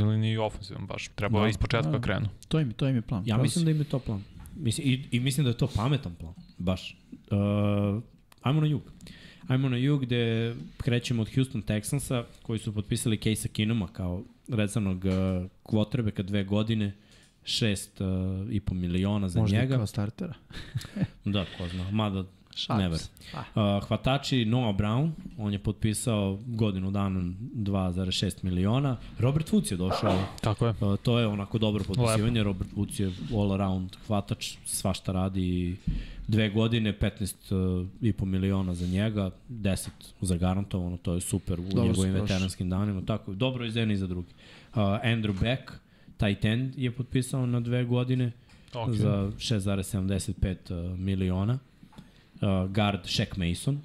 linije 0.00 0.34
i 0.34 0.38
ofenzivne 0.38 0.86
baš. 0.86 1.08
Treba 1.08 1.40
Da. 1.40 1.48
iz 1.48 1.56
početka 1.56 1.82
Da. 1.82 1.98
da. 1.98 2.00
krenu. 2.00 2.28
To 2.48 2.60
im, 2.60 2.72
to 2.72 2.88
im 2.88 2.96
je 2.96 3.02
plan. 3.02 3.22
Ja 3.22 3.26
Pravo 3.26 3.42
mislim 3.42 3.60
si. 3.60 3.64
da 3.64 3.70
im 3.70 3.78
je 3.78 3.84
to 3.84 3.98
plan. 3.98 4.22
Mislim, 4.56 4.88
i, 4.88 5.08
I 5.10 5.20
mislim 5.20 5.44
da 5.44 5.50
je 5.50 5.56
to 5.56 5.66
pametan 5.66 6.14
plan, 6.14 6.34
baš. 6.58 6.96
Uh, 7.12 8.02
ajmo 8.42 8.60
na 8.60 8.66
jug. 8.66 8.82
Ajmo 9.48 9.68
na 9.68 9.76
jug 9.76 10.00
gde 10.02 10.54
krećemo 10.76 11.22
od 11.22 11.34
Houston 11.34 11.62
Texansa 11.62 12.24
koji 12.42 12.58
su 12.58 12.74
potpisali 12.74 13.18
Casea 13.18 13.52
Kinuma 13.52 13.88
kao 13.88 14.22
rezervnog 14.48 15.04
uh, 15.04 15.12
kvotrebeka 15.62 16.22
dve 16.22 16.44
godine, 16.44 16.92
šest 17.44 18.00
uh, 18.00 18.06
i 18.50 18.60
po 18.60 18.74
miliona 18.74 19.28
za 19.28 19.40
Možda 19.40 19.56
njega. 19.58 19.76
kao 19.76 19.86
startera. 19.86 20.34
Da, 21.24 21.44
ko 21.58 21.68
zna. 21.68 21.90
Mada 21.90 22.24
Šalim 22.54 22.82
Never. 22.82 23.00
Pa. 23.32 23.38
Uh, 23.78 23.84
hvatači 23.88 24.44
Noah 24.44 24.76
Brown, 24.76 25.12
on 25.38 25.52
je 25.52 25.58
potpisao 25.58 26.38
godinu 26.46 26.90
dana 26.90 27.20
2,6 27.20 28.44
miliona. 28.44 28.96
Robert 29.18 29.50
Woods 29.52 29.72
je 29.72 29.76
došao, 29.76 30.24
Tako 30.40 30.66
je. 30.66 30.74
uh, 30.80 30.96
to 31.02 31.18
je 31.18 31.26
onako 31.26 31.58
dobro 31.58 31.84
potpisivanje. 31.84 32.42
Robert 32.42 32.70
Woods 32.76 33.00
je 33.00 33.12
all 33.38 33.52
around 33.52 33.96
hvatač, 34.06 34.56
svašta 34.64 35.12
radi 35.12 35.76
dve 36.28 36.48
godine, 36.50 36.92
15 37.00 37.80
uh, 37.80 37.86
i 38.00 38.12
po 38.12 38.24
miliona 38.24 38.74
za 38.74 38.86
njega, 38.86 39.30
10 39.50 39.88
zagarantovano, 40.20 40.96
to 40.96 41.14
je 41.14 41.20
super 41.20 41.60
u 41.60 41.62
Dobro 41.62 41.84
njegovim 41.84 42.12
veteranskim 42.12 42.70
danima. 42.70 43.02
Tako, 43.06 43.32
dobro 43.32 43.64
i 43.64 43.70
za 43.70 43.82
i 43.82 43.96
za 43.96 44.06
drugi. 44.06 44.28
Uh, 44.74 44.76
Andrew 44.80 45.40
Beck, 45.40 45.72
tight 46.16 46.44
end 46.44 46.78
je 46.78 46.90
potpisao 46.90 47.46
na 47.46 47.60
dve 47.60 47.84
godine 47.84 48.32
Okay. 48.72 48.96
za 48.96 49.30
6,75 49.38 50.90
uh, 50.92 50.98
miliona. 50.98 51.58
Uh, 52.40 52.70
guard 52.70 53.04
Shaq 53.04 53.36
Mason. 53.36 53.80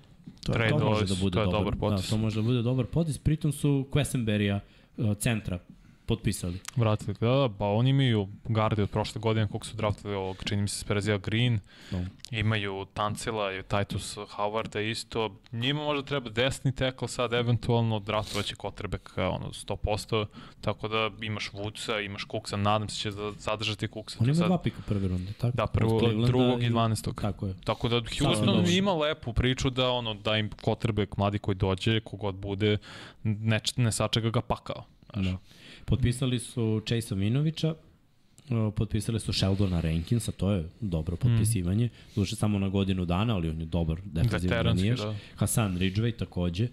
To 0.46 0.64
je 0.64 0.70
to 0.70 0.80
može 0.80 1.06
da 1.06 1.16
bude 1.22 1.36
to 1.36 1.46
dobar, 1.46 1.60
dobar 1.60 1.76
potez. 1.80 2.06
Da, 2.06 2.10
to 2.10 2.18
može 2.18 2.36
da 2.36 2.42
bude 2.42 2.62
dobar 2.62 2.86
potez. 2.86 3.18
Pritom 3.18 3.52
su 3.52 3.88
Quesenberrya 3.92 4.60
uh, 4.98 5.18
centra 5.18 5.60
potpisali. 6.06 6.60
Vratili 6.76 7.16
da, 7.16 7.28
da, 7.28 7.50
pa 7.50 7.66
oni 7.66 7.90
imaju 7.90 8.28
gardi 8.46 8.82
od 8.82 8.90
prošle 8.90 9.20
godine, 9.20 9.48
koliko 9.48 9.66
su 9.66 9.76
draftili 9.76 10.16
ovog, 10.16 10.44
čini 10.44 10.62
mi 10.62 10.68
se 10.68 10.80
Sperezija 10.80 11.18
Green, 11.18 11.60
No. 11.92 12.06
imaju 12.32 12.86
Tancela 12.86 13.54
i 13.54 13.64
Titus 13.64 14.18
Howarda 14.18 14.80
isto. 14.82 15.22
Njima 15.52 15.84
možda 15.84 16.04
treba 16.04 16.30
desni 16.30 16.72
tackle 16.74 17.08
sad, 17.08 17.34
eventualno 17.34 18.00
draftovaće 18.00 18.56
Kotrbeka, 18.56 19.30
ono, 19.30 19.48
100%, 19.48 20.26
tako 20.62 20.88
da 20.88 21.12
imaš 21.22 21.52
Woodsa, 21.52 22.06
imaš 22.06 22.26
Cooksa, 22.28 22.58
nadam 22.58 22.90
se 22.90 22.96
će 22.98 23.12
da 23.12 23.32
zadržati 23.32 23.88
Cooksa. 23.88 24.18
On 24.20 24.26
To 24.26 24.30
ima 24.30 24.36
sad- 24.36 24.48
dva 24.48 24.58
pika 24.58 24.82
prve 24.88 25.08
runde, 25.08 25.34
tako? 25.34 25.58
Da, 25.58 25.68
prvo, 25.68 26.00
drugog 26.26 26.64
i 26.64 26.70
12. 26.70 27.16
Tako 27.16 27.48
je. 27.48 27.54
Tako 27.64 27.90
da 27.90 28.02
Houston 28.20 28.66
ima 28.68 28.94
lepu 28.94 29.34
priču 29.34 29.70
da 29.70 29.90
ono 29.90 30.14
da 30.14 30.38
im 30.38 30.50
quarterback 30.52 31.18
mladi 31.18 31.40
koji 31.40 31.56
dođe, 31.56 32.00
kogod 32.00 32.36
bude, 32.36 32.78
ne, 33.24 33.60
ne 33.76 33.92
sačeka 33.92 34.30
ga 34.30 34.42
pakao. 34.42 34.84
Znaš. 35.14 35.26
Da. 35.26 35.38
Potpisali 35.86 36.40
su 36.40 36.82
Chase 36.88 37.16
Vinovića, 37.16 37.70
uh, 37.70 38.74
potpisali 38.76 39.20
su 39.20 39.34
Sheldona 39.34 39.82
Rankinsa, 39.82 40.32
to 40.32 40.52
je 40.52 40.70
dobro 40.82 41.16
potpisivanje. 41.16 41.86
Mm. 41.86 41.90
Duše 42.16 42.36
samo 42.36 42.60
na 42.60 42.70
godinu 42.70 43.06
dana, 43.06 43.36
ali 43.36 43.50
on 43.50 43.60
je 43.60 43.66
dobar 43.66 44.02
Veteranski, 44.14 44.82
linijaš. 44.82 45.00
da. 45.00 45.16
Hasan 45.36 45.78
Ridgway 45.78 46.18
takođe, 46.18 46.68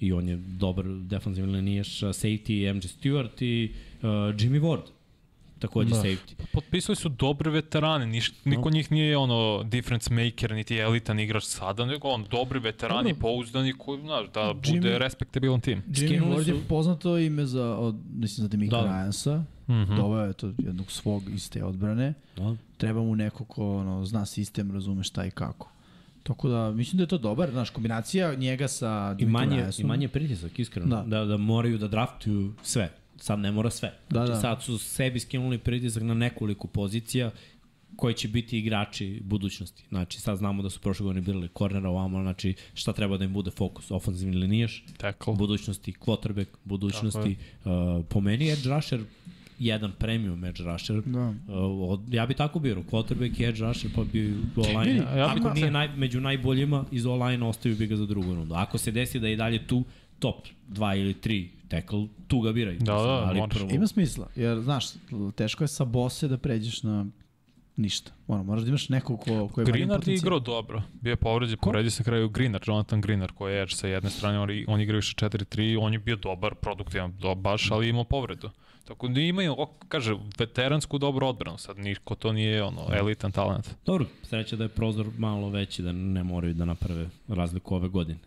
i 0.00 0.12
on 0.12 0.28
je 0.28 0.36
dobar 0.36 0.84
defensivni 0.88 1.52
linijaš. 1.52 2.00
Safety 2.00 2.74
MJ 2.74 2.80
Stewart 2.80 3.42
i 3.42 3.70
uh, 3.72 4.08
Jimmy 4.08 4.60
Ward, 4.60 4.82
takođe 5.58 5.90
Da. 5.90 5.96
safety. 5.96 6.34
Potpisali 6.52 6.96
su 6.96 7.08
dobre 7.08 7.50
veterane, 7.50 8.06
niš, 8.06 8.32
niko 8.44 8.62
od 8.62 8.74
njih 8.74 8.92
nije 8.92 9.16
ono 9.16 9.62
difference 9.64 10.14
maker, 10.14 10.52
niti 10.52 10.76
elitan 10.76 11.20
igrač 11.20 11.44
sada, 11.44 11.84
nego 11.86 12.08
on 12.08 12.24
dobri 12.30 12.58
veterani, 12.58 13.08
Dobro. 13.08 13.20
pouzdani 13.20 13.72
koji, 13.72 14.00
znaš, 14.00 14.26
da 14.28 14.52
bude 14.54 14.68
Jimmy- 14.70 14.98
respektabilan 14.98 15.60
tim. 15.60 15.82
Jimmy 15.82 16.06
Skinuli 16.06 16.36
Ward 16.36 16.48
je 16.48 16.60
poznato 16.68 17.18
ime 17.18 17.46
za, 17.46 17.76
od, 17.76 17.94
mislim, 18.12 18.42
za 18.42 18.48
Demika 18.48 18.76
Da. 18.76 18.82
da. 18.82 18.88
Ryansa. 18.88 19.38
Mm 19.38 19.44
Mm. 19.68 19.74
-hmm. 19.74 19.96
Doveo 19.96 20.26
je 20.26 20.32
to 20.32 20.52
jednog 20.58 20.90
svog 20.90 21.22
iz 21.30 21.50
te 21.50 21.64
odbrane. 21.64 22.14
Da. 22.36 22.56
Treba 22.76 23.02
mu 23.02 23.16
neko 23.16 23.44
ko 23.44 23.76
ono, 23.76 24.04
zna 24.04 24.26
sistem, 24.26 24.70
razume 24.70 25.04
šta 25.04 25.24
i 25.24 25.30
kako. 25.30 25.70
Tako 26.22 26.48
da, 26.48 26.70
mislim 26.70 26.96
da 26.96 27.02
je 27.02 27.08
to 27.08 27.18
dobar, 27.18 27.50
znaš, 27.50 27.70
kombinacija 27.70 28.34
njega 28.34 28.68
sa 28.68 29.16
I 29.18 29.26
manje, 29.26 29.56
Ryansom. 29.56 29.80
I 29.80 29.84
manje 29.84 30.08
pritisak, 30.08 30.58
iskreno. 30.58 30.88
Da. 30.88 31.02
Da. 31.02 31.18
da. 31.18 31.24
Da, 31.24 31.36
moraju 31.36 31.78
da 31.78 31.88
draftuju 31.88 32.52
sve. 32.62 32.90
Sad 33.20 33.38
ne 33.38 33.52
mora 33.52 33.70
sve. 33.70 33.92
Da, 34.10 34.26
znači, 34.26 34.30
da. 34.30 34.40
Sad 34.40 34.62
su 34.62 34.78
sebi 34.78 35.20
skinuli 35.20 35.58
pritisak 35.58 36.02
na 36.02 36.14
nekoliko 36.14 36.66
pozicija 36.66 37.30
koji 37.96 38.14
će 38.14 38.28
biti 38.28 38.58
igrači 38.58 39.20
budućnosti. 39.24 39.84
Znači, 39.88 40.20
sad 40.20 40.38
znamo 40.38 40.62
da 40.62 40.70
su 40.70 40.80
prošle 40.80 41.04
godine 41.04 41.20
birali 41.26 41.48
kornera 41.48 41.88
ovamo, 41.88 42.22
znači 42.22 42.54
šta 42.74 42.92
treba 42.92 43.16
da 43.16 43.24
im 43.24 43.32
bude 43.32 43.50
fokus? 43.50 43.90
Ofenzivni 43.90 44.36
linijaš, 44.36 44.84
Tackle. 44.96 45.34
budućnosti 45.34 45.92
quarterback, 45.92 46.46
budućnosti. 46.64 47.36
Uh, 47.64 48.04
po 48.08 48.20
meni 48.20 48.50
edge 48.50 48.68
rusher 48.68 49.00
jedan 49.58 49.92
premium 49.98 50.44
edge 50.44 50.62
rusher. 50.62 51.02
Da. 51.06 51.28
Uh, 51.28 51.34
od, 51.90 52.14
ja 52.14 52.26
bi 52.26 52.34
tako 52.34 52.58
birao, 52.58 52.82
quarterback 52.82 53.40
i 53.40 53.44
edge 53.44 53.60
rusher, 53.60 53.90
pa 53.94 54.04
bi 54.04 54.34
online. 54.56 54.96
Ja- 54.96 55.16
ja 55.16 55.34
Ako 55.36 55.54
nije 55.54 55.70
naj, 55.70 55.88
među 55.96 56.20
najboljima, 56.20 56.84
iz 56.90 57.06
online 57.06 57.46
ostavio 57.46 57.78
bi 57.78 57.86
ga 57.86 57.96
za 57.96 58.06
drugu 58.06 58.34
rundu. 58.34 58.54
Ako 58.54 58.78
se 58.78 58.90
desi 58.90 59.20
da 59.20 59.26
je 59.26 59.32
i 59.32 59.36
dalje 59.36 59.66
tu, 59.66 59.84
top 60.18 60.46
2 60.68 61.00
ili 61.00 61.14
3 61.14 61.48
tackle, 61.68 62.06
tu 62.26 62.40
ga 62.40 62.52
biraj. 62.52 62.76
Da, 62.78 62.92
da, 62.92 62.98
ali 62.98 63.38
moraš. 63.38 63.58
prvo, 63.58 63.70
Ima 63.70 63.86
smisla, 63.86 64.28
jer, 64.36 64.60
znaš, 64.60 64.84
teško 65.36 65.64
je 65.64 65.68
sa 65.68 65.84
bose 65.84 66.28
da 66.28 66.38
pređeš 66.38 66.82
na 66.82 67.06
ništa. 67.76 68.12
Ono, 68.26 68.42
moraš 68.42 68.62
da 68.62 68.68
imaš 68.68 68.88
nekog 68.88 69.20
ko, 69.20 69.48
ko 69.48 69.60
je 69.60 69.64
Greenard 69.64 70.08
je 70.08 70.14
igrao 70.14 70.40
dobro. 70.40 70.82
Bio 71.00 71.10
je 71.10 71.16
povređen, 71.16 71.58
povredio 71.58 71.90
se 71.90 72.04
kraju 72.04 72.28
Greenard, 72.28 72.64
Jonathan 72.66 73.00
Greenard, 73.00 73.32
koji 73.32 73.54
je 73.54 73.62
edge 73.62 73.74
sa 73.74 73.88
jedne 73.88 74.10
strane, 74.10 74.38
on, 74.38 74.48
on 74.66 74.80
igra 74.80 74.96
više 74.96 75.14
4-3, 75.14 75.78
on 75.80 75.92
je 75.92 75.98
bio 75.98 76.16
dobar, 76.16 76.54
produktivan, 76.54 77.14
do, 77.18 77.34
baš, 77.34 77.70
ali 77.70 77.88
imao 77.88 78.04
povredu. 78.04 78.50
Tako 78.84 79.08
da 79.08 79.20
imaju, 79.20 79.56
kaže, 79.88 80.16
veteransku 80.38 80.98
dobru 80.98 81.26
odbranu, 81.26 81.58
sad 81.58 81.78
niko 81.78 82.14
to 82.14 82.32
nije 82.32 82.62
ono, 82.62 82.80
elitan 82.92 83.32
talent. 83.32 83.70
Dobro, 83.86 84.06
sreća 84.22 84.56
da 84.56 84.64
je 84.64 84.68
prozor 84.68 85.06
malo 85.18 85.50
veći, 85.50 85.82
da 85.82 85.92
ne 85.92 86.24
moraju 86.24 86.54
da 86.54 86.64
naprave 86.64 87.08
razliku 87.28 87.74
ove 87.74 87.88
godine. 87.88 88.18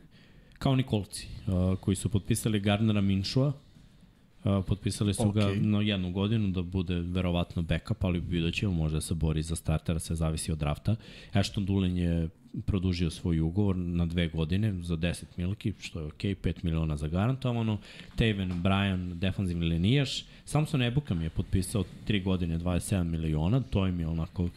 Kao 0.62 0.76
Nikolci, 0.76 1.28
uh, 1.48 1.80
koji 1.80 1.96
su 1.96 2.10
potpisali 2.10 2.60
Gardnera 2.60 3.02
Minšua, 3.02 3.48
uh, 3.48 4.66
potpisali 4.68 5.14
su 5.14 5.24
okay. 5.24 5.34
ga 5.34 5.68
na 5.68 5.82
jednu 5.82 6.12
godinu 6.12 6.48
da 6.48 6.62
bude 6.62 6.96
verovatno 6.96 7.62
backup, 7.62 8.04
ali 8.04 8.20
vidjet 8.20 8.56
ćemo, 8.56 8.74
možda 8.74 8.98
da 8.98 9.02
se 9.02 9.14
bori 9.14 9.42
za 9.42 9.56
startera, 9.56 10.00
sve 10.00 10.16
zavisi 10.16 10.52
od 10.52 10.58
drafta. 10.58 10.96
Ashton 11.34 11.66
Dulin 11.66 11.98
je 11.98 12.30
produžio 12.66 13.10
svoj 13.10 13.40
ugovor 13.40 13.78
na 13.78 14.06
dve 14.06 14.28
godine 14.28 14.74
za 14.84 14.98
10 14.98 15.24
milki, 15.38 15.74
što 15.80 16.00
je 16.00 16.06
okej, 16.06 16.36
5 16.36 16.64
miliona 16.64 16.98
za 16.98 17.08
garantovano. 17.08 17.78
Taven 18.16 18.62
Bryan, 18.64 19.20
defanzivni 19.20 19.66
linijaš. 19.66 20.26
Samson 20.46 20.82
Ebukam 20.82 21.22
je 21.22 21.30
potpisao 21.30 21.84
3 22.08 22.24
godine 22.24 22.60
27 22.60 23.04
miliona, 23.04 23.62
to 23.62 23.88
im 23.88 24.00
je 24.00 24.08
onako 24.08 24.50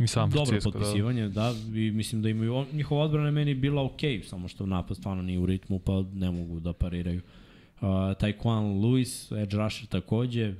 I 0.00 0.06
San 0.06 0.30
dobro 0.30 0.44
Francisco, 0.44 0.70
da. 0.70 0.78
potpisivanje, 0.78 1.28
da. 1.28 1.52
da, 1.72 1.78
i 1.78 1.90
mislim 1.90 2.22
da 2.22 2.28
imaju, 2.28 2.66
njihova 2.72 3.04
odbrana 3.04 3.26
je 3.26 3.32
meni 3.32 3.54
bila 3.54 3.84
okej, 3.84 4.22
samo 4.22 4.48
što 4.48 4.66
napad 4.66 4.96
stvarno 4.96 5.22
nije 5.22 5.38
u 5.38 5.46
ritmu, 5.46 5.78
pa 5.78 6.04
ne 6.12 6.30
mogu 6.30 6.60
da 6.60 6.72
pariraju. 6.72 7.20
Uh, 7.80 7.88
Taekwon 8.18 8.80
Lewis, 8.80 9.42
edge 9.42 9.56
rusher 9.56 9.86
takođe, 9.86 10.54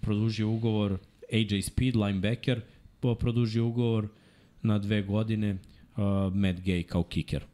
produžio 0.00 0.50
ugovor, 0.50 0.98
AJ 1.32 1.62
Speed, 1.62 1.96
linebacker, 1.96 2.60
po- 3.00 3.14
produžio 3.14 3.66
ugovor 3.66 4.08
na 4.62 4.78
dve 4.78 5.02
godine, 5.02 5.50
uh, 5.50 6.34
Matt 6.34 6.60
Gay 6.60 6.82
kao 6.82 7.02
kicker, 7.02 7.44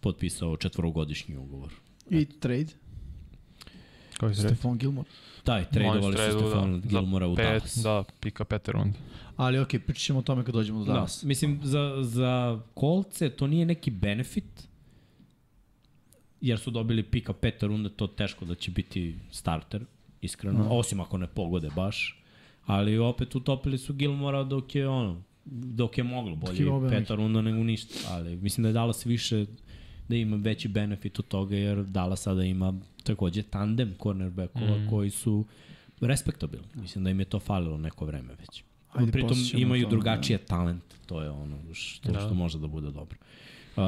potpisao 0.00 0.56
četvorogodišnji 0.56 1.36
ugovor. 1.36 1.72
I 2.10 2.24
trade, 2.24 2.72
Koji? 4.20 4.34
Stefan 4.34 4.78
Gilmore. 4.78 5.08
Da, 5.48 5.60
i 5.60 5.64
tradovali 5.72 6.16
su 6.16 6.38
Stefana 6.38 6.78
Gilmora 6.84 7.26
u 7.26 7.36
pet, 7.36 7.46
Dallas. 7.46 7.76
Da, 7.76 8.04
pika 8.20 8.44
pete 8.44 8.72
rund. 8.72 8.94
Ali 9.36 9.58
okej, 9.58 9.80
pričat 9.80 10.02
ćemo 10.02 10.18
o 10.18 10.22
tome 10.22 10.44
kad 10.44 10.54
dođemo 10.54 10.78
do 10.78 10.84
Da, 10.84 10.92
Dallas. 10.92 11.22
mislim, 11.22 11.60
za, 11.62 11.96
za 12.02 12.60
kolce 12.74 13.30
to 13.30 13.46
nije 13.46 13.66
neki 13.66 13.90
benefit, 13.90 14.68
jer 16.40 16.58
su 16.58 16.70
dobili 16.70 17.02
pika 17.02 17.32
peta 17.32 17.66
runde, 17.66 17.88
to 17.88 18.06
teško 18.06 18.44
da 18.44 18.54
će 18.54 18.70
biti 18.70 19.14
starter, 19.30 19.84
iskreno, 20.20 20.64
Da. 20.64 20.70
osim 20.70 21.00
ako 21.00 21.18
ne 21.18 21.26
pogode 21.26 21.70
baš. 21.76 22.22
Ali 22.66 22.98
opet 22.98 23.34
utopili 23.34 23.78
su 23.78 23.94
Gilmora 23.94 24.44
dok 24.44 24.74
je 24.74 24.88
ono, 24.88 25.22
dok 25.44 25.98
je 25.98 26.04
moglo, 26.04 26.36
bolje 26.36 26.64
je 26.64 26.90
peta 26.90 27.14
runda 27.14 27.42
nego 27.42 27.64
ništa. 27.64 27.94
Ali 28.08 28.36
mislim 28.36 28.62
da 28.62 28.68
je 28.68 28.72
Dallas 28.72 29.06
više 29.06 29.46
da 30.08 30.16
ima 30.16 30.36
veći 30.36 30.68
benefit 30.68 31.18
od 31.18 31.28
toga, 31.28 31.56
jer 31.56 31.84
Dallas 31.84 32.22
sada 32.22 32.44
ima 32.44 32.74
takođe 33.12 33.42
tandem 33.42 33.94
cornerbackova 34.02 34.78
mm. 34.78 34.88
koji 34.90 35.10
su 35.10 35.44
respektabilni. 36.00 36.66
Mislim 36.74 37.04
da 37.04 37.10
im 37.10 37.20
je 37.20 37.24
to 37.24 37.40
falilo 37.40 37.78
neko 37.78 38.06
vreme 38.06 38.34
već. 38.38 38.62
Ajde, 38.92 39.12
Pritom 39.12 39.36
imaju 39.54 39.86
o 39.86 39.90
tome, 39.90 39.90
drugačije 39.90 40.38
talent, 40.38 40.82
to 41.06 41.22
je 41.22 41.30
ono 41.30 41.74
što, 41.74 42.12
Da. 42.12 42.20
što 42.20 42.34
može 42.34 42.58
da 42.58 42.66
bude 42.66 42.90
dobro. 42.90 43.18
Uh, 43.76 43.84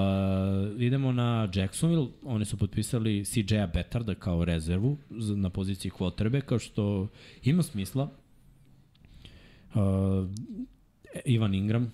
idemo 0.81 1.13
na 1.13 1.49
Jacksonville, 1.55 2.09
oni 2.25 2.45
su 2.45 2.57
potpisali 2.57 3.25
CJ-a 3.25 3.67
Betarda 3.67 4.15
kao 4.15 4.45
rezervu 4.45 4.97
na 5.37 5.51
poziciji 5.51 5.91
quarterbacka, 5.91 6.59
što 6.59 7.09
ima 7.43 7.63
smisla. 7.63 8.09
Uh, 9.75 9.81
Ivan 11.25 11.55
Ingram 11.55 11.93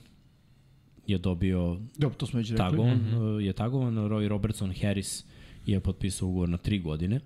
je 1.06 1.18
dobio 1.18 1.80
Dobro, 1.98 2.18
to 2.18 2.26
smo 2.26 2.38
već 2.38 2.50
rekli. 2.50 2.70
tagovan, 2.70 2.98
mm 2.98 3.14
-hmm. 3.14 3.38
je 3.40 3.52
tagovan, 3.52 3.94
Roy 3.94 4.28
Robertson 4.28 4.72
Harris 4.82 5.24
je 5.66 5.80
potpisao 5.80 6.28
ugovor 6.28 6.48
na 6.48 6.56
tri 6.56 6.78
godine 6.78 7.20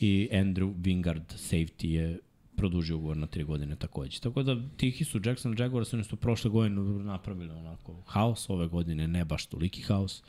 i 0.00 0.28
Andrew 0.32 0.74
Wingard 0.74 1.24
safety 1.36 1.86
je 1.86 2.18
produžio 2.56 2.96
ugovor 2.96 3.16
na 3.16 3.26
tri 3.26 3.44
godine 3.44 3.76
takođe. 3.76 4.20
Tako 4.20 4.42
da 4.42 4.56
tihi 4.76 5.04
su 5.04 5.20
Jackson 5.24 5.56
Jaguars, 5.58 5.94
oni 5.94 6.04
su 6.04 6.16
prošle 6.16 6.50
godine 6.50 6.80
napravili 7.04 7.50
onako 7.50 8.02
haos, 8.06 8.50
ove 8.50 8.68
godine 8.68 9.08
ne 9.08 9.24
baš 9.24 9.46
toliki 9.46 9.82
haos, 9.82 10.22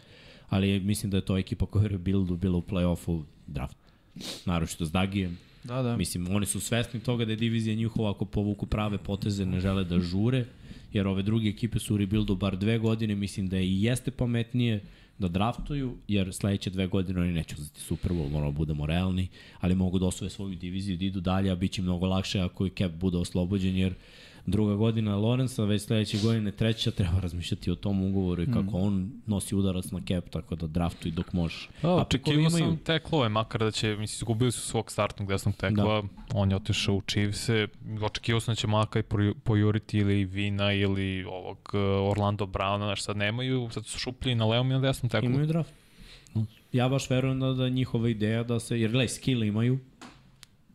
ali 0.49 0.79
mislim 0.79 1.09
da 1.11 1.17
je 1.17 1.25
to 1.25 1.37
ekipa 1.37 1.65
koja 1.65 1.83
je 1.83 1.89
rebuildu 1.89 2.37
bila 2.37 2.57
u 2.57 2.61
play-offu 2.61 3.23
draft. 3.47 3.77
Naročito 4.45 4.85
s 4.85 4.91
Dagijem. 4.91 5.37
Da, 5.63 5.81
da. 5.81 5.97
Mislim, 5.97 6.35
oni 6.35 6.45
su 6.45 6.59
svesni 6.59 6.99
toga 6.99 7.25
da 7.25 7.31
je 7.31 7.35
divizija 7.35 7.75
njihova 7.75 8.11
ako 8.11 8.25
povuku 8.25 8.65
prave 8.65 8.97
poteze, 8.97 9.45
ne 9.45 9.59
žele 9.59 9.83
da 9.83 9.99
žure, 9.99 10.45
jer 10.93 11.07
ove 11.07 11.23
druge 11.23 11.49
ekipe 11.49 11.79
su 11.79 11.93
u 11.93 11.97
rebuildu 11.97 12.35
bar 12.35 12.57
dve 12.57 12.77
godine, 12.77 13.15
mislim 13.15 13.47
da 13.47 13.57
je 13.57 13.67
i 13.67 13.83
jeste 13.83 14.11
pametnije 14.11 14.81
da 15.19 15.27
draftuju, 15.27 15.97
jer 16.07 16.33
sledeće 16.33 16.69
dve 16.69 16.87
godine 16.87 17.21
oni 17.21 17.31
neće 17.31 17.55
uzeti 17.59 17.81
Super 17.81 18.11
Bowl, 18.11 18.29
moramo 18.29 18.51
da 18.51 18.57
budemo 18.57 18.85
realni, 18.85 19.27
ali 19.59 19.75
mogu 19.75 19.99
da 19.99 20.05
osvoje 20.05 20.29
svoju 20.29 20.55
diviziju, 20.55 20.97
da 20.97 21.05
idu 21.05 21.21
dalje, 21.21 21.51
a 21.51 21.55
bit 21.55 21.71
će 21.71 21.81
mnogo 21.81 22.07
lakše 22.07 22.39
ako 22.39 22.65
i 22.65 22.71
Cap 22.77 22.91
bude 22.91 23.17
oslobođen, 23.17 23.75
jer 23.75 23.93
druga 24.45 24.75
godina 24.75 25.15
Lorenza, 25.15 25.63
već 25.63 25.81
sledeće 25.81 26.17
godine 26.23 26.51
treća, 26.51 26.91
treba 26.91 27.19
razmišljati 27.19 27.71
o 27.71 27.75
tom 27.75 28.03
ugovoru 28.03 28.43
i 28.43 28.51
kako 28.51 28.77
on 28.77 29.11
nosi 29.25 29.55
udarac 29.55 29.91
na 29.91 29.99
Cap, 30.07 30.29
tako 30.29 30.55
da 30.55 30.67
draftuj 30.67 31.11
dok 31.11 31.33
možeš. 31.33 31.69
Da, 31.81 31.89
A 31.89 31.95
očekivao 31.95 32.49
sam 32.49 32.77
teklove, 32.77 33.29
makar 33.29 33.61
da 33.61 33.71
će, 33.71 33.87
mislim, 33.87 34.03
izgubili 34.03 34.51
su 34.51 34.61
svog 34.61 34.91
startnog 34.91 35.29
desnog 35.29 35.55
tekla, 35.55 36.01
da. 36.01 36.07
on 36.33 36.49
je 36.51 36.55
otišao 36.55 36.95
u 36.95 37.01
Chiefs-e, 37.01 37.67
očekivao 38.01 38.39
sam 38.39 38.51
da 38.51 38.55
će 38.55 38.67
Maka 38.67 38.99
i 38.99 39.03
poju- 39.03 39.35
pojuriti 39.43 39.97
ili 39.97 40.25
Vina 40.25 40.73
ili 40.73 41.23
ovog 41.23 41.71
uh, 41.73 42.11
Orlando 42.11 42.45
Browna, 42.45 42.77
znaš, 42.85 43.03
sad 43.03 43.17
nemaju, 43.17 43.69
sad 43.71 43.85
su 43.85 43.99
šupljeni 43.99 44.39
na 44.39 44.45
levom 44.45 44.71
i 44.71 44.73
na 44.73 44.79
desnom 44.79 45.09
teklu. 45.09 45.29
Imaju 45.29 45.47
draft. 45.47 45.73
Ja 46.73 46.89
baš 46.89 47.09
verujem 47.09 47.39
da, 47.39 47.53
da 47.53 47.69
njihova 47.69 48.09
ideja 48.09 48.43
da 48.43 48.59
se, 48.59 48.79
jer 48.79 48.91
gledaj, 48.91 49.07
skill 49.07 49.43
imaju, 49.43 49.79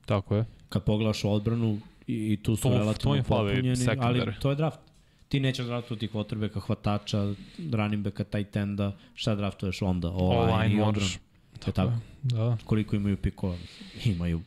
Tako 0.06 0.36
je. 0.36 0.44
Kad 0.68 0.84
pogledaš 0.84 1.24
odbranu 1.24 1.78
i, 2.06 2.32
i 2.32 2.36
tu 2.42 2.56
su 2.56 2.62
To- 2.62 2.68
to 2.70 2.78
relativno 2.78 3.22
fali 3.22 3.50
popunjeni, 3.54 3.86
ali 4.00 4.32
to 4.40 4.50
je 4.50 4.56
draft. 4.56 4.80
Ti 5.28 5.40
nećeš 5.40 5.66
draftovati 5.66 6.08
quarterbacka, 6.08 6.60
hvatača, 6.60 7.34
running 7.72 8.04
backa, 8.04 8.24
tight 8.24 8.56
enda, 8.56 8.96
šta 9.14 9.34
draftuješ 9.34 9.82
onda? 9.82 10.08
Online 10.10 10.52
Online 10.52 10.74
i 10.74 10.80
odbranu. 10.80 10.86
moraš. 10.86 11.18
To 11.58 11.70
je 11.70 11.74
tako. 11.74 11.92
Da. 12.22 12.56
Koliko 12.64 12.96
imaju 12.96 13.16
pikova? 13.16 13.56
Imaju. 14.04 14.40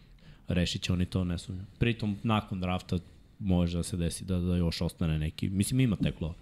Rešit 0.48 0.82
će 0.82 0.94
oni 0.94 1.06
to, 1.06 1.24
ne 1.24 1.38
sumnjam. 1.38 1.68
Pritom, 1.80 2.18
nakon 2.24 2.60
drafta 2.62 2.98
može 3.40 3.78
da 3.78 3.84
se 3.84 3.98
desi 3.98 4.26
da, 4.26 4.40
da 4.40 4.56
još 4.56 4.82
ostane 4.82 5.20
neki. 5.20 5.50
Mislim, 5.50 5.80
ima 5.80 5.96
teklo. 5.96 6.36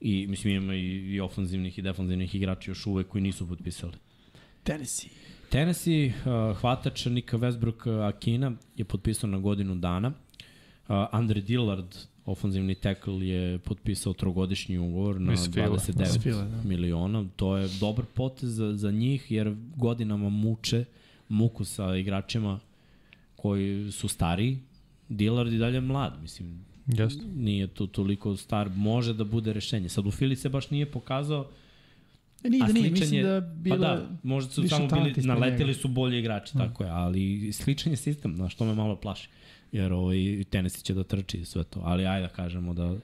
I, 0.00 0.26
mislim, 0.26 0.54
ima 0.54 0.74
i, 0.74 0.80
i 0.86 1.20
ofanzivnih 1.20 1.78
i 1.78 1.82
defanzivnih 1.82 2.34
igrača 2.34 2.70
još 2.70 2.86
uvek 2.86 3.08
koji 3.08 3.22
nisu 3.22 3.48
potpisali. 3.48 3.92
Tennessee. 4.64 5.10
Tennessee, 5.48 6.06
uh, 6.06 6.56
hvatač 6.60 7.06
Nika 7.06 7.36
Westbrook 7.36 8.08
Akina 8.08 8.52
je 8.76 8.84
potpisao 8.84 9.30
na 9.30 9.38
godinu 9.38 9.74
dana. 9.74 10.08
Uh, 10.08 11.06
Andre 11.12 11.40
Dillard, 11.40 11.96
ofanzivni 12.26 12.74
tackle, 12.74 13.26
je 13.26 13.58
potpisao 13.58 14.12
trogodišnji 14.12 14.78
ugovor 14.78 15.20
na 15.20 15.32
Iz 15.32 15.48
Fila. 15.52 15.68
29 15.68 16.02
Iz 16.02 16.22
Fila, 16.22 16.42
da. 16.44 16.62
miliona. 16.62 17.24
To 17.36 17.56
je 17.56 17.68
dobar 17.80 18.04
potez 18.14 18.50
za, 18.50 18.76
za 18.76 18.90
njih, 18.90 19.30
jer 19.30 19.56
godinama 19.76 20.28
muče 20.28 20.84
muku 21.28 21.64
sa 21.64 21.96
igračima 21.96 22.60
koji 23.36 23.92
su 23.92 24.08
stariji. 24.08 24.58
Dillard 25.08 25.52
i 25.52 25.58
dalje 25.58 25.80
mlad, 25.80 26.18
mislim, 26.22 26.64
Jeste. 26.86 27.24
nije 27.36 27.66
tu 27.66 27.86
toliko 27.86 28.36
star, 28.36 28.70
može 28.76 29.14
da 29.14 29.24
bude 29.24 29.52
rešenje. 29.52 29.88
Sad 29.88 30.06
u 30.06 30.10
Fili 30.10 30.36
se 30.36 30.48
baš 30.48 30.70
nije 30.70 30.90
pokazao, 30.90 31.46
E, 32.44 32.50
nije 32.50 32.64
A 32.64 32.66
da 32.66 32.72
nije, 32.72 32.88
sličan 32.88 33.00
mislim 33.00 33.20
je- 33.20 33.24
da 33.24 33.40
bila... 33.40 33.76
Pa 33.76 33.82
da, 33.96 34.08
možda 34.22 34.50
su 34.50 34.68
samo 34.68 34.88
bili, 34.88 35.14
naleteli 35.16 35.68
njega. 35.68 35.78
su 35.80 35.88
bolji 35.88 36.18
igrači, 36.18 36.56
mm. 36.56 36.58
tako 36.58 36.84
je, 36.84 36.90
ali 36.90 37.52
sličan 37.52 37.92
je 37.92 37.96
sistem, 37.96 38.36
znaš, 38.36 38.54
to 38.54 38.64
me 38.64 38.74
malo 38.74 38.96
plaši. 38.96 39.28
Jer 39.72 39.92
ovaj, 39.92 40.44
Tennessee 40.50 40.82
će 40.82 40.94
da 40.94 41.04
trči 41.04 41.38
i 41.38 41.44
sve 41.44 41.64
to, 41.64 41.80
ali 41.84 42.06
ajde 42.06 42.26
da 42.26 42.32
kažemo 42.32 42.74
da 42.74 42.96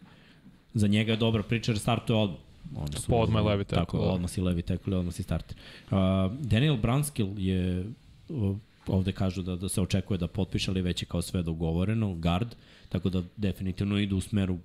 za 0.74 0.86
njega 0.88 1.12
je 1.12 1.16
dobra 1.16 1.42
priča 1.42 1.72
jer 1.72 1.78
startuje 1.78 2.16
odmah. 2.18 2.38
Oni 2.76 2.92
su, 2.92 3.06
Pa 3.08 3.16
odmah 3.16 3.42
je 3.42 3.48
levi 3.48 3.64
tackle, 3.64 3.84
Tako, 3.84 3.98
da. 3.98 4.04
odmah 4.04 4.30
si 4.30 4.40
levi 4.40 4.62
tackle, 4.62 4.96
odmah 4.96 5.14
si 5.14 5.22
starter. 5.22 5.56
Uh, 5.90 5.96
Daniel 6.40 6.76
Brunskill 6.76 7.28
je, 7.38 7.84
uh, 8.28 8.56
ovde 8.86 9.12
kažu 9.12 9.42
da, 9.42 9.56
da 9.56 9.68
se 9.68 9.80
očekuje 9.80 10.18
da 10.18 10.26
potpiše, 10.28 10.70
ali 10.70 10.82
već 10.82 11.02
je 11.02 11.06
kao 11.06 11.22
sve 11.22 11.42
dogovoreno, 11.42 12.14
guard, 12.14 12.54
tako 12.88 13.10
da 13.10 13.22
definitivno 13.36 13.98
idu 13.98 14.16
u 14.16 14.20
smeru 14.20 14.58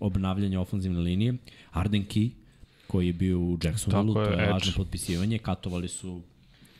obnavljanja 0.00 0.60
ofenzivne 0.60 1.00
linije. 1.00 1.34
Arden 1.70 2.04
Key, 2.04 2.30
koji 2.86 3.06
je 3.06 3.12
bio 3.12 3.38
u 3.40 3.58
Jacksonville, 3.58 4.20
je, 4.22 4.26
to 4.26 4.40
je 4.40 4.50
lažno 4.50 4.72
potpisivanje, 4.76 5.38
katovali 5.38 5.88
su 5.88 6.20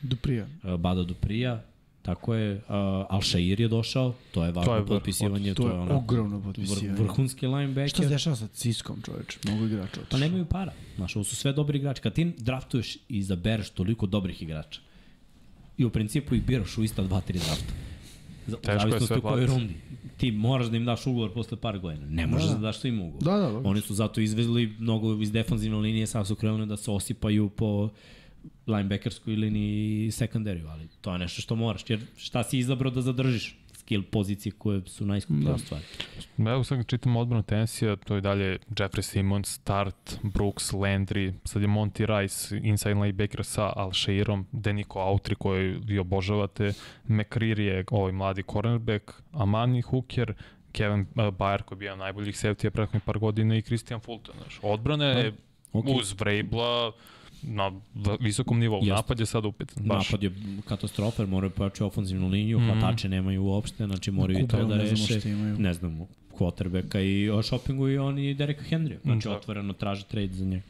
Duprija. 0.01 0.47
uh, 0.63 0.75
Bada 0.75 1.03
Duprija, 1.03 1.63
tako 2.01 2.35
je, 2.35 2.55
uh, 2.55 2.61
Al-Shair 3.09 3.61
je 3.61 3.67
došao, 3.67 4.13
to 4.31 4.43
je 4.43 4.51
važno 4.51 4.65
To 4.65 4.75
je 4.75 4.81
vrh- 4.81 4.87
potpisivanje, 4.87 5.53
To 5.53 5.67
je 5.67 5.73
ono, 5.73 5.95
ogromno 5.95 6.37
vr, 6.37 6.43
potpisivanje. 6.45 6.91
vrhunski 6.93 7.47
linebacker. 7.47 7.89
Šta 7.89 8.03
se 8.03 8.09
dešava 8.09 8.35
sa 8.35 8.47
Ciskom, 8.47 9.01
čoveč? 9.01 9.37
Mnogo 9.43 9.65
igrača 9.65 9.91
Pa 9.93 10.01
otišlo. 10.01 10.19
nemaju 10.19 10.45
para. 10.45 10.73
Znaš, 10.95 11.15
ovo 11.15 11.23
su 11.23 11.35
sve 11.35 11.53
dobri 11.53 11.77
igrači. 11.77 12.01
Kad 12.01 12.13
ti 12.13 12.33
draftuješ 12.37 12.95
i 12.95 12.99
izabereš 13.09 13.69
toliko 13.69 14.05
dobrih 14.07 14.41
igrača 14.41 14.79
i 15.77 15.85
u 15.85 15.89
principu 15.89 16.35
ih 16.35 16.43
biraš 16.43 16.77
u 16.77 16.83
ista 16.83 17.03
dva, 17.03 17.21
tri 17.21 17.39
drafta. 17.39 17.73
Za, 18.47 18.57
Teško 18.57 18.87
je 18.87 19.01
sve 19.01 19.17
u 19.17 19.21
kojoj 19.21 19.45
rundi. 19.45 19.73
Ti 20.17 20.31
moraš 20.31 20.67
da 20.67 20.77
im 20.77 20.85
daš 20.85 21.07
ugovor 21.07 21.33
posle 21.33 21.57
par 21.57 21.79
godina. 21.79 22.05
Ne 22.09 22.27
možeš 22.27 22.47
da, 22.47 22.53
Da. 22.53 22.59
da 22.59 22.61
daš 22.67 22.79
svim 22.79 23.01
ugovor. 23.01 23.23
Da, 23.23 23.31
da, 23.31 23.47
logično. 23.47 23.69
Oni 23.69 23.81
su 23.81 23.93
zato 23.93 24.21
izvezli 24.21 24.75
mnogo 24.79 25.21
iz 25.21 25.31
defanzivne 25.31 25.77
linije, 25.77 26.07
sad 26.07 26.27
su 26.27 26.35
krenuli 26.35 26.65
da 26.65 26.77
se 26.77 26.91
osipaju 26.91 27.49
po 27.49 27.89
linebackerskoj 28.67 29.35
liniji 29.35 30.05
i 30.05 30.11
sekundariju, 30.11 30.67
ali 30.67 30.87
to 31.01 31.13
je 31.13 31.19
nešto 31.19 31.41
što 31.41 31.55
moraš, 31.55 31.89
jer 31.89 31.99
šta 32.17 32.43
si 32.43 32.57
izabrao 32.57 32.91
da 32.91 33.01
zadržiš? 33.01 33.55
Skill 33.85 34.03
pozicije 34.11 34.51
koje 34.57 34.81
su 34.85 35.05
najskuplje 35.05 35.45
da. 35.45 35.57
stvari. 35.57 35.83
Evo 36.37 36.63
sad 36.63 36.87
čitam 36.87 37.15
odbranu 37.15 37.43
Tennessee, 37.43 37.95
to 37.95 38.15
je 38.15 38.21
dalje 38.21 38.57
Jeffrey 38.69 39.01
Simmons, 39.01 39.49
Start, 39.49 40.19
Brooks, 40.23 40.71
Landry, 40.71 41.33
sad 41.43 41.61
je 41.61 41.67
Monty 41.67 42.19
Rice, 42.19 42.57
inside 42.63 42.93
linebacker 42.93 43.45
sa 43.45 43.73
Alsheirom, 43.75 44.45
Deniko 44.51 44.99
Autry 44.99 45.35
koji 45.35 45.77
vi 45.83 45.99
obožavate, 45.99 46.73
McCreary 47.07 47.61
je 47.61 47.85
ovaj 47.91 48.11
mladi 48.11 48.43
cornerback, 48.43 49.11
Amani 49.31 49.81
Hooker, 49.81 50.33
Kevin 50.71 50.99
uh, 50.99 51.15
Bayer 51.15 51.61
koji 51.61 51.75
je 51.75 51.79
bio 51.79 51.95
najboljih 51.95 52.35
safety 52.35 52.69
prethodnih 52.69 53.03
par 53.03 53.19
godina 53.19 53.55
i 53.55 53.61
Christian 53.61 53.99
Fulton. 53.99 54.35
Znaš. 54.41 54.59
Odbrana 54.63 55.05
je 55.05 55.33
Okay. 55.73 55.99
uz 55.99 56.13
Vrabla 56.19 56.91
na 57.47 57.71
visokom 58.19 58.59
nivou. 58.59 58.79
Jeste. 58.79 58.93
Napad 58.93 59.19
je 59.19 59.25
sad 59.25 59.45
upet. 59.45 59.73
Baš. 59.79 60.09
Napad 60.09 60.23
je 60.23 60.31
katastrofa, 60.67 61.21
jer 61.21 61.29
moraju 61.29 61.51
pojačati 61.51 61.83
ofenzivnu 61.83 62.27
liniju, 62.27 62.59
mm. 62.59 62.63
Hvatače 62.71 63.09
nemaju 63.09 63.43
uopšte, 63.43 63.85
znači 63.85 64.11
moraju 64.11 64.39
i 64.39 64.47
to 64.47 64.65
da 64.65 64.75
ne 64.75 64.95
znamo 64.95 65.07
reše. 65.15 65.29
Ne 65.57 65.73
znam, 65.73 65.99
quarterbacka 66.39 66.99
i 66.99 67.29
o 67.29 67.43
shoppingu 67.43 67.89
i 67.89 67.97
oni 67.97 68.33
Dereka 68.33 68.63
Henry. 68.69 68.97
Znači 69.03 69.29
Mm, 69.29 69.31
otvoreno 69.31 69.73
traže 69.73 70.05
trade 70.05 70.33
za 70.33 70.45
njega. 70.45 70.63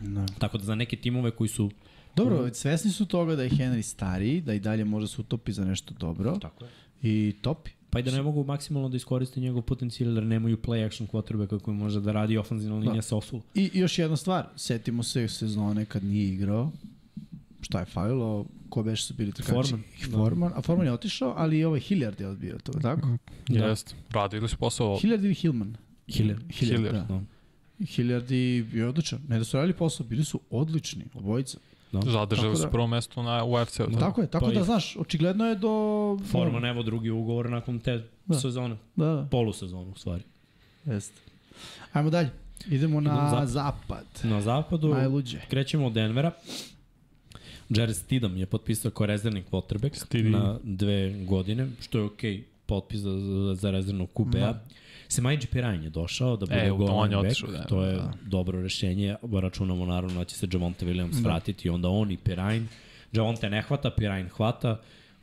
Da. 0.00 0.26
Tako 0.38 0.58
da 0.58 0.64
za 0.64 0.74
neke 0.74 0.96
timove 0.96 1.30
koji 1.30 1.48
su... 1.48 1.70
Dobro, 2.16 2.54
svesni 2.54 2.90
su 2.90 3.06
toga 3.06 3.36
da 3.36 3.42
je 3.42 3.50
Henry 3.50 3.82
stariji, 3.82 4.40
da 4.40 4.54
i 4.54 4.60
dalje 4.60 4.84
može 4.84 5.08
se 5.08 5.20
utopi 5.20 5.52
za 5.52 5.64
nešto 5.64 5.94
dobro 6.00 6.38
Tako 6.38 6.64
je. 6.64 6.70
i 7.02 7.34
topi. 7.42 7.70
Pa 7.90 7.98
i 7.98 8.02
da 8.02 8.10
ne 8.10 8.22
mogu 8.22 8.44
maksimalno 8.44 8.88
da 8.88 8.96
iskoriste 8.96 9.40
njegov 9.40 9.62
potencijal, 9.62 10.14
jer 10.14 10.24
nemaju 10.24 10.56
play 10.56 10.86
action 10.86 11.08
quarterbacka 11.08 11.58
koji 11.58 11.76
može 11.76 12.00
da 12.00 12.12
radi 12.12 12.38
ofenzivna 12.38 12.76
linija 12.76 12.94
Da. 12.94 13.02
sa 13.02 13.16
osula. 13.16 13.42
I 13.54 13.70
još 13.74 13.98
jedna 13.98 14.16
stvar, 14.16 14.48
setimo 14.56 15.02
se 15.02 15.28
sezone 15.28 15.84
kad 15.84 16.04
nije 16.04 16.28
igrao, 16.28 16.70
šta 17.60 17.78
je 17.80 17.84
falilo, 17.84 18.46
ko 18.68 18.82
beše 18.82 19.04
su 19.04 19.14
bili 19.14 19.32
trkači? 19.32 19.52
Foreman. 19.54 19.82
Forman, 20.12 20.52
a 20.54 20.62
Forman 20.62 20.86
je 20.86 20.92
otišao, 20.92 21.34
ali 21.36 21.58
i 21.58 21.64
ovaj 21.64 21.80
Hilliard 21.80 22.20
je 22.20 22.28
odbio 22.28 22.58
to, 22.62 22.72
tako? 22.72 23.18
Da. 23.48 23.66
Jeste. 23.66 23.94
Radili 24.10 24.48
su 24.48 24.56
posao. 24.56 24.98
Hilliard 24.98 25.24
ili 25.24 25.34
Hillman? 25.34 25.76
Hilliard. 26.08 26.42
Hilliard, 26.52 26.82
Hilliard, 26.84 27.08
da. 27.08 27.14
Da. 27.14 27.84
Hilliard 27.86 28.30
i 28.30 28.64
bio 28.72 28.82
je 28.82 28.88
odličan. 28.88 29.18
Ne 29.28 29.38
da 29.38 29.44
su 29.44 29.56
radili 29.56 29.72
posao, 29.72 30.06
bili 30.06 30.24
su 30.24 30.40
odlični, 30.50 31.04
obojica. 31.14 31.58
Da. 31.92 32.00
Zadržali 32.02 32.26
Tako 32.44 32.56
su 32.56 32.62
da- 32.62 32.70
prvo 32.70 32.86
mesto 32.86 33.22
na 33.22 33.44
UFC-u. 33.44 33.86
Da. 33.86 33.98
Tako 33.98 34.20
je, 34.20 34.26
tako 34.26 34.44
Pa 34.44 34.52
da 34.52 34.60
i- 34.60 34.64
znaš, 34.64 34.96
očigledno 34.96 35.46
je 35.46 35.54
do... 35.54 35.68
Forman 36.24 36.64
evo 36.64 36.82
drugi 36.82 37.10
ugovor 37.10 37.50
nakon 37.50 37.78
te 37.78 38.04
Da. 38.26 38.34
sezone. 38.36 38.76
Da, 38.96 39.06
da, 39.06 39.26
Polusezonu, 39.26 39.90
u 39.90 39.96
stvari. 39.96 40.22
jeste. 40.86 41.20
Ajmo 41.92 42.10
dalje. 42.10 42.30
Idemo 42.66 43.00
na 43.00 43.10
Idemo 43.12 43.30
zapad. 43.30 43.48
zapad. 43.48 44.04
Na 44.24 44.40
zapadu 44.40 44.88
Najluđe. 44.88 45.40
krećemo 45.48 45.86
od 45.86 45.92
Denvera. 45.92 46.32
Jared 47.68 47.96
Stidham 47.96 48.36
je 48.36 48.46
potpisao 48.46 48.90
kao 48.90 49.06
rezervni 49.06 49.44
quarterback 49.52 49.94
Stidham. 49.96 50.32
na 50.32 50.58
dve 50.62 51.24
godine, 51.24 51.68
što 51.80 51.98
je 51.98 52.04
okej 52.04 52.32
okay, 52.32 52.42
potpis 52.66 53.00
za, 53.00 53.10
za, 53.12 53.54
za 53.54 53.70
rezervnog 53.70 54.08
QB-a. 54.10 54.54
Da. 55.08 55.14
Semaj 55.14 55.38
Pirajn 55.52 55.82
je 55.82 55.90
došao 55.90 56.36
da 56.36 56.46
bude 56.46 56.58
E, 56.58 56.72
on 56.72 57.10
je 57.10 57.16
line 57.16 57.22
back, 57.22 57.26
otišao, 57.26 57.50
da, 57.50 57.64
to 57.64 57.84
je 57.84 57.92
da. 57.94 58.12
dobro 58.22 58.62
rešenje, 58.62 59.16
računamo 59.40 59.86
naravno 59.86 60.18
da 60.18 60.24
će 60.24 60.36
se 60.36 60.48
Javonte 60.52 60.86
Williams 60.86 61.22
Da. 61.22 61.28
vratiti, 61.28 61.68
onda 61.68 61.88
on 61.88 62.10
i 62.10 62.16
Pirajn. 62.16 62.68
Javonte 63.12 63.50
ne 63.50 63.62
hvata, 63.62 63.90
Pirajn 63.90 64.28
hvata, 64.28 64.70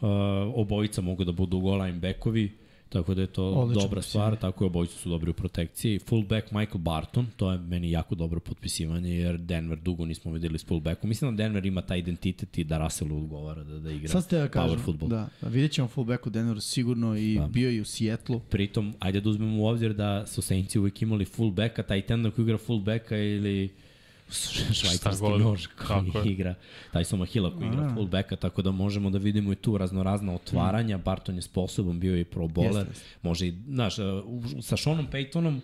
uh, 0.02 0.07
obojica 0.56 1.02
mogu 1.02 1.24
da 1.24 1.32
budu 1.32 1.60
goal 1.60 1.82
line 1.82 1.99
backovi, 1.99 2.52
tako 2.99 3.13
da 3.13 3.22
je 3.22 3.27
to 3.27 3.45
Odlično 3.49 3.81
dobra 3.81 4.01
stvar, 4.01 4.35
tako 4.35 4.63
je 4.63 4.65
obojica 4.65 4.97
su 4.97 5.09
dobri 5.09 5.30
u 5.30 5.34
protekciji. 5.34 5.99
Fullback 5.99 6.51
Michael 6.51 6.77
Barton, 6.77 7.27
to 7.38 7.51
je 7.51 7.57
meni 7.57 7.91
jako 7.91 8.15
dobro 8.15 8.39
potpisivanje, 8.39 9.15
jer 9.15 9.38
Denver 9.38 9.80
dugo 9.80 10.05
nismo 10.05 10.31
videli 10.31 10.59
s 10.59 10.65
fullbackom. 10.65 11.09
Mislim 11.09 11.35
da 11.35 11.43
Denver 11.43 11.65
ima 11.65 11.81
taj 11.81 11.99
identitet 11.99 12.57
i 12.57 12.63
da 12.63 12.77
Russellu 12.77 13.17
odgovara 13.17 13.63
da, 13.63 13.80
da 13.80 13.91
igra 13.91 14.07
Sad 14.07 14.23
ste 14.23 14.38
da 14.38 14.47
kažem, 14.47 14.69
power 14.77 14.84
football. 14.85 15.09
da, 15.09 15.27
da 15.41 15.47
vidjet 15.47 15.72
ćemo 15.72 15.88
fullback 15.88 16.27
u 16.27 16.30
Denveru 16.30 16.61
sigurno 16.61 17.17
i 17.17 17.35
Da. 17.35 17.47
bio 17.47 17.72
i 17.72 17.81
u 17.81 17.85
Sijetlu. 17.85 18.39
Pritom, 18.39 18.93
ajde 18.99 19.22
da 19.22 19.30
uzmemo 19.30 19.63
u 19.63 19.65
obzir 19.65 19.93
da 19.93 20.26
su 20.26 20.41
Saintsi 20.41 20.80
uvijek 20.80 21.01
imali 21.01 21.26
fullbacka, 21.26 21.84
taj 21.84 22.01
tenda 22.01 22.31
koji 22.31 22.43
igra 22.43 22.57
fullbacka 22.57 23.17
ili 23.17 23.69
švajcarski 24.73 25.26
nož 25.39 25.68
Tako 25.77 26.06
koji 26.11 26.27
je. 26.27 26.31
igra, 26.34 26.56
taj 26.91 27.06
su 27.06 27.18
Mahila 27.18 27.57
koji 27.57 27.68
igra 27.68 27.91
fullbacka, 27.93 28.35
tako 28.35 28.61
da 28.61 28.72
možemo 28.72 29.10
da 29.10 29.18
vidimo 29.18 29.52
i 29.52 29.56
tu 29.56 29.77
raznorazna 29.77 30.34
otvaranja, 30.34 30.97
Barton 30.97 31.35
je 31.35 31.41
sposoban, 31.41 31.99
bio 31.99 32.15
je 32.15 32.22
i 32.22 32.26
pro 32.26 32.43
bowler, 32.43 32.88
jeste. 32.88 33.06
može 33.22 33.47
i, 33.47 33.53
znaš, 33.68 33.95
u- 34.26 34.61
sa 34.61 34.77
Seanom 34.77 35.07
Paytonom 35.07 35.60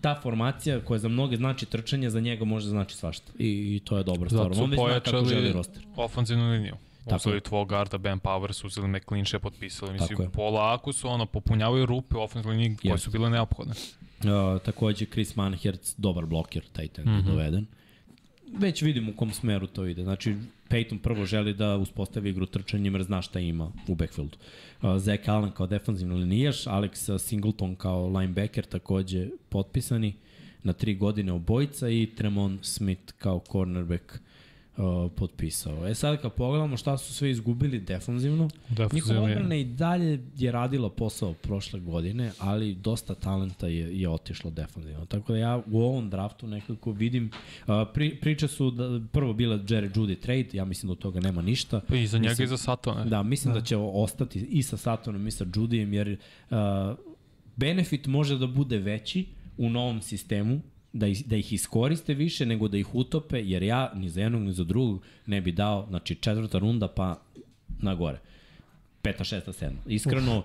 ta 0.00 0.20
formacija 0.22 0.80
koja 0.80 0.98
za 0.98 1.08
mnoge 1.08 1.36
znači 1.36 1.66
trčanje, 1.66 2.10
za 2.10 2.20
njega 2.20 2.44
može 2.44 2.64
da 2.66 2.70
znači 2.70 2.96
svašta. 2.96 3.32
I, 3.38 3.46
i 3.76 3.80
to 3.84 3.98
je 3.98 4.04
dobra 4.04 4.28
stvar. 4.28 4.44
Zato 4.44 4.54
su 4.54 4.62
On 4.64 4.70
već 4.70 4.80
zna 4.80 4.88
kako 5.00 5.10
želi 5.10 5.24
pojačali 5.24 5.52
roster. 5.52 5.82
ofenzivnu 5.96 6.50
liniju. 6.50 6.74
Tako 7.04 7.16
Uzeli 7.16 7.36
je. 7.36 7.40
tvog 7.40 7.68
garda, 7.68 7.98
Ben 7.98 8.20
Powers, 8.20 8.66
uzeli 8.66 8.88
McClinche, 8.88 9.38
potpisali. 9.38 9.98
Tako 9.98 10.02
Mislim, 10.12 10.28
je. 10.28 10.32
polako 10.32 10.92
su 10.92 11.08
ono, 11.08 11.26
popunjavaju 11.26 11.86
rupe 11.86 12.16
u 12.16 12.20
ofenzivnoj 12.20 12.56
liniji 12.56 12.76
koje 12.76 12.90
Jeste. 12.92 13.04
su 13.04 13.10
bile 13.10 13.30
neophodne. 13.30 13.72
Uh, 14.20 14.62
takođe 14.62 15.06
Chris 15.06 15.36
Manhertz, 15.36 15.94
dobar 15.96 16.26
bloker, 16.26 16.62
taj 16.72 16.88
ten 16.88 17.04
mm. 17.04 17.08
-hmm. 17.08 17.16
je 17.16 17.22
doveden. 17.22 17.66
Već 18.58 18.82
vidimo 18.82 19.10
u 19.10 19.14
kom 19.14 19.32
smeru 19.32 19.66
to 19.66 19.86
ide. 19.86 20.02
Znači, 20.02 20.34
Peyton 20.68 20.98
prvo 20.98 21.24
želi 21.24 21.54
da 21.54 21.76
uspostavi 21.76 22.30
igru 22.30 22.46
trčanjem 22.46 22.94
jer 22.94 23.02
zna 23.02 23.22
šta 23.22 23.40
ima 23.40 23.72
u 23.88 23.94
backfieldu. 23.94 24.36
Uh, 24.82 24.96
Zach 24.98 25.28
Allen 25.28 25.50
kao 25.50 25.66
defanzivni 25.66 26.14
linijaš, 26.14 26.64
Alex 26.64 27.18
Singleton 27.18 27.74
kao 27.74 28.08
linebacker 28.08 28.64
takođe 28.64 29.28
potpisani 29.48 30.14
na 30.62 30.72
tri 30.72 30.94
godine 30.94 31.32
obojica 31.32 31.88
i 31.88 32.10
Tremon 32.16 32.58
Smith 32.62 33.12
kao 33.18 33.42
cornerback 33.52 34.20
uh, 34.80 35.10
potpisao. 35.16 35.88
E 35.88 35.94
sad 35.94 36.22
kad 36.22 36.32
pogledamo 36.32 36.76
šta 36.76 36.98
su 36.98 37.14
sve 37.14 37.30
izgubili 37.30 37.80
defanzivno, 37.80 38.48
Defanzivno 38.68 38.90
njihova 38.94 39.20
odbrana 39.20 39.54
i 39.54 39.64
dalje 39.64 40.20
je 40.36 40.52
radila 40.52 40.90
posao 40.90 41.32
prošle 41.32 41.80
godine, 41.80 42.32
ali 42.38 42.74
dosta 42.74 43.14
talenta 43.14 43.66
je, 43.66 44.00
je 44.00 44.08
otišlo 44.08 44.50
defanzivno. 44.50 45.06
Tako 45.06 45.32
da 45.32 45.38
ja 45.38 45.62
u 45.70 45.80
ovom 45.80 46.10
draftu 46.10 46.46
nekako 46.46 46.92
vidim, 46.92 47.30
uh, 47.66 47.74
pri, 47.94 48.16
priče 48.20 48.48
su 48.48 48.70
da 48.70 49.00
prvo 49.12 49.32
bila 49.32 49.56
Jerry 49.56 49.94
Judy 49.94 50.20
trade, 50.20 50.48
ja 50.52 50.64
mislim 50.64 50.88
da 50.88 50.92
od 50.92 50.98
toga 50.98 51.20
nema 51.20 51.42
ništa. 51.42 51.80
Pa 51.88 51.96
i 51.96 52.06
za 52.06 52.18
njega 52.18 52.30
Mislim- 52.30 52.44
i 52.44 52.48
za 52.48 52.56
Satona. 52.56 53.04
Da, 53.04 53.22
mislim 53.22 53.54
da, 53.54 53.60
da 53.60 53.66
će 53.66 53.76
ostati 53.76 54.40
i 54.40 54.62
sa 54.62 54.76
Satonom 54.76 55.26
i 55.26 55.30
sa 55.30 55.46
Judijem, 55.54 55.92
jer 55.92 56.16
uh, 56.50 56.56
benefit 57.56 58.06
može 58.06 58.38
da 58.38 58.46
bude 58.46 58.78
veći 58.78 59.26
u 59.58 59.70
novom 59.70 60.02
sistemu, 60.02 60.60
da, 60.92 61.06
ih, 61.06 61.26
da 61.26 61.36
ih 61.36 61.52
iskoriste 61.52 62.14
više 62.14 62.46
nego 62.46 62.68
da 62.68 62.78
ih 62.78 62.94
utope, 62.94 63.40
jer 63.40 63.62
ja 63.62 63.92
ni 63.94 64.08
za 64.08 64.20
jednog 64.20 64.42
ni 64.42 64.52
za 64.52 64.64
drugog 64.64 65.02
ne 65.26 65.40
bi 65.40 65.52
dao, 65.52 65.86
znači 65.88 66.14
četvrta 66.14 66.58
runda 66.58 66.88
pa 66.88 67.20
na 67.78 67.94
gore. 67.94 68.18
Peta, 69.02 69.24
šesta, 69.24 69.52
sedma. 69.52 69.80
Iskreno, 69.86 70.44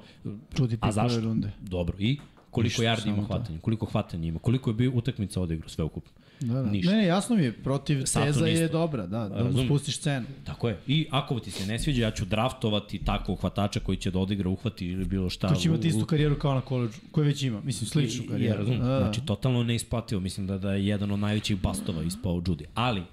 Čudi 0.57 0.77
a 0.81 0.91
zašto? 0.91 1.22
runde. 1.22 1.51
Dobro. 1.61 1.95
I 1.99 2.17
koliko 2.51 2.81
Ništa, 2.81 2.84
yardi 2.84 3.09
ima 3.09 3.23
hvatanja, 3.23 3.59
koliko 3.59 3.85
hvatanja 3.85 4.27
ima, 4.27 4.39
koliko 4.39 4.69
je 4.69 4.73
bio 4.73 4.91
utakmica 4.95 5.41
odigrao 5.41 5.69
sve 5.69 5.84
ukupno. 5.84 6.11
Da, 6.39 6.53
da. 6.53 6.69
Ništa. 6.69 6.91
Ne, 6.91 6.97
ne, 6.97 7.05
jasno 7.05 7.35
mi 7.35 7.43
je, 7.43 7.51
protiv 7.51 8.05
Saturn 8.05 8.33
teza 8.33 8.45
je 8.45 8.53
isto. 8.53 8.77
dobra, 8.77 9.07
da, 9.07 9.29
da 9.29 9.43
mu 9.43 9.65
spustiš 9.65 9.99
cenu. 9.99 10.25
Tako 10.43 10.69
je. 10.69 10.79
I 10.87 11.07
ako 11.11 11.39
ti 11.39 11.51
se 11.51 11.65
ne 11.65 11.79
sviđa, 11.79 12.01
ja 12.01 12.11
ću 12.11 12.25
draftovati 12.25 12.99
takvog 13.05 13.39
hvatača 13.39 13.79
koji 13.79 13.97
će 13.97 14.11
da 14.11 14.19
odigra, 14.19 14.49
uhvati 14.49 14.87
ili 14.87 15.05
bilo 15.05 15.29
šta. 15.29 15.47
Ko 15.47 15.55
će 15.55 15.69
imati 15.69 15.87
istu 15.87 16.05
karijeru 16.05 16.39
kao 16.39 16.53
na 16.53 16.61
koleđu, 16.61 16.99
koju 17.11 17.25
već 17.25 17.43
ima, 17.43 17.61
mislim, 17.61 17.87
sličnu 17.87 18.23
karijeru. 18.29 18.53
Ja, 18.53 18.57
razumem. 18.57 18.79
Da, 18.79 18.87
da. 18.87 18.99
Znači, 18.99 19.25
totalno 19.25 19.63
neisplativo. 19.63 20.21
Mislim 20.21 20.47
da, 20.47 20.57
da 20.57 20.73
je 20.73 20.87
jedan 20.87 21.11
od 21.11 21.19
najvećih 21.19 21.61
bastova 21.61 22.03
ispao 22.03 22.33
Judy. 22.35 22.65
Ali, 22.73 23.03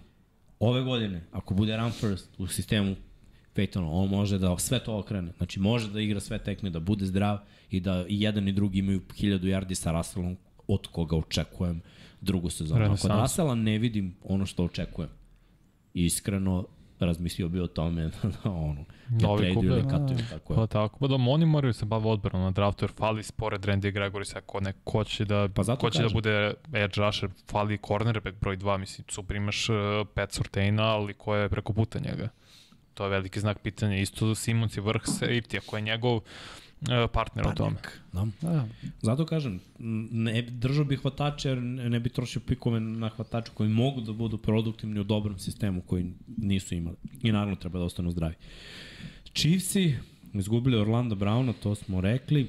ove 0.58 0.82
godine, 0.82 1.24
ako 1.32 1.54
bude 1.54 1.76
run 1.76 1.90
first 1.90 2.28
u 2.38 2.46
sistemu 2.46 2.96
Peytona, 3.56 3.88
on 3.90 4.08
može 4.08 4.38
da 4.38 4.58
sve 4.58 4.84
to 4.84 4.98
okrene. 4.98 5.32
Znači, 5.36 5.60
može 5.60 5.90
da 5.90 6.00
igra 6.00 6.20
sve 6.20 6.38
tekme, 6.38 6.70
da 6.70 6.80
bude 6.80 7.06
zdrav 7.06 7.38
i 7.70 7.80
da 7.80 8.04
i 8.08 8.20
jedan 8.22 8.48
i 8.48 8.52
drugi 8.52 8.78
imaju 8.78 9.00
1000 9.00 9.40
yardi 9.40 9.74
sa 9.74 9.92
Russellom, 9.92 10.36
od 10.68 10.86
koga 10.86 11.16
očekujem 11.16 11.80
drugu 12.22 12.50
sezonu. 12.50 12.84
Ako 12.84 13.08
Russella 13.08 13.54
ne 13.54 13.78
vidim 13.78 14.14
ono 14.24 14.46
što 14.46 14.64
očekujem. 14.64 15.10
Iskreno, 15.94 16.64
razmislio 17.00 17.48
bi 17.48 17.60
o 17.60 17.66
tome 17.66 18.10
da 18.44 18.50
ono, 18.50 18.84
ga 19.08 19.26
Novi 19.26 19.54
kupe. 19.54 19.66
ili 19.66 19.88
katuju, 19.88 20.18
tako 20.30 20.52
je. 20.52 20.56
Pa 20.56 20.66
tako, 20.66 20.98
pa 20.98 21.06
da 21.06 21.14
oni 21.14 21.46
moraju 21.46 21.72
se 21.72 21.84
baviti 21.84 22.08
odbranom 22.08 22.42
na 22.42 22.50
draftu, 22.50 22.84
jer 22.84 22.92
fali 22.92 23.22
spored 23.22 23.60
Randy 23.64 23.92
Gregorisa, 23.92 24.40
ko, 24.40 24.60
ne, 24.60 24.72
ko 24.84 25.04
će 25.04 25.24
da, 25.24 25.48
Pa 25.54 25.76
ko 25.76 25.90
će 25.90 25.98
da 25.98 26.02
kažem. 26.04 26.14
bude 26.14 26.54
edge 26.72 27.00
rusher, 27.00 27.30
fali 27.50 27.78
cornerback 27.86 28.40
broj 28.40 28.56
2, 28.56 28.78
mislim, 28.78 29.04
super 29.08 29.36
imaš 29.36 29.68
uh, 29.68 29.76
Pat 30.14 30.32
Surtaina, 30.32 30.82
ali 30.82 31.14
ko 31.14 31.34
je 31.34 31.48
preko 31.48 31.72
puta 31.72 31.98
njega. 31.98 32.28
To 32.94 33.04
je 33.04 33.10
veliki 33.10 33.40
znak 33.40 33.58
pitanja. 33.58 33.96
Isto 33.96 34.34
Simons 34.34 34.76
je 34.76 34.80
vrh 34.82 35.02
safety, 35.02 35.58
ako 35.58 35.76
je 35.76 35.82
njegov 35.82 36.20
uh, 36.82 37.10
partner 37.12 37.46
u 37.46 37.54
tome. 37.54 37.76
Da. 38.12 38.26
Da. 38.40 38.68
Zato 39.02 39.26
kažem, 39.26 39.60
ne, 40.10 40.42
držao 40.42 40.84
bih 40.84 41.00
hvatače 41.00 41.48
jer 41.48 41.62
ne 41.62 42.00
bi 42.00 42.08
trošio 42.08 42.42
pikove 42.46 42.80
na 42.80 43.08
hvatače 43.08 43.52
koji 43.54 43.68
mogu 43.68 44.00
da 44.00 44.12
budu 44.12 44.38
produktivni 44.38 45.00
u 45.00 45.04
dobrom 45.04 45.38
sistemu 45.38 45.82
koji 45.82 46.12
nisu 46.36 46.74
imali. 46.74 46.96
I 47.22 47.32
naravno 47.32 47.56
treba 47.56 47.78
da 47.78 47.84
ostanu 47.84 48.10
zdravi. 48.10 48.34
Chiefsi 49.34 49.94
izgubili 50.34 50.76
Orlando 50.76 51.14
Browna, 51.14 51.52
to 51.62 51.74
smo 51.74 52.00
rekli. 52.00 52.48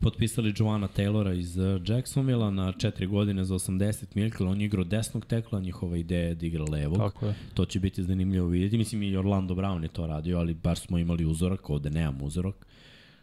Potpisali 0.00 0.54
Joana 0.56 0.88
Taylora 0.96 1.38
iz 1.38 1.56
uh, 1.56 1.80
Jacksonvilla 1.86 2.50
na 2.50 2.72
4 2.72 3.06
godine 3.06 3.44
za 3.44 3.54
80 3.54 4.04
milijkila. 4.14 4.50
On 4.50 4.60
je 4.60 4.66
igrao 4.66 4.84
desnog 4.84 5.26
tekla, 5.26 5.60
njihova 5.60 5.96
ideja 5.96 6.28
je 6.28 6.34
da 6.34 6.46
igra 6.46 6.64
levog. 6.64 6.98
Tako 6.98 7.26
je. 7.26 7.34
To 7.54 7.64
će 7.64 7.80
biti 7.80 8.04
zanimljivo 8.04 8.46
vidjeti. 8.46 8.78
Mislim 8.78 9.02
i 9.02 9.16
Orlando 9.16 9.54
Brown 9.54 9.82
je 9.82 9.88
to 9.88 10.06
radio, 10.06 10.38
ali 10.38 10.54
bar 10.54 10.78
smo 10.78 10.98
imali 10.98 11.24
uzorak, 11.24 11.70
ovde 11.70 11.90
nemam 11.90 12.22
uzorak. 12.22 12.66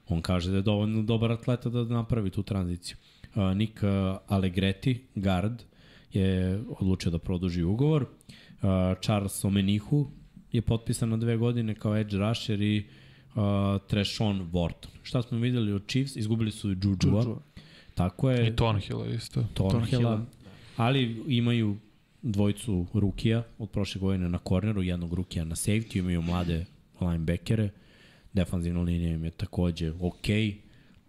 On 0.10 0.22
kaže 0.22 0.52
da 0.52 0.56
je 0.58 0.62
dovoljno 0.62 1.04
dobar 1.04 1.32
atleta 1.32 1.70
da 1.70 1.84
napravi 1.84 2.30
tu 2.30 2.44
tranziciju. 2.44 2.98
Uh, 3.36 3.42
uh, 3.44 4.18
Allegretti, 4.28 5.04
guard, 5.16 5.64
je 6.14 6.62
odlučio 6.80 7.12
da 7.12 7.18
produži 7.18 7.64
ugovor. 7.64 8.04
Uh, 8.04 8.70
Charles 9.02 9.46
Omenihu 9.46 10.08
je 10.52 10.62
potpisan 10.62 11.10
na 11.10 11.18
dve 11.18 11.38
godine 11.38 11.76
kao 11.76 11.98
edge 11.98 12.18
rusher 12.18 12.62
i 12.62 12.86
uh, 13.36 13.42
Treshon 13.88 14.50
Wharton. 14.52 14.90
Šta 15.04 15.22
smo 15.22 15.38
videli 15.40 15.74
od 15.74 15.88
Chiefs? 15.88 16.16
Izgubili 16.16 16.52
su 16.52 16.72
i 16.72 16.78
Juju-a. 16.84 17.24
Juju. 17.24 17.40
Tako 17.96 18.30
je. 18.32 18.48
I 18.48 18.56
Thornhill 18.56 19.06
je 19.06 19.16
isto. 19.16 19.44
Thornhilla, 19.54 20.26
ali 20.78 21.24
imaju 21.28 21.78
dvojicu 22.22 22.86
rukija 22.94 23.44
od 23.58 23.70
prošle 23.70 24.02
godine 24.02 24.30
na 24.30 24.38
korneru, 24.38 24.84
jednog 24.84 25.14
rukija 25.14 25.46
na 25.46 25.56
safety, 25.56 26.00
imaju 26.00 26.22
mlade 26.22 26.66
linebackere, 27.02 27.70
defanzivna 28.38 28.82
linija 28.82 29.14
im 29.14 29.26
je 29.26 29.32
takođe 29.32 29.92
ok, 29.92 30.28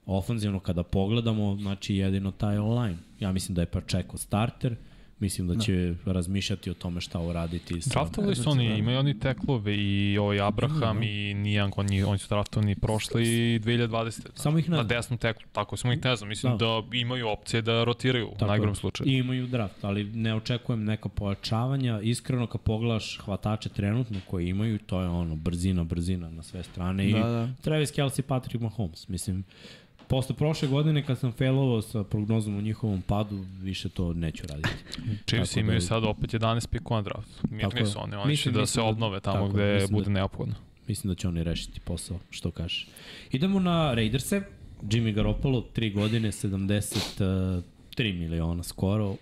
ofanzivno 0.07 0.61
kada 0.61 0.83
pogledamo, 0.83 1.57
znači 1.61 1.97
jedino 1.97 2.31
taj 2.31 2.59
online. 2.59 2.97
Ja 3.21 3.33
mislim 3.33 3.55
da 3.55 3.63
je 3.63 3.67
Pacheco 3.67 4.17
starter, 4.17 4.77
mislim 5.20 5.49
da 5.49 5.57
će 5.57 5.95
razmišljati 6.07 6.70
o 6.70 6.74
tome 6.74 7.01
šta 7.01 7.20
uraditi 7.20 7.81
sa... 7.81 7.90
Draftovali 7.90 8.36
su 8.36 8.51
oni, 8.51 8.78
imaju 8.78 8.99
oni 8.99 9.20
teklove 9.20 9.77
i 9.77 10.19
ovaj 10.19 10.40
Abraham 10.40 11.03
i 11.03 11.35
Niang, 11.35 11.73
oni, 11.78 12.03
oni 12.03 12.19
su 12.19 12.28
draftovani 12.28 12.74
prošle 12.77 13.23
i 13.23 13.27
2020. 13.59 14.28
Samo 14.35 14.59
ih 14.59 14.69
ne 14.69 14.70
Na 14.70 14.77
znam. 14.77 14.89
desnom 14.89 15.19
teklu, 15.19 15.43
tako 15.53 15.77
samo 15.77 15.93
ih 15.93 16.05
ne 16.05 16.16
znam. 16.16 16.28
Mislim 16.28 16.53
da, 16.53 16.66
Da. 16.82 16.97
imaju 16.97 17.28
opcije 17.28 17.62
da 17.62 17.85
rotiraju 17.85 18.27
u 18.27 18.32
Tako 18.32 18.47
najgorom 18.47 18.73
je. 18.73 18.77
slučaju. 18.77 19.11
I 19.11 19.15
imaju 19.15 19.47
draft, 19.47 19.85
ali 19.85 20.05
ne 20.05 20.35
očekujem 20.35 20.85
neka 20.85 21.09
pojačavanja. 21.09 22.01
Iskreno, 22.01 22.47
kad 22.47 22.61
pogledaš 22.61 23.19
hvatače 23.19 23.69
trenutno 23.69 24.20
koji 24.27 24.49
imaju, 24.49 24.78
to 24.78 25.01
je 25.01 25.09
ono, 25.09 25.36
brzina, 25.36 25.85
brzina 25.85 26.31
na 26.31 26.43
sve 26.43 26.62
strane. 26.62 27.09
I 27.09 27.12
Da, 27.12 27.19
da. 27.20 27.49
Travis 27.61 27.90
Kelsey, 27.90 28.23
Patrick 28.23 28.62
Mahomes. 28.62 29.09
Mislim, 29.09 29.45
posle 30.09 30.35
prošle 30.35 30.68
godine 30.68 31.02
kad 31.02 31.18
sam 31.18 31.32
failovao 31.32 31.82
sa 31.82 32.05
prognozom 32.05 32.56
u 32.56 32.62
njihovom 32.62 33.02
padu, 33.02 33.44
više 33.60 33.89
to 33.89 34.12
neću 34.12 34.47
raditi. 34.47 34.68
Chiefs 35.26 35.55
da- 35.55 35.60
imaju 35.60 35.80
sad 35.80 36.05
opet 36.05 36.30
11 36.30 36.68
pikova 36.68 37.01
na 37.01 37.05
draftu. 37.05 37.32
Tako 37.35 37.55
Mirni 37.74 37.86
su 37.86 37.98
oni, 37.98 38.14
oni 38.14 38.22
će 38.22 38.28
Mislim- 38.28 38.55
da 38.55 38.66
se 38.66 38.80
da- 38.80 38.85
obnove 38.85 39.20
tamo 39.20 39.36
tako, 39.36 39.48
gde 39.48 39.78
da- 39.78 39.86
bude 39.89 40.10
neophodno. 40.10 40.55
Mislim 40.89 41.09
da 41.09 41.14
će 41.14 41.28
oni 41.28 41.44
rešiti 41.44 41.80
posao, 41.80 42.18
što 42.30 42.51
kažeš. 42.51 42.89
Idemo 43.32 43.60
na 43.60 43.94
Raiderse. 43.94 44.43
Jimmy 44.82 45.12
Garoppolo, 45.12 45.64
3 45.74 45.93
godine, 45.93 46.32
73 46.32 47.62
miliona 48.12 48.62
skoro, 48.62 49.16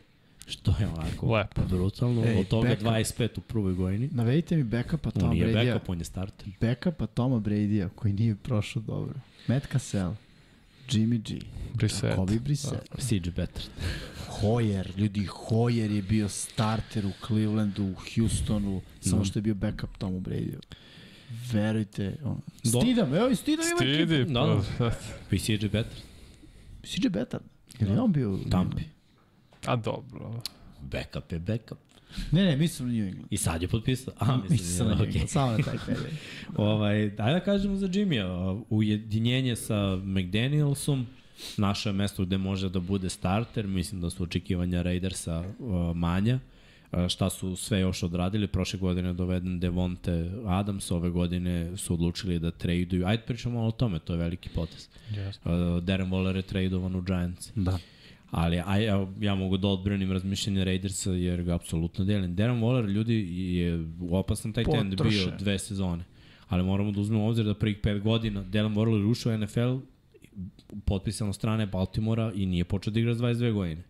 što 0.46 0.74
je 0.80 0.86
onako 0.88 1.34
Lepo. 1.34 1.60
brutalno. 1.66 2.24
Ej, 2.24 2.36
Od 2.36 2.48
toga 2.48 2.68
backup. 2.68 2.86
25 2.86 3.38
u 3.38 3.42
prvoj 3.42 3.74
godini. 3.74 4.08
Navedite 4.12 4.56
mi 4.56 4.64
backupa 4.64 5.10
Toma 5.10 5.30
On 5.30 5.36
je 5.36 5.44
Brady-a. 5.44 5.64
backup, 5.64 5.88
on 5.88 5.98
je 5.98 6.04
starter. 6.04 6.48
Backupa 6.60 7.06
Toma 7.06 7.38
Brady-a 7.38 7.88
koji 7.88 8.12
nije 8.12 8.34
prošao 8.36 8.82
dobro. 8.82 9.14
Matt 9.46 9.66
Cassell, 9.66 10.12
Jimmy 10.88 11.18
G, 11.20 11.40
Brissett. 11.74 12.14
Kobe 12.14 12.38
Brissett, 12.38 12.88
CJ 12.98 13.30
Better. 13.30 13.62
Hoyer, 14.32 14.96
ljudi, 14.96 15.26
Hoyer 15.26 15.90
je 15.90 16.02
bio 16.02 16.28
starter 16.28 17.06
u 17.06 17.26
Clevelandu, 17.26 17.84
u 17.84 17.94
Houstonu, 17.94 18.80
samo 19.00 19.24
što 19.24 19.38
je 19.38 19.42
bio 19.42 19.54
backup 19.54 19.98
Tomu 19.98 20.20
Brady-u. 20.20 20.60
Verujte, 21.52 22.16
on. 22.24 22.40
Do- 22.64 22.80
Stidam, 22.80 23.14
evo 23.14 23.28
i 23.28 23.36
stidam 23.36 23.66
ima 23.66 23.90
ekipu. 23.92 24.06
Stidi, 24.06 24.24
Da, 24.24 24.62
pa, 24.78 24.90
I 25.30 25.38
CJ 25.38 25.66
Better. 25.66 25.98
CJ 26.84 27.08
Better. 27.08 27.40
Je 27.80 27.86
li 27.86 27.98
on 27.98 28.12
bio? 28.12 28.32
u- 28.32 28.38
Tampi. 28.40 28.82
a 29.64 29.76
dobro. 29.76 30.42
Backup 30.82 31.32
je 31.32 31.38
backup. 31.38 31.78
Ne, 32.30 32.44
ne, 32.44 32.56
mislim 32.56 32.88
na 32.88 32.94
New 32.94 33.06
England. 33.06 33.26
I 33.30 33.36
sad 33.36 33.62
je 33.62 33.68
potpisao. 33.68 34.14
Aha, 34.18 34.36
Mislim 34.36 34.52
mislim, 34.52 34.88
na 34.88 34.94
New 34.94 35.02
okay. 35.02 35.06
England, 35.06 35.30
samo 35.30 35.51
na 35.51 35.59
taj 35.59 35.76
period. 35.86 36.12
Ovaj, 36.56 37.10
daj 37.10 37.32
da 37.32 37.40
kažemo 37.40 37.76
za 37.76 37.88
Jimmy-a. 37.88 38.62
Ujedinjenje 38.70 39.56
sa 39.56 39.97
McDanielsom, 39.97 41.06
naše 41.56 41.93
mesto 41.93 42.24
gde 42.24 42.38
može 42.38 42.68
da 42.68 42.80
bude 42.80 43.09
starter, 43.09 43.66
mislim 43.66 44.01
da 44.01 44.10
su 44.10 44.22
očekivanja 44.22 44.82
Raidersa 44.82 45.44
uh, 45.59 45.97
manja. 45.97 46.38
Uh, 46.93 47.09
šta 47.09 47.30
su 47.30 47.56
sve 47.56 47.80
još 47.80 48.02
odradili, 48.02 48.47
prošle 48.47 48.78
godine 48.78 49.12
doveden 49.12 49.60
Devonte 49.60 50.30
Adams, 50.47 50.90
ove 50.90 51.10
godine 51.10 51.76
su 51.76 51.94
odlučili 51.94 52.38
da 52.38 52.51
traduju. 52.51 53.06
Ajde 53.06 53.22
pričamo 53.22 53.55
malo 53.55 53.68
o 53.68 53.72
tome, 53.72 53.98
to 53.98 54.12
je 54.12 54.18
veliki 54.18 54.48
potez. 54.48 54.88
Yes. 55.10 55.76
Uh, 55.76 55.84
Darren 55.84 56.10
Waller 56.10 56.36
je 56.36 56.43
tradovan 56.43 56.94
u 56.94 57.02
Giants. 57.02 57.52
Da. 57.55 57.78
Ali 58.31 58.62
aj, 58.66 58.85
ja, 58.85 59.07
ja 59.20 59.35
mogu 59.35 59.57
da 59.57 59.69
odbranim 59.69 60.12
razmišljenje 60.12 60.65
Raidersa 60.65 61.11
jer 61.11 61.43
ga 61.43 61.55
apsolutno 61.55 62.05
delim. 62.05 62.35
Darren 62.35 62.61
Waller, 62.61 62.89
ljudi, 62.89 63.15
je 63.57 63.85
opasan 64.11 64.53
taj 64.53 64.65
tend 64.65 65.03
bio 65.03 65.32
dve 65.39 65.59
sezone. 65.59 66.05
Ali 66.48 66.62
moramo 66.62 66.93
da 66.93 67.01
uzmemo 67.01 67.24
u 67.24 67.28
obzir 67.28 67.44
da 67.44 67.55
prvih 67.55 67.78
pet 67.82 68.03
godina 68.03 68.43
Darren 68.43 68.74
Waller 68.74 68.98
je 68.98 69.07
ušao 69.07 69.35
u 69.35 69.39
NFL 69.39 69.77
potpisan 70.85 71.28
od 71.28 71.35
strane 71.35 71.66
Baltimora 71.66 72.32
i 72.35 72.47
nije 72.47 72.65
počeo 72.65 72.93
da 72.93 73.01
igra 73.01 73.15
s 73.15 73.19
22 73.19 73.53
godine 73.53 73.82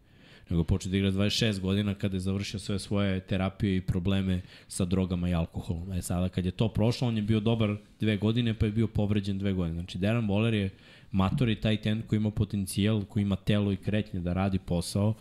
nego 0.51 0.65
počeo 0.65 0.91
da 0.91 0.97
igra 0.97 1.11
s 1.11 1.15
26 1.15 1.61
godina 1.61 1.95
kada 1.95 2.17
je 2.17 2.21
završio 2.21 2.61
sve 2.61 2.79
svoje 2.79 3.21
terapije 3.21 3.77
i 3.77 3.81
probleme 3.81 4.41
sa 4.69 4.85
drogama 4.85 5.29
i 5.29 5.35
alkoholom. 5.35 5.93
E 5.93 6.03
sada 6.03 6.29
kad 6.29 6.45
je 6.45 6.51
to 6.51 6.69
prošlo, 6.69 7.09
on 7.09 7.17
je 7.17 7.23
bio 7.23 7.41
dobar 7.41 7.77
dve 8.01 8.17
godine 8.17 8.55
pa 8.55 8.67
je 8.67 8.73
bio 8.73 8.87
povređen 8.87 9.39
dve 9.39 9.53
godine. 9.53 9.75
Znači 9.75 9.99
Darren 9.99 10.27
Waller 10.27 10.55
je 10.55 10.71
matori 11.17 11.61
taj 11.61 11.77
ten 11.77 12.03
koji 12.07 12.17
ima 12.17 12.31
potencijal, 12.31 13.05
koji 13.05 13.23
ima 13.23 13.37
telo 13.37 13.73
i 13.73 13.77
kretnje 13.77 14.21
da 14.21 14.33
radi 14.33 14.59
posao, 14.59 15.15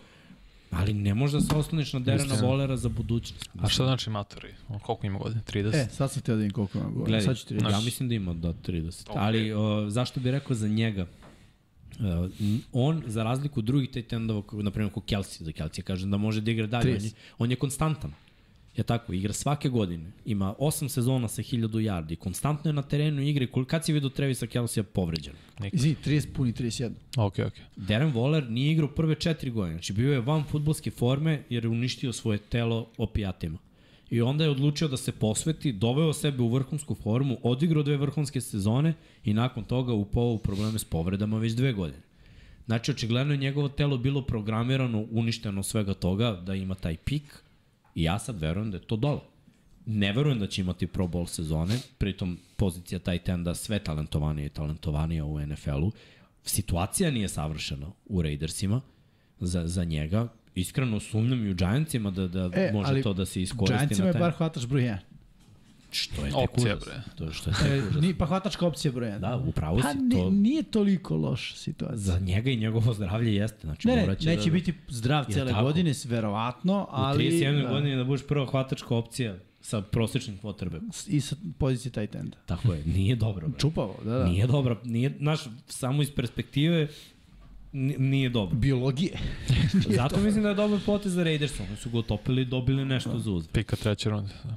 Ali 0.71 0.93
ne 0.93 1.13
možeš 1.13 1.33
da 1.33 1.41
se 1.41 1.55
osloniš 1.55 1.93
na 1.93 1.99
Derena. 1.99 2.35
Volera 2.41 2.77
za 2.77 2.89
budućnost. 2.89 3.49
A 3.61 3.69
šta 3.69 3.83
znači 3.83 4.09
matori? 4.09 4.53
On 4.69 4.79
koliko 4.79 5.07
ima 5.07 5.19
godina? 5.19 5.41
30? 5.41 5.75
E, 5.75 5.87
sad 5.91 6.11
sam 6.11 6.21
htio 6.21 6.35
da 6.35 6.43
im 6.43 6.51
koliko 6.51 6.77
ima 6.77 6.87
godina. 6.87 7.05
Gledaj, 7.05 7.21
Sad 7.21 7.37
ću 7.37 7.45
ti 7.45 7.53
reći. 7.53 7.65
ja 7.71 7.79
mislim 7.79 8.09
da 8.09 8.15
ima 8.15 8.33
do 8.33 8.53
30. 8.67 9.09
Ok. 9.09 9.15
Ali 9.19 9.53
o, 9.53 9.89
zašto 9.89 10.19
bih 10.19 10.31
rekao 10.31 10.55
za 10.55 10.67
njega? 10.67 11.05
Uh, 11.99 12.31
on, 12.73 13.03
za 13.07 13.23
razliku 13.23 13.59
od 13.59 13.65
drugih 13.65 13.89
tight 13.89 14.13
endova, 14.13 14.41
kao, 14.41 14.61
na 14.61 14.71
primjer, 14.71 14.93
kao 14.93 15.03
Kelsey, 15.03 15.43
za 15.43 15.51
Kelsey 15.51 15.81
kažem 15.81 16.11
da 16.11 16.17
može 16.17 16.41
da 16.41 16.51
igra 16.51 16.67
dalje, 16.67 16.89
on 16.89 16.95
je, 16.95 16.99
30. 16.99 17.13
on 17.37 17.51
je 17.51 17.55
konstantan. 17.55 18.11
Je 18.77 18.83
tako, 18.83 19.13
igra 19.13 19.33
svake 19.33 19.69
godine. 19.69 20.11
Ima 20.25 20.53
8 20.59 20.87
sezona 20.89 21.27
sa 21.27 21.41
1000 21.41 21.67
yardi. 21.69 22.15
Konstantno 22.15 22.69
je 22.69 22.73
na 22.73 22.81
terenu 22.81 23.21
i 23.21 23.29
igra. 23.29 23.45
Kol- 23.45 23.65
Kad 23.65 23.85
si 23.85 23.93
vidio 23.93 24.09
Trevisa 24.09 24.45
Kelsey 24.45 24.83
povređen? 24.83 25.33
Izvini, 25.71 25.95
30 26.05 26.27
puni 26.33 26.53
31. 26.53 26.91
Ok, 27.17 27.33
ok. 27.39 27.53
Darren 27.77 28.13
Waller 28.13 28.49
nije 28.49 28.71
igrao 28.71 28.87
prve 28.87 29.15
četiri 29.15 29.49
godine. 29.51 29.75
Znači 29.75 29.93
bio 29.93 30.13
je 30.13 30.19
van 30.19 30.43
futbolske 30.43 30.91
forme 30.91 31.43
jer 31.49 31.65
je 31.65 31.69
uništio 31.69 32.13
svoje 32.13 32.37
telo 32.39 32.87
opijatima. 32.97 33.57
I 34.09 34.21
onda 34.21 34.43
je 34.43 34.49
odlučio 34.49 34.87
da 34.87 34.97
se 34.97 35.11
posveti, 35.11 35.71
doveo 35.71 36.13
sebe 36.13 36.43
u 36.43 36.49
vrhunsku 36.49 36.95
formu, 36.95 37.37
odigrao 37.43 37.83
dve 37.83 37.97
vrhunske 37.97 38.41
sezone 38.41 38.93
i 39.23 39.33
nakon 39.33 39.63
toga 39.63 39.93
upao 39.93 40.23
u 40.25 40.37
probleme 40.37 40.79
s 40.79 40.83
povredama 40.83 41.37
već 41.39 41.53
dve 41.53 41.73
godine. 41.73 42.01
Znači, 42.65 42.91
očigledno 42.91 43.33
je 43.33 43.37
njegovo 43.37 43.69
telo 43.69 43.97
bilo 43.97 44.21
programirano, 44.21 45.05
uništeno 45.11 45.63
svega 45.63 45.93
toga, 45.93 46.31
da 46.45 46.55
ima 46.55 46.75
taj 46.75 46.97
pik 46.97 47.43
i 47.95 48.03
ja 48.03 48.19
sad 48.19 48.39
verujem 48.39 48.71
da 48.71 48.77
je 48.77 48.83
to 48.83 48.95
dole. 48.95 49.19
Ne 49.85 50.13
verujem 50.13 50.39
da 50.39 50.47
će 50.47 50.61
imati 50.61 50.87
Pro 50.87 51.07
Bowl 51.07 51.27
sezone, 51.27 51.79
pritom 51.97 52.37
pozicija 52.55 52.99
tight 52.99 53.29
enda 53.29 53.55
sve 53.55 53.79
talentovanija 53.79 54.45
i 54.45 54.49
talentovanija 54.49 55.25
u 55.25 55.39
NFL-u. 55.39 55.91
Situacija 56.43 57.11
nije 57.11 57.29
savršena 57.29 57.87
u 58.05 58.21
Raidersima 58.21 58.81
za, 59.39 59.67
za 59.67 59.83
njega. 59.83 60.27
Iskreno 60.55 60.99
sumnjam 60.99 61.45
i 61.45 61.51
u 61.51 61.53
Giantsima 61.53 62.11
da, 62.11 62.27
da 62.27 62.49
E, 62.53 62.71
može 62.73 63.01
to 63.01 63.13
da 63.13 63.25
se 63.25 63.41
iskoristi 63.41 63.77
Giantsima 63.77 64.07
je 64.07 64.13
taj... 64.13 64.19
bar 64.19 64.31
hvatač 64.31 64.65
broj 64.65 64.81
1. 64.81 64.97
Što 65.95 66.15
je 66.17 66.31
tek 66.31 66.39
Opcija, 66.41 66.75
bre. 66.77 67.01
To 67.15 67.23
je 67.23 67.33
što 67.33 67.49
je 67.49 67.55
tek 67.55 67.67
E, 67.67 67.77
užas. 67.79 68.01
ni, 68.01 68.13
pa 68.13 68.25
hvatačka 68.25 68.67
opcija 68.67 68.91
broj 68.91 69.07
1. 69.09 69.19
Da, 69.19 69.35
upravo 69.39 69.79
Pa 69.79 69.91
si. 69.91 69.97
ni, 69.97 70.09
To, 70.11 70.29
nije 70.29 70.63
toliko 70.63 71.15
loša 71.15 71.55
situacija. 71.55 71.97
za 71.97 72.19
njega 72.19 72.49
i 72.51 72.57
njegovo 72.57 72.93
zdravlje 72.93 73.35
jeste. 73.35 73.57
Znači, 73.61 73.87
Ne, 73.87 73.95
ne, 73.97 74.07
neće 74.07 74.45
da, 74.45 74.51
biti 74.51 74.73
zdrav 74.89 75.25
cele 75.25 75.51
tako? 75.51 75.63
godine, 75.63 75.93
verovatno, 76.05 76.87
ali... 76.91 77.27
U 77.27 77.31
31 77.31 77.63
da, 77.63 77.69
godini 77.69 77.95
da 77.95 78.03
budeš 78.03 78.27
prva 78.27 78.45
hvatačka 78.45 78.95
opcija 78.95 79.35
sa 79.61 79.81
prosječnim 79.81 80.39
quarterbackom. 80.39 80.91
I 81.07 81.21
sa 81.21 81.35
pozicije 81.57 81.91
tight 81.91 82.15
enda. 82.15 82.37
Tako 82.45 82.73
je, 82.73 82.83
nije 82.85 83.15
dobro. 83.15 83.47
Bre. 83.47 83.59
Čupavo, 83.59 83.95
da, 84.03 84.11
da. 84.11 84.25
Nije 84.25 84.47
dobro, 84.47 84.81
nije, 84.83 85.13
znaš, 85.19 85.39
samo 85.67 86.01
iz 86.01 86.11
perspektive 86.11 86.87
ni- 87.73 87.95
nije 87.99 88.29
dobro. 88.29 88.55
Biologije. 88.57 89.11
Zato 89.89 90.19
mislim 90.19 90.43
da 90.43 90.49
je 90.49 90.55
dobar 90.55 90.79
potez 90.85 91.13
za 91.13 91.23
Raiders. 91.23 91.59
Oni 91.59 91.77
su 91.77 91.89
ga 91.89 91.97
otopili 91.99 92.41
i 92.41 92.45
dobili 92.45 92.85
nešto 92.85 93.19
za 93.19 93.31
uzvrat. 93.31 93.53
Pika 93.53 93.75
treće 93.75 94.09
runde. 94.09 94.33
Da. 94.43 94.55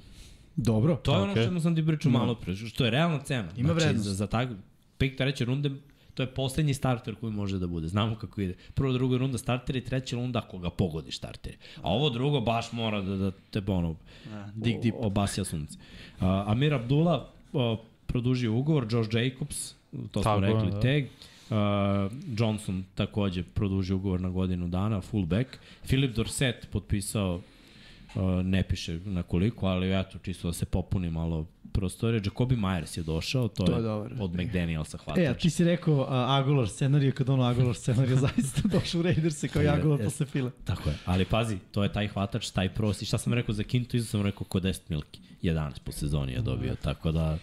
Dobro. 0.59 0.97
To 0.97 1.15
je 1.15 1.23
ono 1.23 1.33
Okej. 1.33 1.47
što 1.47 1.61
sam 1.61 1.75
ti 1.75 1.87
pričao 1.87 2.13
malo 2.13 2.35
pre, 2.35 2.57
što 2.57 2.85
je 2.85 2.91
realna 2.91 3.21
cena. 3.23 3.49
Ima 3.57 3.73
vrednost. 3.73 4.09
Za, 4.09 4.15
za 4.15 4.27
tak, 4.27 4.49
pik 4.99 5.17
treće 5.17 5.45
runde, 5.45 5.71
to 6.15 6.23
je 6.23 6.27
poslednji 6.27 6.75
starter 6.75 7.15
koji 7.15 7.33
može 7.33 7.59
da 7.59 7.67
bude. 7.67 7.89
Znamo 7.89 8.17
kako 8.17 8.41
ide. 8.41 8.55
Prvo, 8.75 8.93
druga 8.93 9.17
runda 9.17 9.39
starter 9.39 9.77
i 9.77 9.85
treća 9.85 10.17
runda 10.17 10.39
ako 10.39 10.59
ga 10.59 10.71
pogodiš 10.71 11.17
starter. 11.17 11.57
A 11.77 11.93
ovo 11.93 12.11
drugo 12.11 12.41
baš 12.41 12.73
mora 12.73 13.01
da, 13.01 13.17
da 13.17 13.31
te 13.51 13.63
ono, 13.67 13.95
dig 14.55 14.83
deep. 14.83 14.95
o- 14.95 15.07
obasja 15.07 15.45
sunce. 15.45 15.79
Uh, 15.79 16.25
Amir 16.27 16.75
Abdullah 16.75 17.21
uh, 17.53 17.79
produžio 18.07 18.55
ugovor, 18.55 18.87
Josh 18.91 19.15
Jacobs, 19.15 19.75
to 20.11 20.23
smo 20.23 20.23
Tako 20.23 20.45
je, 20.45 20.55
rekli, 20.55 20.71
da. 20.71 20.81
tag. 20.81 21.05
Uh, 21.51 22.13
Johnson 22.39 22.85
takođe 22.95 23.43
produžio 23.43 23.97
ugovor 23.97 24.21
na 24.21 24.31
godinu 24.31 24.69
dana, 24.69 25.01
fullback. 25.01 25.49
Filip 25.85 26.17
Dorset 26.17 26.69
potpisao 26.73 27.41
ne 28.45 28.63
piše 28.63 29.01
na 29.05 29.23
koliko, 29.23 29.67
ali 29.67 30.01
eto, 30.01 30.19
čisto 30.19 30.49
da 30.49 30.53
se 30.53 30.65
popuni 30.65 31.11
malo 31.11 31.47
prostorije. 31.73 32.23
Jacobi 32.25 32.57
Myers 32.57 32.97
je 32.97 33.03
došao, 33.03 33.49
to, 33.49 33.65
To 33.65 33.73
je, 33.73 33.77
je 33.77 33.83
dobar. 33.83 34.13
od 34.21 34.35
McDanielsa 34.35 34.99
hvatač. 34.99 35.19
E, 35.19 35.27
a 35.27 35.35
ti 35.35 35.51
si 35.51 35.65
rekao 35.65 35.95
uh, 35.95 36.07
Agolor 36.11 36.69
scenariju, 36.69 37.13
kad 37.13 37.29
ono 37.29 37.43
Agolor 37.43 37.77
scenariju 37.77 38.17
zaista 38.17 38.69
došao 38.79 38.99
u 38.99 39.03
Raiderse 39.03 39.49
kao 39.49 39.63
i 39.63 39.69
Agolor 39.69 40.01
Jeste. 40.01 40.05
posle 40.05 40.27
fila. 40.27 40.51
Tako 40.65 40.89
je, 40.89 40.97
ali 41.05 41.25
pazi, 41.25 41.59
to 41.73 41.83
je 41.83 41.93
taj 41.93 42.09
hvatač, 42.09 42.51
taj 42.51 42.69
pros. 42.69 43.03
I 43.03 43.07
šta 43.07 43.19
sam 43.19 43.33
rekao 43.33 43.55
za 43.55 43.63
Kintu, 43.63 43.97
isto 43.97 44.11
sam 44.11 44.23
rekao 44.23 44.45
kod 44.45 44.63
10 44.63 44.81
milki. 44.89 45.21
11 45.43 45.79
po 45.85 45.93
sezoni 45.93 46.33
je 46.33 46.41
dobio, 46.41 46.75
tako 46.83 47.13
da 47.13 47.39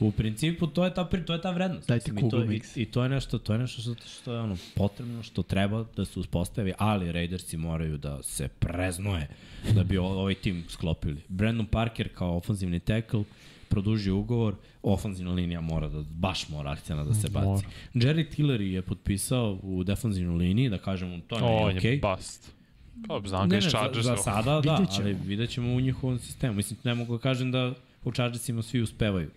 u 0.00 0.10
principu 0.12 0.66
to 0.66 0.84
je 0.84 0.94
ta 0.94 1.04
pri, 1.04 1.24
to 1.24 1.32
je 1.32 1.40
ta 1.40 1.50
vrednost. 1.50 1.88
Dajte 1.88 2.12
Mislim, 2.12 2.26
i 2.26 2.30
to, 2.30 2.52
i. 2.78 2.82
I 2.82 2.84
to 2.84 3.02
je 3.02 3.08
nešto, 3.08 3.38
to 3.38 3.52
je 3.52 3.58
nešto 3.58 3.82
što, 3.82 3.94
što 4.20 4.32
je 4.32 4.40
ono 4.40 4.56
potrebno, 4.74 5.22
što 5.22 5.42
treba 5.42 5.84
da 5.96 6.04
se 6.04 6.20
uspostavi, 6.20 6.72
ali 6.78 7.12
Raidersi 7.12 7.56
moraju 7.56 7.98
da 7.98 8.22
se 8.22 8.48
preznoje 8.48 9.28
da 9.74 9.84
bi 9.84 9.98
ovaj 9.98 10.34
tim 10.34 10.64
sklopili. 10.68 11.20
Brandon 11.28 11.66
Parker 11.66 12.08
kao 12.14 12.36
ofanzivni 12.36 12.80
tackle 12.80 13.24
produžio 13.68 14.16
ugovor, 14.16 14.54
ofanzivna 14.82 15.32
linija 15.32 15.60
mora 15.60 15.88
da, 15.88 16.02
baš 16.10 16.48
mora 16.48 16.70
akcijana 16.70 17.04
da 17.04 17.14
se 17.14 17.28
baci. 17.28 17.46
Mora. 17.46 17.68
Jerry 17.94 18.36
Tillery 18.36 18.72
je 18.72 18.82
potpisao 18.82 19.58
u 19.62 19.84
defanzivnoj 19.84 20.36
liniji, 20.36 20.68
da 20.68 20.78
kažemo, 20.78 21.18
to 21.28 21.36
je 21.36 21.42
On 21.42 21.66
meni 21.66 21.74
je 21.74 21.78
okej. 21.78 22.00
bust. 22.00 22.52
Kao 23.06 23.22
znam 23.26 23.48
ga 23.48 23.58
iz 23.58 23.64
ne, 23.64 23.70
za, 23.70 23.78
Chargersa. 23.78 24.16
za 24.16 24.16
sada 24.16 24.60
da, 24.60 24.86
ali 24.98 25.16
vidjet 25.24 25.50
ćemo 25.50 25.74
u 25.74 25.80
njihovom 25.80 26.18
sistemu. 26.18 26.54
Mislim, 26.54 26.78
ne 26.84 26.94
mogu 26.94 27.16
da 27.16 27.22
kažem 27.22 27.52
da 27.52 27.74
u 28.04 28.12
Chargersima 28.12 28.62
svi 28.62 28.80
uspevaju. 28.80 29.30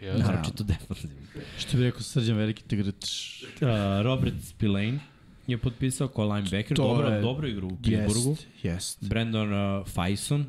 Jeste. 0.00 0.22
Naročito 0.22 0.64
defanzivno. 0.64 1.16
Što 1.58 1.76
bi 1.76 1.82
rekao 1.82 2.00
Srđan 2.00 2.36
Veliki 2.36 2.62
Tigrč. 2.62 3.04
Uh, 3.42 3.68
Robert 4.02 4.34
Spillane 4.42 4.98
je 5.46 5.58
potpisao 5.58 6.08
kao 6.08 6.24
linebacker. 6.26 6.76
To 6.76 6.82
dobro, 6.84 7.08
je- 7.08 7.20
dobro 7.20 7.48
igru 7.48 7.66
u 7.66 7.76
Pittsburghu. 7.82 8.30
Jest, 8.30 8.46
jest. 8.62 9.08
Brandon 9.08 9.52
uh, 9.80 9.86
Faison 9.88 10.46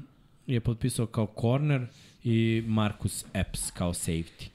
je 0.48 0.60
potpisao 0.60 1.06
kao 1.06 1.34
corner 1.42 1.88
i 2.24 2.64
Marcus 2.68 3.26
Epps 3.34 3.72
kao 3.72 3.94
safety. 3.94 4.48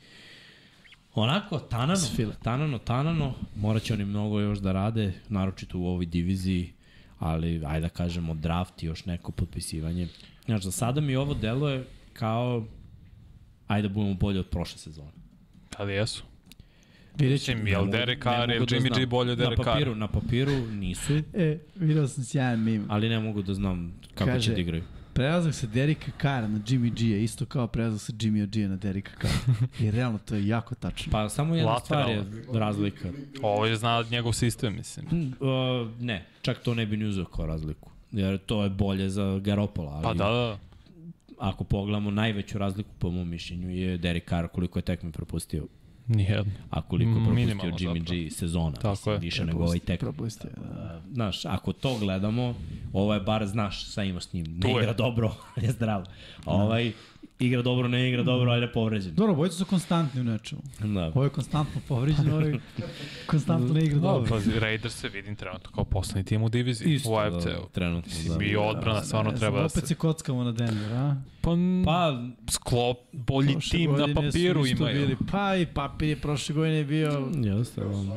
Onako, 1.14 1.58
tanano, 1.58 1.96
Sfile. 1.96 2.34
tanano, 2.42 2.78
tanano, 2.78 3.34
morat 3.56 3.82
će 3.82 3.94
oni 3.94 4.04
mnogo 4.04 4.40
još 4.40 4.58
da 4.58 4.72
rade, 4.72 5.12
naročito 5.28 5.78
u 5.78 5.86
ovoj 5.86 6.06
diviziji, 6.06 6.72
ali 7.18 7.62
ajde 7.66 7.80
da 7.80 7.88
kažemo 7.88 8.34
draft 8.34 8.82
i 8.82 8.86
još 8.86 9.04
neko 9.04 9.32
potpisivanje. 9.32 10.08
Znaš, 10.44 10.62
za 10.62 10.70
sada 10.70 11.00
mi 11.00 11.16
ovo 11.16 11.34
deluje 11.34 11.84
kao 12.12 12.66
ajde 13.66 13.88
da 13.88 13.94
budemo 13.94 14.14
bolji 14.14 14.38
od 14.38 14.46
prošle 14.46 14.78
sezone. 14.78 15.10
Da 15.78 15.84
li 15.84 15.92
jesu? 15.92 16.22
Vidjet 17.18 17.42
ćemo. 17.42 17.68
Jel 17.68 17.86
Derek 17.86 18.22
Carr 18.22 18.50
ili 18.50 18.58
da 18.58 18.64
Jimmy 18.66 18.86
znam. 18.86 19.00
G 19.00 19.06
bolje 19.06 19.32
od 19.32 19.38
Derek 19.38 19.58
Na 19.58 19.64
papiru, 19.64 19.90
Carr? 19.90 19.96
na 19.98 20.08
papiru 20.08 20.52
nisu, 20.66 21.12
E, 21.34 21.58
vidio 21.74 22.08
sam 22.08 22.24
sjajan 22.24 22.62
mim. 22.62 22.86
ali 22.88 23.08
ne 23.08 23.20
mogu 23.20 23.42
da 23.42 23.54
znam 23.54 23.94
kako 24.14 24.30
Kaže, 24.30 24.40
će 24.42 24.52
da 24.52 24.60
igraju. 24.60 24.82
Prelazak 25.12 25.54
sa 25.54 25.66
Derika 25.66 26.10
Kara 26.12 26.48
na 26.48 26.58
Jimmy 26.58 26.92
G 26.92 27.06
je 27.06 27.24
isto 27.24 27.46
kao 27.46 27.66
prelazak 27.66 28.00
sa 28.00 28.12
Jimmy 28.12 28.46
G 28.48 28.68
na 28.68 28.76
Derika 28.76 29.12
Kara. 29.12 29.34
I 29.80 29.90
realno 29.90 30.18
to 30.18 30.34
je 30.34 30.46
jako 30.46 30.74
tačno. 30.74 31.12
Pa 31.12 31.28
samo 31.28 31.54
jedna 31.54 31.80
stvar 31.80 32.10
je 32.10 32.24
razlika. 32.52 33.08
Ovo 33.42 33.66
je 33.66 33.76
zna 33.76 34.04
njegov 34.10 34.32
sistem, 34.32 34.74
mislim. 34.74 35.06
Mm, 35.12 35.32
Uh, 35.40 35.48
ne, 36.00 36.26
čak 36.42 36.58
to 36.58 36.74
ne 36.74 36.86
bi 36.86 36.96
ni 36.96 37.04
uzeo 37.04 37.24
kao 37.24 37.46
razliku. 37.46 37.90
Jer 38.12 38.38
to 38.38 38.62
je 38.62 38.70
bolje 38.70 39.08
za 39.10 39.38
Garopola. 39.38 39.92
Ali 39.92 40.02
Pa 40.02 40.14
da, 40.14 40.24
da. 40.24 40.58
Ako 41.38 41.64
pogledamo 41.64 42.10
najveću 42.10 42.58
razliku 42.58 42.90
po 42.98 43.10
mom 43.10 43.28
mišljenju 43.28 43.70
je 43.70 43.98
Derek 43.98 44.28
Carr 44.28 44.48
koliko 44.48 44.78
je 44.78 44.82
tekme 44.82 45.12
propustio. 45.12 45.66
Nijedno. 46.06 46.52
A 46.70 46.82
koliko 46.82 47.10
je 47.10 47.14
propustio 47.14 47.34
Minimalno 47.34 47.76
Jimmy 47.76 47.98
zapravo. 47.98 48.22
G 48.24 48.30
sezona. 48.30 48.76
Tako 48.76 48.90
mislim, 48.90 49.14
je. 49.14 49.18
Više 49.18 49.44
nego 49.44 49.64
ovaj 49.64 49.78
tekme. 49.78 49.96
Propustio, 49.98 50.50
da. 50.56 51.02
Znaš, 51.12 51.44
ako 51.44 51.72
to 51.72 51.98
gledamo, 51.98 52.54
ovo 52.92 53.14
je 53.14 53.20
bar 53.20 53.46
znaš 53.46 53.90
šta 53.90 54.04
imaš 54.04 54.24
s 54.24 54.32
njim. 54.32 54.44
Ne 54.58 54.70
igra 54.70 54.92
dobro, 54.92 55.34
je 55.62 55.70
zdrav. 55.70 56.04
A 56.44 56.52
ovaj 56.52 56.92
igra 57.38 57.62
dobro, 57.62 57.88
ne 57.88 58.08
igra 58.08 58.22
dobro, 58.22 58.50
ali 58.50 58.62
je 58.62 58.72
povređen. 58.72 59.14
Dobro, 59.14 59.34
bojice 59.34 59.56
su 59.56 59.64
konstantni 59.64 60.20
u 60.20 60.24
nečemu. 60.24 60.62
Da. 60.80 61.06
Ovo 61.14 61.24
je 61.24 61.30
konstantno 61.30 61.80
povređen, 61.88 62.32
ovo 62.32 62.40
je 62.40 62.60
konstantno 63.26 63.74
ne 63.74 63.84
igra 63.84 63.98
dobro. 63.98 64.28
Pa 64.28 64.60
Raiders 64.60 64.94
se 64.94 65.08
vidim 65.08 65.36
trenutno 65.36 65.70
kao 65.74 65.84
poslednji 65.84 66.24
tim 66.24 66.42
u 66.42 66.48
diviziji. 66.48 66.94
Isto, 66.94 67.10
u 67.10 67.16
da, 67.16 67.36
AFC-u. 67.36 67.68
trenutno, 67.72 68.12
da. 68.38 68.44
I 68.44 68.56
odbrana 68.56 69.02
stvarno 69.02 69.30
Ne 69.30 69.36
znam, 69.36 69.40
treba 69.40 69.58
da 69.58 69.66
Opet 69.66 69.82
se... 69.82 69.86
se 69.86 69.94
kockamo 69.94 70.44
na 70.44 70.52
Denver, 70.52 70.92
a? 70.92 71.16
Pa, 71.40 71.50
Pa, 71.84 72.22
sklop, 72.50 72.98
bolji 73.12 73.56
tim 73.70 73.92
na 73.92 74.14
papiru 74.14 74.66
imaju. 74.66 75.00
Bili, 75.00 75.16
pa 75.30 75.56
i 75.56 75.66
papir 75.66 76.08
je 76.08 76.16
prošle 76.16 76.54
godine 76.54 76.84
bio... 76.84 77.28
jeste, 77.34 77.84
ono. 77.84 78.16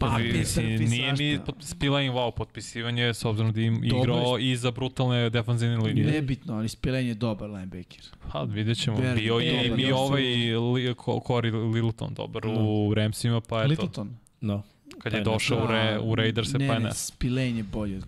Pa, 0.00 0.18
ne- 0.18 0.32
mislim, 0.32 0.66
trpi 0.66 0.84
nije 0.90 1.12
mi 1.12 1.38
Spillane 1.60 2.10
wow 2.10 2.30
potpisivanje 2.36 3.14
s 3.14 3.24
obzirom 3.24 3.52
da 3.52 3.60
im 3.60 3.84
igrao 3.84 4.38
i 4.38 4.56
za 4.56 4.70
brutalne 4.70 5.30
defanzivne 5.30 5.76
linije. 5.76 6.06
Nebitno, 6.06 6.54
ali 6.54 6.68
Spilen 6.68 7.06
je 7.06 7.14
dobar 7.14 7.50
linebacker. 7.50 8.02
Pa 8.32 8.43
vidjet 8.44 8.78
ćemo. 8.78 8.96
Veliko 8.96 9.20
Bio 9.20 9.38
je 9.38 9.66
i 9.66 9.88
su- 9.88 9.96
ovaj 9.96 10.22
li, 10.22 10.94
Corey 10.96 11.74
Littleton 11.74 12.14
dobar 12.14 12.42
u 12.48 12.94
Ramsima, 12.94 13.40
pa 13.40 13.58
eto, 13.58 13.68
Littleton. 13.68 14.16
No. 14.40 14.62
kad 14.98 15.12
Pa 15.12 15.16
je 15.16 15.20
je 15.20 15.24
došao 15.24 15.64
u, 15.64 15.66
re, 15.66 15.98
u 16.02 16.14
Raiderse, 16.14 16.58
ne, 16.58 16.68
pa 16.68 16.74
ne, 16.74 16.80
ne. 16.80 16.92
Spillane 16.92 17.56
je 17.56 17.62
bolji 17.62 17.96
od 17.96 18.04